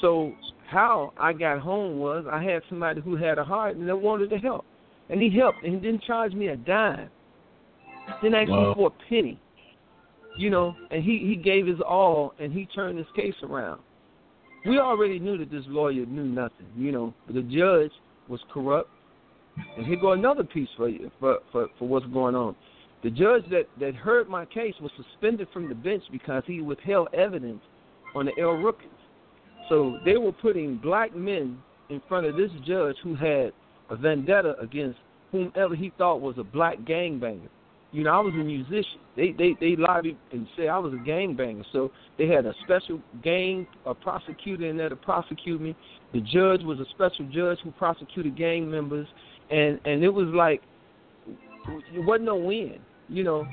So 0.00 0.32
how 0.68 1.12
I 1.18 1.32
got 1.32 1.60
home 1.60 1.98
was 1.98 2.26
I 2.30 2.42
had 2.42 2.62
somebody 2.68 3.00
who 3.00 3.16
had 3.16 3.38
a 3.38 3.44
heart 3.44 3.76
and 3.76 3.88
that 3.88 3.96
wanted 3.96 4.30
to 4.30 4.38
help, 4.38 4.64
and 5.10 5.22
he 5.22 5.30
helped 5.30 5.62
and 5.62 5.74
he 5.74 5.80
didn't 5.80 6.02
charge 6.02 6.32
me 6.32 6.48
a 6.48 6.56
dime, 6.56 7.08
didn't 8.20 8.34
ask 8.34 8.50
wow. 8.50 8.70
me 8.70 8.74
for 8.74 8.88
a 8.88 9.08
penny 9.08 9.40
you 10.38 10.50
know, 10.50 10.76
and 10.90 11.02
he 11.02 11.18
he 11.18 11.36
gave 11.36 11.66
his 11.66 11.80
all 11.80 12.32
and 12.38 12.52
he 12.52 12.66
turned 12.66 12.98
his 12.98 13.06
case 13.14 13.34
around. 13.42 13.80
We 14.66 14.78
already 14.78 15.18
knew 15.18 15.36
that 15.38 15.50
this 15.50 15.64
lawyer 15.66 16.06
knew 16.06 16.24
nothing, 16.24 16.66
you 16.76 16.92
know. 16.92 17.14
The 17.28 17.42
judge 17.42 17.92
was 18.28 18.40
corrupt, 18.52 18.90
and 19.76 19.86
here 19.86 19.98
go 20.00 20.12
another 20.12 20.44
piece 20.44 20.68
for 20.76 20.88
you 20.88 21.10
for 21.18 21.38
for 21.52 21.68
for 21.78 21.88
what's 21.88 22.06
going 22.06 22.34
on. 22.34 22.54
The 23.02 23.10
judge 23.10 23.42
that 23.50 23.66
that 23.80 23.94
heard 23.94 24.28
my 24.28 24.44
case 24.44 24.74
was 24.80 24.90
suspended 24.96 25.48
from 25.52 25.68
the 25.68 25.74
bench 25.74 26.04
because 26.10 26.42
he 26.46 26.60
withheld 26.60 27.08
evidence 27.12 27.60
on 28.14 28.26
the 28.26 28.32
El 28.40 28.56
Rukns. 28.56 28.84
So 29.68 29.98
they 30.04 30.16
were 30.16 30.32
putting 30.32 30.76
black 30.76 31.14
men 31.14 31.58
in 31.90 32.00
front 32.08 32.26
of 32.26 32.36
this 32.36 32.50
judge 32.66 32.96
who 33.02 33.14
had 33.14 33.52
a 33.90 33.96
vendetta 33.96 34.54
against 34.60 34.98
whomever 35.30 35.74
he 35.74 35.92
thought 35.98 36.20
was 36.20 36.36
a 36.38 36.44
black 36.44 36.78
gangbanger. 36.80 37.48
You 37.90 38.04
know, 38.04 38.10
I 38.10 38.20
was 38.20 38.34
a 38.34 38.44
musician. 38.44 39.00
They 39.16 39.32
they 39.32 39.56
they 39.60 39.74
lobbied 39.76 40.18
and 40.32 40.46
said 40.56 40.68
I 40.68 40.78
was 40.78 40.92
a 40.92 41.04
gang 41.04 41.34
banger. 41.34 41.64
So 41.72 41.90
they 42.18 42.26
had 42.28 42.44
a 42.44 42.52
special 42.64 43.00
gang 43.22 43.66
a 43.86 43.94
prosecutor 43.94 44.68
in 44.68 44.76
there 44.76 44.90
to 44.90 44.96
prosecute 44.96 45.60
me. 45.60 45.74
The 46.12 46.20
judge 46.20 46.62
was 46.62 46.78
a 46.80 46.86
special 46.90 47.26
judge 47.32 47.58
who 47.64 47.70
prosecuted 47.72 48.36
gang 48.36 48.70
members, 48.70 49.06
and 49.50 49.80
and 49.86 50.04
it 50.04 50.10
was 50.10 50.28
like 50.28 50.60
it 51.66 52.04
wasn't 52.04 52.26
no 52.26 52.36
win. 52.36 52.78
You 53.08 53.24
know, 53.24 53.46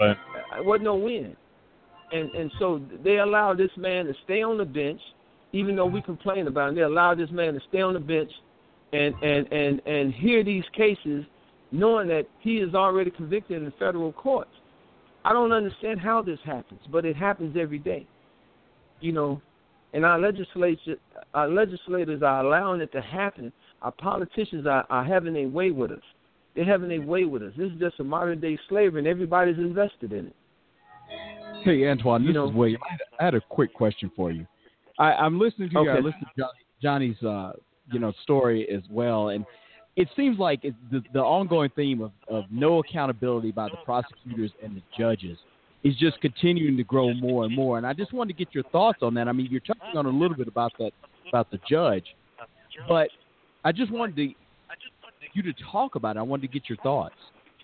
right. 0.00 0.16
it 0.58 0.64
wasn't 0.64 0.84
no 0.84 0.96
win. 0.96 1.36
And 2.12 2.30
and 2.30 2.50
so 2.58 2.80
they 3.02 3.18
allowed 3.18 3.58
this 3.58 3.70
man 3.76 4.06
to 4.06 4.14
stay 4.24 4.42
on 4.42 4.56
the 4.56 4.64
bench, 4.64 5.00
even 5.52 5.76
though 5.76 5.86
we 5.86 6.00
complained 6.00 6.48
about 6.48 6.72
it. 6.72 6.76
They 6.76 6.82
allowed 6.82 7.18
this 7.18 7.30
man 7.30 7.52
to 7.52 7.60
stay 7.68 7.82
on 7.82 7.92
the 7.92 8.00
bench, 8.00 8.30
and 8.94 9.14
and 9.22 9.52
and 9.52 9.82
and 9.86 10.14
hear 10.14 10.42
these 10.42 10.64
cases 10.74 11.26
knowing 11.74 12.06
that 12.06 12.26
he 12.38 12.58
is 12.58 12.74
already 12.74 13.10
convicted 13.10 13.56
in 13.56 13.64
the 13.64 13.72
federal 13.72 14.12
courts. 14.12 14.50
I 15.24 15.32
don't 15.32 15.52
understand 15.52 16.00
how 16.00 16.22
this 16.22 16.38
happens, 16.44 16.80
but 16.92 17.04
it 17.04 17.16
happens 17.16 17.56
every 17.60 17.80
day. 17.80 18.06
You 19.00 19.12
know, 19.12 19.42
and 19.92 20.04
our 20.04 20.18
legislature, 20.18 20.96
our 21.34 21.48
legislators 21.48 22.22
are 22.22 22.44
allowing 22.44 22.80
it 22.80 22.92
to 22.92 23.02
happen. 23.02 23.52
Our 23.82 23.90
politicians 23.90 24.66
are, 24.66 24.86
are 24.88 25.04
having 25.04 25.34
a 25.36 25.46
way 25.46 25.72
with 25.72 25.90
us. 25.90 26.02
They're 26.54 26.64
having 26.64 26.92
a 26.92 26.98
way 27.00 27.24
with 27.24 27.42
us. 27.42 27.52
This 27.56 27.72
is 27.72 27.80
just 27.80 27.98
a 27.98 28.04
modern 28.04 28.40
day 28.40 28.56
slavery, 28.68 29.00
and 29.00 29.08
everybody's 29.08 29.58
invested 29.58 30.12
in 30.12 30.26
it. 30.26 30.36
Hey, 31.64 31.88
Antoine, 31.88 32.22
this 32.22 32.28
you 32.28 32.34
know, 32.34 32.48
is 32.48 32.54
William. 32.54 32.80
I 33.18 33.24
had 33.24 33.34
a 33.34 33.40
quick 33.40 33.74
question 33.74 34.12
for 34.14 34.30
you. 34.30 34.46
I, 34.98 35.26
am 35.26 35.40
listening 35.40 35.70
to 35.70 35.80
you. 35.80 35.90
I 35.90 35.96
listened 35.96 36.26
to 36.36 36.44
Johnnie's, 36.80 37.20
uh, 37.22 37.52
you 37.90 37.98
know, 37.98 38.12
story 38.22 38.68
as 38.68 38.82
well, 38.90 39.30
and 39.30 39.44
it 39.96 40.08
seems 40.16 40.38
like 40.38 40.62
the, 40.62 41.02
the 41.12 41.20
ongoing 41.20 41.70
theme 41.76 42.02
of, 42.02 42.12
of 42.28 42.44
no 42.50 42.80
accountability 42.80 43.52
by 43.52 43.68
the 43.68 43.76
prosecutors 43.84 44.50
and 44.62 44.76
the 44.76 44.82
judges 44.98 45.38
is 45.84 45.94
just 45.96 46.20
continuing 46.20 46.76
to 46.76 46.84
grow 46.84 47.12
more 47.14 47.44
and 47.44 47.54
more. 47.54 47.78
And 47.78 47.86
I 47.86 47.92
just 47.92 48.12
wanted 48.12 48.36
to 48.36 48.44
get 48.44 48.54
your 48.54 48.64
thoughts 48.64 48.98
on 49.02 49.14
that. 49.14 49.28
I 49.28 49.32
mean, 49.32 49.48
you're 49.50 49.60
touching 49.60 49.96
on 49.96 50.06
a 50.06 50.10
little 50.10 50.36
bit 50.36 50.48
about 50.48 50.72
that 50.78 50.92
about 51.28 51.50
the 51.50 51.58
judge, 51.68 52.04
but 52.88 53.08
I 53.64 53.72
just 53.72 53.90
wanted 53.90 54.16
to 54.16 54.34
you 55.34 55.42
to 55.42 55.52
talk 55.70 55.96
about 55.96 56.16
it. 56.16 56.20
I 56.20 56.22
wanted 56.22 56.42
to 56.42 56.48
get 56.48 56.68
your 56.68 56.78
thoughts. 56.78 57.14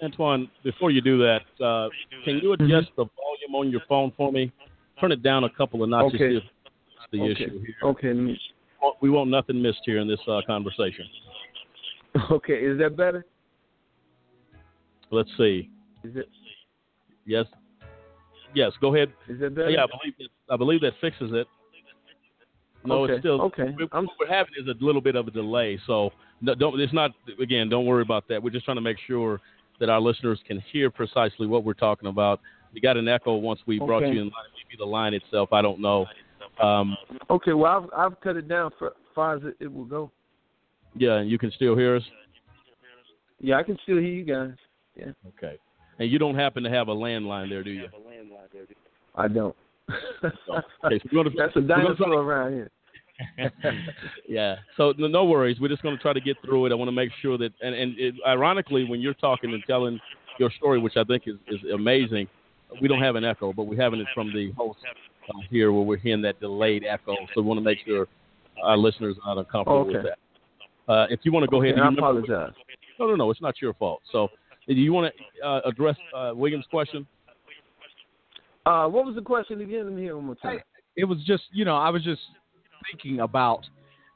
Antoine, 0.02 0.50
before 0.64 0.90
you 0.90 1.00
do 1.00 1.18
that, 1.18 1.42
uh, 1.64 1.88
can 2.24 2.38
you 2.42 2.52
adjust 2.52 2.90
mm-hmm. 2.90 3.02
the 3.02 3.04
volume 3.04 3.54
on 3.54 3.70
your 3.70 3.82
phone 3.88 4.12
for 4.16 4.32
me? 4.32 4.52
Turn 5.00 5.12
it 5.12 5.22
down 5.22 5.44
a 5.44 5.50
couple 5.50 5.82
of 5.82 5.88
notches. 5.88 6.20
Okay. 6.20 6.50
the 7.12 7.20
okay. 7.20 7.32
issue 7.32 7.60
here. 7.60 7.74
Okay. 7.84 8.38
We 9.00 9.10
want 9.10 9.30
nothing 9.30 9.60
missed 9.60 9.80
here 9.84 9.98
in 9.98 10.08
this 10.08 10.20
uh, 10.26 10.40
conversation. 10.46 11.04
Okay, 12.30 12.54
is 12.54 12.78
that 12.78 12.96
better? 12.96 13.24
Let's 15.10 15.30
see. 15.36 15.70
Is 16.04 16.16
it? 16.16 16.28
Yes. 17.26 17.46
Yes. 18.54 18.72
Go 18.80 18.94
ahead. 18.94 19.12
Is 19.28 19.40
that 19.40 19.54
better? 19.54 19.70
Yeah, 19.70 19.84
I 19.84 19.86
believe 19.86 20.14
that, 20.18 20.28
I 20.52 20.56
believe 20.56 20.80
that 20.80 20.92
fixes 21.00 21.30
it. 21.32 21.46
No, 22.84 23.04
okay. 23.04 23.14
it's 23.14 23.22
still 23.22 23.40
okay. 23.42 23.74
What 23.78 24.08
we're 24.18 24.26
having 24.26 24.54
is 24.58 24.66
a 24.66 24.84
little 24.84 25.00
bit 25.00 25.14
of 25.14 25.28
a 25.28 25.30
delay, 25.30 25.78
so 25.86 26.10
don't. 26.44 26.80
It's 26.80 26.92
not 26.92 27.10
again. 27.40 27.68
Don't 27.68 27.84
worry 27.84 28.02
about 28.02 28.26
that. 28.28 28.42
We're 28.42 28.50
just 28.50 28.64
trying 28.64 28.78
to 28.78 28.82
make 28.82 28.96
sure 29.06 29.40
that 29.80 29.90
our 29.90 30.00
listeners 30.00 30.40
can 30.46 30.62
hear 30.72 30.90
precisely 30.90 31.46
what 31.46 31.64
we're 31.64 31.74
talking 31.74 32.08
about. 32.08 32.40
We 32.72 32.80
got 32.80 32.96
an 32.96 33.08
echo 33.08 33.34
once 33.34 33.60
we 33.66 33.78
okay. 33.78 33.86
brought 33.86 34.02
you 34.02 34.20
in 34.20 34.28
line. 34.28 34.32
Maybe 34.54 34.78
the 34.78 34.86
line 34.86 35.14
itself. 35.14 35.52
I 35.52 35.60
don't 35.60 35.80
know. 35.80 36.06
Um, 36.62 36.96
okay. 37.28 37.52
Well, 37.52 37.88
I've, 37.92 38.12
I've 38.12 38.20
cut 38.20 38.36
it 38.36 38.48
down 38.48 38.70
for 38.78 38.94
far 39.14 39.36
as 39.36 39.42
it, 39.44 39.56
it 39.60 39.72
will 39.72 39.84
go. 39.84 40.10
Yeah, 40.94 41.16
and 41.18 41.30
you 41.30 41.38
can 41.38 41.50
still 41.52 41.76
hear 41.76 41.96
us. 41.96 42.02
Yeah, 43.40 43.56
I 43.56 43.62
can 43.62 43.78
still 43.82 43.96
hear 43.96 44.12
you 44.12 44.24
guys. 44.24 44.56
Yeah. 44.96 45.12
Okay. 45.28 45.58
And 45.98 46.10
you 46.10 46.18
don't 46.18 46.34
happen 46.34 46.62
to 46.62 46.70
have 46.70 46.88
a 46.88 46.94
landline 46.94 47.48
there, 47.48 47.62
do 47.62 47.70
you? 47.70 47.88
I 49.14 49.28
don't. 49.28 49.54
okay, 49.90 51.00
so 51.02 51.08
gonna, 51.12 51.30
That's 51.36 51.56
a 51.56 51.60
dinosaur 51.60 52.12
around 52.12 52.52
here. 52.52 52.70
yeah. 54.28 54.56
So 54.76 54.94
no, 54.96 55.06
no, 55.06 55.24
worries. 55.24 55.58
We're 55.60 55.68
just 55.68 55.82
going 55.82 55.96
to 55.96 56.02
try 56.02 56.12
to 56.12 56.20
get 56.20 56.36
through 56.44 56.66
it. 56.66 56.72
I 56.72 56.74
want 56.74 56.88
to 56.88 56.92
make 56.92 57.10
sure 57.20 57.36
that, 57.38 57.52
and, 57.60 57.74
and 57.74 57.98
it, 57.98 58.14
ironically, 58.26 58.84
when 58.84 59.00
you're 59.00 59.14
talking 59.14 59.52
and 59.52 59.62
telling 59.66 60.00
your 60.38 60.50
story, 60.52 60.78
which 60.78 60.96
I 60.96 61.04
think 61.04 61.24
is, 61.26 61.36
is 61.48 61.60
amazing, 61.72 62.28
we 62.80 62.88
don't 62.88 63.02
have 63.02 63.16
an 63.16 63.24
echo, 63.24 63.52
but 63.52 63.64
we're 63.64 63.80
having 63.80 64.00
it 64.00 64.06
from 64.14 64.32
the 64.32 64.52
host 64.52 64.78
uh, 65.28 65.38
here 65.50 65.72
where 65.72 65.82
we're 65.82 65.98
hearing 65.98 66.22
that 66.22 66.40
delayed 66.40 66.84
echo. 66.88 67.14
So 67.34 67.40
we 67.40 67.42
want 67.42 67.58
to 67.58 67.64
make 67.64 67.78
sure 67.84 68.06
our 68.62 68.76
listeners 68.76 69.16
are 69.24 69.34
not 69.34 69.44
uncomfortable 69.44 69.80
okay. 69.80 69.92
with 69.94 70.02
that. 70.04 70.18
Uh, 70.90 71.06
if 71.08 71.20
you 71.22 71.30
want 71.30 71.44
to 71.44 71.46
go 71.46 71.58
okay, 71.58 71.68
ahead, 71.68 71.78
and 71.78 71.88
I 71.88 71.92
apologize. 71.92 72.52
No, 72.98 73.06
no, 73.06 73.14
no. 73.14 73.30
It's 73.30 73.40
not 73.40 73.62
your 73.62 73.74
fault. 73.74 74.02
So, 74.10 74.28
do 74.66 74.74
you 74.74 74.92
want 74.92 75.14
to 75.14 75.46
uh, 75.46 75.60
address 75.64 75.96
uh, 76.14 76.32
William's 76.34 76.64
question? 76.68 77.06
Uh, 78.66 78.88
what 78.88 79.06
was 79.06 79.14
the 79.14 79.22
question 79.22 79.60
again? 79.60 79.84
Let 79.84 79.92
me 79.92 80.02
hear 80.02 80.16
one 80.16 80.26
more 80.26 80.34
time. 80.34 80.58
It 80.96 81.04
was 81.04 81.18
just, 81.24 81.44
you 81.52 81.64
know, 81.64 81.76
I 81.76 81.90
was 81.90 82.02
just 82.02 82.20
thinking 82.90 83.20
about. 83.20 83.60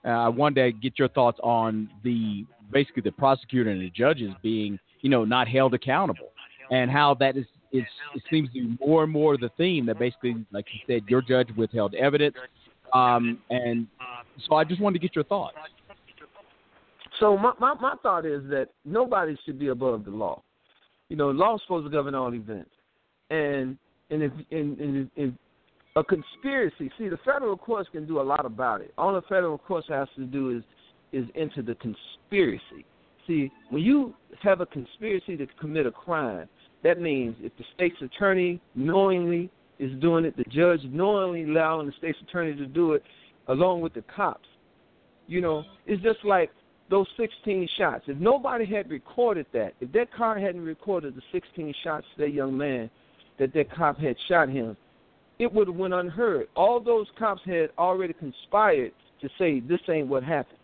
Uh, 0.05 0.09
I 0.09 0.29
wanted 0.29 0.65
to 0.65 0.73
get 0.73 0.99
your 0.99 1.09
thoughts 1.09 1.39
on 1.45 1.89
the 2.03 2.45
basically 2.73 3.03
the 3.03 3.13
prosecutor 3.13 3.71
and 3.71 3.81
the 3.81 3.91
judges 3.91 4.33
being, 4.43 4.79
you 5.01 5.11
know, 5.11 5.25
not 5.25 5.47
held 5.47 5.75
accountable, 5.75 6.33
and 6.73 6.91
how 6.91 7.15
that 7.21 7.37
is. 7.37 7.47
It's, 7.71 7.89
it 8.15 8.23
seems 8.31 8.49
to 8.49 8.55
be 8.55 8.79
more 8.85 9.05
and 9.05 9.13
more 9.13 9.37
the 9.37 9.51
theme 9.57 9.87
that 9.87 9.99
basically, 9.99 10.45
like 10.53 10.67
you 10.73 10.81
said, 10.87 11.09
your 11.09 11.23
judge 11.23 11.49
withheld 11.57 11.95
evidence, 11.95 12.37
um, 12.93 13.39
and 13.51 13.87
so 14.47 14.57
I 14.57 14.65
just 14.65 14.81
wanted 14.81 15.01
to 15.01 15.07
get 15.07 15.15
your 15.15 15.25
thoughts. 15.25 15.57
So 17.20 17.36
my, 17.36 17.53
my 17.61 17.74
my 17.74 17.95
thought 18.03 18.27
is 18.27 18.43
that 18.51 18.69
nobody 18.85 19.36
should 19.45 19.59
be 19.59 19.69
above 19.69 20.05
the 20.05 20.11
law. 20.11 20.43
You 21.09 21.16
know, 21.16 21.31
law 21.31 21.57
is 21.57 21.62
supposed 21.62 21.86
to 21.86 21.91
govern 21.91 22.15
all 22.15 22.35
events, 22.35 22.70
and 23.31 23.77
and 24.11 24.23
if 24.23 24.32
and, 24.51 24.78
and 24.78 25.11
if, 25.16 25.32
a 25.97 26.03
conspiracy, 26.03 26.91
see, 26.99 27.09
the 27.09 27.19
federal 27.24 27.57
courts 27.57 27.89
can 27.93 28.05
do 28.05 28.20
a 28.20 28.23
lot 28.23 28.45
about 28.45 28.81
it. 28.81 28.93
All 28.99 29.15
the 29.15 29.23
federal 29.23 29.59
courts 29.59 29.86
has 29.89 30.09
to 30.16 30.24
do 30.24 30.57
is 30.57 30.62
is 31.12 31.28
into 31.35 31.62
the 31.62 31.77
conspiracy. 31.77 32.85
See, 33.27 33.51
when 33.70 33.82
you 33.82 34.15
have 34.43 34.61
a 34.61 34.66
conspiracy 34.66 35.36
to 35.36 35.47
commit 35.61 35.86
a 35.86 35.93
crime, 35.93 36.49
that 36.82 37.01
means 37.01 37.36
if 37.41 37.57
the 37.57 37.65
state's 37.74 37.97
attorney 38.03 38.61
knowingly 38.74 39.51
is 39.78 39.93
doing 40.01 40.24
it. 40.24 40.36
The 40.36 40.45
judge 40.45 40.81
knowingly 40.91 41.45
allowing 41.45 41.86
the 41.86 41.93
state's 41.99 42.19
attorney 42.28 42.55
to 42.57 42.66
do 42.66 42.93
it, 42.93 43.03
along 43.49 43.81
with 43.81 43.95
the 43.95 44.03
cops. 44.15 44.49
You 45.27 45.41
know, 45.41 45.65
it's 45.86 46.03
just 46.03 46.24
like 46.24 46.51
those 46.90 47.06
16 47.16 47.69
shots. 47.77 48.05
If 48.06 48.19
nobody 48.19 48.65
had 48.65 48.90
recorded 48.90 49.47
that, 49.52 49.74
if 49.81 49.90
that 49.93 50.12
car 50.12 50.39
hadn't 50.39 50.65
recorded 50.65 51.16
the 51.16 51.23
16 51.32 51.74
shots 51.82 52.06
to 52.15 52.23
that 52.23 52.32
young 52.32 52.56
man, 52.56 52.90
that 53.39 53.52
that 53.55 53.70
cop 53.73 53.98
had 53.98 54.16
shot 54.28 54.48
him, 54.48 54.77
it 55.39 55.52
would 55.52 55.66
have 55.69 55.77
went 55.77 55.94
unheard. 55.94 56.48
All 56.55 56.81
those 56.81 57.06
cops 57.19 57.43
had 57.44 57.70
already 57.78 58.12
conspired 58.12 58.93
to 59.20 59.28
say 59.39 59.61
this 59.61 59.81
ain't 59.89 60.09
what 60.09 60.23
happened. 60.23 60.59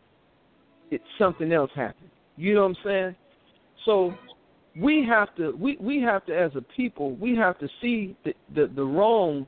It's 0.91 1.05
something 1.19 1.53
else 1.53 1.71
happened. 1.75 2.11
You 2.37 2.55
know 2.55 2.63
what 2.63 2.77
I'm 2.79 2.85
saying? 2.85 3.17
So 3.85 4.15
we 4.77 5.05
have 5.05 5.35
to 5.37 5.53
we, 5.53 5.77
we 5.81 6.01
have 6.03 6.25
to 6.27 6.37
as 6.37 6.53
a 6.55 6.61
people 6.61 7.13
we 7.17 7.35
have 7.37 7.59
to 7.59 7.69
see 7.81 8.17
the, 8.25 8.35
the, 8.55 8.67
the 8.69 8.85
wrong 8.85 9.47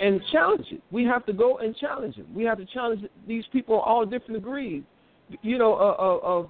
and 0.00 0.20
challenge 0.30 0.66
it. 0.70 0.82
We 0.90 1.04
have 1.04 1.24
to 1.26 1.32
go 1.32 1.58
and 1.58 1.76
challenge 1.76 2.18
it. 2.18 2.26
We 2.34 2.44
have 2.44 2.58
to 2.58 2.64
challenge 2.66 3.04
these 3.26 3.44
people 3.52 3.78
all 3.78 4.04
different 4.04 4.34
degrees. 4.34 4.82
You 5.40 5.58
know, 5.58 5.74
uh, 5.74 6.02
uh, 6.02 6.18
of 6.22 6.48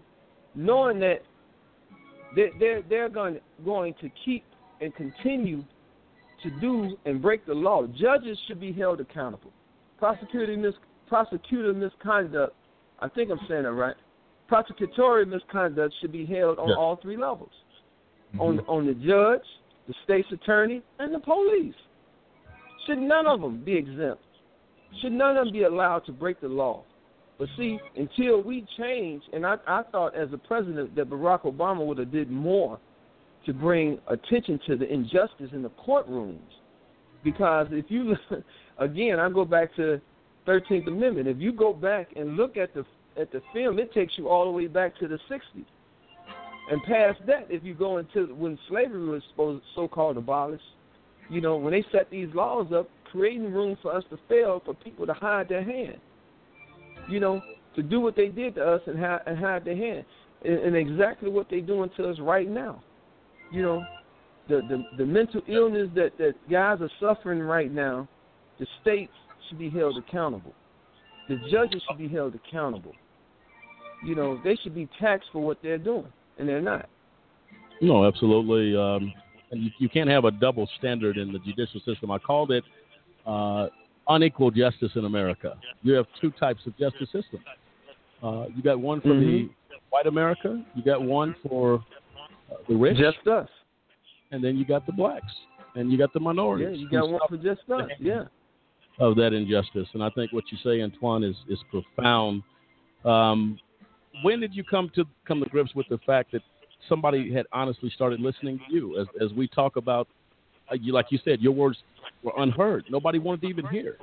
knowing 0.55 0.99
that 1.01 1.23
they're 2.35 2.51
they're, 2.59 2.83
they're 2.83 3.09
going 3.09 3.39
going 3.65 3.95
to 4.01 4.11
keep 4.25 4.45
and 4.81 4.95
continue 4.95 5.65
to 6.43 6.51
do 6.61 6.97
and 7.05 7.23
break 7.23 7.47
the 7.47 7.55
law. 7.55 7.87
Judges 7.87 8.39
should 8.47 8.61
be 8.61 8.73
held 8.73 9.01
accountable. 9.01 9.53
Prosecuting 9.99 10.61
mis 10.63 10.75
prosecutor 11.09 11.73
misconduct, 11.73 12.55
I 13.01 13.09
think 13.09 13.31
I'm 13.31 13.39
saying 13.49 13.63
that 13.65 13.73
right. 13.73 13.97
Prosecutorial 14.51 15.29
misconduct 15.29 15.95
should 16.01 16.13
be 16.13 16.27
held 16.27 16.59
on 16.59 16.73
all 16.73 16.99
three 17.01 17.17
levels. 17.17 17.51
Mm-hmm. 18.35 18.41
On 18.41 18.61
on 18.61 18.87
the 18.87 18.95
judge, 18.95 19.47
the 19.87 19.95
state's 20.05 20.29
attorney, 20.33 20.83
and 20.99 21.15
the 21.15 21.21
police. 21.21 21.75
Should 22.87 22.99
none 22.99 23.27
of 23.27 23.41
them 23.41 23.63
be 23.65 23.77
exempt? 23.77 24.23
Should 25.01 25.13
none 25.13 25.37
of 25.37 25.47
them 25.47 25.53
be 25.53 25.63
allowed 25.63 26.01
to 26.07 26.13
break 26.13 26.41
the 26.41 26.49
law? 26.49 26.85
But 27.39 27.49
see, 27.57 27.79
until 27.97 28.43
we 28.43 28.67
change, 28.79 29.23
and 29.33 29.45
I, 29.45 29.57
I 29.67 29.83
thought 29.91 30.15
as 30.15 30.29
a 30.33 30.39
president 30.39 30.95
that 30.95 31.11
Barack 31.11 31.43
Obama 31.43 31.85
would 31.85 31.99
have 31.99 32.13
did 32.13 32.31
more 32.31 32.79
to 33.47 33.53
bring 33.53 33.99
attention 34.07 34.61
to 34.67 34.77
the 34.77 34.93
injustice 34.93 35.51
in 35.53 35.63
the 35.63 35.71
courtrooms. 35.71 36.39
Because 37.25 37.67
if 37.71 37.87
you, 37.89 38.17
again, 38.79 39.19
I 39.19 39.29
go 39.31 39.45
back 39.45 39.75
to 39.77 40.01
13th 40.47 40.89
Amendment. 40.89 41.29
If 41.29 41.39
you 41.39 41.53
go 41.53 41.73
back 41.73 42.09
and 42.17 42.37
look 42.37 42.57
at 42.57 42.75
the 42.75 42.85
at 43.17 43.31
the 43.31 43.43
film, 43.53 43.79
it 43.79 43.93
takes 43.93 44.15
you 44.17 44.29
all 44.29 44.47
the 44.47 44.51
way 44.51 44.67
back 44.67 44.97
to 44.99 45.07
the 45.07 45.19
60s. 45.31 45.67
And 46.71 46.83
past 46.85 47.21
that, 47.27 47.47
if 47.51 47.63
you 47.63 47.75
go 47.75 47.99
into 47.99 48.35
when 48.35 48.59
slavery 48.69 49.05
was 49.05 49.23
supposed 49.31 49.63
so-called 49.75 50.17
abolished, 50.17 50.65
you 51.29 51.43
know, 51.43 51.57
when 51.57 51.73
they 51.73 51.85
set 51.93 52.11
these 52.11 52.29
laws 52.35 52.73
up, 52.75 52.89
creating 53.11 53.53
room 53.53 53.77
for 53.83 53.95
us 53.95 54.05
to 54.09 54.19
fail, 54.29 54.63
for 54.65 54.73
people 54.73 55.07
to 55.07 55.13
hide 55.13 55.49
their 55.49 55.63
hand, 55.63 55.99
you 57.09 57.21
know, 57.21 57.41
to 57.77 57.83
do 57.83 58.01
what 58.01 58.17
they 58.17 58.29
did 58.29 58.57
to 58.57 58.65
us 58.65 58.81
and 58.87 58.99
hide, 58.99 59.21
and 59.27 59.67
their 59.67 59.77
hand, 59.77 60.05
and, 60.45 60.59
and 60.59 60.77
exactly 60.77 61.31
what 61.31 61.49
they're 61.51 61.61
doing 61.61 61.91
to 61.97 62.09
us 62.09 62.17
right 62.21 62.49
now 62.49 62.83
you 63.53 63.63
know, 63.63 63.85
the, 64.49 64.63
the 64.69 64.83
the 64.99 65.07
mental 65.07 65.43
illness 65.47 65.89
that 65.95 66.11
that 66.19 66.35
guys 66.51 66.79
are 66.81 66.91
suffering 66.99 67.41
right 67.41 67.73
now, 67.73 68.09
the 68.59 68.67
states 68.81 69.13
should 69.49 69.59
be 69.59 69.71
held 69.71 69.97
accountable. 69.99 70.55
The 71.29 71.37
judges 71.51 71.83
should 71.89 71.99
be 71.99 72.09
held 72.09 72.35
accountable. 72.35 72.93
You 74.05 74.17
know, 74.17 74.41
they 74.43 74.57
should 74.63 74.75
be 74.75 74.89
taxed 75.01 75.29
for 75.33 75.41
what 75.41 75.59
they're 75.63 75.79
doing, 75.79 76.13
and 76.39 76.49
they're 76.49 76.61
not. 76.61 76.89
No, 77.81 78.05
absolutely. 78.05 78.77
Um, 78.77 79.13
you, 79.53 79.71
you 79.79 79.89
can't 79.89 80.11
have 80.11 80.25
a 80.25 80.31
double 80.31 80.69
standard 80.79 81.19
in 81.19 81.33
the 81.33 81.39
judicial 81.39 81.81
system. 81.87 82.11
I 82.11 82.19
called 82.19 82.51
it 82.51 82.65
uh, 83.27 83.69
unequal 84.09 84.51
justice 84.51 84.93
in 84.95 85.05
America. 85.05 85.57
You 85.83 85.93
have 85.95 86.07
two 86.21 86.31
types 86.33 86.61
of 86.67 86.77
justice 86.79 87.09
systems. 87.13 87.45
Uh, 88.23 88.47
you 88.55 88.63
got 88.63 88.79
one 88.79 89.01
for 89.01 89.09
mm-hmm. 89.09 89.49
the 89.49 89.51
white 89.91 90.07
America. 90.07 90.63
You 90.75 90.83
got 90.83 91.03
one 91.03 91.35
for 91.47 91.85
the 92.69 92.75
rich, 92.75 92.99
just 92.99 93.27
us, 93.27 93.49
and 94.31 94.43
then 94.43 94.57
you 94.57 94.65
got 94.65 94.87
the 94.87 94.93
blacks, 94.93 95.33
and 95.75 95.91
you 95.91 95.99
got 95.99 96.13
the 96.13 96.21
minorities. 96.21 96.69
Yeah, 96.73 96.77
you 96.77 96.91
got 96.91 97.09
one 97.09 97.21
for 97.29 97.37
just 97.37 97.69
us. 97.71 97.91
Yeah. 97.99 98.25
Of 98.99 99.17
that 99.17 99.33
injustice, 99.33 99.89
and 99.95 100.05
I 100.05 100.11
think 100.11 100.33
what 100.33 100.45
you 100.53 100.59
say, 100.63 100.83
Antoine, 100.83 101.25
is 101.25 101.35
is 101.49 101.59
profound. 101.71 102.43
Um, 103.07 103.59
when 104.23 104.39
did 104.39 104.55
you 104.55 104.63
come 104.63 104.91
to 104.95 105.05
come 105.27 105.43
to 105.43 105.49
grips 105.49 105.75
with 105.75 105.89
the 105.89 105.99
fact 106.05 106.31
that 106.33 106.43
somebody 106.91 107.33
had 107.33 107.47
honestly 107.53 107.91
started 107.95 108.21
listening 108.21 108.61
to 108.69 108.75
you 108.75 109.01
as 109.01 109.07
as 109.21 109.33
we 109.33 109.49
talk 109.49 109.77
about 109.77 110.09
uh, 110.09 110.22
you 110.81 110.93
like 110.93 111.07
you 111.11 111.19
said 111.25 111.41
your 111.41 111.53
words 111.53 111.79
were 112.23 112.33
unheard 112.39 112.85
nobody 112.91 113.19
wanted 113.19 113.41
to 113.41 113.49
even 113.49 113.67
hear 113.69 113.97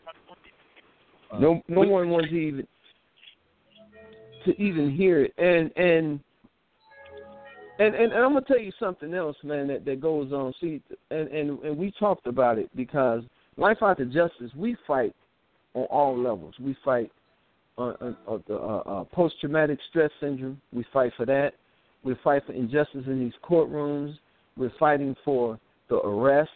uh, 1.31 1.39
no 1.39 1.61
no 1.67 1.81
one 1.81 2.09
wanted 2.09 2.29
to 2.29 2.35
even 2.35 2.67
to 4.45 4.61
even 4.61 4.95
hear 4.95 5.23
it 5.23 5.33
and 5.37 5.71
and 5.77 6.19
and, 7.79 7.95
and, 7.95 8.11
and 8.11 8.25
I'm 8.25 8.33
gonna 8.33 8.45
tell 8.45 8.59
you 8.59 8.73
something 8.77 9.13
else, 9.13 9.37
man, 9.41 9.67
that, 9.67 9.85
that 9.85 10.01
goes 10.01 10.33
on. 10.33 10.53
See, 10.59 10.81
and, 11.11 11.29
and 11.29 11.59
and 11.63 11.77
we 11.77 11.93
talked 11.97 12.27
about 12.27 12.57
it 12.57 12.69
because 12.75 13.23
life 13.55 13.77
after 13.81 14.03
justice, 14.03 14.51
we 14.53 14.75
fight 14.85 15.15
on 15.73 15.83
all 15.83 16.17
levels. 16.17 16.53
We 16.59 16.75
fight 16.83 17.09
on, 17.77 17.95
on, 18.01 18.17
on 18.27 18.43
the 18.47 18.55
uh, 18.55 18.79
uh, 18.79 19.03
post 19.05 19.35
traumatic 19.39 19.79
stress 19.89 20.11
syndrome. 20.19 20.61
We 20.73 20.85
fight 20.91 21.13
for 21.15 21.25
that. 21.27 21.53
We 22.03 22.15
fight 22.21 22.45
for 22.45 22.51
injustice 22.51 23.03
in 23.07 23.19
these 23.19 23.33
courtrooms. 23.43 24.17
We're 24.57 24.73
fighting 24.77 25.15
for 25.23 25.57
the 25.89 25.97
arrest, 25.97 26.51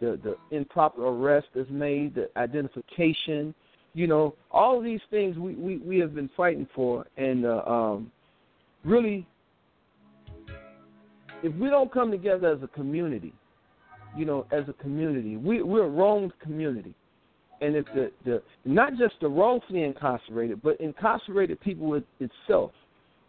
the 0.00 0.18
the 0.22 0.56
improper 0.56 1.06
arrest 1.06 1.46
that's 1.54 1.70
made, 1.70 2.14
the 2.14 2.28
identification. 2.36 3.54
You 3.94 4.06
know, 4.06 4.34
all 4.50 4.78
of 4.78 4.84
these 4.84 5.00
things 5.10 5.36
we 5.36 5.54
we, 5.54 5.78
we 5.78 5.98
have 5.98 6.14
been 6.14 6.30
fighting 6.36 6.68
for, 6.74 7.06
and 7.16 7.44
uh, 7.44 7.62
um, 7.66 8.12
really 8.84 9.26
if 11.42 11.54
we 11.54 11.68
don't 11.68 11.92
come 11.92 12.10
together 12.10 12.52
as 12.52 12.62
a 12.62 12.68
community, 12.68 13.32
you 14.16 14.24
know, 14.24 14.46
as 14.50 14.64
a 14.68 14.72
community, 14.74 15.36
we, 15.36 15.62
we're 15.62 15.84
a 15.84 15.88
wronged 15.88 16.32
community. 16.40 16.94
And 17.60 17.74
if 17.74 17.86
the, 17.86 18.10
the 18.24 18.42
not 18.64 18.96
just 18.96 19.14
the 19.20 19.28
wrongfully 19.28 19.82
incarcerated, 19.82 20.62
but 20.62 20.80
incarcerated 20.80 21.60
people 21.60 22.00
itself, 22.20 22.70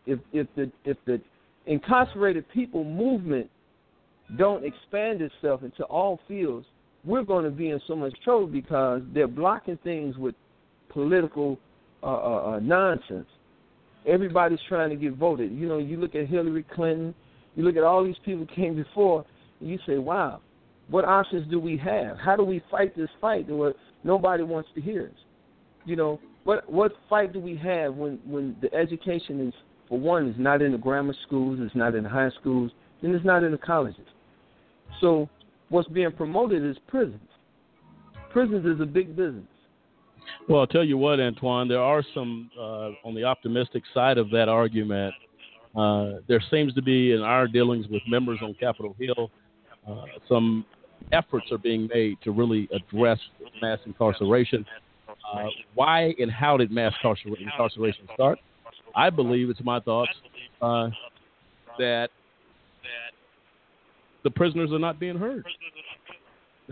if 0.06 0.20
if 0.34 0.46
the 0.56 0.72
if 0.86 0.98
the 1.08 1.20
incarcerated 1.66 2.46
people 2.54 2.84
movement 2.84 3.50
don't 4.38 4.66
expand 4.66 5.22
itself 5.22 5.64
into 5.64 5.84
all 5.86 6.20
fields, 6.28 6.66
we're 7.04 7.24
going 7.24 7.46
to 7.46 7.52
be 7.52 7.70
in 7.70 7.82
so 7.88 7.96
much 7.96 8.14
trouble 8.24 8.48
because 8.48 9.02
they're 9.14 9.28
blocking 9.28 9.78
things 9.84 10.18
with 10.18 10.36
political 10.90 11.58
uh, 12.04 12.08
uh, 12.08 12.52
uh, 12.52 12.60
nonsense. 12.60 13.28
Everybody's 14.08 14.60
trying 14.68 14.90
to 14.90 14.96
get 14.96 15.14
voted. 15.14 15.52
You 15.52 15.68
know, 15.68 15.78
you 15.78 15.98
look 15.98 16.16
at 16.16 16.28
Hillary 16.28 16.66
Clinton, 16.74 17.14
you 17.56 17.64
look 17.64 17.76
at 17.76 17.84
all 17.84 18.04
these 18.04 18.16
people 18.24 18.46
came 18.56 18.76
before, 18.76 19.26
and 19.60 19.70
you 19.70 19.78
say, 19.86 19.98
wow, 19.98 20.42
what 20.90 21.06
options 21.06 21.50
do 21.50 21.60
we 21.60 21.78
have? 21.78 22.18
How 22.18 22.36
do 22.36 22.44
we 22.44 22.62
fight 22.72 22.96
this 22.96 23.10
fight 23.22 23.50
where 23.50 23.74
nobody 24.04 24.44
wants 24.44 24.70
to 24.76 24.82
hear 24.82 25.12
us? 25.12 25.20
You 25.86 25.96
know, 25.96 26.20
what 26.44 26.72
what 26.72 26.94
fight 27.10 27.34
do 27.34 27.40
we 27.40 27.56
have 27.58 27.96
when 27.96 28.20
when 28.26 28.56
the 28.62 28.74
education 28.74 29.48
is 29.48 29.54
for 29.88 30.00
one 30.00 30.28
is 30.28 30.36
not 30.38 30.62
in 30.62 30.72
the 30.72 30.78
grammar 30.78 31.16
schools, 31.28 31.60
it's 31.62 31.76
not 31.76 31.96
in 31.96 32.04
the 32.04 32.10
high 32.10 32.30
schools, 32.40 32.72
and 33.02 33.14
it's 33.14 33.26
not 33.26 33.44
in 33.44 33.52
the 33.52 33.58
colleges. 33.58 34.06
So 35.02 35.30
what's 35.70 35.88
being 35.90 36.12
promoted 36.12 36.64
is 36.64 36.78
prisons. 36.88 37.20
Prisons 38.32 38.66
is 38.66 38.82
a 38.82 38.86
big 38.86 39.16
business. 39.16 39.44
Well, 40.48 40.62
I'll 40.62 40.68
tell 40.68 40.84
you 40.84 40.98
what, 40.98 41.20
Antoine, 41.20 41.68
there 41.68 41.82
are 41.82 42.04
some 42.14 42.52
uh, 42.58 42.92
on 43.04 43.16
the 43.16 43.24
optimistic 43.24 43.84
side 43.94 44.18
of 44.18 44.30
that 44.32 44.48
argument 44.50 45.14
uh, 45.76 46.14
there 46.28 46.42
seems 46.50 46.74
to 46.74 46.82
be, 46.82 47.12
in 47.12 47.22
our 47.22 47.48
dealings 47.48 47.88
with 47.90 48.02
members 48.08 48.40
on 48.42 48.56
Capitol 48.60 48.96
Hill, 49.00 49.30
uh, 49.88 50.06
some 50.28 50.66
efforts 51.12 51.46
are 51.52 51.58
being 51.58 51.88
made 51.94 52.18
to 52.24 52.32
really 52.32 52.68
address 52.74 53.20
mass 53.62 53.80
incarceration. 53.86 54.66
Uh, 55.08 55.46
why 55.76 56.14
and 56.20 56.32
how 56.32 56.58
did 56.58 56.72
mass 56.72 56.94
incarceration 57.04 58.08
start? 58.14 58.40
I 58.96 59.10
believe 59.10 59.50
it's 59.50 59.62
my 59.64 59.80
thoughts 59.80 60.12
uh, 60.62 60.90
that 61.78 62.10
the 64.24 64.30
prisoners 64.30 64.72
are 64.72 64.80
not 64.80 65.00
being 65.00 65.18
heard. 65.18 65.46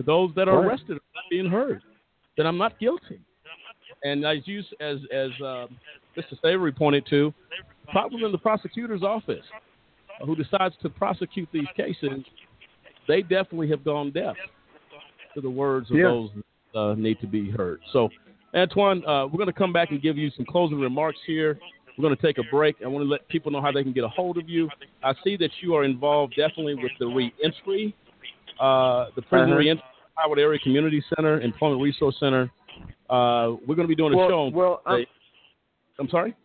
Those 0.05 0.31
that 0.35 0.47
are 0.47 0.63
arrested 0.63 0.91
are 0.97 1.15
not 1.15 1.23
being 1.29 1.49
heard. 1.49 1.81
That 2.37 2.45
I'm 2.45 2.57
not 2.57 2.79
guilty. 2.79 3.19
And 4.03 4.25
as 4.25 4.37
you, 4.45 4.59
as 4.79 4.97
as 5.11 5.31
uh, 5.41 5.67
Mr. 6.15 6.39
Savory 6.41 6.71
pointed 6.71 7.05
to, 7.09 7.33
problem 7.91 8.23
in 8.23 8.31
the 8.31 8.37
prosecutor's 8.37 9.01
office 9.01 9.45
who 10.25 10.35
decides 10.35 10.75
to 10.81 10.89
prosecute 10.89 11.47
these 11.51 11.67
cases, 11.75 12.23
they 13.07 13.21
definitely 13.21 13.69
have 13.69 13.83
gone 13.83 14.11
deaf 14.11 14.35
to 15.33 15.41
the 15.41 15.49
words 15.49 15.89
of 15.89 15.97
yeah. 15.97 16.03
those 16.03 16.29
that 16.73 16.79
uh, 16.79 16.95
need 16.95 17.19
to 17.21 17.27
be 17.27 17.49
heard. 17.49 17.79
So, 17.93 18.09
Antoine, 18.55 19.05
uh, 19.05 19.25
we're 19.25 19.37
going 19.37 19.47
to 19.47 19.53
come 19.53 19.73
back 19.73 19.91
and 19.91 20.01
give 20.01 20.17
you 20.17 20.29
some 20.35 20.45
closing 20.45 20.79
remarks 20.79 21.19
here. 21.25 21.59
We're 21.97 22.03
going 22.03 22.15
to 22.15 22.21
take 22.21 22.37
a 22.37 22.43
break. 22.51 22.75
I 22.83 22.87
want 22.87 23.03
to 23.03 23.09
let 23.09 23.27
people 23.27 23.51
know 23.51 23.61
how 23.61 23.71
they 23.71 23.83
can 23.83 23.93
get 23.93 24.03
a 24.03 24.09
hold 24.09 24.37
of 24.37 24.47
you. 24.47 24.69
I 25.03 25.13
see 25.23 25.35
that 25.37 25.49
you 25.61 25.73
are 25.75 25.83
involved 25.83 26.35
definitely 26.35 26.75
with 26.75 26.91
the 26.99 27.07
reentry, 27.07 27.95
uh, 28.59 29.07
the 29.15 29.21
prison 29.23 29.49
uh-huh. 29.49 29.57
reentry 29.57 29.83
Howard 30.17 30.39
Area 30.39 30.59
Community 30.59 31.03
Center, 31.15 31.39
Employment 31.41 31.81
Resource 31.81 32.15
Center. 32.19 32.51
Uh, 33.09 33.55
we're 33.65 33.75
going 33.75 33.87
to 33.87 33.87
be 33.87 33.95
doing 33.95 34.13
a 34.13 34.17
well, 34.17 34.29
show. 34.29 34.47
Well, 34.53 34.81
I'm, 34.85 35.05
I'm 35.99 36.09
sorry. 36.09 36.35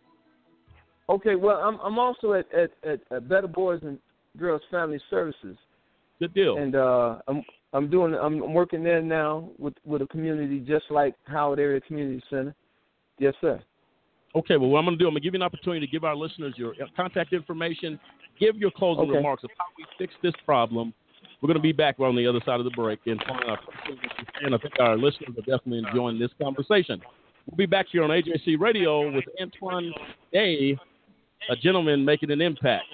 okay. 1.09 1.35
Well, 1.35 1.57
I'm 1.57 1.79
I'm 1.79 1.99
also 1.99 2.33
at 2.33 2.45
at, 2.53 2.71
at, 3.11 3.27
Better 3.27 3.47
Boys 3.47 3.79
and 3.83 3.99
Girls 4.37 4.61
Family 4.71 4.99
Services, 5.09 5.57
Good 6.19 6.33
deal. 6.33 6.57
and 6.57 6.75
uh, 6.75 7.17
I'm 7.27 7.43
I'm 7.73 7.89
doing 7.89 8.13
I'm 8.13 8.41
I'm 8.41 8.53
working 8.53 8.83
there 8.83 9.01
now 9.01 9.49
with 9.57 9.73
with 9.85 10.01
a 10.01 10.07
community 10.07 10.59
just 10.59 10.85
like 10.89 11.15
Howard 11.25 11.59
Area 11.59 11.81
Community 11.81 12.23
Center. 12.29 12.55
Yes, 13.19 13.33
sir. 13.41 13.61
Okay, 14.35 14.57
well, 14.57 14.69
what 14.69 14.79
I'm 14.79 14.85
going 14.85 14.97
to 14.97 15.03
do, 15.03 15.07
I'm 15.07 15.13
going 15.13 15.21
to 15.21 15.25
give 15.25 15.33
you 15.33 15.39
an 15.39 15.43
opportunity 15.43 15.85
to 15.85 15.91
give 15.91 16.03
our 16.03 16.15
listeners 16.15 16.55
your 16.57 16.71
uh, 16.73 16.87
contact 16.95 17.33
information, 17.33 17.99
give 18.39 18.57
your 18.57 18.71
closing 18.71 19.03
Okay. 19.03 19.17
remarks 19.17 19.43
of 19.43 19.51
how 19.57 19.65
we 19.77 19.85
fix 19.97 20.13
this 20.23 20.33
problem. 20.45 20.93
We're 21.41 21.47
going 21.47 21.57
to 21.57 21.61
be 21.61 21.71
back 21.71 21.99
on 21.99 22.15
the 22.15 22.25
other 22.25 22.39
side 22.45 22.59
of 22.59 22.63
the 22.63 22.71
break. 22.71 22.99
And 23.05 23.21
uh, 23.21 23.55
and 24.41 24.55
I 24.55 24.57
think 24.57 24.73
our 24.79 24.97
listeners 24.97 25.31
are 25.37 25.41
definitely 25.41 25.79
enjoying 25.79 26.17
this 26.17 26.31
conversation. 26.41 27.01
We'll 27.45 27.57
be 27.57 27.65
back 27.65 27.87
here 27.91 28.03
on 28.03 28.09
AJC 28.09 28.59
Radio 28.59 29.11
with 29.11 29.25
Antoine 29.41 29.93
Day, 30.31 30.77
a 31.49 31.55
gentleman 31.57 32.03
making 32.05 32.31
an 32.31 32.41
impact. 32.41 32.85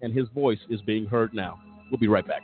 And 0.00 0.14
his 0.14 0.28
voice 0.34 0.58
is 0.70 0.80
being 0.82 1.04
heard 1.04 1.34
now. 1.34 1.60
We'll 1.90 2.00
be 2.00 2.08
right 2.08 2.26
back. 2.26 2.42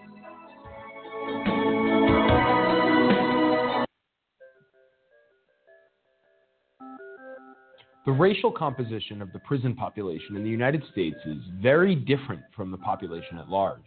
The 8.06 8.12
racial 8.12 8.52
composition 8.52 9.22
of 9.22 9.32
the 9.32 9.38
prison 9.38 9.74
population 9.74 10.36
in 10.36 10.44
the 10.44 10.50
United 10.50 10.82
States 10.92 11.16
is 11.24 11.38
very 11.62 11.94
different 11.94 12.42
from 12.54 12.70
the 12.70 12.76
population 12.76 13.38
at 13.38 13.48
large. 13.48 13.80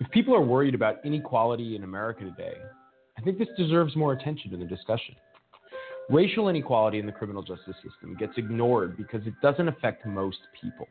If 0.00 0.10
people 0.10 0.34
are 0.34 0.42
worried 0.42 0.74
about 0.74 0.96
inequality 1.04 1.76
in 1.76 1.84
America 1.84 2.24
today, 2.24 2.56
I 3.16 3.20
think 3.20 3.38
this 3.38 3.48
deserves 3.56 3.94
more 3.94 4.14
attention 4.14 4.52
in 4.52 4.58
the 4.58 4.66
discussion. 4.66 5.14
Racial 6.10 6.48
inequality 6.48 6.98
in 6.98 7.06
the 7.06 7.12
criminal 7.12 7.44
justice 7.44 7.76
system 7.76 8.16
gets 8.18 8.32
ignored 8.36 8.96
because 8.96 9.24
it 9.28 9.34
doesn't 9.40 9.68
affect 9.68 10.04
most 10.04 10.38
people. 10.60 10.88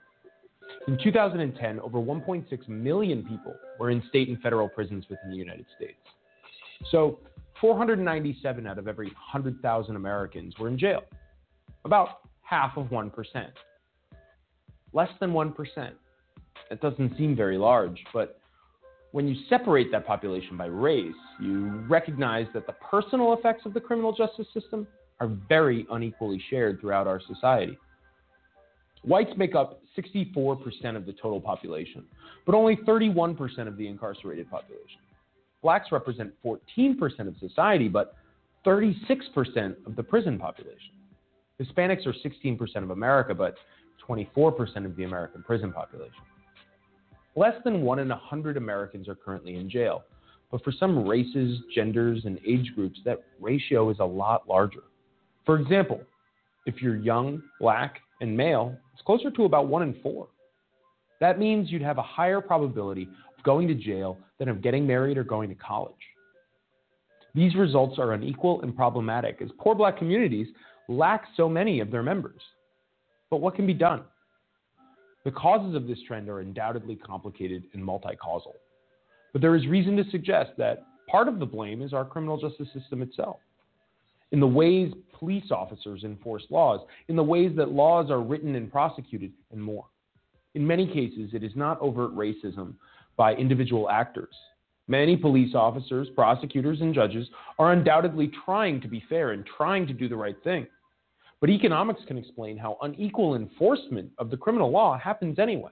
In 0.87 0.97
2010, 1.03 1.81
over 1.81 1.99
1.6 1.99 2.67
million 2.69 3.23
people 3.25 3.53
were 3.77 3.91
in 3.91 4.01
state 4.07 4.29
and 4.29 4.39
federal 4.39 4.69
prisons 4.69 5.03
within 5.09 5.29
the 5.29 5.35
United 5.35 5.65
States. 5.75 5.99
So, 6.89 7.19
497 7.59 8.65
out 8.65 8.77
of 8.77 8.87
every 8.87 9.07
100,000 9.07 9.95
Americans 9.97 10.57
were 10.57 10.69
in 10.69 10.79
jail 10.79 11.03
about 11.85 12.19
half 12.41 12.77
of 12.77 12.87
1%. 12.87 13.11
Less 14.93 15.09
than 15.19 15.31
1%. 15.31 15.91
That 16.69 16.81
doesn't 16.81 17.17
seem 17.17 17.35
very 17.35 17.57
large, 17.57 18.03
but 18.13 18.39
when 19.11 19.27
you 19.27 19.35
separate 19.47 19.91
that 19.91 20.07
population 20.07 20.57
by 20.57 20.65
race, 20.65 21.13
you 21.39 21.83
recognize 21.87 22.47
that 22.53 22.65
the 22.65 22.73
personal 22.73 23.33
effects 23.33 23.65
of 23.65 23.73
the 23.73 23.79
criminal 23.79 24.11
justice 24.11 24.47
system 24.53 24.87
are 25.19 25.29
very 25.47 25.85
unequally 25.91 26.41
shared 26.49 26.81
throughout 26.81 27.05
our 27.05 27.21
society. 27.27 27.77
Whites 29.03 29.31
make 29.37 29.53
up 29.53 29.81
64% 29.97 30.95
of 30.95 31.05
the 31.05 31.13
total 31.13 31.39
population, 31.39 32.05
but 32.45 32.55
only 32.55 32.77
31% 32.77 33.67
of 33.67 33.77
the 33.77 33.87
incarcerated 33.87 34.49
population. 34.49 34.99
Blacks 35.61 35.91
represent 35.91 36.33
14% 36.43 37.27
of 37.27 37.35
society, 37.39 37.87
but 37.87 38.15
36% 38.65 39.75
of 39.85 39.95
the 39.95 40.03
prison 40.03 40.39
population. 40.39 40.91
Hispanics 41.61 42.05
are 42.05 42.13
16% 42.13 42.57
of 42.77 42.89
America, 42.89 43.33
but 43.33 43.55
24% 44.07 44.85
of 44.85 44.95
the 44.95 45.03
American 45.03 45.43
prison 45.43 45.71
population. 45.71 46.23
Less 47.35 47.55
than 47.63 47.81
one 47.81 47.99
in 47.99 48.11
a 48.11 48.17
hundred 48.17 48.57
Americans 48.57 49.07
are 49.07 49.15
currently 49.15 49.55
in 49.55 49.69
jail, 49.69 50.03
but 50.51 50.63
for 50.63 50.71
some 50.71 51.07
races, 51.07 51.59
genders, 51.73 52.25
and 52.25 52.39
age 52.47 52.71
groups, 52.75 52.99
that 53.05 53.23
ratio 53.39 53.89
is 53.89 53.97
a 53.99 54.05
lot 54.05 54.47
larger. 54.47 54.83
For 55.45 55.59
example, 55.59 56.01
if 56.65 56.81
you're 56.81 56.95
young, 56.95 57.41
black, 57.59 57.99
and 58.21 58.35
male, 58.35 58.77
it's 58.93 59.01
closer 59.01 59.31
to 59.31 59.45
about 59.45 59.67
one 59.67 59.83
in 59.83 59.95
four. 60.01 60.27
That 61.19 61.39
means 61.39 61.71
you'd 61.71 61.81
have 61.81 61.97
a 61.97 62.03
higher 62.03 62.39
probability 62.39 63.03
of 63.37 63.43
going 63.43 63.67
to 63.67 63.73
jail 63.73 64.17
than 64.39 64.47
of 64.47 64.61
getting 64.61 64.85
married 64.85 65.17
or 65.17 65.23
going 65.23 65.49
to 65.49 65.55
college. 65.55 65.95
These 67.35 67.55
results 67.55 67.97
are 67.97 68.13
unequal 68.13 68.61
and 68.61 68.75
problematic 68.75 69.41
as 69.41 69.49
poor 69.57 69.73
black 69.73 69.97
communities 69.97 70.47
lack 70.89 71.25
so 71.35 71.47
many 71.47 71.79
of 71.79 71.91
their 71.91 72.03
members. 72.03 72.41
But 73.29 73.37
what 73.37 73.55
can 73.55 73.65
be 73.65 73.73
done? 73.73 74.03
The 75.25 75.31
causes 75.31 75.75
of 75.75 75.87
this 75.87 75.99
trend 76.05 76.29
are 76.29 76.39
undoubtedly 76.39 76.95
complicated 76.95 77.63
and 77.73 77.83
multi 77.83 78.15
causal. 78.15 78.55
But 79.31 79.41
there 79.41 79.55
is 79.55 79.65
reason 79.67 79.95
to 79.97 80.09
suggest 80.11 80.51
that 80.57 80.85
part 81.07 81.27
of 81.27 81.39
the 81.39 81.45
blame 81.45 81.81
is 81.81 81.93
our 81.93 82.05
criminal 82.05 82.39
justice 82.39 82.67
system 82.73 83.01
itself. 83.01 83.37
In 84.31 84.39
the 84.39 84.47
ways 84.47 84.91
police 85.17 85.51
officers 85.51 86.03
enforce 86.03 86.43
laws, 86.49 86.81
in 87.07 87.15
the 87.15 87.23
ways 87.23 87.51
that 87.55 87.71
laws 87.71 88.11
are 88.11 88.21
written 88.21 88.55
and 88.55 88.71
prosecuted, 88.71 89.31
and 89.51 89.61
more. 89.61 89.85
In 90.55 90.65
many 90.65 90.85
cases, 90.85 91.31
it 91.33 91.43
is 91.43 91.55
not 91.55 91.81
overt 91.81 92.15
racism 92.15 92.73
by 93.15 93.33
individual 93.35 93.89
actors. 93.89 94.33
Many 94.87 95.15
police 95.15 95.55
officers, 95.55 96.09
prosecutors, 96.13 96.81
and 96.81 96.93
judges 96.93 97.27
are 97.57 97.71
undoubtedly 97.71 98.31
trying 98.43 98.81
to 98.81 98.87
be 98.87 99.03
fair 99.07 99.31
and 99.31 99.45
trying 99.45 99.87
to 99.87 99.93
do 99.93 100.09
the 100.09 100.15
right 100.15 100.35
thing. 100.43 100.67
But 101.43 101.49
economics 101.49 101.99
can 102.07 102.17
explain 102.17 102.57
how 102.57 102.77
unequal 102.83 103.35
enforcement 103.35 104.09
of 104.17 104.29
the 104.29 104.37
criminal 104.37 104.71
law 104.71 104.97
happens 104.97 105.39
anyway. 105.39 105.71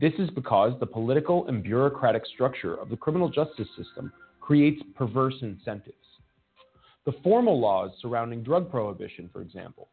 This 0.00 0.14
is 0.18 0.28
because 0.30 0.72
the 0.80 0.86
political 0.86 1.46
and 1.46 1.62
bureaucratic 1.62 2.26
structure 2.26 2.74
of 2.74 2.88
the 2.88 2.96
criminal 2.96 3.28
justice 3.28 3.68
system 3.76 4.12
creates 4.40 4.82
perverse 4.96 5.36
incentives. 5.42 5.94
The 7.06 7.12
formal 7.22 7.60
laws 7.60 7.92
surrounding 8.02 8.42
drug 8.42 8.68
prohibition, 8.68 9.30
for 9.32 9.42
example, 9.42 9.90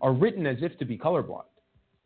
are 0.00 0.12
written 0.12 0.46
as 0.46 0.58
if 0.60 0.78
to 0.78 0.84
be 0.84 0.96
colorblind. 0.96 1.42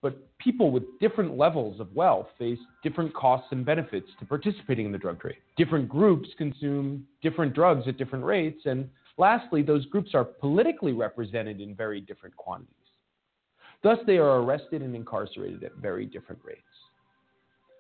But 0.01 0.17
people 0.39 0.71
with 0.71 0.85
different 1.01 1.37
levels 1.37 1.79
of 1.79 1.95
wealth 1.95 2.29
face 2.39 2.59
different 2.83 3.13
costs 3.13 3.49
and 3.51 3.67
benefits 3.67 4.09
to 4.19 4.25
participating 4.25 4.87
in 4.87 4.93
the 4.93 4.99
drug 4.99 5.21
trade. 5.21 5.37
Different 5.59 5.91
groups 5.91 6.31
consume 6.39 7.07
different 7.23 7.53
drugs 7.53 7.87
at 7.87 7.99
different 7.99 8.25
rates. 8.25 8.63
And 8.65 8.89
lastly, 9.19 9.63
those 9.63 9.87
groups 9.87 10.15
are 10.15 10.25
politically 10.25 10.93
represented 10.93 11.61
in 11.61 11.75
very 11.75 12.01
different 12.01 12.37
quantities. 12.37 12.75
Thus, 13.83 13.99
they 14.07 14.17
are 14.17 14.41
arrested 14.41 14.83
and 14.83 14.97
incarcerated 14.97 15.63
at 15.63 15.77
very 15.77 16.07
different 16.07 16.41
rates. 16.45 16.63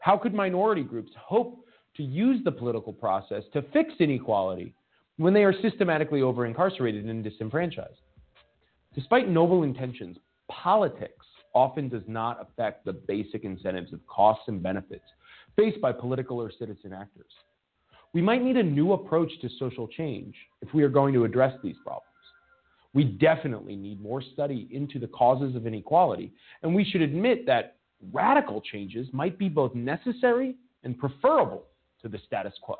How 0.00 0.18
could 0.18 0.34
minority 0.34 0.82
groups 0.82 1.12
hope 1.16 1.64
to 1.96 2.02
use 2.02 2.42
the 2.44 2.52
political 2.52 2.92
process 2.92 3.42
to 3.54 3.62
fix 3.72 3.94
inequality 4.00 4.74
when 5.16 5.32
they 5.32 5.44
are 5.44 5.54
systematically 5.62 6.20
over 6.20 6.44
incarcerated 6.44 7.06
and 7.06 7.24
disenfranchised? 7.24 8.00
Despite 8.94 9.28
noble 9.28 9.62
intentions, 9.62 10.18
politics 10.50 11.24
often 11.54 11.88
does 11.88 12.02
not 12.06 12.38
affect 12.40 12.84
the 12.84 12.92
basic 12.92 13.44
incentives 13.44 13.92
of 13.92 14.06
costs 14.06 14.44
and 14.48 14.62
benefits 14.62 15.04
faced 15.56 15.80
by 15.80 15.92
political 15.92 16.40
or 16.40 16.50
citizen 16.50 16.92
actors. 16.92 17.32
We 18.14 18.22
might 18.22 18.42
need 18.42 18.56
a 18.56 18.62
new 18.62 18.92
approach 18.92 19.30
to 19.42 19.48
social 19.58 19.88
change 19.88 20.34
if 20.62 20.72
we 20.72 20.84
are 20.84 20.88
going 20.88 21.12
to 21.14 21.24
address 21.24 21.52
these 21.62 21.76
problems. 21.84 22.06
We 22.94 23.04
definitely 23.04 23.74
need 23.74 24.00
more 24.00 24.22
study 24.22 24.68
into 24.70 25.00
the 25.00 25.08
causes 25.08 25.56
of 25.56 25.66
inequality, 25.66 26.32
and 26.62 26.72
we 26.72 26.84
should 26.84 27.02
admit 27.02 27.44
that 27.46 27.76
radical 28.12 28.60
changes 28.60 29.08
might 29.12 29.36
be 29.36 29.48
both 29.48 29.74
necessary 29.74 30.54
and 30.84 30.96
preferable 30.96 31.64
to 32.02 32.08
the 32.08 32.20
status 32.24 32.54
quo. 32.62 32.76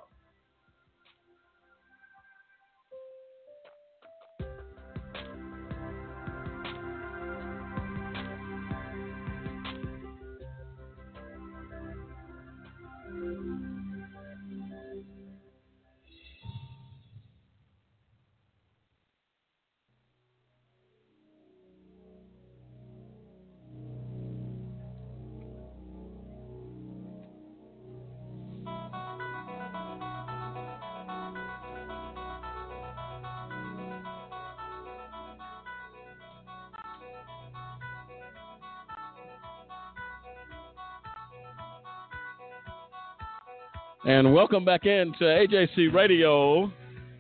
And 44.06 44.35
welcome 44.35 44.66
back 44.66 44.85
in 44.85 45.14
to 45.18 45.24
AJC 45.24 45.94
Radio, 45.94 46.70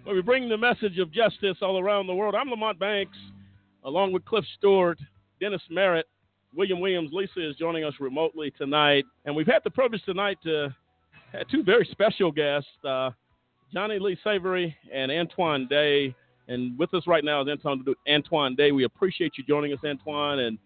where 0.02 0.14
we 0.14 0.20
bring 0.20 0.50
the 0.50 0.58
message 0.58 0.98
of 0.98 1.10
justice 1.10 1.56
all 1.62 1.78
around 1.80 2.06
the 2.06 2.14
world. 2.14 2.34
I'm 2.34 2.50
Lamont 2.50 2.78
Banks, 2.78 3.16
along 3.84 4.12
with 4.12 4.22
Cliff 4.26 4.44
Stewart, 4.58 4.98
Dennis 5.40 5.62
Merritt, 5.70 6.04
William 6.54 6.80
Williams. 6.80 7.08
Lisa 7.10 7.48
is 7.48 7.56
joining 7.56 7.84
us 7.84 7.94
remotely 8.00 8.52
tonight. 8.58 9.06
And 9.24 9.34
we've 9.34 9.46
had 9.46 9.60
the 9.64 9.70
privilege 9.70 10.02
tonight 10.04 10.36
to 10.44 10.76
have 11.32 11.48
two 11.48 11.62
very 11.62 11.88
special 11.90 12.30
guests. 12.30 12.68
Uh, 12.86 13.12
Johnnie 13.72 13.98
Lee 13.98 14.18
Savory 14.22 14.76
and 14.92 15.10
Antoine 15.10 15.66
Day. 15.66 16.14
And 16.48 16.78
with 16.78 16.92
us 16.92 17.06
right 17.06 17.24
now 17.24 17.40
is 17.40 17.48
Antoine, 18.06 18.54
Day. 18.56 18.72
We 18.72 18.84
appreciate 18.84 19.38
you 19.38 19.44
joining 19.44 19.72
us, 19.72 19.78
Antoine. 19.86 20.40
And 20.40 20.58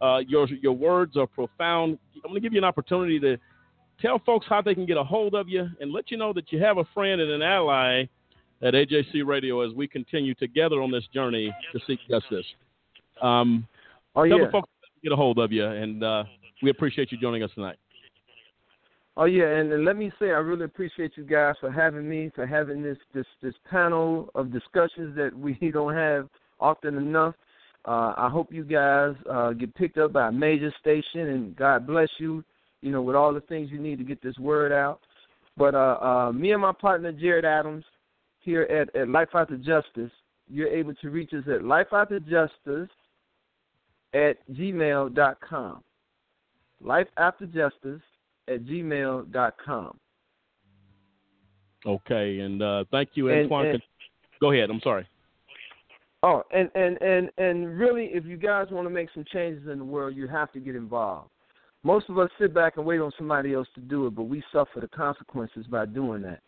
uh, 0.00 0.18
your 0.18 0.46
your 0.46 0.74
words 0.74 1.16
are 1.16 1.26
profound. 1.26 1.98
I'm 2.14 2.30
going 2.30 2.34
to 2.34 2.40
give 2.40 2.52
you 2.52 2.58
an 2.58 2.64
opportunity 2.64 3.18
to 3.18 3.38
tell 4.00 4.20
folks 4.24 4.46
how 4.48 4.62
they 4.62 4.74
can 4.74 4.86
get 4.86 4.96
a 4.96 5.04
hold 5.04 5.34
of 5.34 5.48
you 5.48 5.68
and 5.80 5.92
let 5.92 6.10
you 6.10 6.16
know 6.16 6.32
that 6.32 6.52
you 6.52 6.62
have 6.62 6.78
a 6.78 6.84
friend 6.94 7.20
and 7.20 7.30
an 7.30 7.42
ally 7.42 8.04
at 8.62 8.74
AJC 8.74 9.26
Radio 9.26 9.60
as 9.60 9.74
we 9.74 9.86
continue 9.86 10.34
together 10.34 10.80
on 10.82 10.90
this 10.90 11.04
journey 11.12 11.54
to 11.72 11.80
seek 11.86 11.98
justice. 12.08 12.46
Um, 13.22 13.66
oh, 14.16 14.26
tell 14.26 14.38
yeah. 14.38 14.46
the 14.46 14.52
folks 14.52 14.68
get 15.02 15.12
a 15.12 15.16
hold 15.16 15.38
of 15.38 15.52
you, 15.52 15.64
and 15.64 16.02
uh, 16.02 16.24
we 16.62 16.70
appreciate 16.70 17.12
you 17.12 17.18
joining 17.18 17.42
us 17.42 17.50
tonight. 17.54 17.76
Oh 19.16 19.26
yeah, 19.26 19.44
and, 19.44 19.72
and 19.72 19.84
let 19.84 19.96
me 19.96 20.10
say 20.18 20.26
I 20.26 20.38
really 20.38 20.64
appreciate 20.64 21.12
you 21.16 21.24
guys 21.24 21.54
for 21.60 21.70
having 21.70 22.08
me, 22.08 22.32
for 22.34 22.46
having 22.46 22.82
this 22.82 22.98
this 23.14 23.26
this 23.42 23.54
panel 23.70 24.28
of 24.34 24.52
discussions 24.52 25.16
that 25.16 25.30
we 25.36 25.54
don't 25.72 25.94
have 25.94 26.28
often 26.58 26.96
enough. 26.96 27.34
Uh, 27.86 28.14
I 28.16 28.28
hope 28.30 28.50
you 28.50 28.64
guys 28.64 29.14
uh, 29.30 29.52
get 29.52 29.74
picked 29.74 29.98
up 29.98 30.12
by 30.12 30.28
a 30.28 30.32
major 30.32 30.72
station, 30.80 31.28
and 31.28 31.54
God 31.54 31.86
bless 31.86 32.08
you. 32.18 32.42
You 32.84 32.90
know, 32.90 33.00
with 33.00 33.16
all 33.16 33.32
the 33.32 33.40
things 33.40 33.70
you 33.70 33.78
need 33.78 33.96
to 33.96 34.04
get 34.04 34.22
this 34.22 34.36
word 34.36 34.70
out. 34.70 35.00
But 35.56 35.74
uh, 35.74 35.96
uh, 36.02 36.32
me 36.32 36.52
and 36.52 36.60
my 36.60 36.72
partner 36.72 37.12
Jared 37.12 37.46
Adams 37.46 37.82
here 38.40 38.64
at, 38.64 38.94
at 38.94 39.08
Life 39.08 39.30
After 39.32 39.56
Justice, 39.56 40.10
you're 40.50 40.68
able 40.68 40.94
to 40.96 41.08
reach 41.08 41.32
us 41.32 41.44
at 41.46 41.62
lifeafterjustice 41.62 42.88
at 44.12 44.52
gmail.com. 44.52 45.82
Life 46.82 47.06
After 47.16 47.46
Justice 47.46 48.02
at 48.48 48.64
gmail.com. 48.66 49.96
Okay, 51.86 52.38
and 52.40 52.62
uh, 52.62 52.84
thank 52.90 53.10
you, 53.14 53.30
And- 53.30 53.44
Antoine. 53.44 53.66
and- 53.66 53.82
Go 54.40 54.50
ahead. 54.52 54.68
I'm 54.68 54.80
sorry. 54.80 55.06
Oh, 56.22 56.42
and, 56.52 56.70
and, 56.74 57.00
and, 57.00 57.30
and 57.38 57.78
really, 57.78 58.06
if 58.12 58.26
you 58.26 58.36
guys 58.36 58.66
want 58.70 58.86
to 58.86 58.90
make 58.90 59.08
some 59.14 59.24
changes 59.32 59.68
in 59.70 59.78
the 59.78 59.84
world, 59.84 60.14
you 60.14 60.26
have 60.28 60.52
to 60.52 60.60
get 60.60 60.76
involved. 60.76 61.30
Most 61.84 62.08
of 62.08 62.18
us 62.18 62.30
sit 62.40 62.54
back 62.54 62.78
and 62.78 62.86
wait 62.86 63.00
on 63.00 63.12
somebody 63.16 63.52
else 63.52 63.68
to 63.74 63.80
do 63.80 64.06
it, 64.06 64.14
but 64.14 64.24
we 64.24 64.42
suffer 64.50 64.80
the 64.80 64.88
consequences 64.88 65.66
by 65.70 65.84
doing 65.84 66.22
that. 66.22 66.40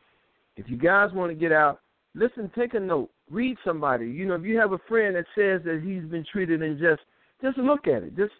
If 0.57 0.69
you 0.69 0.79
guys 0.79 1.13
want 1.13 1.31
to 1.31 1.35
get 1.35 1.53
out, 1.53 1.81
listen, 2.15 2.51
take 2.57 2.73
a 2.73 2.81
note, 2.81 3.11
read 3.31 3.59
somebody. 3.63 4.07
You 4.07 4.27
know, 4.27 4.35
if 4.35 4.43
you 4.43 4.57
have 4.59 4.73
a 4.73 4.79
friend 4.89 5.15
that 5.15 5.27
says 5.35 5.61
that 5.65 5.83
he's 5.85 6.11
been 6.11 6.25
treated 6.33 6.63
unjust, 6.63 7.03
just 7.43 7.59
look 7.59 7.87
at 7.87 8.03
it. 8.03 8.17
Just 8.17 8.33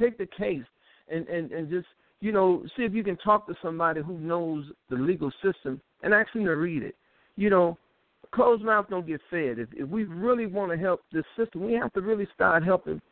take 0.00 0.16
the 0.16 0.26
case 0.26 0.64
and, 1.12 1.28
and, 1.28 1.52
and 1.52 1.68
just, 1.68 1.86
you 2.20 2.32
know, 2.32 2.64
see 2.76 2.84
if 2.84 2.94
you 2.94 3.04
can 3.04 3.18
talk 3.18 3.46
to 3.46 3.54
somebody 3.60 4.00
who 4.00 4.18
knows 4.18 4.64
the 4.88 4.96
legal 4.96 5.30
system 5.42 5.80
and 6.02 6.14
ask 6.14 6.32
them 6.32 6.46
to 6.46 6.52
read 6.52 6.82
it. 6.82 6.96
You 7.36 7.50
know, 7.50 7.76
closed 8.32 8.64
mouth 8.64 8.86
don't 8.88 9.06
get 9.06 9.20
fed. 9.28 9.58
If, 9.58 9.68
if 9.74 9.86
we 9.86 10.04
really 10.04 10.46
want 10.46 10.72
to 10.72 10.78
help 10.78 11.02
this 11.12 11.24
system, 11.36 11.66
we 11.66 11.74
have 11.74 11.92
to 11.92 12.00
really 12.00 12.26
start 12.34 12.64
helping 12.64 13.02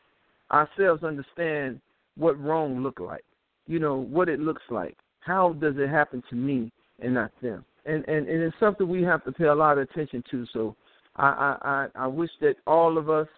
ourselves 0.51 1.05
understand 1.05 1.81
what 2.17 2.41
wrong 2.41 2.83
look 2.83 3.01
like. 3.01 3.25
You 3.67 3.79
know 3.79 3.97
what 3.97 4.29
it 4.29 4.41
looks 4.41 4.63
like. 4.71 4.97
How 5.21 5.55
does 5.55 5.75
it 5.77 5.89
happen 5.89 6.23
to 6.31 6.37
me 6.37 6.71
and 7.01 7.15
not 7.15 7.33
them? 7.43 7.65
And 7.85 8.05
and, 8.09 8.29
and 8.29 8.43
it's 8.43 8.57
something 8.61 8.89
we 8.89 9.03
have 9.03 9.25
to 9.25 9.33
pay 9.33 9.45
a 9.47 9.55
lot 9.55 9.79
of 9.79 9.89
attention 9.91 10.23
to. 10.31 10.47
So 10.53 10.77
I 11.17 11.57
I 11.63 11.89
I, 11.95 12.07
wish 12.07 12.31
that 12.41 12.57
all 12.67 12.99
of 12.99 13.11
us 13.11 13.29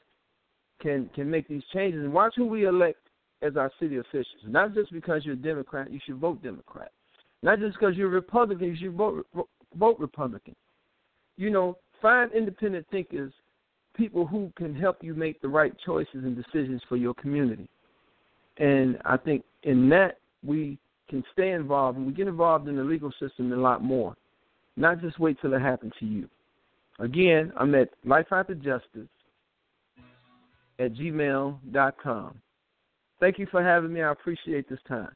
can 0.80 1.10
can 1.14 1.30
make 1.30 1.48
these 1.48 1.62
changes 1.72 2.02
and 2.02 2.12
watch 2.12 2.34
who 2.36 2.46
we 2.46 2.66
elect 2.66 2.98
as 3.42 3.56
our 3.56 3.70
city 3.80 3.96
officials. 3.98 4.42
Not 4.46 4.74
just 4.74 4.92
because 4.92 5.24
you're 5.24 5.34
a 5.34 5.36
Democrat, 5.36 5.90
you 5.90 6.00
should 6.04 6.16
vote 6.16 6.42
Democrat. 6.42 6.92
Not 7.42 7.60
just 7.60 7.78
because 7.78 7.96
you're 7.96 8.08
Republican, 8.08 8.68
you 8.68 8.76
should 8.76 8.94
vote 8.94 9.26
vote 9.74 9.98
Republican 9.98 10.54
you 11.38 11.50
know, 11.50 11.78
find 12.02 12.30
independent 12.32 12.84
thinkers, 12.90 13.32
people 13.96 14.26
who 14.26 14.52
can 14.56 14.74
help 14.74 14.98
you 15.02 15.14
make 15.14 15.40
the 15.40 15.48
right 15.48 15.72
choices 15.86 16.24
and 16.24 16.36
decisions 16.36 16.82
for 16.88 16.96
your 16.96 17.14
community. 17.14 17.68
And 18.58 18.98
I 19.04 19.16
think 19.16 19.44
in 19.62 19.88
that 19.90 20.18
we 20.42 20.78
can 21.08 21.24
stay 21.32 21.52
involved 21.52 21.98
and 21.98 22.06
we 22.06 22.12
get 22.12 22.28
involved 22.28 22.68
in 22.68 22.76
the 22.76 22.84
legal 22.84 23.12
system 23.20 23.52
a 23.52 23.56
lot 23.56 23.82
more. 23.82 24.14
Not 24.76 25.00
just 25.00 25.18
wait 25.18 25.38
till 25.40 25.54
it 25.54 25.60
happens 25.60 25.92
to 26.00 26.06
you. 26.06 26.28
Again, 26.98 27.52
I'm 27.56 27.74
at 27.74 27.90
Life 28.04 28.26
After 28.32 28.54
Justice 28.54 29.08
at 30.78 30.94
gmail.com. 30.94 32.40
Thank 33.20 33.38
you 33.38 33.46
for 33.50 33.62
having 33.62 33.92
me. 33.92 34.02
I 34.02 34.12
appreciate 34.12 34.68
this 34.68 34.78
time. 34.86 35.10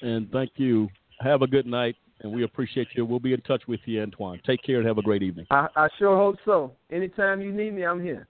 And 0.00 0.30
thank 0.30 0.52
you. 0.56 0.88
Have 1.20 1.42
a 1.42 1.46
good 1.46 1.66
night, 1.66 1.96
and 2.20 2.32
we 2.32 2.44
appreciate 2.44 2.88
you. 2.94 3.04
We'll 3.04 3.18
be 3.18 3.34
in 3.34 3.40
touch 3.42 3.62
with 3.66 3.80
you, 3.84 4.00
Antoine. 4.02 4.40
Take 4.46 4.62
care 4.62 4.78
and 4.78 4.86
have 4.86 4.98
a 4.98 5.02
great 5.02 5.22
evening. 5.22 5.46
I, 5.50 5.66
I 5.74 5.88
sure 5.98 6.16
hope 6.16 6.36
so. 6.44 6.72
Anytime 6.90 7.42
you 7.42 7.52
need 7.52 7.74
me, 7.74 7.84
I'm 7.84 8.02
here. 8.02 8.26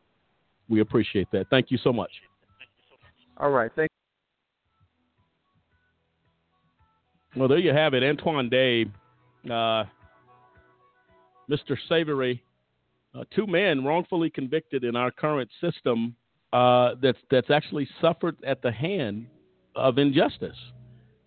We 0.68 0.80
appreciate 0.80 1.28
that. 1.32 1.46
Thank 1.50 1.70
you 1.70 1.78
so 1.78 1.92
much. 1.92 2.10
All 3.36 3.50
right. 3.50 3.70
Thank 3.76 3.90
Well, 7.36 7.48
there 7.48 7.58
you 7.58 7.72
have 7.72 7.94
it. 7.94 8.02
Antoine 8.02 8.48
Day, 8.48 8.86
uh, 9.46 9.84
Mr. 11.50 11.76
Savory, 11.88 12.42
uh, 13.14 13.24
two 13.34 13.46
men 13.46 13.84
wrongfully 13.84 14.30
convicted 14.30 14.84
in 14.84 14.96
our 14.96 15.10
current 15.10 15.50
system 15.60 16.14
uh, 16.52 16.94
that's, 17.02 17.18
that's 17.30 17.50
actually 17.50 17.88
suffered 18.00 18.36
at 18.46 18.62
the 18.62 18.72
hand 18.72 19.26
of 19.76 19.98
injustice. 19.98 20.56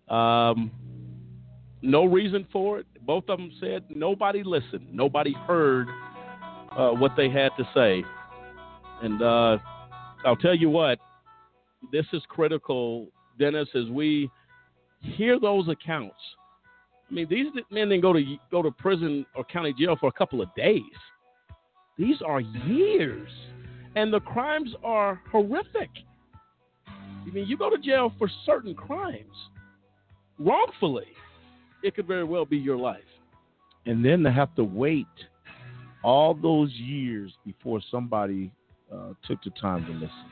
Um, 0.08 0.70
no 1.80 2.04
reason 2.04 2.46
for 2.52 2.80
it. 2.80 2.86
Both 3.04 3.24
of 3.28 3.38
them 3.38 3.52
said 3.60 3.84
nobody 3.88 4.42
listened, 4.44 4.86
nobody 4.92 5.32
heard 5.32 5.88
uh, 6.72 6.90
what 6.90 7.12
they 7.16 7.28
had 7.28 7.50
to 7.58 7.68
say. 7.74 8.04
And 9.02 9.20
uh, 9.20 9.58
I'll 10.24 10.36
tell 10.36 10.54
you 10.54 10.70
what, 10.70 10.98
this 11.90 12.06
is 12.12 12.22
critical, 12.28 13.08
Dennis, 13.38 13.68
as 13.74 13.88
we 13.90 14.30
hear 15.02 15.38
those 15.38 15.68
accounts. 15.68 16.16
I 17.10 17.14
mean, 17.14 17.26
these 17.28 17.46
men 17.70 17.88
didn't 17.88 18.00
go 18.00 18.12
to 18.12 18.36
go 18.50 18.62
to 18.62 18.70
prison 18.70 19.26
or 19.34 19.44
county 19.44 19.74
jail 19.78 19.96
for 20.00 20.08
a 20.08 20.12
couple 20.12 20.40
of 20.40 20.48
days. 20.56 20.82
These 21.98 22.22
are 22.22 22.40
years, 22.40 23.28
and 23.96 24.12
the 24.12 24.20
crimes 24.20 24.70
are 24.82 25.20
horrific. 25.30 25.90
I 26.88 27.30
mean, 27.32 27.46
you 27.46 27.56
go 27.56 27.70
to 27.70 27.78
jail 27.78 28.12
for 28.18 28.28
certain 28.46 28.74
crimes 28.74 29.36
wrongfully, 30.38 31.06
it 31.82 31.94
could 31.94 32.06
very 32.06 32.24
well 32.24 32.44
be 32.44 32.56
your 32.56 32.76
life. 32.76 33.02
and 33.86 34.04
then 34.04 34.22
to 34.22 34.30
have 34.30 34.54
to 34.54 34.62
wait 34.64 35.06
all 36.04 36.34
those 36.34 36.70
years 36.74 37.32
before 37.44 37.80
somebody 37.90 38.50
uh, 38.92 39.12
took 39.26 39.42
the 39.44 39.50
time 39.60 39.84
to 39.86 39.92
listen, 39.92 40.30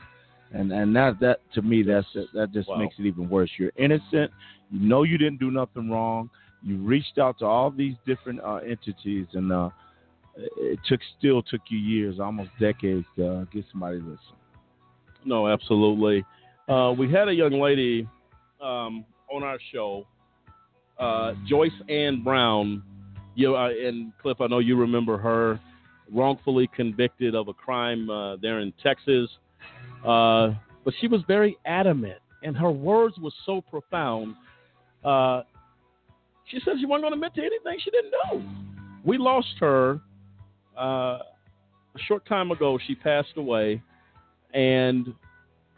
and 0.53 0.71
and 0.71 0.95
that 0.95 1.19
that 1.19 1.39
to 1.53 1.61
me 1.61 1.83
that's 1.83 2.07
that 2.33 2.51
just 2.53 2.67
Wow. 2.69 2.77
makes 2.77 2.95
it 2.99 3.05
even 3.05 3.29
worse. 3.29 3.49
You're 3.57 3.71
innocent. 3.77 4.31
You 4.71 4.79
know 4.79 5.03
you 5.03 5.17
didn't 5.17 5.39
do 5.39 5.51
nothing 5.51 5.89
wrong. 5.89 6.29
You 6.63 6.77
reached 6.77 7.17
out 7.19 7.39
to 7.39 7.45
all 7.45 7.71
these 7.71 7.95
different 8.05 8.39
uh, 8.41 8.57
entities, 8.57 9.27
and 9.33 9.51
uh, 9.51 9.69
it 10.35 10.79
took 10.87 10.99
still 11.17 11.41
took 11.41 11.61
you 11.69 11.77
years, 11.77 12.19
almost 12.19 12.51
decades, 12.59 13.05
to 13.17 13.27
uh, 13.27 13.43
get 13.45 13.65
somebody 13.71 13.99
to 13.99 14.03
listen. 14.03 14.35
No, 15.25 15.47
absolutely. 15.47 16.23
Uh, 16.69 16.93
we 16.97 17.11
had 17.11 17.27
a 17.27 17.33
young 17.33 17.59
lady 17.59 18.07
um, 18.61 19.03
on 19.31 19.43
our 19.43 19.57
show, 19.73 20.05
uh, 20.99 21.33
Joyce 21.47 21.71
Ann 21.89 22.23
Brown. 22.23 22.83
You 23.33 23.55
and 23.55 24.11
Cliff, 24.21 24.41
I 24.41 24.47
know 24.47 24.59
you 24.59 24.75
remember 24.75 25.17
her, 25.17 25.59
wrongfully 26.11 26.69
convicted 26.75 27.33
of 27.33 27.47
a 27.47 27.53
crime 27.53 28.07
there 28.41 28.59
in 28.59 28.73
Texas. 28.83 29.29
Uh, 30.05 30.51
but 30.83 30.93
she 30.99 31.07
was 31.07 31.21
very 31.27 31.57
adamant, 31.65 32.19
and 32.43 32.57
her 32.57 32.71
words 32.71 33.17
were 33.19 33.31
so 33.45 33.61
profound. 33.61 34.35
Uh, 35.03 35.41
she 36.45 36.59
said 36.63 36.75
she 36.79 36.85
wasn't 36.85 37.03
going 37.03 37.11
to 37.11 37.15
admit 37.15 37.33
to 37.35 37.41
anything 37.41 37.79
she 37.83 37.91
didn't 37.91 38.11
know. 38.11 38.43
We 39.03 39.17
lost 39.17 39.55
her 39.59 40.01
uh, 40.77 41.19
a 41.19 41.99
short 42.07 42.25
time 42.25 42.51
ago. 42.51 42.77
She 42.85 42.95
passed 42.95 43.33
away, 43.37 43.81
and 44.53 45.13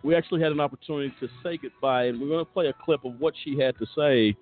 we 0.04 0.16
actually 0.16 0.42
had 0.42 0.52
an 0.52 0.60
opportunity 0.60 1.14
to 1.20 1.28
say 1.44 1.58
goodbye, 1.58 2.06
and 2.06 2.20
we're 2.20 2.28
going 2.28 2.46
to 2.46 2.52
play 2.52 2.68
a 2.68 2.74
clip 2.74 3.06
of 3.06 3.20
what 3.20 3.34
she 3.44 3.58
had 3.58 3.78
to 3.80 3.86
say 3.96 4.36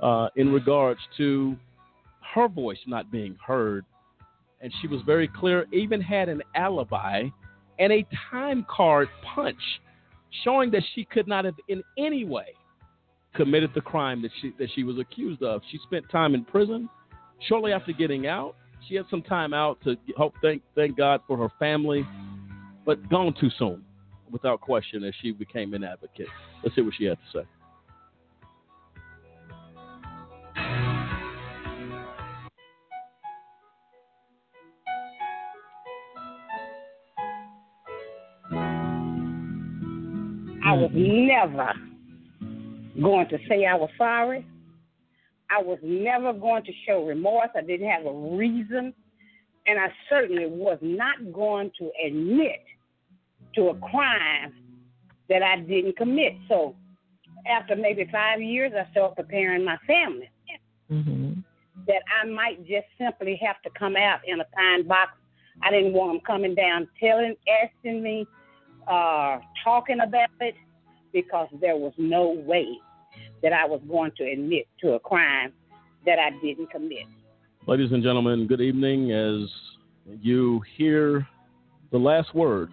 uh, 0.00 0.28
in 0.36 0.52
regards 0.52 1.00
to 1.16 1.56
her 2.34 2.48
voice 2.48 2.78
not 2.86 3.10
being 3.10 3.36
heard. 3.44 3.84
And 4.60 4.72
she 4.80 4.88
was 4.88 5.00
very 5.06 5.28
clear, 5.28 5.66
even 5.72 6.00
had 6.00 6.28
an 6.28 6.42
alibi 6.54 7.28
and 7.78 7.92
a 7.92 8.04
time 8.30 8.66
card 8.68 9.08
punch 9.34 9.60
showing 10.44 10.70
that 10.72 10.82
she 10.94 11.04
could 11.04 11.28
not 11.28 11.44
have 11.44 11.54
in 11.68 11.82
any 11.96 12.24
way 12.24 12.54
committed 13.34 13.70
the 13.74 13.80
crime 13.80 14.22
that 14.22 14.30
she 14.40 14.52
that 14.58 14.68
she 14.74 14.84
was 14.84 14.98
accused 14.98 15.42
of. 15.42 15.62
She 15.70 15.78
spent 15.84 16.08
time 16.10 16.34
in 16.34 16.44
prison. 16.44 16.88
Shortly 17.48 17.72
after 17.72 17.92
getting 17.92 18.26
out, 18.26 18.56
she 18.88 18.94
had 18.94 19.06
some 19.10 19.22
time 19.22 19.54
out 19.54 19.78
to 19.84 19.96
help. 20.16 20.34
thank 20.42 20.62
thank 20.74 20.96
God 20.96 21.20
for 21.26 21.36
her 21.36 21.48
family, 21.58 22.06
but 22.84 23.08
gone 23.08 23.34
too 23.38 23.50
soon, 23.58 23.84
without 24.30 24.60
question, 24.60 25.04
as 25.04 25.14
she 25.20 25.32
became 25.32 25.74
an 25.74 25.84
advocate. 25.84 26.28
Let's 26.62 26.74
hear 26.74 26.84
what 26.84 26.94
she 26.96 27.04
had 27.04 27.18
to 27.32 27.38
say. 27.40 27.46
I 40.64 40.74
would 40.74 40.94
never 40.94 41.72
going 43.00 43.28
to 43.28 43.38
say 43.48 43.66
I 43.66 43.74
was 43.74 43.90
sorry. 43.96 44.46
I 45.50 45.62
was 45.62 45.78
never 45.82 46.32
going 46.32 46.64
to 46.64 46.72
show 46.86 47.04
remorse. 47.04 47.48
I 47.56 47.62
didn't 47.62 47.88
have 47.88 48.06
a 48.06 48.12
reason. 48.12 48.92
And 49.66 49.78
I 49.78 49.92
certainly 50.08 50.46
was 50.46 50.78
not 50.80 51.32
going 51.32 51.70
to 51.78 51.90
admit 52.06 52.64
to 53.54 53.68
a 53.68 53.74
crime 53.78 54.52
that 55.28 55.42
I 55.42 55.60
didn't 55.60 55.96
commit. 55.96 56.34
So 56.48 56.74
after 57.46 57.76
maybe 57.76 58.08
five 58.10 58.40
years, 58.40 58.72
I 58.74 58.90
started 58.90 59.16
preparing 59.16 59.64
my 59.64 59.76
family 59.86 60.30
Mm-hmm. 60.90 61.40
that 61.86 62.02
I 62.22 62.26
might 62.26 62.66
just 62.66 62.86
simply 62.98 63.38
have 63.44 63.60
to 63.62 63.70
come 63.78 63.94
out 63.94 64.20
in 64.26 64.40
a 64.40 64.44
pine 64.56 64.88
box. 64.88 65.10
I 65.62 65.70
didn't 65.70 65.92
want 65.92 66.14
them 66.14 66.22
coming 66.26 66.54
down, 66.54 66.88
telling, 66.98 67.34
asking 67.62 68.02
me, 68.02 68.26
uh, 68.86 69.38
talking 69.62 70.00
about 70.00 70.30
it, 70.40 70.54
because 71.12 71.48
there 71.60 71.76
was 71.76 71.92
no 71.98 72.30
way 72.46 72.68
that 73.42 73.52
I 73.52 73.64
was 73.64 73.80
going 73.88 74.12
to 74.16 74.24
admit 74.24 74.66
to 74.80 74.92
a 74.92 75.00
crime 75.00 75.52
that 76.06 76.18
I 76.18 76.30
didn't 76.44 76.70
commit. 76.70 77.06
Ladies 77.66 77.92
and 77.92 78.02
gentlemen, 78.02 78.46
good 78.46 78.60
evening. 78.60 79.12
As 79.12 79.48
you 80.22 80.62
hear 80.76 81.26
the 81.90 81.98
last 81.98 82.34
words 82.34 82.72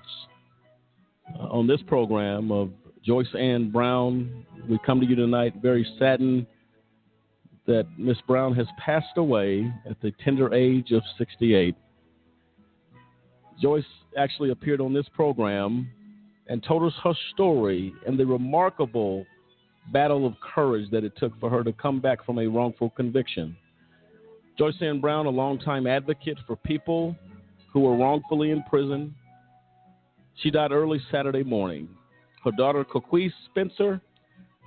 uh, 1.38 1.44
on 1.48 1.68
this 1.68 1.82
program 1.88 2.52
of 2.52 2.72
Joyce 3.04 3.28
Ann 3.38 3.72
Brown, 3.72 4.46
we 4.70 4.80
come 4.86 5.00
to 5.00 5.06
you 5.06 5.16
tonight 5.16 5.54
very 5.62 5.86
saddened 6.00 6.48
that 7.68 7.88
Miss 7.98 8.18
Brown 8.28 8.54
has 8.56 8.68
passed 8.84 9.18
away 9.18 9.72
at 9.90 10.00
the 10.02 10.12
tender 10.24 10.54
age 10.54 10.92
of 10.92 11.02
68. 11.18 11.76
Joyce 13.62 13.84
actually 14.18 14.52
appeared 14.52 14.82
on 14.82 14.94
this 14.94 15.08
program 15.14 15.90
and 16.48 16.64
told 16.64 16.84
us 16.84 16.98
her 17.04 17.14
story 17.34 17.94
and 18.06 18.20
the 18.20 18.26
remarkable 18.26 19.26
battle 19.92 20.26
of 20.26 20.34
courage 20.42 20.90
that 20.92 21.04
it 21.04 21.14
took 21.18 21.38
for 21.40 21.50
her 21.50 21.64
to 21.64 21.74
come 21.74 22.00
back 22.00 22.26
from 22.26 22.40
a 22.40 22.48
wrongful 22.48 22.90
conviction. 22.92 23.56
Joyce 24.58 24.76
Ann 24.82 25.02
Brown, 25.02 25.26
a 25.26 25.30
longtime 25.30 25.86
advocate 25.86 26.38
for 26.48 26.56
people 26.56 27.16
who 27.72 27.82
were 27.82 27.96
wrongfully 27.96 28.52
in 28.52 28.64
prison, 28.64 29.14
she 30.42 30.50
died 30.50 30.72
early 30.72 31.02
Saturday 31.12 31.44
morning. 31.44 31.88
Her 32.44 32.52
daughter, 32.52 32.84
Coquise 32.84 33.34
Spencer, 33.50 34.02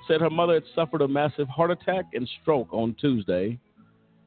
said 0.07 0.21
her 0.21 0.31
mother 0.31 0.55
had 0.55 0.65
suffered 0.75 1.03
a 1.03 1.09
massive 1.09 1.49
heart 1.49 1.71
attack 1.71 2.07
and 2.15 2.29
stroke 2.41 2.69
on 2.73 2.97
Tuesday. 3.01 3.59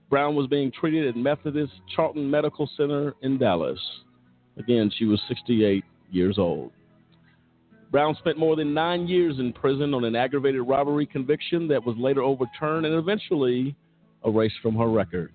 Brown 0.09 0.35
was 0.35 0.47
being 0.47 0.71
treated 0.71 1.07
at 1.07 1.15
Methodist 1.15 1.73
Charlton 1.95 2.29
Medical 2.29 2.69
Center 2.77 3.13
in 3.21 3.37
Dallas. 3.37 3.79
Again, 4.57 4.91
she 4.97 5.05
was 5.05 5.19
68 5.27 5.83
years 6.11 6.37
old. 6.37 6.71
Brown 7.91 8.15
spent 8.19 8.37
more 8.37 8.55
than 8.55 8.73
nine 8.73 9.07
years 9.07 9.37
in 9.39 9.51
prison 9.51 9.93
on 9.93 10.05
an 10.05 10.15
aggravated 10.15 10.61
robbery 10.65 11.05
conviction 11.05 11.67
that 11.67 11.85
was 11.85 11.97
later 11.97 12.21
overturned 12.21 12.85
and 12.85 12.95
eventually 12.95 13.75
erased 14.25 14.55
from 14.61 14.75
her 14.75 14.89
record. 14.89 15.31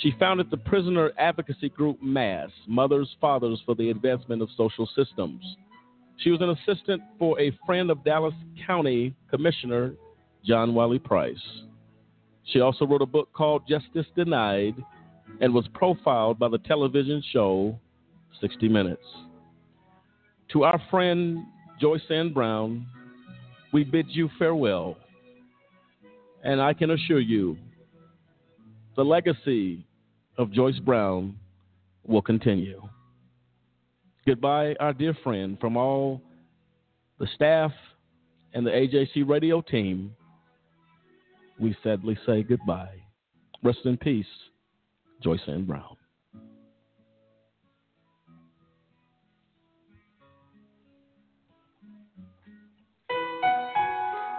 She 0.00 0.14
founded 0.18 0.50
the 0.50 0.56
prisoner 0.56 1.12
advocacy 1.18 1.68
group 1.70 2.02
MASS, 2.02 2.50
Mothers, 2.66 3.14
Fathers 3.20 3.60
for 3.66 3.74
the 3.74 3.90
Advancement 3.90 4.40
of 4.40 4.48
Social 4.56 4.88
Systems. 4.96 5.42
She 6.18 6.30
was 6.30 6.40
an 6.40 6.50
assistant 6.50 7.02
for 7.18 7.38
a 7.38 7.56
friend 7.66 7.90
of 7.90 8.02
Dallas 8.04 8.34
County 8.66 9.14
Commissioner 9.30 9.92
John 10.44 10.74
Wiley 10.74 10.98
Price. 10.98 11.36
She 12.44 12.60
also 12.60 12.86
wrote 12.86 13.02
a 13.02 13.06
book 13.06 13.28
called 13.34 13.62
Justice 13.68 14.06
Denied 14.14 14.76
and 15.40 15.52
was 15.52 15.66
profiled 15.74 16.38
by 16.38 16.48
the 16.48 16.58
television 16.58 17.22
show 17.32 17.78
60 18.40 18.68
Minutes. 18.68 19.02
To 20.52 20.64
our 20.64 20.80
friend 20.90 21.44
Joyce 21.80 22.02
Ann 22.10 22.32
Brown, 22.32 22.86
we 23.72 23.84
bid 23.84 24.06
you 24.08 24.30
farewell. 24.38 24.96
And 26.44 26.60
I 26.60 26.72
can 26.72 26.90
assure 26.92 27.20
you, 27.20 27.56
the 28.94 29.04
legacy 29.04 29.84
of 30.38 30.52
Joyce 30.52 30.78
Brown 30.78 31.36
will 32.06 32.22
continue. 32.22 32.80
Goodbye, 34.26 34.74
our 34.80 34.92
dear 34.92 35.16
friend, 35.22 35.58
from 35.60 35.76
all 35.76 36.20
the 37.18 37.26
staff 37.34 37.72
and 38.54 38.66
the 38.66 38.70
AJC 38.70 39.28
radio 39.28 39.60
team. 39.60 40.14
We 41.58 41.76
sadly 41.82 42.18
say 42.26 42.42
goodbye. 42.42 42.96
Rest 43.62 43.80
in 43.84 43.96
peace, 43.96 44.26
Joyce 45.22 45.40
Ann 45.48 45.64
Brown. 45.64 45.95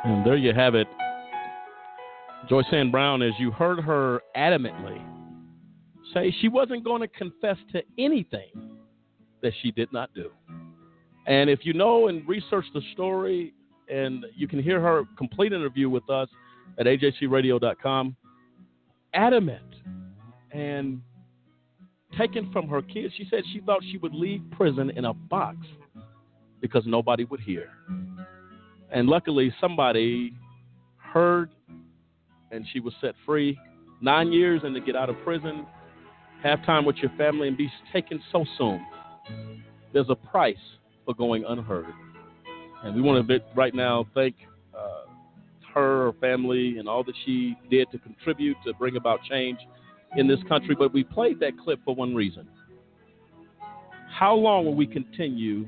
And 0.07 0.25
there 0.25 0.37
you 0.37 0.53
have 0.53 0.73
it. 0.73 0.87
Joyce 2.47 2.63
Ann 2.71 2.91
Brown, 2.91 3.21
as 3.21 3.33
you 3.39 3.51
heard 3.51 3.81
her 3.81 4.21
adamantly 4.37 5.01
say, 6.13 6.33
she 6.39 6.47
wasn't 6.47 6.85
going 6.85 7.01
to 7.01 7.09
confess 7.09 7.57
to 7.73 7.81
anything 7.99 8.77
that 9.41 9.51
she 9.61 9.69
did 9.71 9.91
not 9.91 10.13
do. 10.13 10.31
And 11.25 11.49
if 11.49 11.65
you 11.65 11.73
know 11.73 12.07
and 12.07 12.25
research 12.25 12.63
the 12.73 12.79
story, 12.93 13.53
and 13.89 14.25
you 14.33 14.47
can 14.47 14.63
hear 14.63 14.79
her 14.79 15.03
complete 15.17 15.51
interview 15.51 15.89
with 15.89 16.09
us 16.09 16.29
at 16.79 16.85
ajcradio.com, 16.85 18.15
adamant 19.13 19.75
and 20.51 21.01
taken 22.17 22.49
from 22.53 22.69
her 22.69 22.81
kids, 22.81 23.13
she 23.17 23.27
said 23.29 23.43
she 23.51 23.59
thought 23.59 23.81
she 23.91 23.97
would 23.97 24.13
leave 24.13 24.41
prison 24.51 24.89
in 24.91 25.03
a 25.03 25.13
box 25.13 25.57
because 26.61 26.83
nobody 26.85 27.25
would 27.25 27.41
hear. 27.41 27.71
And 28.91 29.07
luckily, 29.07 29.53
somebody 29.59 30.33
heard 30.97 31.49
and 32.51 32.65
she 32.71 32.79
was 32.79 32.93
set 33.01 33.15
free. 33.25 33.57
Nine 34.01 34.31
years 34.31 34.61
and 34.63 34.73
to 34.75 34.81
get 34.81 34.95
out 34.95 35.09
of 35.09 35.17
prison, 35.23 35.65
have 36.43 36.63
time 36.65 36.85
with 36.85 36.97
your 36.97 37.11
family, 37.17 37.47
and 37.47 37.57
be 37.57 37.69
taken 37.91 38.21
so 38.31 38.45
soon. 38.57 38.85
There's 39.91 40.09
a 40.09 40.15
price 40.15 40.55
for 41.05 41.13
going 41.15 41.43
unheard. 41.47 41.87
And 42.83 42.95
we 42.95 43.01
want 43.01 43.27
to 43.27 43.39
right 43.55 43.73
now 43.73 44.05
thank 44.13 44.35
uh, 44.77 45.09
her, 45.73 46.11
her 46.11 46.13
family, 46.21 46.77
and 46.77 46.87
all 46.87 47.03
that 47.03 47.15
she 47.25 47.57
did 47.69 47.89
to 47.91 47.97
contribute 47.97 48.55
to 48.65 48.73
bring 48.73 48.97
about 48.97 49.19
change 49.23 49.57
in 50.15 50.27
this 50.27 50.39
country. 50.47 50.75
But 50.77 50.93
we 50.93 51.03
played 51.03 51.39
that 51.39 51.53
clip 51.63 51.79
for 51.83 51.95
one 51.95 52.13
reason. 52.13 52.47
How 54.09 54.33
long 54.33 54.65
will 54.65 54.75
we 54.75 54.87
continue 54.87 55.67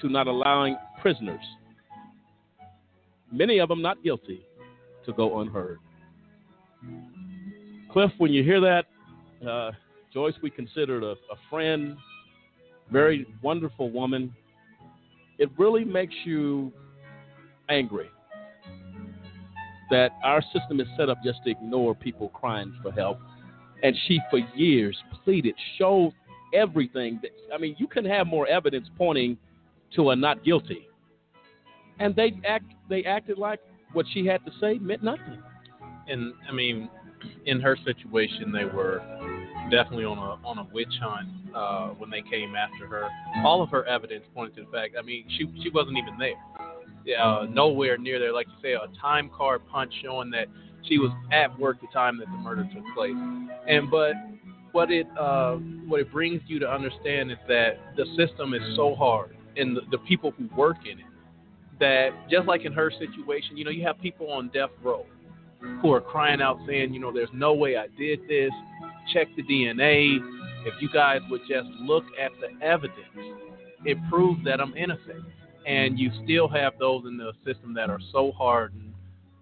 to 0.00 0.08
not 0.08 0.26
allowing 0.26 0.76
prisoners, 1.00 1.44
many 3.32 3.58
of 3.58 3.68
them 3.68 3.82
not 3.82 4.02
guilty, 4.02 4.40
to 5.04 5.12
go 5.12 5.40
unheard? 5.40 5.78
Cliff, 7.92 8.10
when 8.18 8.32
you 8.32 8.42
hear 8.42 8.60
that, 8.60 8.86
uh, 9.48 9.70
Joyce, 10.12 10.34
we 10.42 10.50
considered 10.50 11.02
a, 11.02 11.12
a 11.12 11.36
friend, 11.48 11.96
very 12.90 13.26
wonderful 13.42 13.90
woman. 13.90 14.34
It 15.38 15.50
really 15.58 15.84
makes 15.84 16.14
you 16.24 16.72
angry 17.68 18.10
that 19.90 20.10
our 20.24 20.42
system 20.52 20.80
is 20.80 20.86
set 20.96 21.08
up 21.08 21.18
just 21.24 21.38
to 21.44 21.50
ignore 21.50 21.94
people 21.94 22.28
crying 22.30 22.74
for 22.82 22.90
help. 22.90 23.18
And 23.82 23.94
she, 24.06 24.20
for 24.30 24.38
years, 24.54 24.96
pleaded, 25.24 25.54
showed 25.78 26.12
everything. 26.54 27.20
That, 27.22 27.30
I 27.54 27.58
mean, 27.58 27.76
you 27.78 27.86
can 27.86 28.04
have 28.04 28.26
more 28.26 28.46
evidence 28.48 28.88
pointing 28.96 29.36
to 29.94 30.10
a 30.10 30.16
not 30.16 30.44
guilty, 30.44 30.88
and 31.98 32.14
they 32.14 32.32
act. 32.46 32.66
They 32.88 33.04
acted 33.04 33.38
like 33.38 33.60
what 33.92 34.06
she 34.12 34.26
had 34.26 34.44
to 34.44 34.52
say 34.60 34.78
meant 34.78 35.02
nothing. 35.02 35.42
And 36.08 36.34
I 36.48 36.52
mean, 36.52 36.88
in 37.46 37.60
her 37.60 37.76
situation, 37.84 38.52
they 38.52 38.64
were 38.64 39.00
definitely 39.70 40.04
on 40.04 40.18
a 40.18 40.46
on 40.46 40.58
a 40.58 40.64
witch 40.72 40.92
hunt 41.00 41.28
uh, 41.54 41.88
when 41.88 42.10
they 42.10 42.22
came 42.22 42.54
after 42.54 42.86
her. 42.86 43.08
All 43.44 43.62
of 43.62 43.70
her 43.70 43.84
evidence 43.86 44.24
pointed 44.34 44.56
to 44.56 44.64
the 44.64 44.70
fact. 44.70 44.94
I 44.98 45.02
mean, 45.02 45.24
she 45.30 45.46
she 45.62 45.70
wasn't 45.70 45.98
even 45.98 46.18
there. 46.18 46.34
Uh, 47.18 47.46
nowhere 47.48 47.96
near 47.98 48.18
there. 48.18 48.32
Like 48.32 48.46
you 48.48 48.54
say, 48.62 48.72
a 48.72 48.88
time 49.00 49.30
card 49.36 49.62
punch 49.70 49.92
showing 50.02 50.30
that 50.30 50.46
she 50.88 50.98
was 50.98 51.10
at 51.32 51.56
work 51.58 51.80
the 51.80 51.86
time 51.92 52.18
that 52.18 52.26
the 52.26 52.38
murder 52.38 52.68
took 52.74 52.84
place. 52.94 53.14
And 53.68 53.90
but 53.90 54.14
what 54.72 54.90
it 54.90 55.06
uh, 55.18 55.54
what 55.86 56.00
it 56.00 56.12
brings 56.12 56.42
you 56.46 56.58
to 56.58 56.70
understand 56.70 57.30
is 57.30 57.38
that 57.48 57.78
the 57.96 58.04
system 58.16 58.54
is 58.54 58.62
so 58.76 58.94
hard, 58.94 59.35
and 59.56 59.76
the, 59.76 59.80
the 59.90 59.98
people 59.98 60.32
who 60.32 60.48
work 60.56 60.78
in 60.84 60.98
it. 60.98 61.04
That 61.78 62.10
just 62.30 62.46
like 62.46 62.64
in 62.64 62.72
her 62.72 62.90
situation, 62.90 63.56
you 63.56 63.64
know, 63.64 63.70
you 63.70 63.84
have 63.84 64.00
people 64.00 64.30
on 64.30 64.48
death 64.48 64.70
row 64.82 65.04
who 65.82 65.92
are 65.92 66.00
crying 66.00 66.40
out 66.40 66.58
saying, 66.66 66.94
you 66.94 67.00
know, 67.00 67.12
there's 67.12 67.28
no 67.34 67.52
way 67.52 67.76
I 67.76 67.86
did 67.98 68.20
this. 68.28 68.50
Check 69.12 69.28
the 69.36 69.42
DNA. 69.42 70.18
If 70.64 70.74
you 70.80 70.88
guys 70.92 71.20
would 71.30 71.42
just 71.48 71.68
look 71.80 72.04
at 72.20 72.32
the 72.40 72.64
evidence, 72.64 72.96
it 73.84 73.98
proves 74.10 74.42
that 74.44 74.60
I'm 74.60 74.74
innocent. 74.76 75.24
And 75.66 75.98
you 75.98 76.10
still 76.24 76.48
have 76.48 76.74
those 76.78 77.04
in 77.06 77.16
the 77.16 77.32
system 77.44 77.74
that 77.74 77.90
are 77.90 77.98
so 78.12 78.32
hardened, 78.32 78.94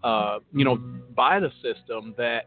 uh, 0.03 0.39
you 0.53 0.65
know, 0.65 0.77
by 1.15 1.39
the 1.39 1.51
system 1.63 2.15
that 2.17 2.47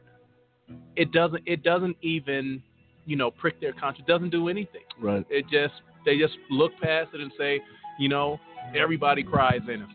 it 0.96 1.12
doesn't 1.12 1.44
it 1.46 1.64
doesn't 1.64 1.96
even, 2.02 2.62
you 3.06 3.16
know, 3.16 3.30
prick 3.30 3.62
their 3.62 3.74
conscience. 3.74 4.08
Doesn't 4.08 4.32
do 4.32 4.50
anything. 4.50 4.82
Right. 5.00 5.26
It 5.30 5.46
just 5.52 5.76
they 6.08 6.18
just 6.18 6.34
look 6.50 6.72
past 6.82 7.10
it 7.14 7.20
and 7.20 7.32
say, 7.38 7.60
you 8.00 8.08
know, 8.08 8.40
everybody 8.74 9.22
cries 9.22 9.60
innocent. 9.66 9.92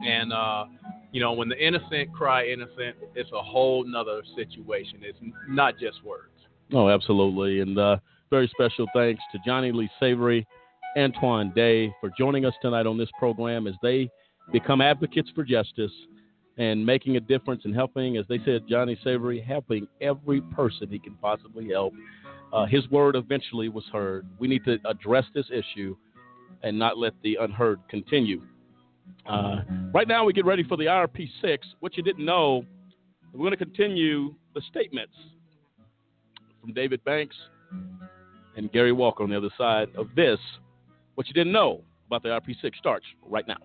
And 0.00 0.32
uh, 0.32 0.64
you 1.12 1.20
know, 1.20 1.32
when 1.32 1.48
the 1.48 1.64
innocent 1.64 2.12
cry 2.12 2.46
innocent, 2.46 2.96
it's 3.14 3.30
a 3.32 3.42
whole 3.42 3.84
nother 3.86 4.22
situation. 4.34 5.00
It's 5.02 5.18
not 5.48 5.78
just 5.78 6.02
words. 6.02 6.32
Oh, 6.72 6.88
absolutely. 6.88 7.60
And 7.60 7.78
uh, 7.78 7.98
very 8.30 8.48
special 8.48 8.86
thanks 8.94 9.22
to 9.32 9.38
Johnnie 9.46 9.70
Lee 9.70 9.88
Savory, 10.00 10.46
Antoine 10.96 11.52
Day 11.54 11.92
for 12.00 12.10
joining 12.18 12.46
us 12.46 12.54
tonight 12.62 12.86
on 12.86 12.98
this 12.98 13.10
program 13.18 13.66
as 13.66 13.74
they 13.82 14.10
become 14.52 14.80
advocates 14.80 15.30
for 15.34 15.44
justice 15.44 15.92
and 16.56 16.84
making 16.84 17.16
a 17.16 17.20
difference 17.20 17.62
and 17.64 17.74
helping, 17.74 18.16
as 18.16 18.24
they 18.28 18.38
said, 18.44 18.62
Johnnie 18.68 18.98
Savory, 19.04 19.40
helping 19.40 19.86
every 20.00 20.40
person 20.40 20.88
he 20.88 20.98
can 20.98 21.14
possibly 21.16 21.68
help. 21.68 21.92
Uh, 22.54 22.66
his 22.66 22.88
word 22.88 23.16
eventually 23.16 23.68
was 23.68 23.82
heard. 23.92 24.24
We 24.38 24.46
need 24.46 24.64
to 24.64 24.78
address 24.88 25.24
this 25.34 25.46
issue 25.50 25.96
and 26.62 26.78
not 26.78 26.96
let 26.96 27.12
the 27.24 27.36
unheard 27.40 27.80
continue. 27.90 28.42
Uh, 29.26 29.62
right 29.92 30.06
now, 30.06 30.24
we 30.24 30.32
get 30.32 30.44
ready 30.44 30.62
for 30.62 30.76
the 30.76 30.84
IRP 30.84 31.28
6. 31.42 31.66
What 31.80 31.96
you 31.96 32.04
didn't 32.04 32.24
know, 32.24 32.64
we're 33.32 33.40
going 33.40 33.50
to 33.50 33.56
continue 33.56 34.36
the 34.54 34.62
statements 34.70 35.14
from 36.60 36.72
David 36.72 37.02
Banks 37.02 37.34
and 38.56 38.70
Gary 38.70 38.92
Walker 38.92 39.24
on 39.24 39.30
the 39.30 39.36
other 39.36 39.50
side 39.58 39.88
of 39.96 40.06
this. 40.14 40.38
What 41.16 41.26
you 41.26 41.34
didn't 41.34 41.52
know 41.52 41.80
about 42.06 42.22
the 42.22 42.28
IRP 42.28 42.54
6 42.62 42.78
starts 42.78 43.04
right 43.26 43.48
now. 43.48 43.56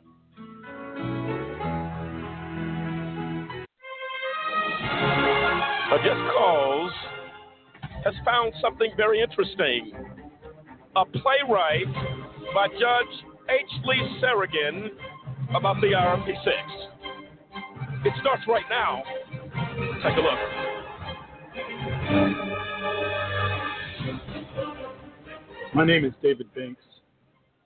A 5.91 5.97
Just 6.03 6.21
Cause 6.33 7.18
has 8.03 8.13
found 8.23 8.53
something 8.61 8.91
very 8.95 9.21
interesting. 9.21 9.91
A 10.95 11.05
playwright 11.05 11.85
by 12.53 12.67
Judge 12.67 13.25
H. 13.49 13.71
Lee 13.85 14.19
Sarokin 14.21 14.89
about 15.55 15.81
the 15.81 15.87
IRP 15.87 16.25
6. 16.25 16.55
It 18.05 18.13
starts 18.21 18.43
right 18.47 18.63
now. 18.69 19.03
Take 20.03 20.17
a 20.17 20.21
look. 20.21 20.39
My 25.75 25.85
name 25.85 26.05
is 26.05 26.13
David 26.21 26.53
Banks, 26.55 26.81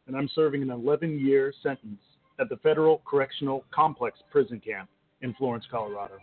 and 0.07 0.15
I'm 0.15 0.30
serving 0.35 0.61
an 0.61 0.69
11 0.69 1.19
year 1.19 1.53
sentence 1.64 2.01
at 2.39 2.49
the 2.49 2.57
Federal 2.57 3.01
Correctional 3.05 3.64
Complex 3.73 4.19
Prison 4.31 4.60
Camp 4.60 4.89
in 5.22 5.34
Florence, 5.35 5.65
Colorado. 5.69 6.15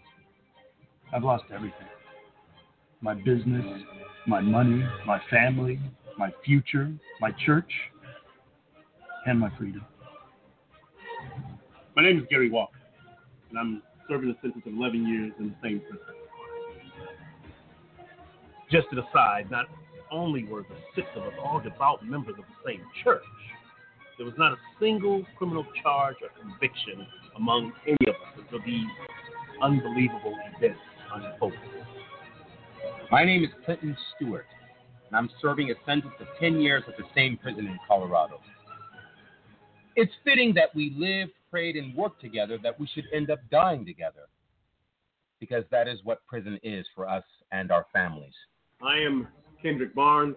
I've 1.14 1.24
lost 1.24 1.44
everything 1.52 1.86
my 3.00 3.14
business, 3.14 3.64
my 4.26 4.40
money, 4.40 4.84
my 5.06 5.20
family, 5.30 5.80
my 6.18 6.30
future, 6.44 6.92
my 7.20 7.30
church, 7.44 7.70
and 9.26 9.38
my 9.38 9.50
freedom. 9.56 9.84
My 11.96 12.02
name 12.02 12.18
is 12.18 12.24
Gary 12.30 12.50
Walker, 12.50 12.78
and 13.50 13.58
I'm 13.58 13.82
serving 14.08 14.30
a 14.30 14.34
sentence 14.42 14.64
of 14.66 14.72
11 14.74 15.06
years 15.06 15.32
in 15.38 15.48
the 15.48 15.54
same 15.62 15.80
prison. 15.80 16.06
Just 18.70 18.86
an 18.92 18.98
aside, 18.98 19.50
not 19.50 19.66
only 20.10 20.44
were 20.44 20.62
the 20.62 20.76
six 20.94 21.06
of 21.16 21.22
us 21.22 21.32
all 21.42 21.60
devout 21.60 22.04
members 22.04 22.34
of 22.38 22.44
the 22.44 22.70
same 22.70 22.80
church, 23.02 23.22
there 24.18 24.26
was 24.26 24.34
not 24.36 24.52
a 24.52 24.56
single 24.78 25.24
criminal 25.38 25.64
charge 25.82 26.16
or 26.22 26.28
conviction 26.40 27.06
among 27.36 27.72
any 27.86 27.96
of 28.06 28.14
us 28.14 28.38
until 28.38 28.58
these 28.66 28.84
unbelievable 29.62 30.36
events 30.56 30.78
unfolded. 31.14 31.79
My 33.10 33.24
name 33.24 33.42
is 33.42 33.50
Clinton 33.64 33.96
Stewart, 34.14 34.46
and 35.08 35.16
I'm 35.16 35.28
serving 35.42 35.72
a 35.72 35.74
sentence 35.84 36.14
of 36.20 36.28
10 36.38 36.60
years 36.60 36.84
at 36.86 36.96
the 36.96 37.02
same 37.12 37.36
prison 37.36 37.66
in 37.66 37.76
Colorado. 37.88 38.40
It's 39.96 40.12
fitting 40.22 40.54
that 40.54 40.72
we 40.76 40.94
lived, 40.96 41.32
prayed, 41.50 41.74
and 41.74 41.92
worked 41.96 42.20
together 42.20 42.56
that 42.62 42.78
we 42.78 42.86
should 42.94 43.06
end 43.12 43.28
up 43.28 43.40
dying 43.50 43.84
together, 43.84 44.28
because 45.40 45.64
that 45.72 45.88
is 45.88 45.98
what 46.04 46.24
prison 46.28 46.60
is 46.62 46.86
for 46.94 47.08
us 47.08 47.24
and 47.50 47.72
our 47.72 47.84
families. 47.92 48.32
I 48.80 48.98
am 48.98 49.26
Kendrick 49.60 49.92
Barnes, 49.92 50.36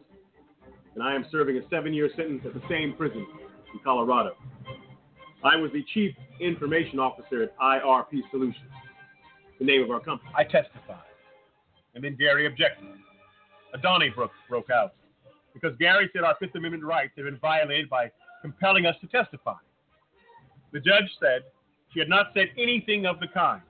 and 0.96 1.04
I 1.04 1.14
am 1.14 1.28
serving 1.32 1.58
a 1.58 1.70
seven 1.70 1.94
year 1.94 2.10
sentence 2.16 2.42
at 2.44 2.56
the 2.56 2.64
same 2.68 2.96
prison 2.98 3.24
in 3.72 3.80
Colorado. 3.84 4.36
I 5.44 5.58
was 5.58 5.72
the 5.74 5.86
Chief 5.94 6.16
Information 6.40 6.98
Officer 6.98 7.44
at 7.44 7.56
IRP 7.60 8.22
Solutions, 8.32 8.66
the 9.60 9.66
name 9.66 9.84
of 9.84 9.92
our 9.92 10.00
company. 10.00 10.32
I 10.36 10.44
testify. 10.44 11.02
And 11.96 12.04
then 12.04 12.16
Gary 12.16 12.48
objected. 12.48 12.88
A 13.74 13.78
Donnybrook 13.78 14.32
broke 14.50 14.70
out 14.70 14.94
because 15.54 15.76
Gary 15.80 16.10
said 16.14 16.24
our 16.24 16.36
Fifth 16.40 16.56
Amendment 16.56 16.84
rights 16.84 17.14
had 17.16 17.26
been 17.26 17.38
violated 17.38 17.90
by 17.90 18.12
compelling 18.42 18.86
us 18.86 18.96
to 19.02 19.08
testify. 19.08 19.56
The 20.72 20.80
judge 20.80 21.10
said 21.20 21.44
she 21.94 22.00
had 22.00 22.10
not 22.10 22.28
said 22.34 22.48
anything 22.58 23.06
of 23.06 23.20
the 23.20 23.28
kind, 23.28 23.62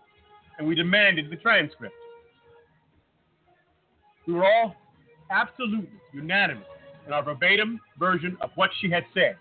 and 0.58 0.68
we 0.68 0.76
demanded 0.76 1.30
the 1.30 1.36
transcript. 1.38 1.96
We 4.26 4.34
were 4.34 4.46
all 4.46 4.76
absolutely 5.30 5.90
unanimous 6.14 6.64
in 7.06 7.14
our 7.14 7.24
verbatim 7.24 7.80
version 8.00 8.38
of 8.42 8.52
what 8.56 8.70
she 8.80 8.90
had 8.90 9.04
said. 9.14 9.36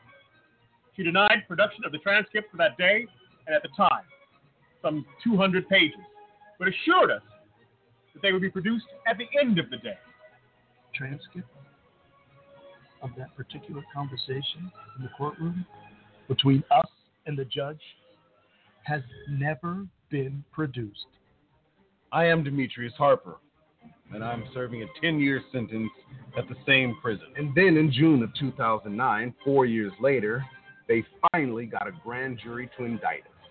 She 0.96 1.04
denied 1.04 1.44
production 1.48 1.84
of 1.84 1.92
the 1.92 1.98
transcript 1.98 2.50
for 2.50 2.56
that 2.58 2.76
day 2.76 3.06
and 3.46 3.54
at 3.54 3.62
the 3.62 3.68
time, 3.76 4.04
some 4.82 5.06
200 5.24 5.68
pages, 5.68 5.96
but 6.58 6.68
assured 6.68 7.10
us 7.10 7.22
that 8.14 8.22
they 8.22 8.32
would 8.32 8.42
be 8.42 8.50
produced 8.50 8.86
at 9.06 9.16
the 9.18 9.26
end 9.40 9.58
of 9.58 9.70
the 9.70 9.78
day. 9.78 9.98
Transcript 10.94 11.48
of 13.02 13.10
that 13.18 13.34
particular 13.36 13.82
conversation 13.92 14.70
in 14.96 15.02
the 15.02 15.10
courtroom 15.16 15.66
between 16.28 16.62
us 16.70 16.86
and 17.26 17.36
the 17.36 17.44
judge 17.44 17.80
has 18.84 19.02
never 19.28 19.86
been 20.10 20.44
produced. 20.52 21.06
I 22.12 22.26
am 22.26 22.44
Demetrius 22.44 22.92
Harper, 22.98 23.36
and 24.12 24.22
I'm 24.22 24.44
serving 24.52 24.82
a 24.82 24.86
10 25.00 25.18
year 25.18 25.40
sentence 25.50 25.90
at 26.36 26.48
the 26.48 26.56
same 26.66 26.96
prison. 27.00 27.26
And 27.36 27.54
then 27.54 27.76
in 27.76 27.92
June 27.92 28.22
of 28.22 28.30
2009, 28.38 29.34
four 29.44 29.66
years 29.66 29.92
later, 30.00 30.44
they 30.88 31.04
finally 31.32 31.66
got 31.66 31.86
a 31.86 31.92
grand 32.04 32.38
jury 32.42 32.68
to 32.76 32.84
indict 32.84 33.22
us. 33.22 33.50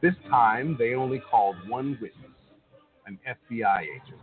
This 0.00 0.14
time, 0.30 0.76
they 0.78 0.94
only 0.94 1.20
called 1.30 1.56
one 1.68 1.98
witness, 2.00 2.31
an 3.24 3.36
FBI 3.50 3.82
agent. 3.82 4.20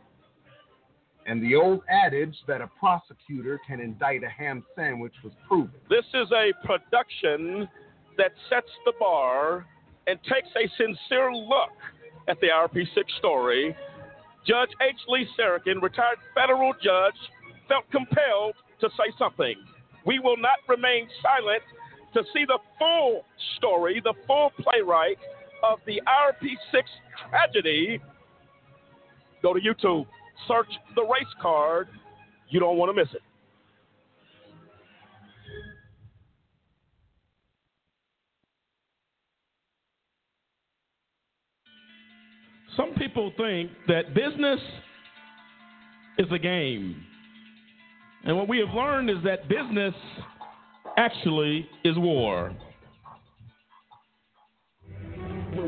And 1.25 1.43
the 1.43 1.55
old 1.55 1.81
adage 1.89 2.35
that 2.47 2.61
a 2.61 2.67
prosecutor 2.79 3.59
can 3.67 3.79
indict 3.79 4.23
a 4.23 4.29
ham 4.29 4.63
sandwich 4.75 5.13
was 5.23 5.33
proven. 5.47 5.71
This 5.89 6.05
is 6.13 6.27
a 6.31 6.51
production 6.65 7.67
that 8.17 8.31
sets 8.49 8.69
the 8.85 8.93
bar 8.99 9.65
and 10.07 10.17
takes 10.23 10.49
a 10.55 10.67
sincere 10.77 11.31
look 11.31 11.75
at 12.27 12.39
the 12.41 12.47
IRP6 12.47 13.03
story. 13.17 13.75
Judge 14.47 14.69
H. 14.81 14.95
Lee 15.07 15.27
Sarokin, 15.37 15.81
retired 15.81 16.17
federal 16.33 16.73
judge, 16.81 17.13
felt 17.67 17.85
compelled 17.91 18.55
to 18.81 18.89
say 18.89 19.13
something. 19.19 19.55
We 20.05 20.19
will 20.19 20.37
not 20.37 20.57
remain 20.67 21.07
silent 21.21 21.61
to 22.13 22.23
see 22.33 22.45
the 22.45 22.57
full 22.79 23.25
story, 23.57 24.01
the 24.03 24.13
full 24.25 24.51
playwright 24.61 25.19
of 25.63 25.79
the 25.85 26.01
IRP6 26.07 26.83
tragedy. 27.29 28.01
Go 29.41 29.53
to 29.53 29.59
YouTube, 29.59 30.05
search 30.47 30.67
the 30.95 31.03
race 31.03 31.33
card. 31.41 31.87
You 32.49 32.59
don't 32.59 32.77
want 32.77 32.95
to 32.95 33.01
miss 33.01 33.11
it. 33.13 33.21
Some 42.75 42.93
people 42.93 43.33
think 43.35 43.71
that 43.87 44.13
business 44.13 44.59
is 46.17 46.27
a 46.31 46.39
game. 46.39 47.03
And 48.23 48.37
what 48.37 48.47
we 48.47 48.59
have 48.59 48.73
learned 48.73 49.09
is 49.09 49.17
that 49.25 49.49
business 49.49 49.93
actually 50.97 51.67
is 51.83 51.97
war. 51.97 52.55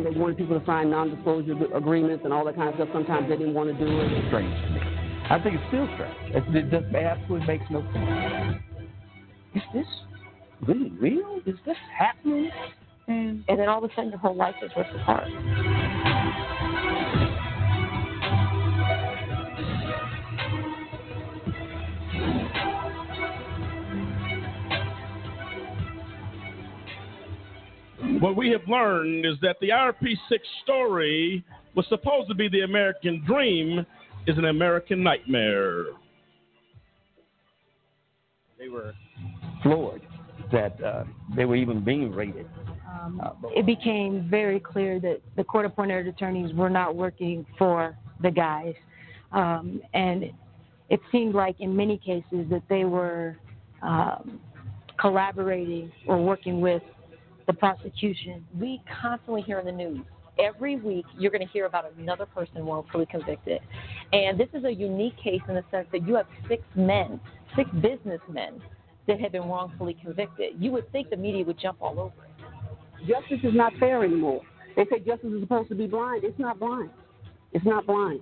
When 0.02 0.14
they 0.14 0.20
wanted 0.20 0.38
people 0.38 0.60
to 0.60 0.66
sign 0.66 0.90
non-disclosure 0.90 1.54
agreements 1.76 2.24
and 2.24 2.34
all 2.34 2.44
that 2.46 2.56
kind 2.56 2.70
of 2.70 2.76
stuff, 2.76 2.90
sometimes 2.92 3.30
they 3.30 3.38
didn't 3.38 3.54
want 3.54 3.70
to 3.70 3.78
do 3.78 3.86
it. 3.86 4.12
It's 4.12 4.28
Strange 4.30 4.52
to 4.64 4.70
me. 4.72 4.80
I 5.30 5.40
think 5.44 5.56
it's 5.56 5.68
still 5.68 5.88
strange. 5.94 6.36
It, 6.36 6.56
it 6.56 6.72
just 6.72 6.96
absolutely 6.96 7.46
makes 7.46 7.66
no 7.70 7.82
sense. 7.94 8.64
Is 9.54 9.62
this 9.76 9.86
really 10.68 10.90
real? 11.00 11.40
Is 11.46 11.56
this 11.68 11.78
happening? 11.96 12.50
And, 13.08 13.44
and 13.48 13.60
then 13.60 13.70
all 13.70 13.84
of 13.84 13.92
a 13.92 13.94
sudden, 13.94 14.10
your 14.10 14.18
whole 14.18 14.36
life 14.36 14.56
is 14.64 14.72
ripped 14.76 14.96
apart. 14.96 15.28
What 28.22 28.36
we 28.36 28.52
have 28.52 28.62
learned 28.68 29.26
is 29.26 29.34
that 29.42 29.58
the 29.62 29.70
IRP 29.70 30.16
6 30.30 30.48
story 30.62 31.44
was 31.74 31.88
supposed 31.90 32.30
to 32.30 32.36
be 32.36 32.48
the 32.48 32.62
American 32.62 33.24
dream, 33.26 33.84
is 34.28 34.38
an 34.38 34.46
American 34.46 35.02
nightmare. 35.02 35.86
They 38.60 38.68
were 38.68 38.94
floored 39.64 40.04
that 40.52 40.84
uh, 40.84 41.06
they 41.36 41.46
were 41.46 41.56
even 41.56 41.84
being 41.84 42.12
raided. 42.12 42.48
Um, 42.88 43.20
it 43.56 43.66
became 43.66 44.28
very 44.30 44.60
clear 44.60 45.00
that 45.00 45.22
the 45.36 45.44
court 45.44 45.66
appointed 45.66 46.06
attorneys 46.06 46.54
were 46.54 46.70
not 46.70 46.96
working 46.96 47.44
for 47.58 47.98
the 48.22 48.30
guys. 48.30 48.76
Um, 49.32 49.82
and 49.96 50.26
it 50.92 51.00
seemed 51.12 51.34
like 51.34 51.56
in 51.60 51.76
many 51.76 51.98
cases 51.98 52.46
that 52.52 52.62
they 52.70 52.86
were 52.86 53.36
um, 53.82 54.40
collaborating 55.00 55.92
or 56.06 56.24
working 56.24 56.62
with 56.62 56.84
the 57.52 57.58
prosecution. 57.58 58.46
We 58.58 58.82
constantly 59.02 59.42
hear 59.42 59.60
in 59.60 59.66
the 59.66 59.72
news 59.72 60.00
every 60.40 60.78
week 60.78 61.06
you're 61.18 61.32
going 61.32 61.46
to 61.46 61.52
hear 61.52 61.66
about 61.66 61.92
another 61.98 62.26
person 62.26 62.66
wrongfully 62.66 63.06
convicted. 63.06 63.60
And 64.14 64.40
this 64.40 64.48
is 64.54 64.64
a 64.64 64.72
unique 64.72 65.18
case 65.18 65.42
in 65.48 65.56
the 65.56 65.64
sense 65.70 65.88
that 65.92 66.08
you 66.08 66.16
have 66.16 66.26
six 66.48 66.64
men, 66.76 67.20
six 67.56 67.70
businessmen 67.82 68.62
that 69.08 69.20
have 69.20 69.34
been 69.34 69.44
wrongfully 69.44 69.98
convicted. 70.02 70.54
You 70.58 70.72
would 70.72 70.90
think 70.92 71.10
the 71.10 71.18
media 71.18 71.44
would 71.44 71.60
jump 71.60 71.78
all 71.82 72.00
over 72.00 72.14
it. 72.24 73.08
Justice 73.08 73.40
is 73.44 73.54
not 73.54 73.74
fair 73.80 74.04
anymore. 74.04 74.42
They 74.76 74.86
say 74.86 75.00
justice 75.00 75.32
is 75.34 75.42
supposed 75.42 75.70
to 75.70 75.76
be 75.76 75.88
blind. 75.88 76.24
It's 76.24 76.40
not 76.40 76.60
blind. 76.60 76.92
It's 77.52 77.66
not 77.66 77.86
blind. 77.86 78.22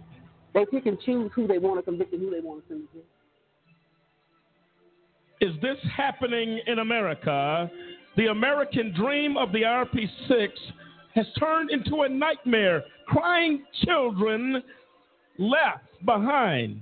They 0.55 0.65
pick 0.65 0.87
and 0.87 0.99
choose 1.01 1.31
who 1.35 1.45
they 1.45 1.59
want 1.59 1.77
to 1.77 1.83
convict 1.83 2.11
and 2.13 2.21
who 2.21 2.31
they 2.31 2.39
want 2.39 2.63
to 2.63 2.67
send 2.67 2.87
to 2.87 2.93
jail. 2.95 3.03
Is 5.41 5.61
this 5.61 5.77
happening 5.95 6.59
in 6.65 6.79
America? 6.79 7.69
The 8.19 8.31
American 8.31 8.93
dream 8.93 9.37
of 9.37 9.53
the 9.53 9.61
IRP6 9.61 10.49
has 11.15 11.25
turned 11.39 11.71
into 11.71 12.01
a 12.01 12.09
nightmare. 12.09 12.83
Crying 13.07 13.63
children 13.85 14.61
left 15.37 15.85
behind 16.03 16.81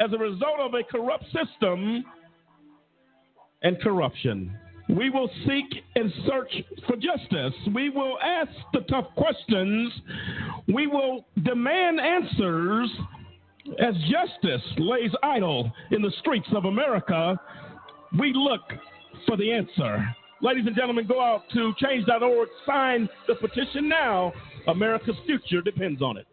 as 0.00 0.12
a 0.12 0.16
result 0.16 0.60
of 0.60 0.74
a 0.74 0.84
corrupt 0.84 1.24
system 1.32 2.04
and 3.64 3.80
corruption. 3.80 4.56
We 4.88 5.10
will 5.10 5.28
seek 5.48 5.82
and 5.96 6.12
search 6.28 6.62
for 6.86 6.94
justice. 6.94 7.54
We 7.74 7.90
will 7.90 8.16
ask 8.20 8.52
the 8.72 8.82
tough 8.82 9.06
questions. 9.16 9.92
We 10.72 10.86
will 10.86 11.26
demand 11.42 11.98
answers 11.98 12.88
as 13.80 13.94
justice 14.08 14.62
lays 14.78 15.10
idle 15.24 15.72
in 15.90 16.02
the 16.02 16.12
streets 16.20 16.48
of 16.54 16.66
America. 16.66 17.36
We 18.16 18.32
look 18.32 18.62
for 19.26 19.36
the 19.36 19.50
answer. 19.50 20.06
Ladies 20.42 20.64
and 20.66 20.76
gentlemen, 20.76 21.06
go 21.06 21.20
out 21.20 21.42
to 21.54 21.72
change.org, 21.78 22.48
sign 22.66 23.08
the 23.26 23.34
petition 23.36 23.88
now. 23.88 24.32
America's 24.68 25.16
future 25.24 25.62
depends 25.62 26.02
on 26.02 26.18
it. 26.18 26.26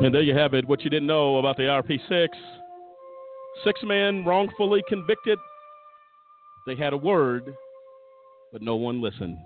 And 0.00 0.14
there 0.14 0.22
you 0.22 0.34
have 0.34 0.54
it, 0.54 0.66
what 0.66 0.82
you 0.82 0.88
didn't 0.88 1.06
know 1.06 1.36
about 1.36 1.58
the 1.58 1.64
IRP6. 1.64 2.28
Six 3.64 3.80
men 3.82 4.24
wrongfully 4.24 4.82
convicted. 4.88 5.38
They 6.66 6.74
had 6.74 6.94
a 6.94 6.96
word, 6.96 7.54
but 8.50 8.62
no 8.62 8.76
one 8.76 9.02
listened. 9.02 9.36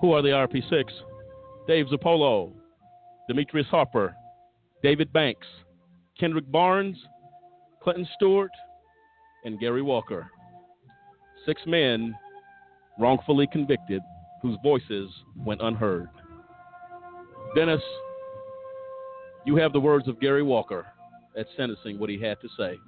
Who 0.00 0.12
are 0.12 0.22
the 0.22 0.30
IRP6? 0.30 0.84
Dave 1.66 1.86
Zirpolo, 1.92 2.52
Demetrius 3.28 3.66
Harper, 3.68 4.14
David 4.82 5.12
Banks, 5.12 5.46
Kendrick 6.18 6.50
Barnes, 6.50 6.96
Clinton 7.82 8.08
Stewart, 8.14 8.50
and 9.44 9.60
Gary 9.60 9.82
Walker. 9.82 10.26
Six 11.44 11.60
men 11.66 12.14
wrongfully 12.98 13.46
convicted 13.52 14.00
whose 14.40 14.56
voices 14.62 15.10
went 15.36 15.60
unheard. 15.60 16.08
Dennis, 17.54 17.82
you 19.44 19.56
have 19.56 19.72
the 19.72 19.80
words 19.80 20.08
of 20.08 20.20
Gary 20.20 20.42
Walker 20.42 20.86
at 21.36 21.46
sentencing, 21.56 21.98
what 21.98 22.10
he 22.10 22.20
had 22.20 22.40
to 22.40 22.48
say. 22.58 22.78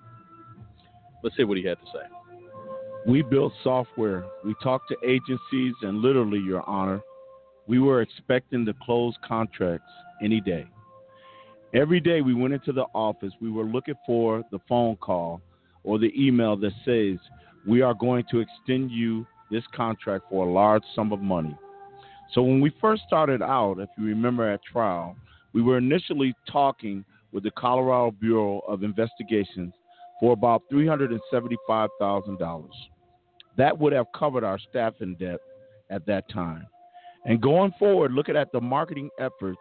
Let's 1.23 1.37
hear 1.37 1.47
what 1.47 1.57
he 1.57 1.65
had 1.65 1.79
to 1.79 1.87
say. 1.87 2.07
We 3.07 3.23
built 3.23 3.53
software. 3.63 4.25
We 4.45 4.55
talked 4.63 4.89
to 4.89 5.09
agencies, 5.09 5.75
and 5.83 6.01
literally, 6.01 6.39
Your 6.41 6.69
Honor, 6.69 7.01
we 7.67 7.79
were 7.79 8.01
expecting 8.03 8.65
to 8.67 8.75
close 8.83 9.15
contracts 9.27 9.91
any 10.23 10.41
day. 10.41 10.67
Every 11.75 12.01
day 12.01 12.21
we 12.21 12.35
went 12.35 12.55
into 12.55 12.73
the 12.73 12.87
office, 12.95 13.33
we 13.41 13.51
were 13.51 13.65
looking 13.65 13.97
for 14.07 14.43
the 14.51 14.61
phone 14.69 14.97
call 14.97 15.41
or 15.85 15.99
the 15.99 16.13
email 16.17 16.57
that 16.57 16.73
says, 16.85 17.19
We 17.67 17.83
are 17.83 17.95
going 17.95 18.25
to 18.31 18.41
extend 18.41 18.91
you 18.91 19.27
this 19.51 19.65
contract 19.75 20.25
for 20.31 20.47
a 20.47 20.53
large 20.53 20.83
sum 20.95 21.13
of 21.13 21.21
money. 21.21 21.57
So 22.33 22.43
when 22.43 22.61
we 22.61 22.73
first 22.81 23.03
started 23.07 23.43
out, 23.43 23.79
if 23.79 23.89
you 23.99 24.05
remember 24.05 24.51
at 24.51 24.61
trial, 24.65 25.17
we 25.57 25.63
were 25.63 25.79
initially 25.79 26.35
talking 26.53 27.03
with 27.33 27.43
the 27.43 27.51
Colorado 27.53 28.11
Bureau 28.11 28.61
of 28.69 28.83
Investigations 28.83 29.73
for 30.21 30.35
about 30.35 30.63
$375,000. 30.71 32.69
That 33.57 33.79
would 33.79 33.95
have 33.95 34.05
covered 34.15 34.45
our 34.45 34.59
staffing 34.69 35.17
debt 35.19 35.39
at 35.89 36.05
that 36.05 36.29
time. 36.29 36.67
And 37.25 37.41
going 37.41 37.73
forward, 37.79 38.13
looking 38.13 38.37
at 38.37 38.53
the 38.53 38.61
marketing 38.61 39.09
efforts 39.19 39.57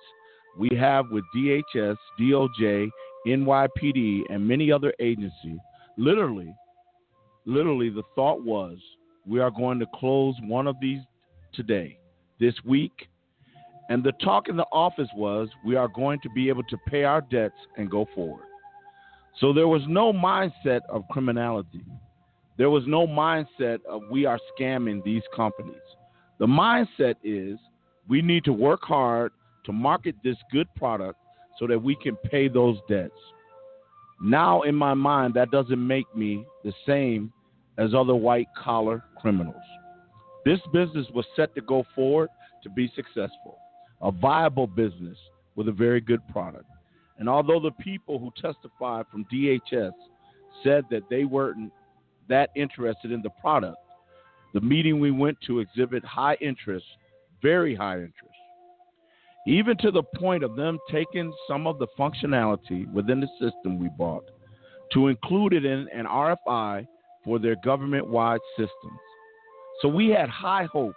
we 0.60 0.68
have 0.78 1.06
with 1.12 1.24
DHS, 1.34 1.96
DOJ, 2.20 2.90
NYPD, 3.26 4.24
and 4.30 4.46
many 4.46 4.74
other 4.74 4.94
agencies, 5.00 5.60
literally, 5.98 6.54
literally, 7.46 7.90
the 7.90 8.04
thought 8.16 8.44
was 8.44 8.80
we 9.26 9.40
are 9.40 9.50
going 9.50 9.80
to 9.80 9.86
close 9.96 10.36
one 10.44 10.68
of 10.68 10.76
these 10.82 11.00
today, 11.54 11.98
this 12.38 12.56
week, 12.66 13.08
and 13.90 14.04
the 14.04 14.14
talk 14.14 14.48
in 14.48 14.58
the 14.58 14.66
office 14.72 15.10
was 15.16 15.50
we 15.64 15.76
are 15.76 15.88
going 15.88 16.20
to 16.22 16.30
be 16.30 16.50
able 16.50 16.64
to 16.64 16.78
pay 16.88 17.04
our 17.04 17.22
debts 17.22 17.56
and 17.78 17.90
go 17.90 18.08
forward. 18.16 18.46
So 19.40 19.54
there 19.54 19.68
was 19.68 19.82
no 19.88 20.12
mindset 20.12 20.82
of 20.90 21.04
criminality. 21.12 21.84
There 22.58 22.70
was 22.70 22.84
no 22.88 23.06
mindset 23.06 23.80
of 23.88 24.02
we 24.10 24.26
are 24.26 24.40
scamming 24.58 25.04
these 25.04 25.24
companies. 25.36 25.76
The 26.40 26.48
mindset 26.48 27.16
is 27.24 27.60
we 28.08 28.22
need 28.22 28.44
to 28.46 28.54
work 28.54 28.82
hard 28.84 29.34
to 29.66 29.74
market 29.74 30.16
this 30.24 30.38
good 30.52 30.74
product 30.76 31.20
so 31.60 31.68
that 31.68 31.82
we 31.82 31.96
can 31.96 32.16
pay 32.16 32.48
those 32.48 32.78
debts. 32.90 33.14
Now, 34.22 34.62
in 34.62 34.76
my 34.76 34.94
mind, 34.94 35.34
that 35.34 35.52
doesn't 35.52 35.86
make 35.86 36.14
me 36.16 36.46
the 36.64 36.74
same 36.88 37.32
as 37.78 37.94
other 37.94 38.16
white 38.16 38.48
collar 38.58 39.04
criminals. 39.22 39.56
This 40.46 40.60
business 40.72 41.08
was 41.14 41.26
set 41.36 41.54
to 41.56 41.62
go 41.62 41.86
forward 41.94 42.30
to 42.64 42.70
be 42.70 42.92
successful 42.96 43.60
a 44.02 44.12
viable 44.12 44.68
business 44.68 45.18
with 45.56 45.68
a 45.68 45.72
very 45.72 46.02
good 46.02 46.22
product. 46.30 46.66
And 47.18 47.30
although 47.30 47.60
the 47.60 47.72
people 47.72 48.20
who 48.20 48.32
testified 48.42 49.06
from 49.12 49.26
DHS 49.34 49.92
said 50.64 50.84
that 50.92 51.04
they 51.10 51.26
weren't 51.26 51.72
that 52.28 52.50
interested 52.56 53.12
in 53.12 53.22
the 53.22 53.30
product, 53.42 53.78
the 54.54 54.62
meeting 54.62 55.00
we 55.00 55.12
went 55.12 55.38
to 55.48 55.60
exhibit 55.60 56.04
high 56.04 56.38
interest, 56.42 56.86
very 57.42 57.76
high 57.76 57.96
interest, 57.96 58.36
even 59.48 59.78
to 59.78 59.92
the 59.92 60.04
point 60.04 60.44
of 60.44 60.56
them 60.56 60.80
taking 60.92 61.32
some 61.48 61.68
of 61.68 61.78
the 61.78 61.88
functionality 61.98 62.92
within 62.94 63.20
the 63.20 63.28
system 63.40 63.80
we 63.80 63.90
bought 63.98 64.24
to 64.94 65.08
include 65.08 65.54
it 65.54 65.66
in 65.66 65.88
an 65.94 66.06
RFI 66.06 66.88
for 67.24 67.40
their 67.40 67.56
government 67.64 68.08
wide 68.08 68.40
systems. 68.52 69.00
So 69.82 69.88
we 69.88 70.10
had 70.10 70.30
high 70.30 70.66
hopes, 70.72 70.96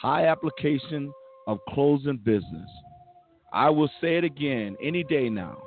high 0.00 0.26
application 0.26 1.12
of 1.46 1.58
closing 1.68 2.18
business. 2.18 2.68
I 3.52 3.70
will 3.70 3.90
say 4.00 4.16
it 4.16 4.24
again 4.24 4.76
any 4.82 5.04
day 5.04 5.28
now, 5.28 5.62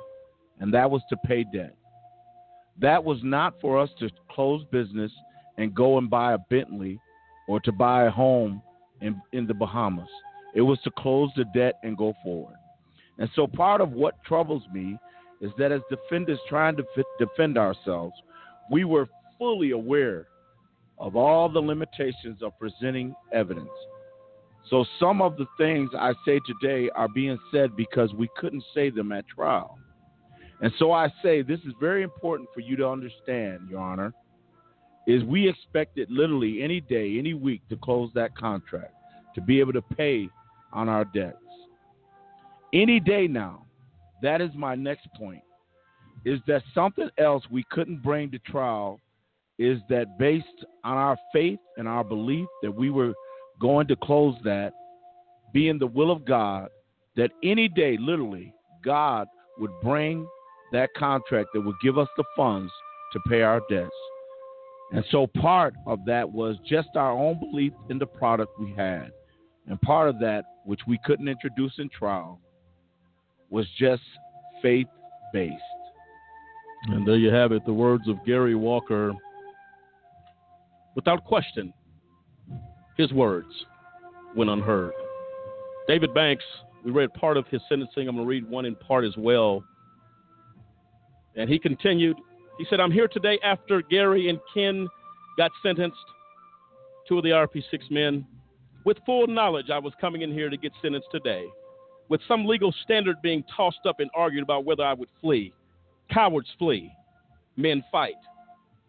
and 0.60 0.72
that 0.74 0.90
was 0.90 1.02
to 1.10 1.16
pay 1.18 1.44
debt. 1.52 1.74
That 2.80 3.02
was 3.02 3.18
not 3.22 3.54
for 3.60 3.78
us 3.78 3.90
to 4.00 4.10
close 4.30 4.64
business 4.70 5.12
and 5.56 5.74
go 5.74 5.98
and 5.98 6.10
buy 6.10 6.34
a 6.34 6.38
Bentley 6.50 6.98
or 7.48 7.60
to 7.60 7.72
buy 7.72 8.04
a 8.04 8.10
home 8.10 8.60
in, 9.00 9.20
in 9.32 9.46
the 9.46 9.54
Bahamas. 9.54 10.08
It 10.54 10.62
was 10.62 10.78
to 10.84 10.90
close 10.98 11.30
the 11.36 11.44
debt 11.54 11.74
and 11.82 11.96
go 11.96 12.14
forward. 12.22 12.56
And 13.18 13.30
so 13.34 13.46
part 13.46 13.80
of 13.80 13.92
what 13.92 14.22
troubles 14.24 14.62
me 14.72 14.98
is 15.40 15.50
that 15.58 15.72
as 15.72 15.80
defenders 15.90 16.38
trying 16.48 16.76
to 16.76 16.84
defend 17.18 17.56
ourselves, 17.56 18.14
we 18.70 18.84
were 18.84 19.06
fully 19.38 19.70
aware 19.70 20.26
of 20.98 21.14
all 21.14 21.48
the 21.48 21.60
limitations 21.60 22.42
of 22.42 22.58
presenting 22.58 23.14
evidence. 23.32 23.68
So 24.70 24.84
some 24.98 25.22
of 25.22 25.36
the 25.36 25.46
things 25.58 25.90
I 25.96 26.12
say 26.24 26.40
today 26.46 26.90
are 26.94 27.08
being 27.08 27.38
said 27.52 27.76
because 27.76 28.12
we 28.14 28.28
couldn't 28.36 28.64
say 28.74 28.90
them 28.90 29.12
at 29.12 29.26
trial. 29.28 29.78
And 30.60 30.72
so 30.78 30.92
I 30.92 31.12
say 31.22 31.42
this 31.42 31.60
is 31.60 31.72
very 31.78 32.02
important 32.02 32.48
for 32.52 32.60
you 32.60 32.76
to 32.76 32.88
understand, 32.88 33.68
Your 33.70 33.80
Honor, 33.80 34.12
is 35.06 35.22
we 35.22 35.48
expected 35.48 36.10
literally 36.10 36.62
any 36.62 36.80
day, 36.80 37.18
any 37.18 37.34
week 37.34 37.62
to 37.68 37.76
close 37.76 38.10
that 38.14 38.36
contract, 38.36 38.92
to 39.34 39.40
be 39.40 39.60
able 39.60 39.72
to 39.74 39.82
pay 39.82 40.28
on 40.72 40.88
our 40.88 41.04
debts. 41.04 41.36
Any 42.72 42.98
day 43.00 43.28
now. 43.28 43.64
That 44.22 44.40
is 44.40 44.50
my 44.54 44.74
next 44.74 45.06
point. 45.16 45.42
is 46.24 46.40
that 46.48 46.62
something 46.74 47.08
else 47.18 47.44
we 47.50 47.64
couldn't 47.70 48.02
bring 48.02 48.30
to 48.32 48.38
trial 48.40 49.00
is 49.58 49.78
that 49.88 50.18
based 50.18 50.64
on 50.84 50.96
our 50.96 51.16
faith 51.32 51.60
and 51.76 51.86
our 51.86 52.02
belief 52.02 52.48
that 52.62 52.74
we 52.74 52.90
were 52.90 53.14
going 53.60 53.86
to 53.88 53.96
close 53.96 54.36
that, 54.44 54.72
being 55.52 55.78
the 55.78 55.86
will 55.86 56.10
of 56.10 56.24
God, 56.24 56.68
that 57.16 57.30
any 57.42 57.68
day, 57.68 57.96
literally, 57.98 58.52
God 58.84 59.26
would 59.58 59.70
bring 59.82 60.26
that 60.72 60.90
contract 60.96 61.48
that 61.54 61.60
would 61.60 61.76
give 61.82 61.98
us 61.98 62.08
the 62.16 62.24
funds 62.36 62.70
to 63.12 63.20
pay 63.28 63.42
our 63.42 63.62
debts. 63.70 63.90
And 64.92 65.04
so 65.10 65.26
part 65.26 65.74
of 65.86 66.00
that 66.06 66.30
was 66.30 66.56
just 66.68 66.88
our 66.94 67.12
own 67.12 67.40
belief 67.40 67.72
in 67.88 67.98
the 67.98 68.06
product 68.06 68.58
we 68.60 68.72
had. 68.76 69.10
And 69.66 69.80
part 69.80 70.08
of 70.08 70.18
that, 70.20 70.44
which 70.64 70.80
we 70.86 70.98
couldn't 71.04 71.28
introduce 71.28 71.72
in 71.78 71.88
trial, 71.88 72.40
was 73.50 73.66
just 73.78 74.02
faith 74.62 74.86
based. 75.32 75.54
And 76.88 77.06
there 77.06 77.16
you 77.16 77.32
have 77.32 77.52
it, 77.52 77.64
the 77.66 77.72
words 77.72 78.08
of 78.08 78.24
Gary 78.24 78.54
Walker. 78.54 79.12
Without 80.94 81.24
question, 81.24 81.72
his 82.96 83.12
words 83.12 83.48
went 84.34 84.50
unheard. 84.50 84.92
David 85.88 86.12
Banks, 86.14 86.44
we 86.84 86.90
read 86.90 87.12
part 87.14 87.36
of 87.36 87.46
his 87.48 87.60
sentencing. 87.68 88.08
I'm 88.08 88.16
going 88.16 88.26
to 88.26 88.28
read 88.28 88.48
one 88.48 88.64
in 88.64 88.74
part 88.74 89.04
as 89.04 89.16
well. 89.16 89.64
And 91.36 91.48
he 91.50 91.58
continued, 91.58 92.16
he 92.58 92.66
said, 92.68 92.80
I'm 92.80 92.90
here 92.90 93.08
today 93.08 93.38
after 93.44 93.82
Gary 93.82 94.28
and 94.28 94.38
Ken 94.54 94.88
got 95.36 95.50
sentenced, 95.62 95.96
two 97.08 97.18
of 97.18 97.24
the 97.24 97.30
IRP6 97.30 97.90
men, 97.90 98.26
with 98.84 98.96
full 99.04 99.26
knowledge 99.26 99.70
I 99.70 99.78
was 99.78 99.92
coming 100.00 100.22
in 100.22 100.32
here 100.32 100.48
to 100.48 100.56
get 100.56 100.72
sentenced 100.80 101.08
today, 101.12 101.44
with 102.08 102.20
some 102.26 102.46
legal 102.46 102.72
standard 102.84 103.16
being 103.22 103.44
tossed 103.54 103.84
up 103.86 104.00
and 104.00 104.10
argued 104.14 104.42
about 104.42 104.64
whether 104.64 104.84
I 104.84 104.94
would 104.94 105.08
flee. 105.20 105.52
Cowards 106.10 106.48
flee, 106.58 106.90
men 107.56 107.84
fight. 107.92 108.14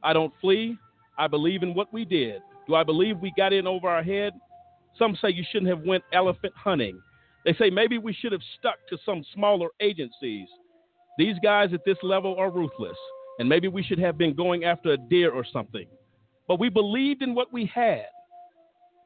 I 0.03 0.13
don't 0.13 0.33
flee. 0.39 0.77
I 1.17 1.27
believe 1.27 1.63
in 1.63 1.73
what 1.73 1.91
we 1.91 2.05
did. 2.05 2.41
Do 2.67 2.75
I 2.75 2.83
believe 2.83 3.19
we 3.19 3.33
got 3.37 3.53
in 3.53 3.65
over 3.65 3.87
our 3.87 4.03
head? 4.03 4.33
Some 4.97 5.17
say 5.21 5.29
you 5.29 5.43
shouldn't 5.51 5.69
have 5.69 5.85
went 5.85 6.03
elephant 6.11 6.53
hunting. 6.55 6.99
They 7.45 7.53
say 7.53 7.69
maybe 7.69 7.97
we 7.97 8.13
should 8.13 8.31
have 8.31 8.41
stuck 8.59 8.75
to 8.89 8.97
some 9.05 9.23
smaller 9.33 9.69
agencies. 9.79 10.47
These 11.17 11.35
guys 11.41 11.69
at 11.73 11.85
this 11.85 11.97
level 12.03 12.35
are 12.37 12.51
ruthless, 12.51 12.97
and 13.39 13.47
maybe 13.47 13.67
we 13.67 13.83
should 13.83 13.99
have 13.99 14.17
been 14.17 14.35
going 14.35 14.65
after 14.65 14.91
a 14.91 14.97
deer 14.97 15.31
or 15.31 15.45
something. 15.51 15.87
But 16.47 16.59
we 16.59 16.69
believed 16.69 17.21
in 17.21 17.33
what 17.33 17.53
we 17.53 17.65
had. 17.73 18.05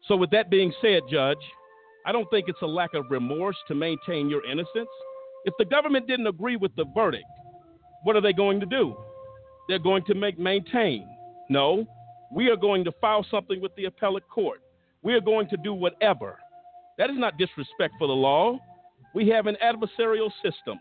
So, 0.08 0.16
with 0.16 0.32
that 0.32 0.50
being 0.50 0.74
said, 0.82 1.04
Judge, 1.10 1.38
I 2.06 2.12
don't 2.12 2.30
think 2.32 2.46
it's 2.48 2.62
a 2.62 2.68
lack 2.68 2.94
of 2.96 3.06
remorse 3.10 3.58
to 3.68 3.76
maintain 3.76 4.30
your 4.30 4.44
innocence. 4.46 4.90
If 5.46 5.54
the 5.60 5.66
government 5.66 6.08
didn't 6.08 6.28
agree 6.28 6.56
with 6.56 6.76
the 6.76 6.86
verdict, 6.96 7.26
what 8.04 8.16
are 8.16 8.22
they 8.22 8.34
going 8.34 8.60
to 8.60 8.66
do? 8.66 8.96
They're 9.68 9.80
going 9.80 10.04
to 10.06 10.16
make 10.16 10.40
maintain. 10.40 11.08
No, 11.50 11.86
we 12.32 12.50
are 12.50 12.56
going 12.56 12.84
to 12.86 12.92
file 13.02 13.26
something 13.30 13.62
with 13.62 13.76
the 13.76 13.86
appellate 13.86 14.28
court. 14.30 14.62
We 15.04 15.14
are 15.14 15.22
going 15.22 15.50
to 15.50 15.58
do 15.58 15.74
whatever. 15.74 16.38
That 16.98 17.10
is 17.10 17.18
not 17.18 17.38
disrespect 17.38 17.94
for 17.98 18.08
the 18.08 18.14
law. 18.14 18.58
We 19.14 19.28
have 19.30 19.48
an 19.48 19.58
adversarial 19.64 20.30
system. 20.44 20.80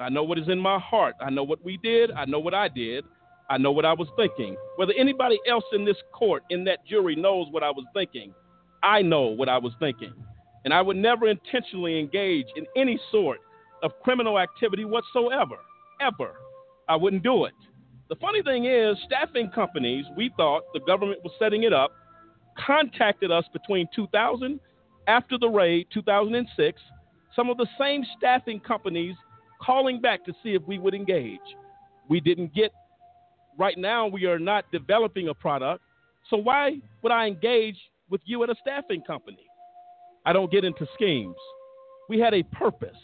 I 0.00 0.08
know 0.08 0.22
what 0.22 0.38
is 0.38 0.48
in 0.48 0.58
my 0.58 0.78
heart. 0.78 1.14
I 1.20 1.30
know 1.30 1.42
what 1.42 1.62
we 1.64 1.76
did. 1.82 2.10
I 2.12 2.24
know 2.24 2.38
what 2.38 2.54
I 2.54 2.68
did. 2.68 3.04
I 3.50 3.58
know 3.58 3.72
what 3.72 3.84
I 3.84 3.92
was 3.92 4.08
thinking. 4.16 4.56
Whether 4.76 4.92
anybody 4.96 5.38
else 5.48 5.64
in 5.72 5.84
this 5.84 5.96
court, 6.12 6.44
in 6.50 6.64
that 6.64 6.86
jury, 6.86 7.16
knows 7.16 7.48
what 7.50 7.62
I 7.62 7.70
was 7.70 7.84
thinking, 7.94 8.32
I 8.82 9.02
know 9.02 9.22
what 9.22 9.48
I 9.48 9.58
was 9.58 9.72
thinking. 9.80 10.12
And 10.64 10.72
I 10.72 10.82
would 10.82 10.96
never 10.96 11.28
intentionally 11.28 11.98
engage 11.98 12.46
in 12.56 12.66
any 12.76 13.00
sort 13.10 13.38
of 13.82 13.92
criminal 14.02 14.38
activity 14.38 14.84
whatsoever. 14.84 15.56
Ever. 16.00 16.34
I 16.88 16.96
wouldn't 16.96 17.22
do 17.22 17.44
it. 17.44 17.54
The 18.08 18.16
funny 18.16 18.42
thing 18.42 18.64
is, 18.64 18.96
staffing 19.04 19.50
companies, 19.50 20.06
we 20.16 20.30
thought 20.34 20.62
the 20.72 20.80
government 20.80 21.20
was 21.22 21.32
setting 21.38 21.64
it 21.64 21.74
up, 21.74 21.92
contacted 22.58 23.30
us 23.30 23.44
between 23.52 23.86
2000, 23.94 24.58
after 25.06 25.36
the 25.38 25.48
raid, 25.48 25.86
2006, 25.92 26.80
some 27.36 27.50
of 27.50 27.58
the 27.58 27.66
same 27.78 28.02
staffing 28.16 28.60
companies 28.60 29.14
calling 29.62 30.00
back 30.00 30.24
to 30.24 30.32
see 30.42 30.54
if 30.54 30.62
we 30.66 30.78
would 30.78 30.94
engage. 30.94 31.38
We 32.08 32.20
didn't 32.20 32.54
get, 32.54 32.72
right 33.58 33.76
now, 33.76 34.06
we 34.06 34.24
are 34.24 34.38
not 34.38 34.64
developing 34.72 35.28
a 35.28 35.34
product. 35.34 35.82
So 36.30 36.38
why 36.38 36.78
would 37.02 37.12
I 37.12 37.26
engage 37.26 37.76
with 38.08 38.22
you 38.24 38.42
at 38.42 38.48
a 38.48 38.54
staffing 38.62 39.02
company? 39.02 39.46
I 40.24 40.32
don't 40.32 40.50
get 40.50 40.64
into 40.64 40.86
schemes. 40.94 41.36
We 42.08 42.18
had 42.18 42.32
a 42.32 42.42
purpose, 42.42 42.96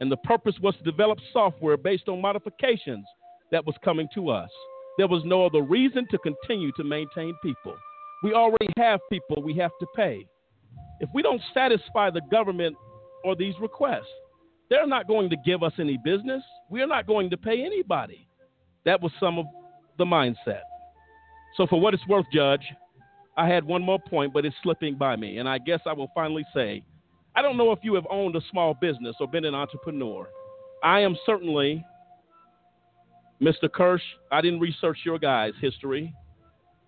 and 0.00 0.10
the 0.10 0.16
purpose 0.18 0.54
was 0.62 0.74
to 0.76 0.84
develop 0.84 1.18
software 1.34 1.76
based 1.76 2.08
on 2.08 2.22
modifications 2.22 3.04
that 3.52 3.64
was 3.64 3.74
coming 3.84 4.08
to 4.14 4.30
us. 4.30 4.50
There 4.96 5.08
was 5.08 5.22
no 5.24 5.46
other 5.46 5.62
reason 5.62 6.06
to 6.10 6.18
continue 6.18 6.72
to 6.72 6.84
maintain 6.84 7.34
people. 7.42 7.76
We 8.22 8.34
already 8.34 8.68
have 8.76 9.00
people 9.10 9.42
we 9.42 9.56
have 9.58 9.70
to 9.80 9.86
pay. 9.94 10.26
If 11.00 11.08
we 11.14 11.22
don't 11.22 11.40
satisfy 11.54 12.10
the 12.10 12.22
government 12.30 12.76
or 13.24 13.36
these 13.36 13.54
requests, 13.60 14.10
they're 14.68 14.86
not 14.86 15.06
going 15.06 15.30
to 15.30 15.36
give 15.46 15.62
us 15.62 15.72
any 15.78 15.98
business. 16.04 16.42
We 16.68 16.82
are 16.82 16.86
not 16.86 17.06
going 17.06 17.30
to 17.30 17.36
pay 17.36 17.64
anybody. 17.64 18.28
That 18.84 19.00
was 19.00 19.12
some 19.20 19.38
of 19.38 19.46
the 19.98 20.04
mindset. 20.04 20.62
So, 21.56 21.66
for 21.66 21.80
what 21.80 21.94
it's 21.94 22.06
worth, 22.06 22.26
Judge, 22.32 22.62
I 23.36 23.46
had 23.46 23.64
one 23.64 23.82
more 23.82 23.98
point, 23.98 24.32
but 24.32 24.44
it's 24.44 24.56
slipping 24.62 24.96
by 24.96 25.16
me. 25.16 25.38
And 25.38 25.48
I 25.48 25.58
guess 25.58 25.80
I 25.86 25.92
will 25.92 26.10
finally 26.14 26.44
say 26.54 26.82
I 27.36 27.42
don't 27.42 27.56
know 27.56 27.70
if 27.70 27.78
you 27.82 27.94
have 27.94 28.06
owned 28.10 28.34
a 28.34 28.40
small 28.50 28.74
business 28.74 29.14
or 29.20 29.28
been 29.28 29.44
an 29.44 29.54
entrepreneur. 29.54 30.28
I 30.82 31.00
am 31.00 31.16
certainly 31.24 31.84
Mr. 33.40 33.70
Kirsch, 33.72 34.02
I 34.32 34.40
didn't 34.40 34.60
research 34.60 34.98
your 35.04 35.18
guy's 35.18 35.54
history. 35.60 36.12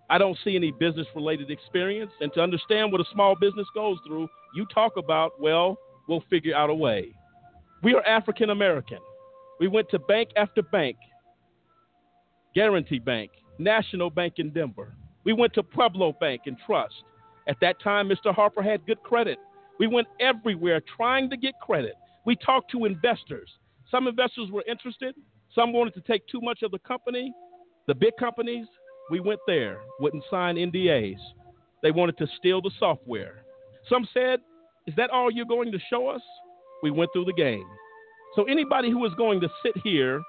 I 0.08 0.18
don't 0.18 0.36
see 0.42 0.56
any 0.56 0.72
business 0.72 1.06
related 1.14 1.50
experience. 1.50 2.10
And 2.20 2.32
to 2.34 2.40
understand 2.40 2.90
what 2.90 3.00
a 3.00 3.04
small 3.12 3.36
business 3.36 3.66
goes 3.74 3.98
through, 4.06 4.28
you 4.54 4.66
talk 4.74 4.96
about, 4.96 5.40
well, 5.40 5.78
we'll 6.08 6.24
figure 6.28 6.54
out 6.56 6.70
a 6.70 6.74
way. 6.74 7.14
We 7.82 7.94
are 7.94 8.04
African 8.04 8.50
American. 8.50 8.98
We 9.60 9.68
went 9.68 9.88
to 9.90 9.98
bank 10.00 10.30
after 10.36 10.62
bank, 10.62 10.96
Guarantee 12.54 12.98
Bank, 12.98 13.30
National 13.58 14.10
Bank 14.10 14.34
in 14.38 14.50
Denver. 14.50 14.94
We 15.24 15.32
went 15.32 15.54
to 15.54 15.62
Pueblo 15.62 16.14
Bank 16.18 16.42
and 16.46 16.56
Trust. 16.66 16.94
At 17.46 17.56
that 17.60 17.80
time, 17.80 18.08
Mr. 18.08 18.34
Harper 18.34 18.62
had 18.62 18.86
good 18.86 19.02
credit. 19.02 19.38
We 19.78 19.86
went 19.86 20.08
everywhere 20.18 20.82
trying 20.96 21.30
to 21.30 21.36
get 21.36 21.54
credit. 21.62 21.94
We 22.26 22.36
talked 22.36 22.70
to 22.72 22.84
investors. 22.86 23.48
Some 23.90 24.08
investors 24.08 24.50
were 24.50 24.64
interested, 24.68 25.14
some 25.54 25.72
wanted 25.72 25.94
to 25.94 26.00
take 26.02 26.26
too 26.28 26.40
much 26.40 26.62
of 26.62 26.70
the 26.70 26.78
company. 26.80 27.32
The 27.86 27.94
big 27.94 28.12
companies, 28.18 28.66
we 29.10 29.20
went 29.20 29.40
there, 29.46 29.80
wouldn't 29.98 30.24
sign 30.30 30.56
NDAs. 30.56 31.18
They 31.82 31.90
wanted 31.90 32.18
to 32.18 32.26
steal 32.38 32.60
the 32.60 32.70
software. 32.78 33.42
Some 33.88 34.06
said, 34.14 34.40
Is 34.86 34.94
that 34.96 35.10
all 35.10 35.30
you're 35.30 35.46
going 35.46 35.72
to 35.72 35.78
show 35.90 36.08
us? 36.08 36.22
We 36.82 36.90
went 36.90 37.10
through 37.12 37.24
the 37.24 37.32
game. 37.32 37.66
So, 38.36 38.44
anybody 38.44 38.90
who 38.90 39.04
is 39.06 39.12
going 39.14 39.40
to 39.40 39.48
sit 39.64 39.76
here, 39.82 40.22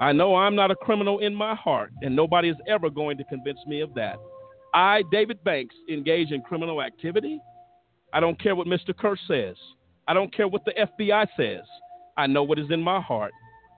I 0.00 0.12
know 0.12 0.34
I'm 0.34 0.56
not 0.56 0.70
a 0.70 0.76
criminal 0.76 1.20
in 1.20 1.34
my 1.34 1.54
heart, 1.54 1.92
and 2.02 2.16
nobody 2.16 2.48
is 2.48 2.56
ever 2.66 2.90
going 2.90 3.16
to 3.18 3.24
convince 3.24 3.60
me 3.66 3.80
of 3.80 3.94
that. 3.94 4.16
I, 4.74 5.02
David 5.10 5.42
Banks, 5.44 5.74
engage 5.90 6.32
in 6.32 6.42
criminal 6.42 6.82
activity. 6.82 7.40
I 8.12 8.20
don't 8.20 8.40
care 8.40 8.56
what 8.56 8.66
Mr. 8.66 8.96
Kirsch 8.96 9.20
says. 9.28 9.56
I 10.06 10.14
don't 10.14 10.34
care 10.34 10.48
what 10.48 10.64
the 10.64 10.72
FBI 10.72 11.26
says. 11.36 11.64
I 12.16 12.26
know 12.26 12.42
what 12.42 12.58
is 12.58 12.70
in 12.70 12.82
my 12.82 13.00
heart, 13.00 13.32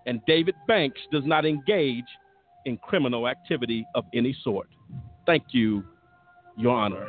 and 0.06 0.20
David 0.26 0.54
Banks 0.66 1.00
does 1.12 1.24
not 1.24 1.44
engage 1.44 2.04
in 2.66 2.76
criminal 2.78 3.28
activity 3.28 3.86
of 3.94 4.04
any 4.14 4.36
sort. 4.42 4.68
Thank 5.26 5.44
you, 5.52 5.84
Your 6.56 6.74
Honor. 6.74 7.06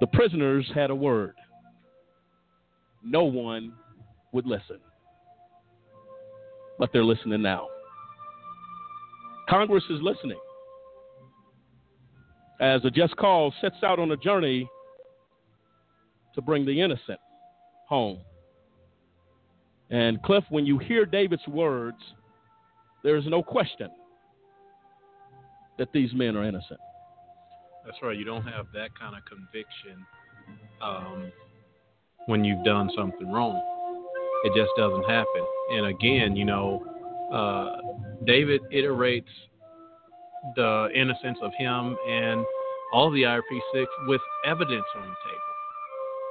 The 0.00 0.06
prisoners 0.08 0.70
had 0.74 0.90
a 0.90 0.94
word. 0.94 1.34
No 3.02 3.24
one 3.24 3.72
would 4.32 4.46
listen. 4.46 4.78
But 6.78 6.90
they're 6.92 7.04
listening 7.04 7.42
now. 7.42 7.68
Congress 9.48 9.84
is 9.90 10.00
listening. 10.02 10.38
As 12.60 12.84
a 12.84 12.90
just 12.90 13.16
cause 13.16 13.52
sets 13.60 13.76
out 13.82 13.98
on 13.98 14.10
a 14.10 14.16
journey 14.16 14.68
to 16.34 16.42
bring 16.42 16.64
the 16.64 16.80
innocent 16.80 17.18
home. 17.88 18.18
And 19.90 20.22
Cliff, 20.22 20.44
when 20.50 20.66
you 20.66 20.78
hear 20.78 21.06
David's 21.06 21.46
words, 21.48 21.98
there 23.02 23.16
is 23.16 23.24
no 23.26 23.42
question 23.42 23.88
that 25.78 25.88
these 25.92 26.12
men 26.12 26.36
are 26.36 26.44
innocent. 26.44 26.80
That's 27.84 27.96
right. 28.02 28.16
You 28.16 28.24
don't 28.24 28.46
have 28.46 28.66
that 28.74 28.90
kind 28.98 29.16
of 29.16 29.24
conviction 29.24 30.04
um, 30.82 31.32
when 32.26 32.44
you've 32.44 32.64
done 32.64 32.90
something 32.94 33.30
wrong. 33.30 33.62
It 34.44 34.52
just 34.54 34.70
doesn't 34.76 35.04
happen. 35.04 35.46
And 35.70 35.86
again, 35.86 36.36
you 36.36 36.44
know, 36.44 36.84
uh, 37.32 37.76
David 38.24 38.60
iterates 38.72 39.24
the 40.54 40.88
innocence 40.94 41.38
of 41.42 41.52
him 41.58 41.96
and 42.08 42.44
all 42.92 43.10
the 43.10 43.22
IRP6 43.22 43.86
with 44.06 44.20
evidence 44.44 44.84
on 44.96 45.02
the 45.02 45.06
table. 45.06 45.57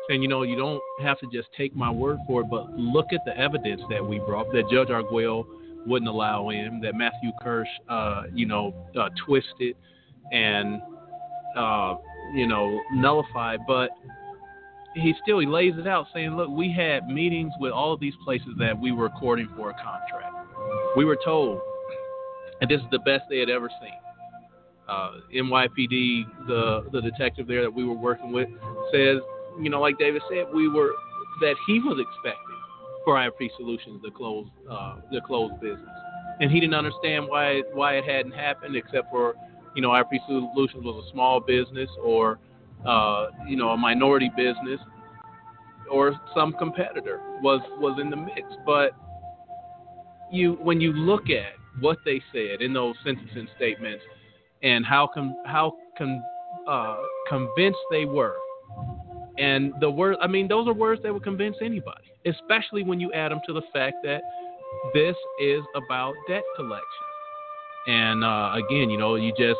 And 0.09 0.23
you 0.23 0.29
know, 0.29 0.43
you 0.43 0.55
don't 0.55 0.81
have 1.01 1.19
to 1.19 1.27
just 1.31 1.49
take 1.57 1.75
my 1.75 1.91
word 1.91 2.19
for 2.25 2.41
it, 2.41 2.49
but 2.49 2.71
look 2.77 3.07
at 3.11 3.21
the 3.25 3.37
evidence 3.37 3.81
that 3.89 4.05
we 4.05 4.19
brought, 4.19 4.51
that 4.53 4.63
Judge 4.71 4.89
Arguello 4.89 5.45
wouldn't 5.85 6.09
allow 6.09 6.49
in, 6.49 6.79
that 6.81 6.95
Matthew 6.95 7.31
Kirsch, 7.41 7.67
uh, 7.89 8.23
you 8.33 8.45
know, 8.45 8.73
uh, 8.97 9.09
twisted 9.25 9.75
and, 10.31 10.81
uh, 11.57 11.95
you 12.33 12.47
know, 12.47 12.79
nullified. 12.93 13.59
But 13.67 13.89
he 14.95 15.13
still 15.21 15.39
he 15.39 15.45
lays 15.45 15.73
it 15.77 15.87
out 15.87 16.07
saying, 16.13 16.35
look, 16.35 16.49
we 16.49 16.71
had 16.71 17.07
meetings 17.07 17.51
with 17.59 17.71
all 17.71 17.93
of 17.93 17.99
these 17.99 18.15
places 18.23 18.49
that 18.59 18.79
we 18.79 18.91
were 18.91 19.03
recording 19.05 19.49
for 19.55 19.69
a 19.69 19.73
contract. 19.73 20.35
We 20.95 21.05
were 21.05 21.17
told, 21.23 21.59
and 22.61 22.69
this 22.69 22.79
is 22.79 22.87
the 22.91 22.99
best 22.99 23.25
they 23.29 23.39
had 23.39 23.49
ever 23.49 23.69
seen. 23.81 23.91
Uh, 24.87 25.11
NYPD, 25.35 26.47
the 26.47 26.87
the 26.91 27.01
detective 27.01 27.47
there 27.47 27.61
that 27.61 27.73
we 27.73 27.83
were 27.83 27.97
working 27.97 28.31
with, 28.31 28.47
says, 28.91 29.17
you 29.61 29.69
know, 29.69 29.81
like 29.81 29.97
David 29.97 30.21
said, 30.29 30.45
we 30.53 30.67
were 30.69 30.91
that 31.41 31.55
he 31.65 31.79
was 31.79 31.99
expecting 31.99 32.57
for 33.03 33.15
IRP 33.15 33.49
Solutions 33.57 34.01
to 34.03 34.11
close 34.11 34.47
uh, 34.69 34.97
the 35.11 35.21
close 35.21 35.51
business, 35.61 35.87
and 36.39 36.51
he 36.51 36.59
didn't 36.59 36.75
understand 36.75 37.27
why 37.27 37.61
why 37.73 37.95
it 37.95 38.05
hadn't 38.05 38.33
happened, 38.33 38.75
except 38.75 39.09
for 39.09 39.35
you 39.75 39.81
know 39.81 39.89
IRP 39.89 40.25
Solutions 40.27 40.83
was 40.83 41.05
a 41.07 41.11
small 41.11 41.39
business 41.39 41.89
or 42.03 42.39
uh, 42.85 43.27
you 43.47 43.55
know 43.55 43.69
a 43.69 43.77
minority 43.77 44.31
business 44.35 44.79
or 45.89 46.19
some 46.35 46.53
competitor 46.53 47.21
was 47.41 47.61
was 47.79 47.99
in 47.99 48.09
the 48.09 48.17
mix, 48.17 48.41
but 48.65 48.91
you 50.31 50.53
when 50.61 50.81
you 50.81 50.91
look 50.93 51.29
at 51.29 51.53
what 51.79 51.97
they 52.05 52.21
said 52.33 52.61
in 52.61 52.73
those 52.73 52.95
sentencing 53.03 53.47
statements 53.55 54.03
and 54.63 54.85
how 54.85 55.07
com- 55.13 55.35
how 55.45 55.73
com- 55.97 56.23
uh, 56.67 56.97
convinced 57.29 57.79
they 57.91 58.05
were 58.05 58.35
and 59.37 59.73
the 59.79 59.89
word, 59.89 60.17
I 60.21 60.27
mean, 60.27 60.47
those 60.47 60.67
are 60.67 60.73
words 60.73 61.01
that 61.03 61.13
would 61.13 61.23
convince 61.23 61.57
anybody, 61.61 62.11
especially 62.25 62.83
when 62.83 62.99
you 62.99 63.11
add 63.13 63.31
them 63.31 63.39
to 63.47 63.53
the 63.53 63.61
fact 63.73 63.97
that 64.03 64.21
this 64.93 65.15
is 65.41 65.61
about 65.75 66.13
debt 66.27 66.43
collection. 66.55 66.85
And 67.87 68.23
uh, 68.23 68.51
again, 68.55 68.89
you 68.89 68.97
know, 68.97 69.15
you 69.15 69.31
just 69.31 69.59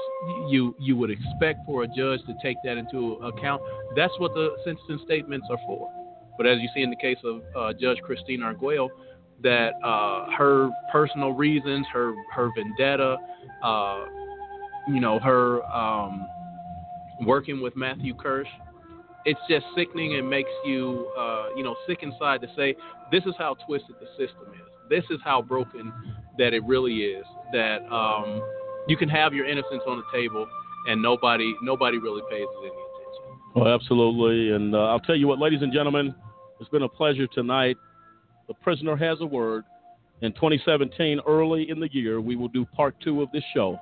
you 0.49 0.75
you 0.79 0.97
would 0.97 1.09
expect 1.09 1.65
for 1.65 1.83
a 1.83 1.87
judge 1.87 2.19
to 2.25 2.35
take 2.43 2.57
that 2.65 2.77
into 2.77 3.13
account. 3.23 3.61
That's 3.95 4.13
what 4.17 4.33
the 4.33 4.49
sentencing 4.65 4.99
statements 5.05 5.47
are 5.49 5.59
for. 5.65 5.89
But 6.37 6.45
as 6.45 6.59
you 6.59 6.67
see 6.75 6.81
in 6.81 6.89
the 6.89 6.97
case 6.97 7.17
of 7.23 7.41
uh, 7.55 7.73
Judge 7.79 7.99
Christine 7.99 8.43
Arguello, 8.43 8.89
that 9.43 9.73
uh, 9.83 10.29
her 10.37 10.69
personal 10.91 11.31
reasons, 11.31 11.85
her 11.93 12.13
her 12.33 12.51
vendetta, 12.53 13.15
uh, 13.63 14.05
you 14.89 14.99
know, 14.99 15.19
her 15.19 15.63
um, 15.63 16.27
working 17.21 17.61
with 17.61 17.77
Matthew 17.77 18.13
Kirsch, 18.13 18.47
it's 19.27 19.39
just 19.49 19.65
sickening 19.75 20.15
and 20.15 20.27
makes 20.27 20.49
you, 20.63 21.11
uh, 21.19 21.47
you 21.55 21.61
know, 21.61 21.75
sick 21.85 21.99
inside 22.01 22.39
to 22.39 22.47
say 22.55 22.73
this 23.11 23.23
is 23.25 23.33
how 23.37 23.57
twisted 23.67 23.95
the 23.99 24.07
system 24.11 24.53
is. 24.53 24.71
This 24.89 25.03
is 25.09 25.19
how 25.21 25.41
broken 25.41 25.91
that 26.37 26.53
it 26.53 26.63
really 26.63 27.01
is. 27.01 27.25
That 27.51 27.79
um, 27.93 28.41
you 28.87 28.95
can 28.95 29.09
have 29.09 29.33
your 29.33 29.45
innocence 29.45 29.83
on 29.85 29.97
the 29.97 30.17
table 30.17 30.47
and 30.87 31.01
nobody, 31.01 31.53
nobody 31.61 31.97
really 31.97 32.21
pays 32.29 32.47
any 32.59 32.67
attention. 32.67 33.41
Well, 33.53 33.67
absolutely. 33.67 34.55
And 34.55 34.73
uh, 34.73 34.85
I'll 34.85 35.01
tell 35.01 35.17
you 35.17 35.27
what, 35.27 35.39
ladies 35.39 35.61
and 35.61 35.73
gentlemen, 35.73 36.15
it's 36.61 36.69
been 36.69 36.83
a 36.83 36.89
pleasure 36.89 37.27
tonight. 37.27 37.75
The 38.47 38.53
prisoner 38.53 38.95
has 38.95 39.17
a 39.19 39.25
word. 39.25 39.65
In 40.21 40.31
2017, 40.31 41.19
early 41.27 41.69
in 41.69 41.81
the 41.81 41.89
year, 41.91 42.21
we 42.21 42.37
will 42.37 42.47
do 42.47 42.63
part 42.63 42.95
two 43.03 43.21
of 43.21 43.29
this 43.33 43.43
show 43.53 43.77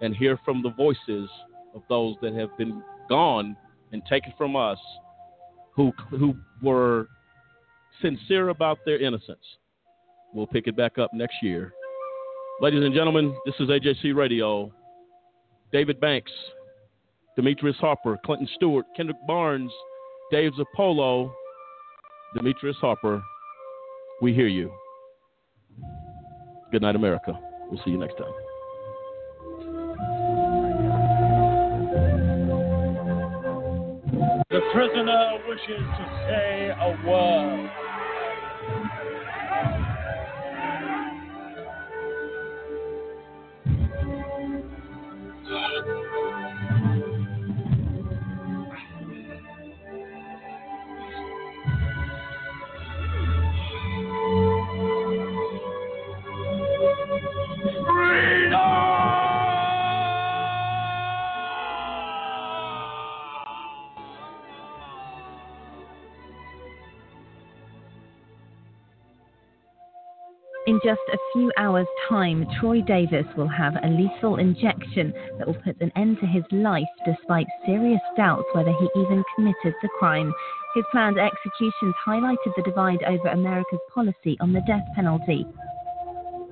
and 0.00 0.14
hear 0.14 0.38
from 0.44 0.62
the 0.62 0.70
voices 0.70 1.28
of 1.74 1.82
those 1.88 2.14
that 2.22 2.34
have 2.34 2.56
been 2.56 2.84
gone 3.08 3.56
and 3.92 4.02
taken 4.08 4.32
from 4.36 4.56
us 4.56 4.78
who 5.74 5.92
who 6.10 6.34
were 6.62 7.08
sincere 8.02 8.48
about 8.48 8.78
their 8.84 8.98
innocence. 9.00 9.44
We'll 10.34 10.46
pick 10.46 10.66
it 10.66 10.76
back 10.76 10.98
up 10.98 11.12
next 11.14 11.36
year. 11.42 11.72
Ladies 12.60 12.84
and 12.84 12.94
gentlemen, 12.94 13.34
this 13.44 13.54
is 13.60 13.68
AJC 13.68 14.14
Radio. 14.14 14.72
David 15.72 16.00
Banks, 16.00 16.32
Demetrius 17.36 17.76
Harper, 17.78 18.16
Clinton 18.24 18.48
Stewart, 18.54 18.86
Kendrick 18.96 19.18
Barnes, 19.26 19.72
Dave 20.30 20.52
Zirpolo, 20.52 21.30
Demetrius 22.34 22.76
Harper. 22.80 23.22
We 24.22 24.32
hear 24.32 24.46
you. 24.46 24.72
Good 26.72 26.82
night, 26.82 26.96
America. 26.96 27.38
We'll 27.70 27.80
see 27.84 27.90
you 27.90 27.98
next 27.98 28.16
time. 28.16 28.45
The 34.48 34.60
prisoner 34.72 35.38
wishes 35.48 35.82
to 35.98 36.24
say 36.28 36.72
a 36.80 36.90
word. 37.04 37.85
Few 71.36 71.52
hours' 71.58 71.86
time, 72.08 72.46
Troy 72.58 72.80
Davis 72.80 73.26
will 73.36 73.46
have 73.46 73.76
a 73.82 73.88
lethal 73.88 74.36
injection 74.36 75.12
that 75.36 75.46
will 75.46 75.60
put 75.60 75.78
an 75.82 75.92
end 75.94 76.18
to 76.20 76.26
his 76.26 76.44
life 76.50 76.88
despite 77.04 77.46
serious 77.66 78.00
doubts 78.16 78.46
whether 78.54 78.72
he 78.72 78.88
even 78.96 79.22
committed 79.34 79.74
the 79.82 79.88
crime. 79.98 80.32
His 80.74 80.84
planned 80.90 81.18
executions 81.18 81.94
highlighted 82.06 82.54
the 82.56 82.62
divide 82.62 83.02
over 83.02 83.28
America's 83.28 83.80
policy 83.92 84.38
on 84.40 84.54
the 84.54 84.62
death 84.66 84.86
penalty. 84.94 85.44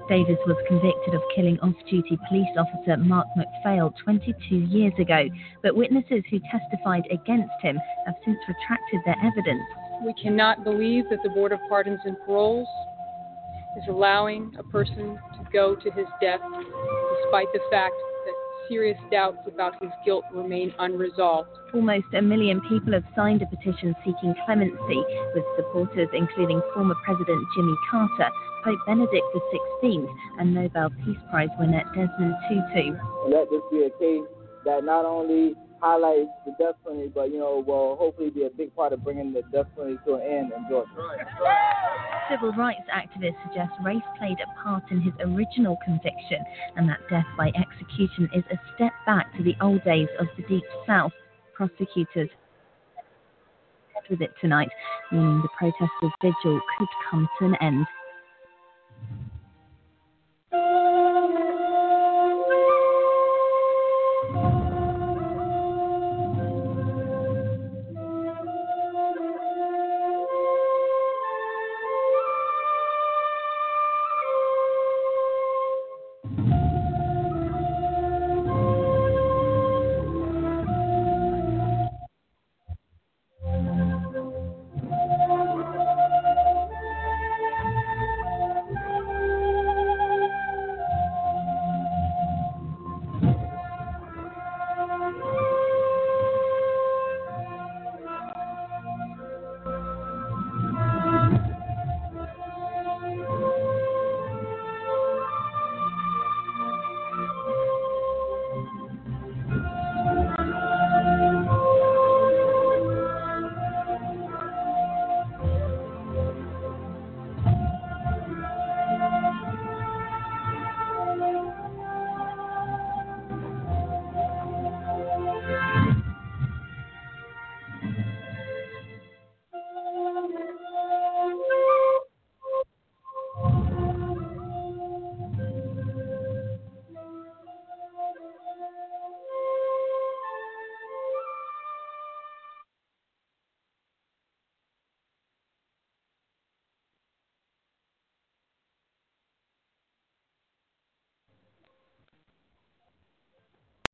Davis 0.06 0.36
was 0.46 0.62
convicted 0.68 1.14
of 1.14 1.22
killing 1.34 1.58
off 1.60 1.72
duty 1.88 2.18
police 2.28 2.54
officer 2.58 2.98
Mark 2.98 3.28
MacPhail 3.36 3.94
22 4.04 4.54
years 4.54 4.92
ago, 4.98 5.30
but 5.62 5.74
witnesses 5.74 6.24
who 6.28 6.38
testified 6.50 7.08
against 7.10 7.56
him 7.62 7.80
have 8.04 8.16
since 8.22 8.36
retracted 8.46 9.00
their 9.06 9.16
evidence. 9.24 9.64
We 10.04 10.12
cannot 10.22 10.62
believe 10.62 11.08
that 11.08 11.22
the 11.22 11.30
Board 11.30 11.52
of 11.52 11.60
Pardons 11.70 12.00
and 12.04 12.18
Paroles 12.26 12.68
is 13.76 13.84
allowing 13.88 14.54
a 14.58 14.62
person 14.62 15.18
to 15.34 15.48
go 15.52 15.74
to 15.74 15.90
his 15.90 16.06
death 16.20 16.40
despite 17.22 17.52
the 17.52 17.60
fact 17.70 17.94
that 18.24 18.34
serious 18.68 18.98
doubts 19.10 19.38
about 19.46 19.80
his 19.82 19.90
guilt 20.04 20.24
remain 20.32 20.72
unresolved. 20.78 21.48
Almost 21.74 22.06
a 22.16 22.22
million 22.22 22.60
people 22.68 22.92
have 22.92 23.04
signed 23.16 23.42
a 23.42 23.46
petition 23.46 23.94
seeking 24.04 24.34
clemency, 24.46 25.04
with 25.34 25.44
supporters 25.56 26.08
including 26.12 26.62
former 26.72 26.94
President 27.04 27.44
Jimmy 27.56 27.74
Carter, 27.90 28.30
Pope 28.64 28.78
Benedict 28.86 29.24
XVI, 29.82 30.06
and 30.38 30.54
Nobel 30.54 30.90
Peace 31.04 31.18
Prize 31.30 31.48
winner 31.58 31.84
Desmond 31.94 32.34
Tutu. 32.48 32.96
Let 33.28 33.50
this 33.50 33.62
be 33.70 33.84
a 33.84 33.90
case 33.98 34.28
that 34.64 34.84
not 34.84 35.04
only 35.04 35.54
highlights 35.84 36.32
the 36.46 36.52
death 36.58 36.76
penalty, 36.82 37.12
but 37.14 37.30
you 37.30 37.38
know, 37.38 37.62
will 37.66 37.96
hopefully 37.96 38.30
be 38.30 38.44
a 38.44 38.50
big 38.50 38.74
part 38.74 38.94
of 38.94 39.04
bringing 39.04 39.34
the 39.34 39.42
death 39.52 39.66
penalty 39.76 39.98
to 40.06 40.14
an 40.14 40.22
end 40.22 40.52
in 40.56 40.64
Georgia. 40.70 40.88
Civil 42.30 42.52
rights 42.52 42.88
activists 42.88 43.36
suggest 43.46 43.70
race 43.84 44.02
played 44.16 44.38
a 44.40 44.64
part 44.64 44.82
in 44.90 45.02
his 45.02 45.12
original 45.20 45.76
conviction, 45.84 46.40
and 46.76 46.88
that 46.88 47.00
death 47.10 47.26
by 47.36 47.52
execution 47.52 48.30
is 48.34 48.44
a 48.50 48.56
step 48.74 48.92
back 49.04 49.36
to 49.36 49.42
the 49.42 49.54
old 49.60 49.84
days 49.84 50.08
of 50.18 50.26
the 50.38 50.42
Deep 50.44 50.64
South. 50.86 51.12
Prosecutors 51.54 52.30
with 54.10 54.20
it 54.20 54.32
tonight, 54.40 54.68
meaning 55.12 55.40
the 55.40 55.48
protesters' 55.56 56.12
vigil 56.20 56.60
could 56.78 56.88
come 57.10 57.28
to 57.38 57.44
an 57.46 57.54
end. 57.60 57.86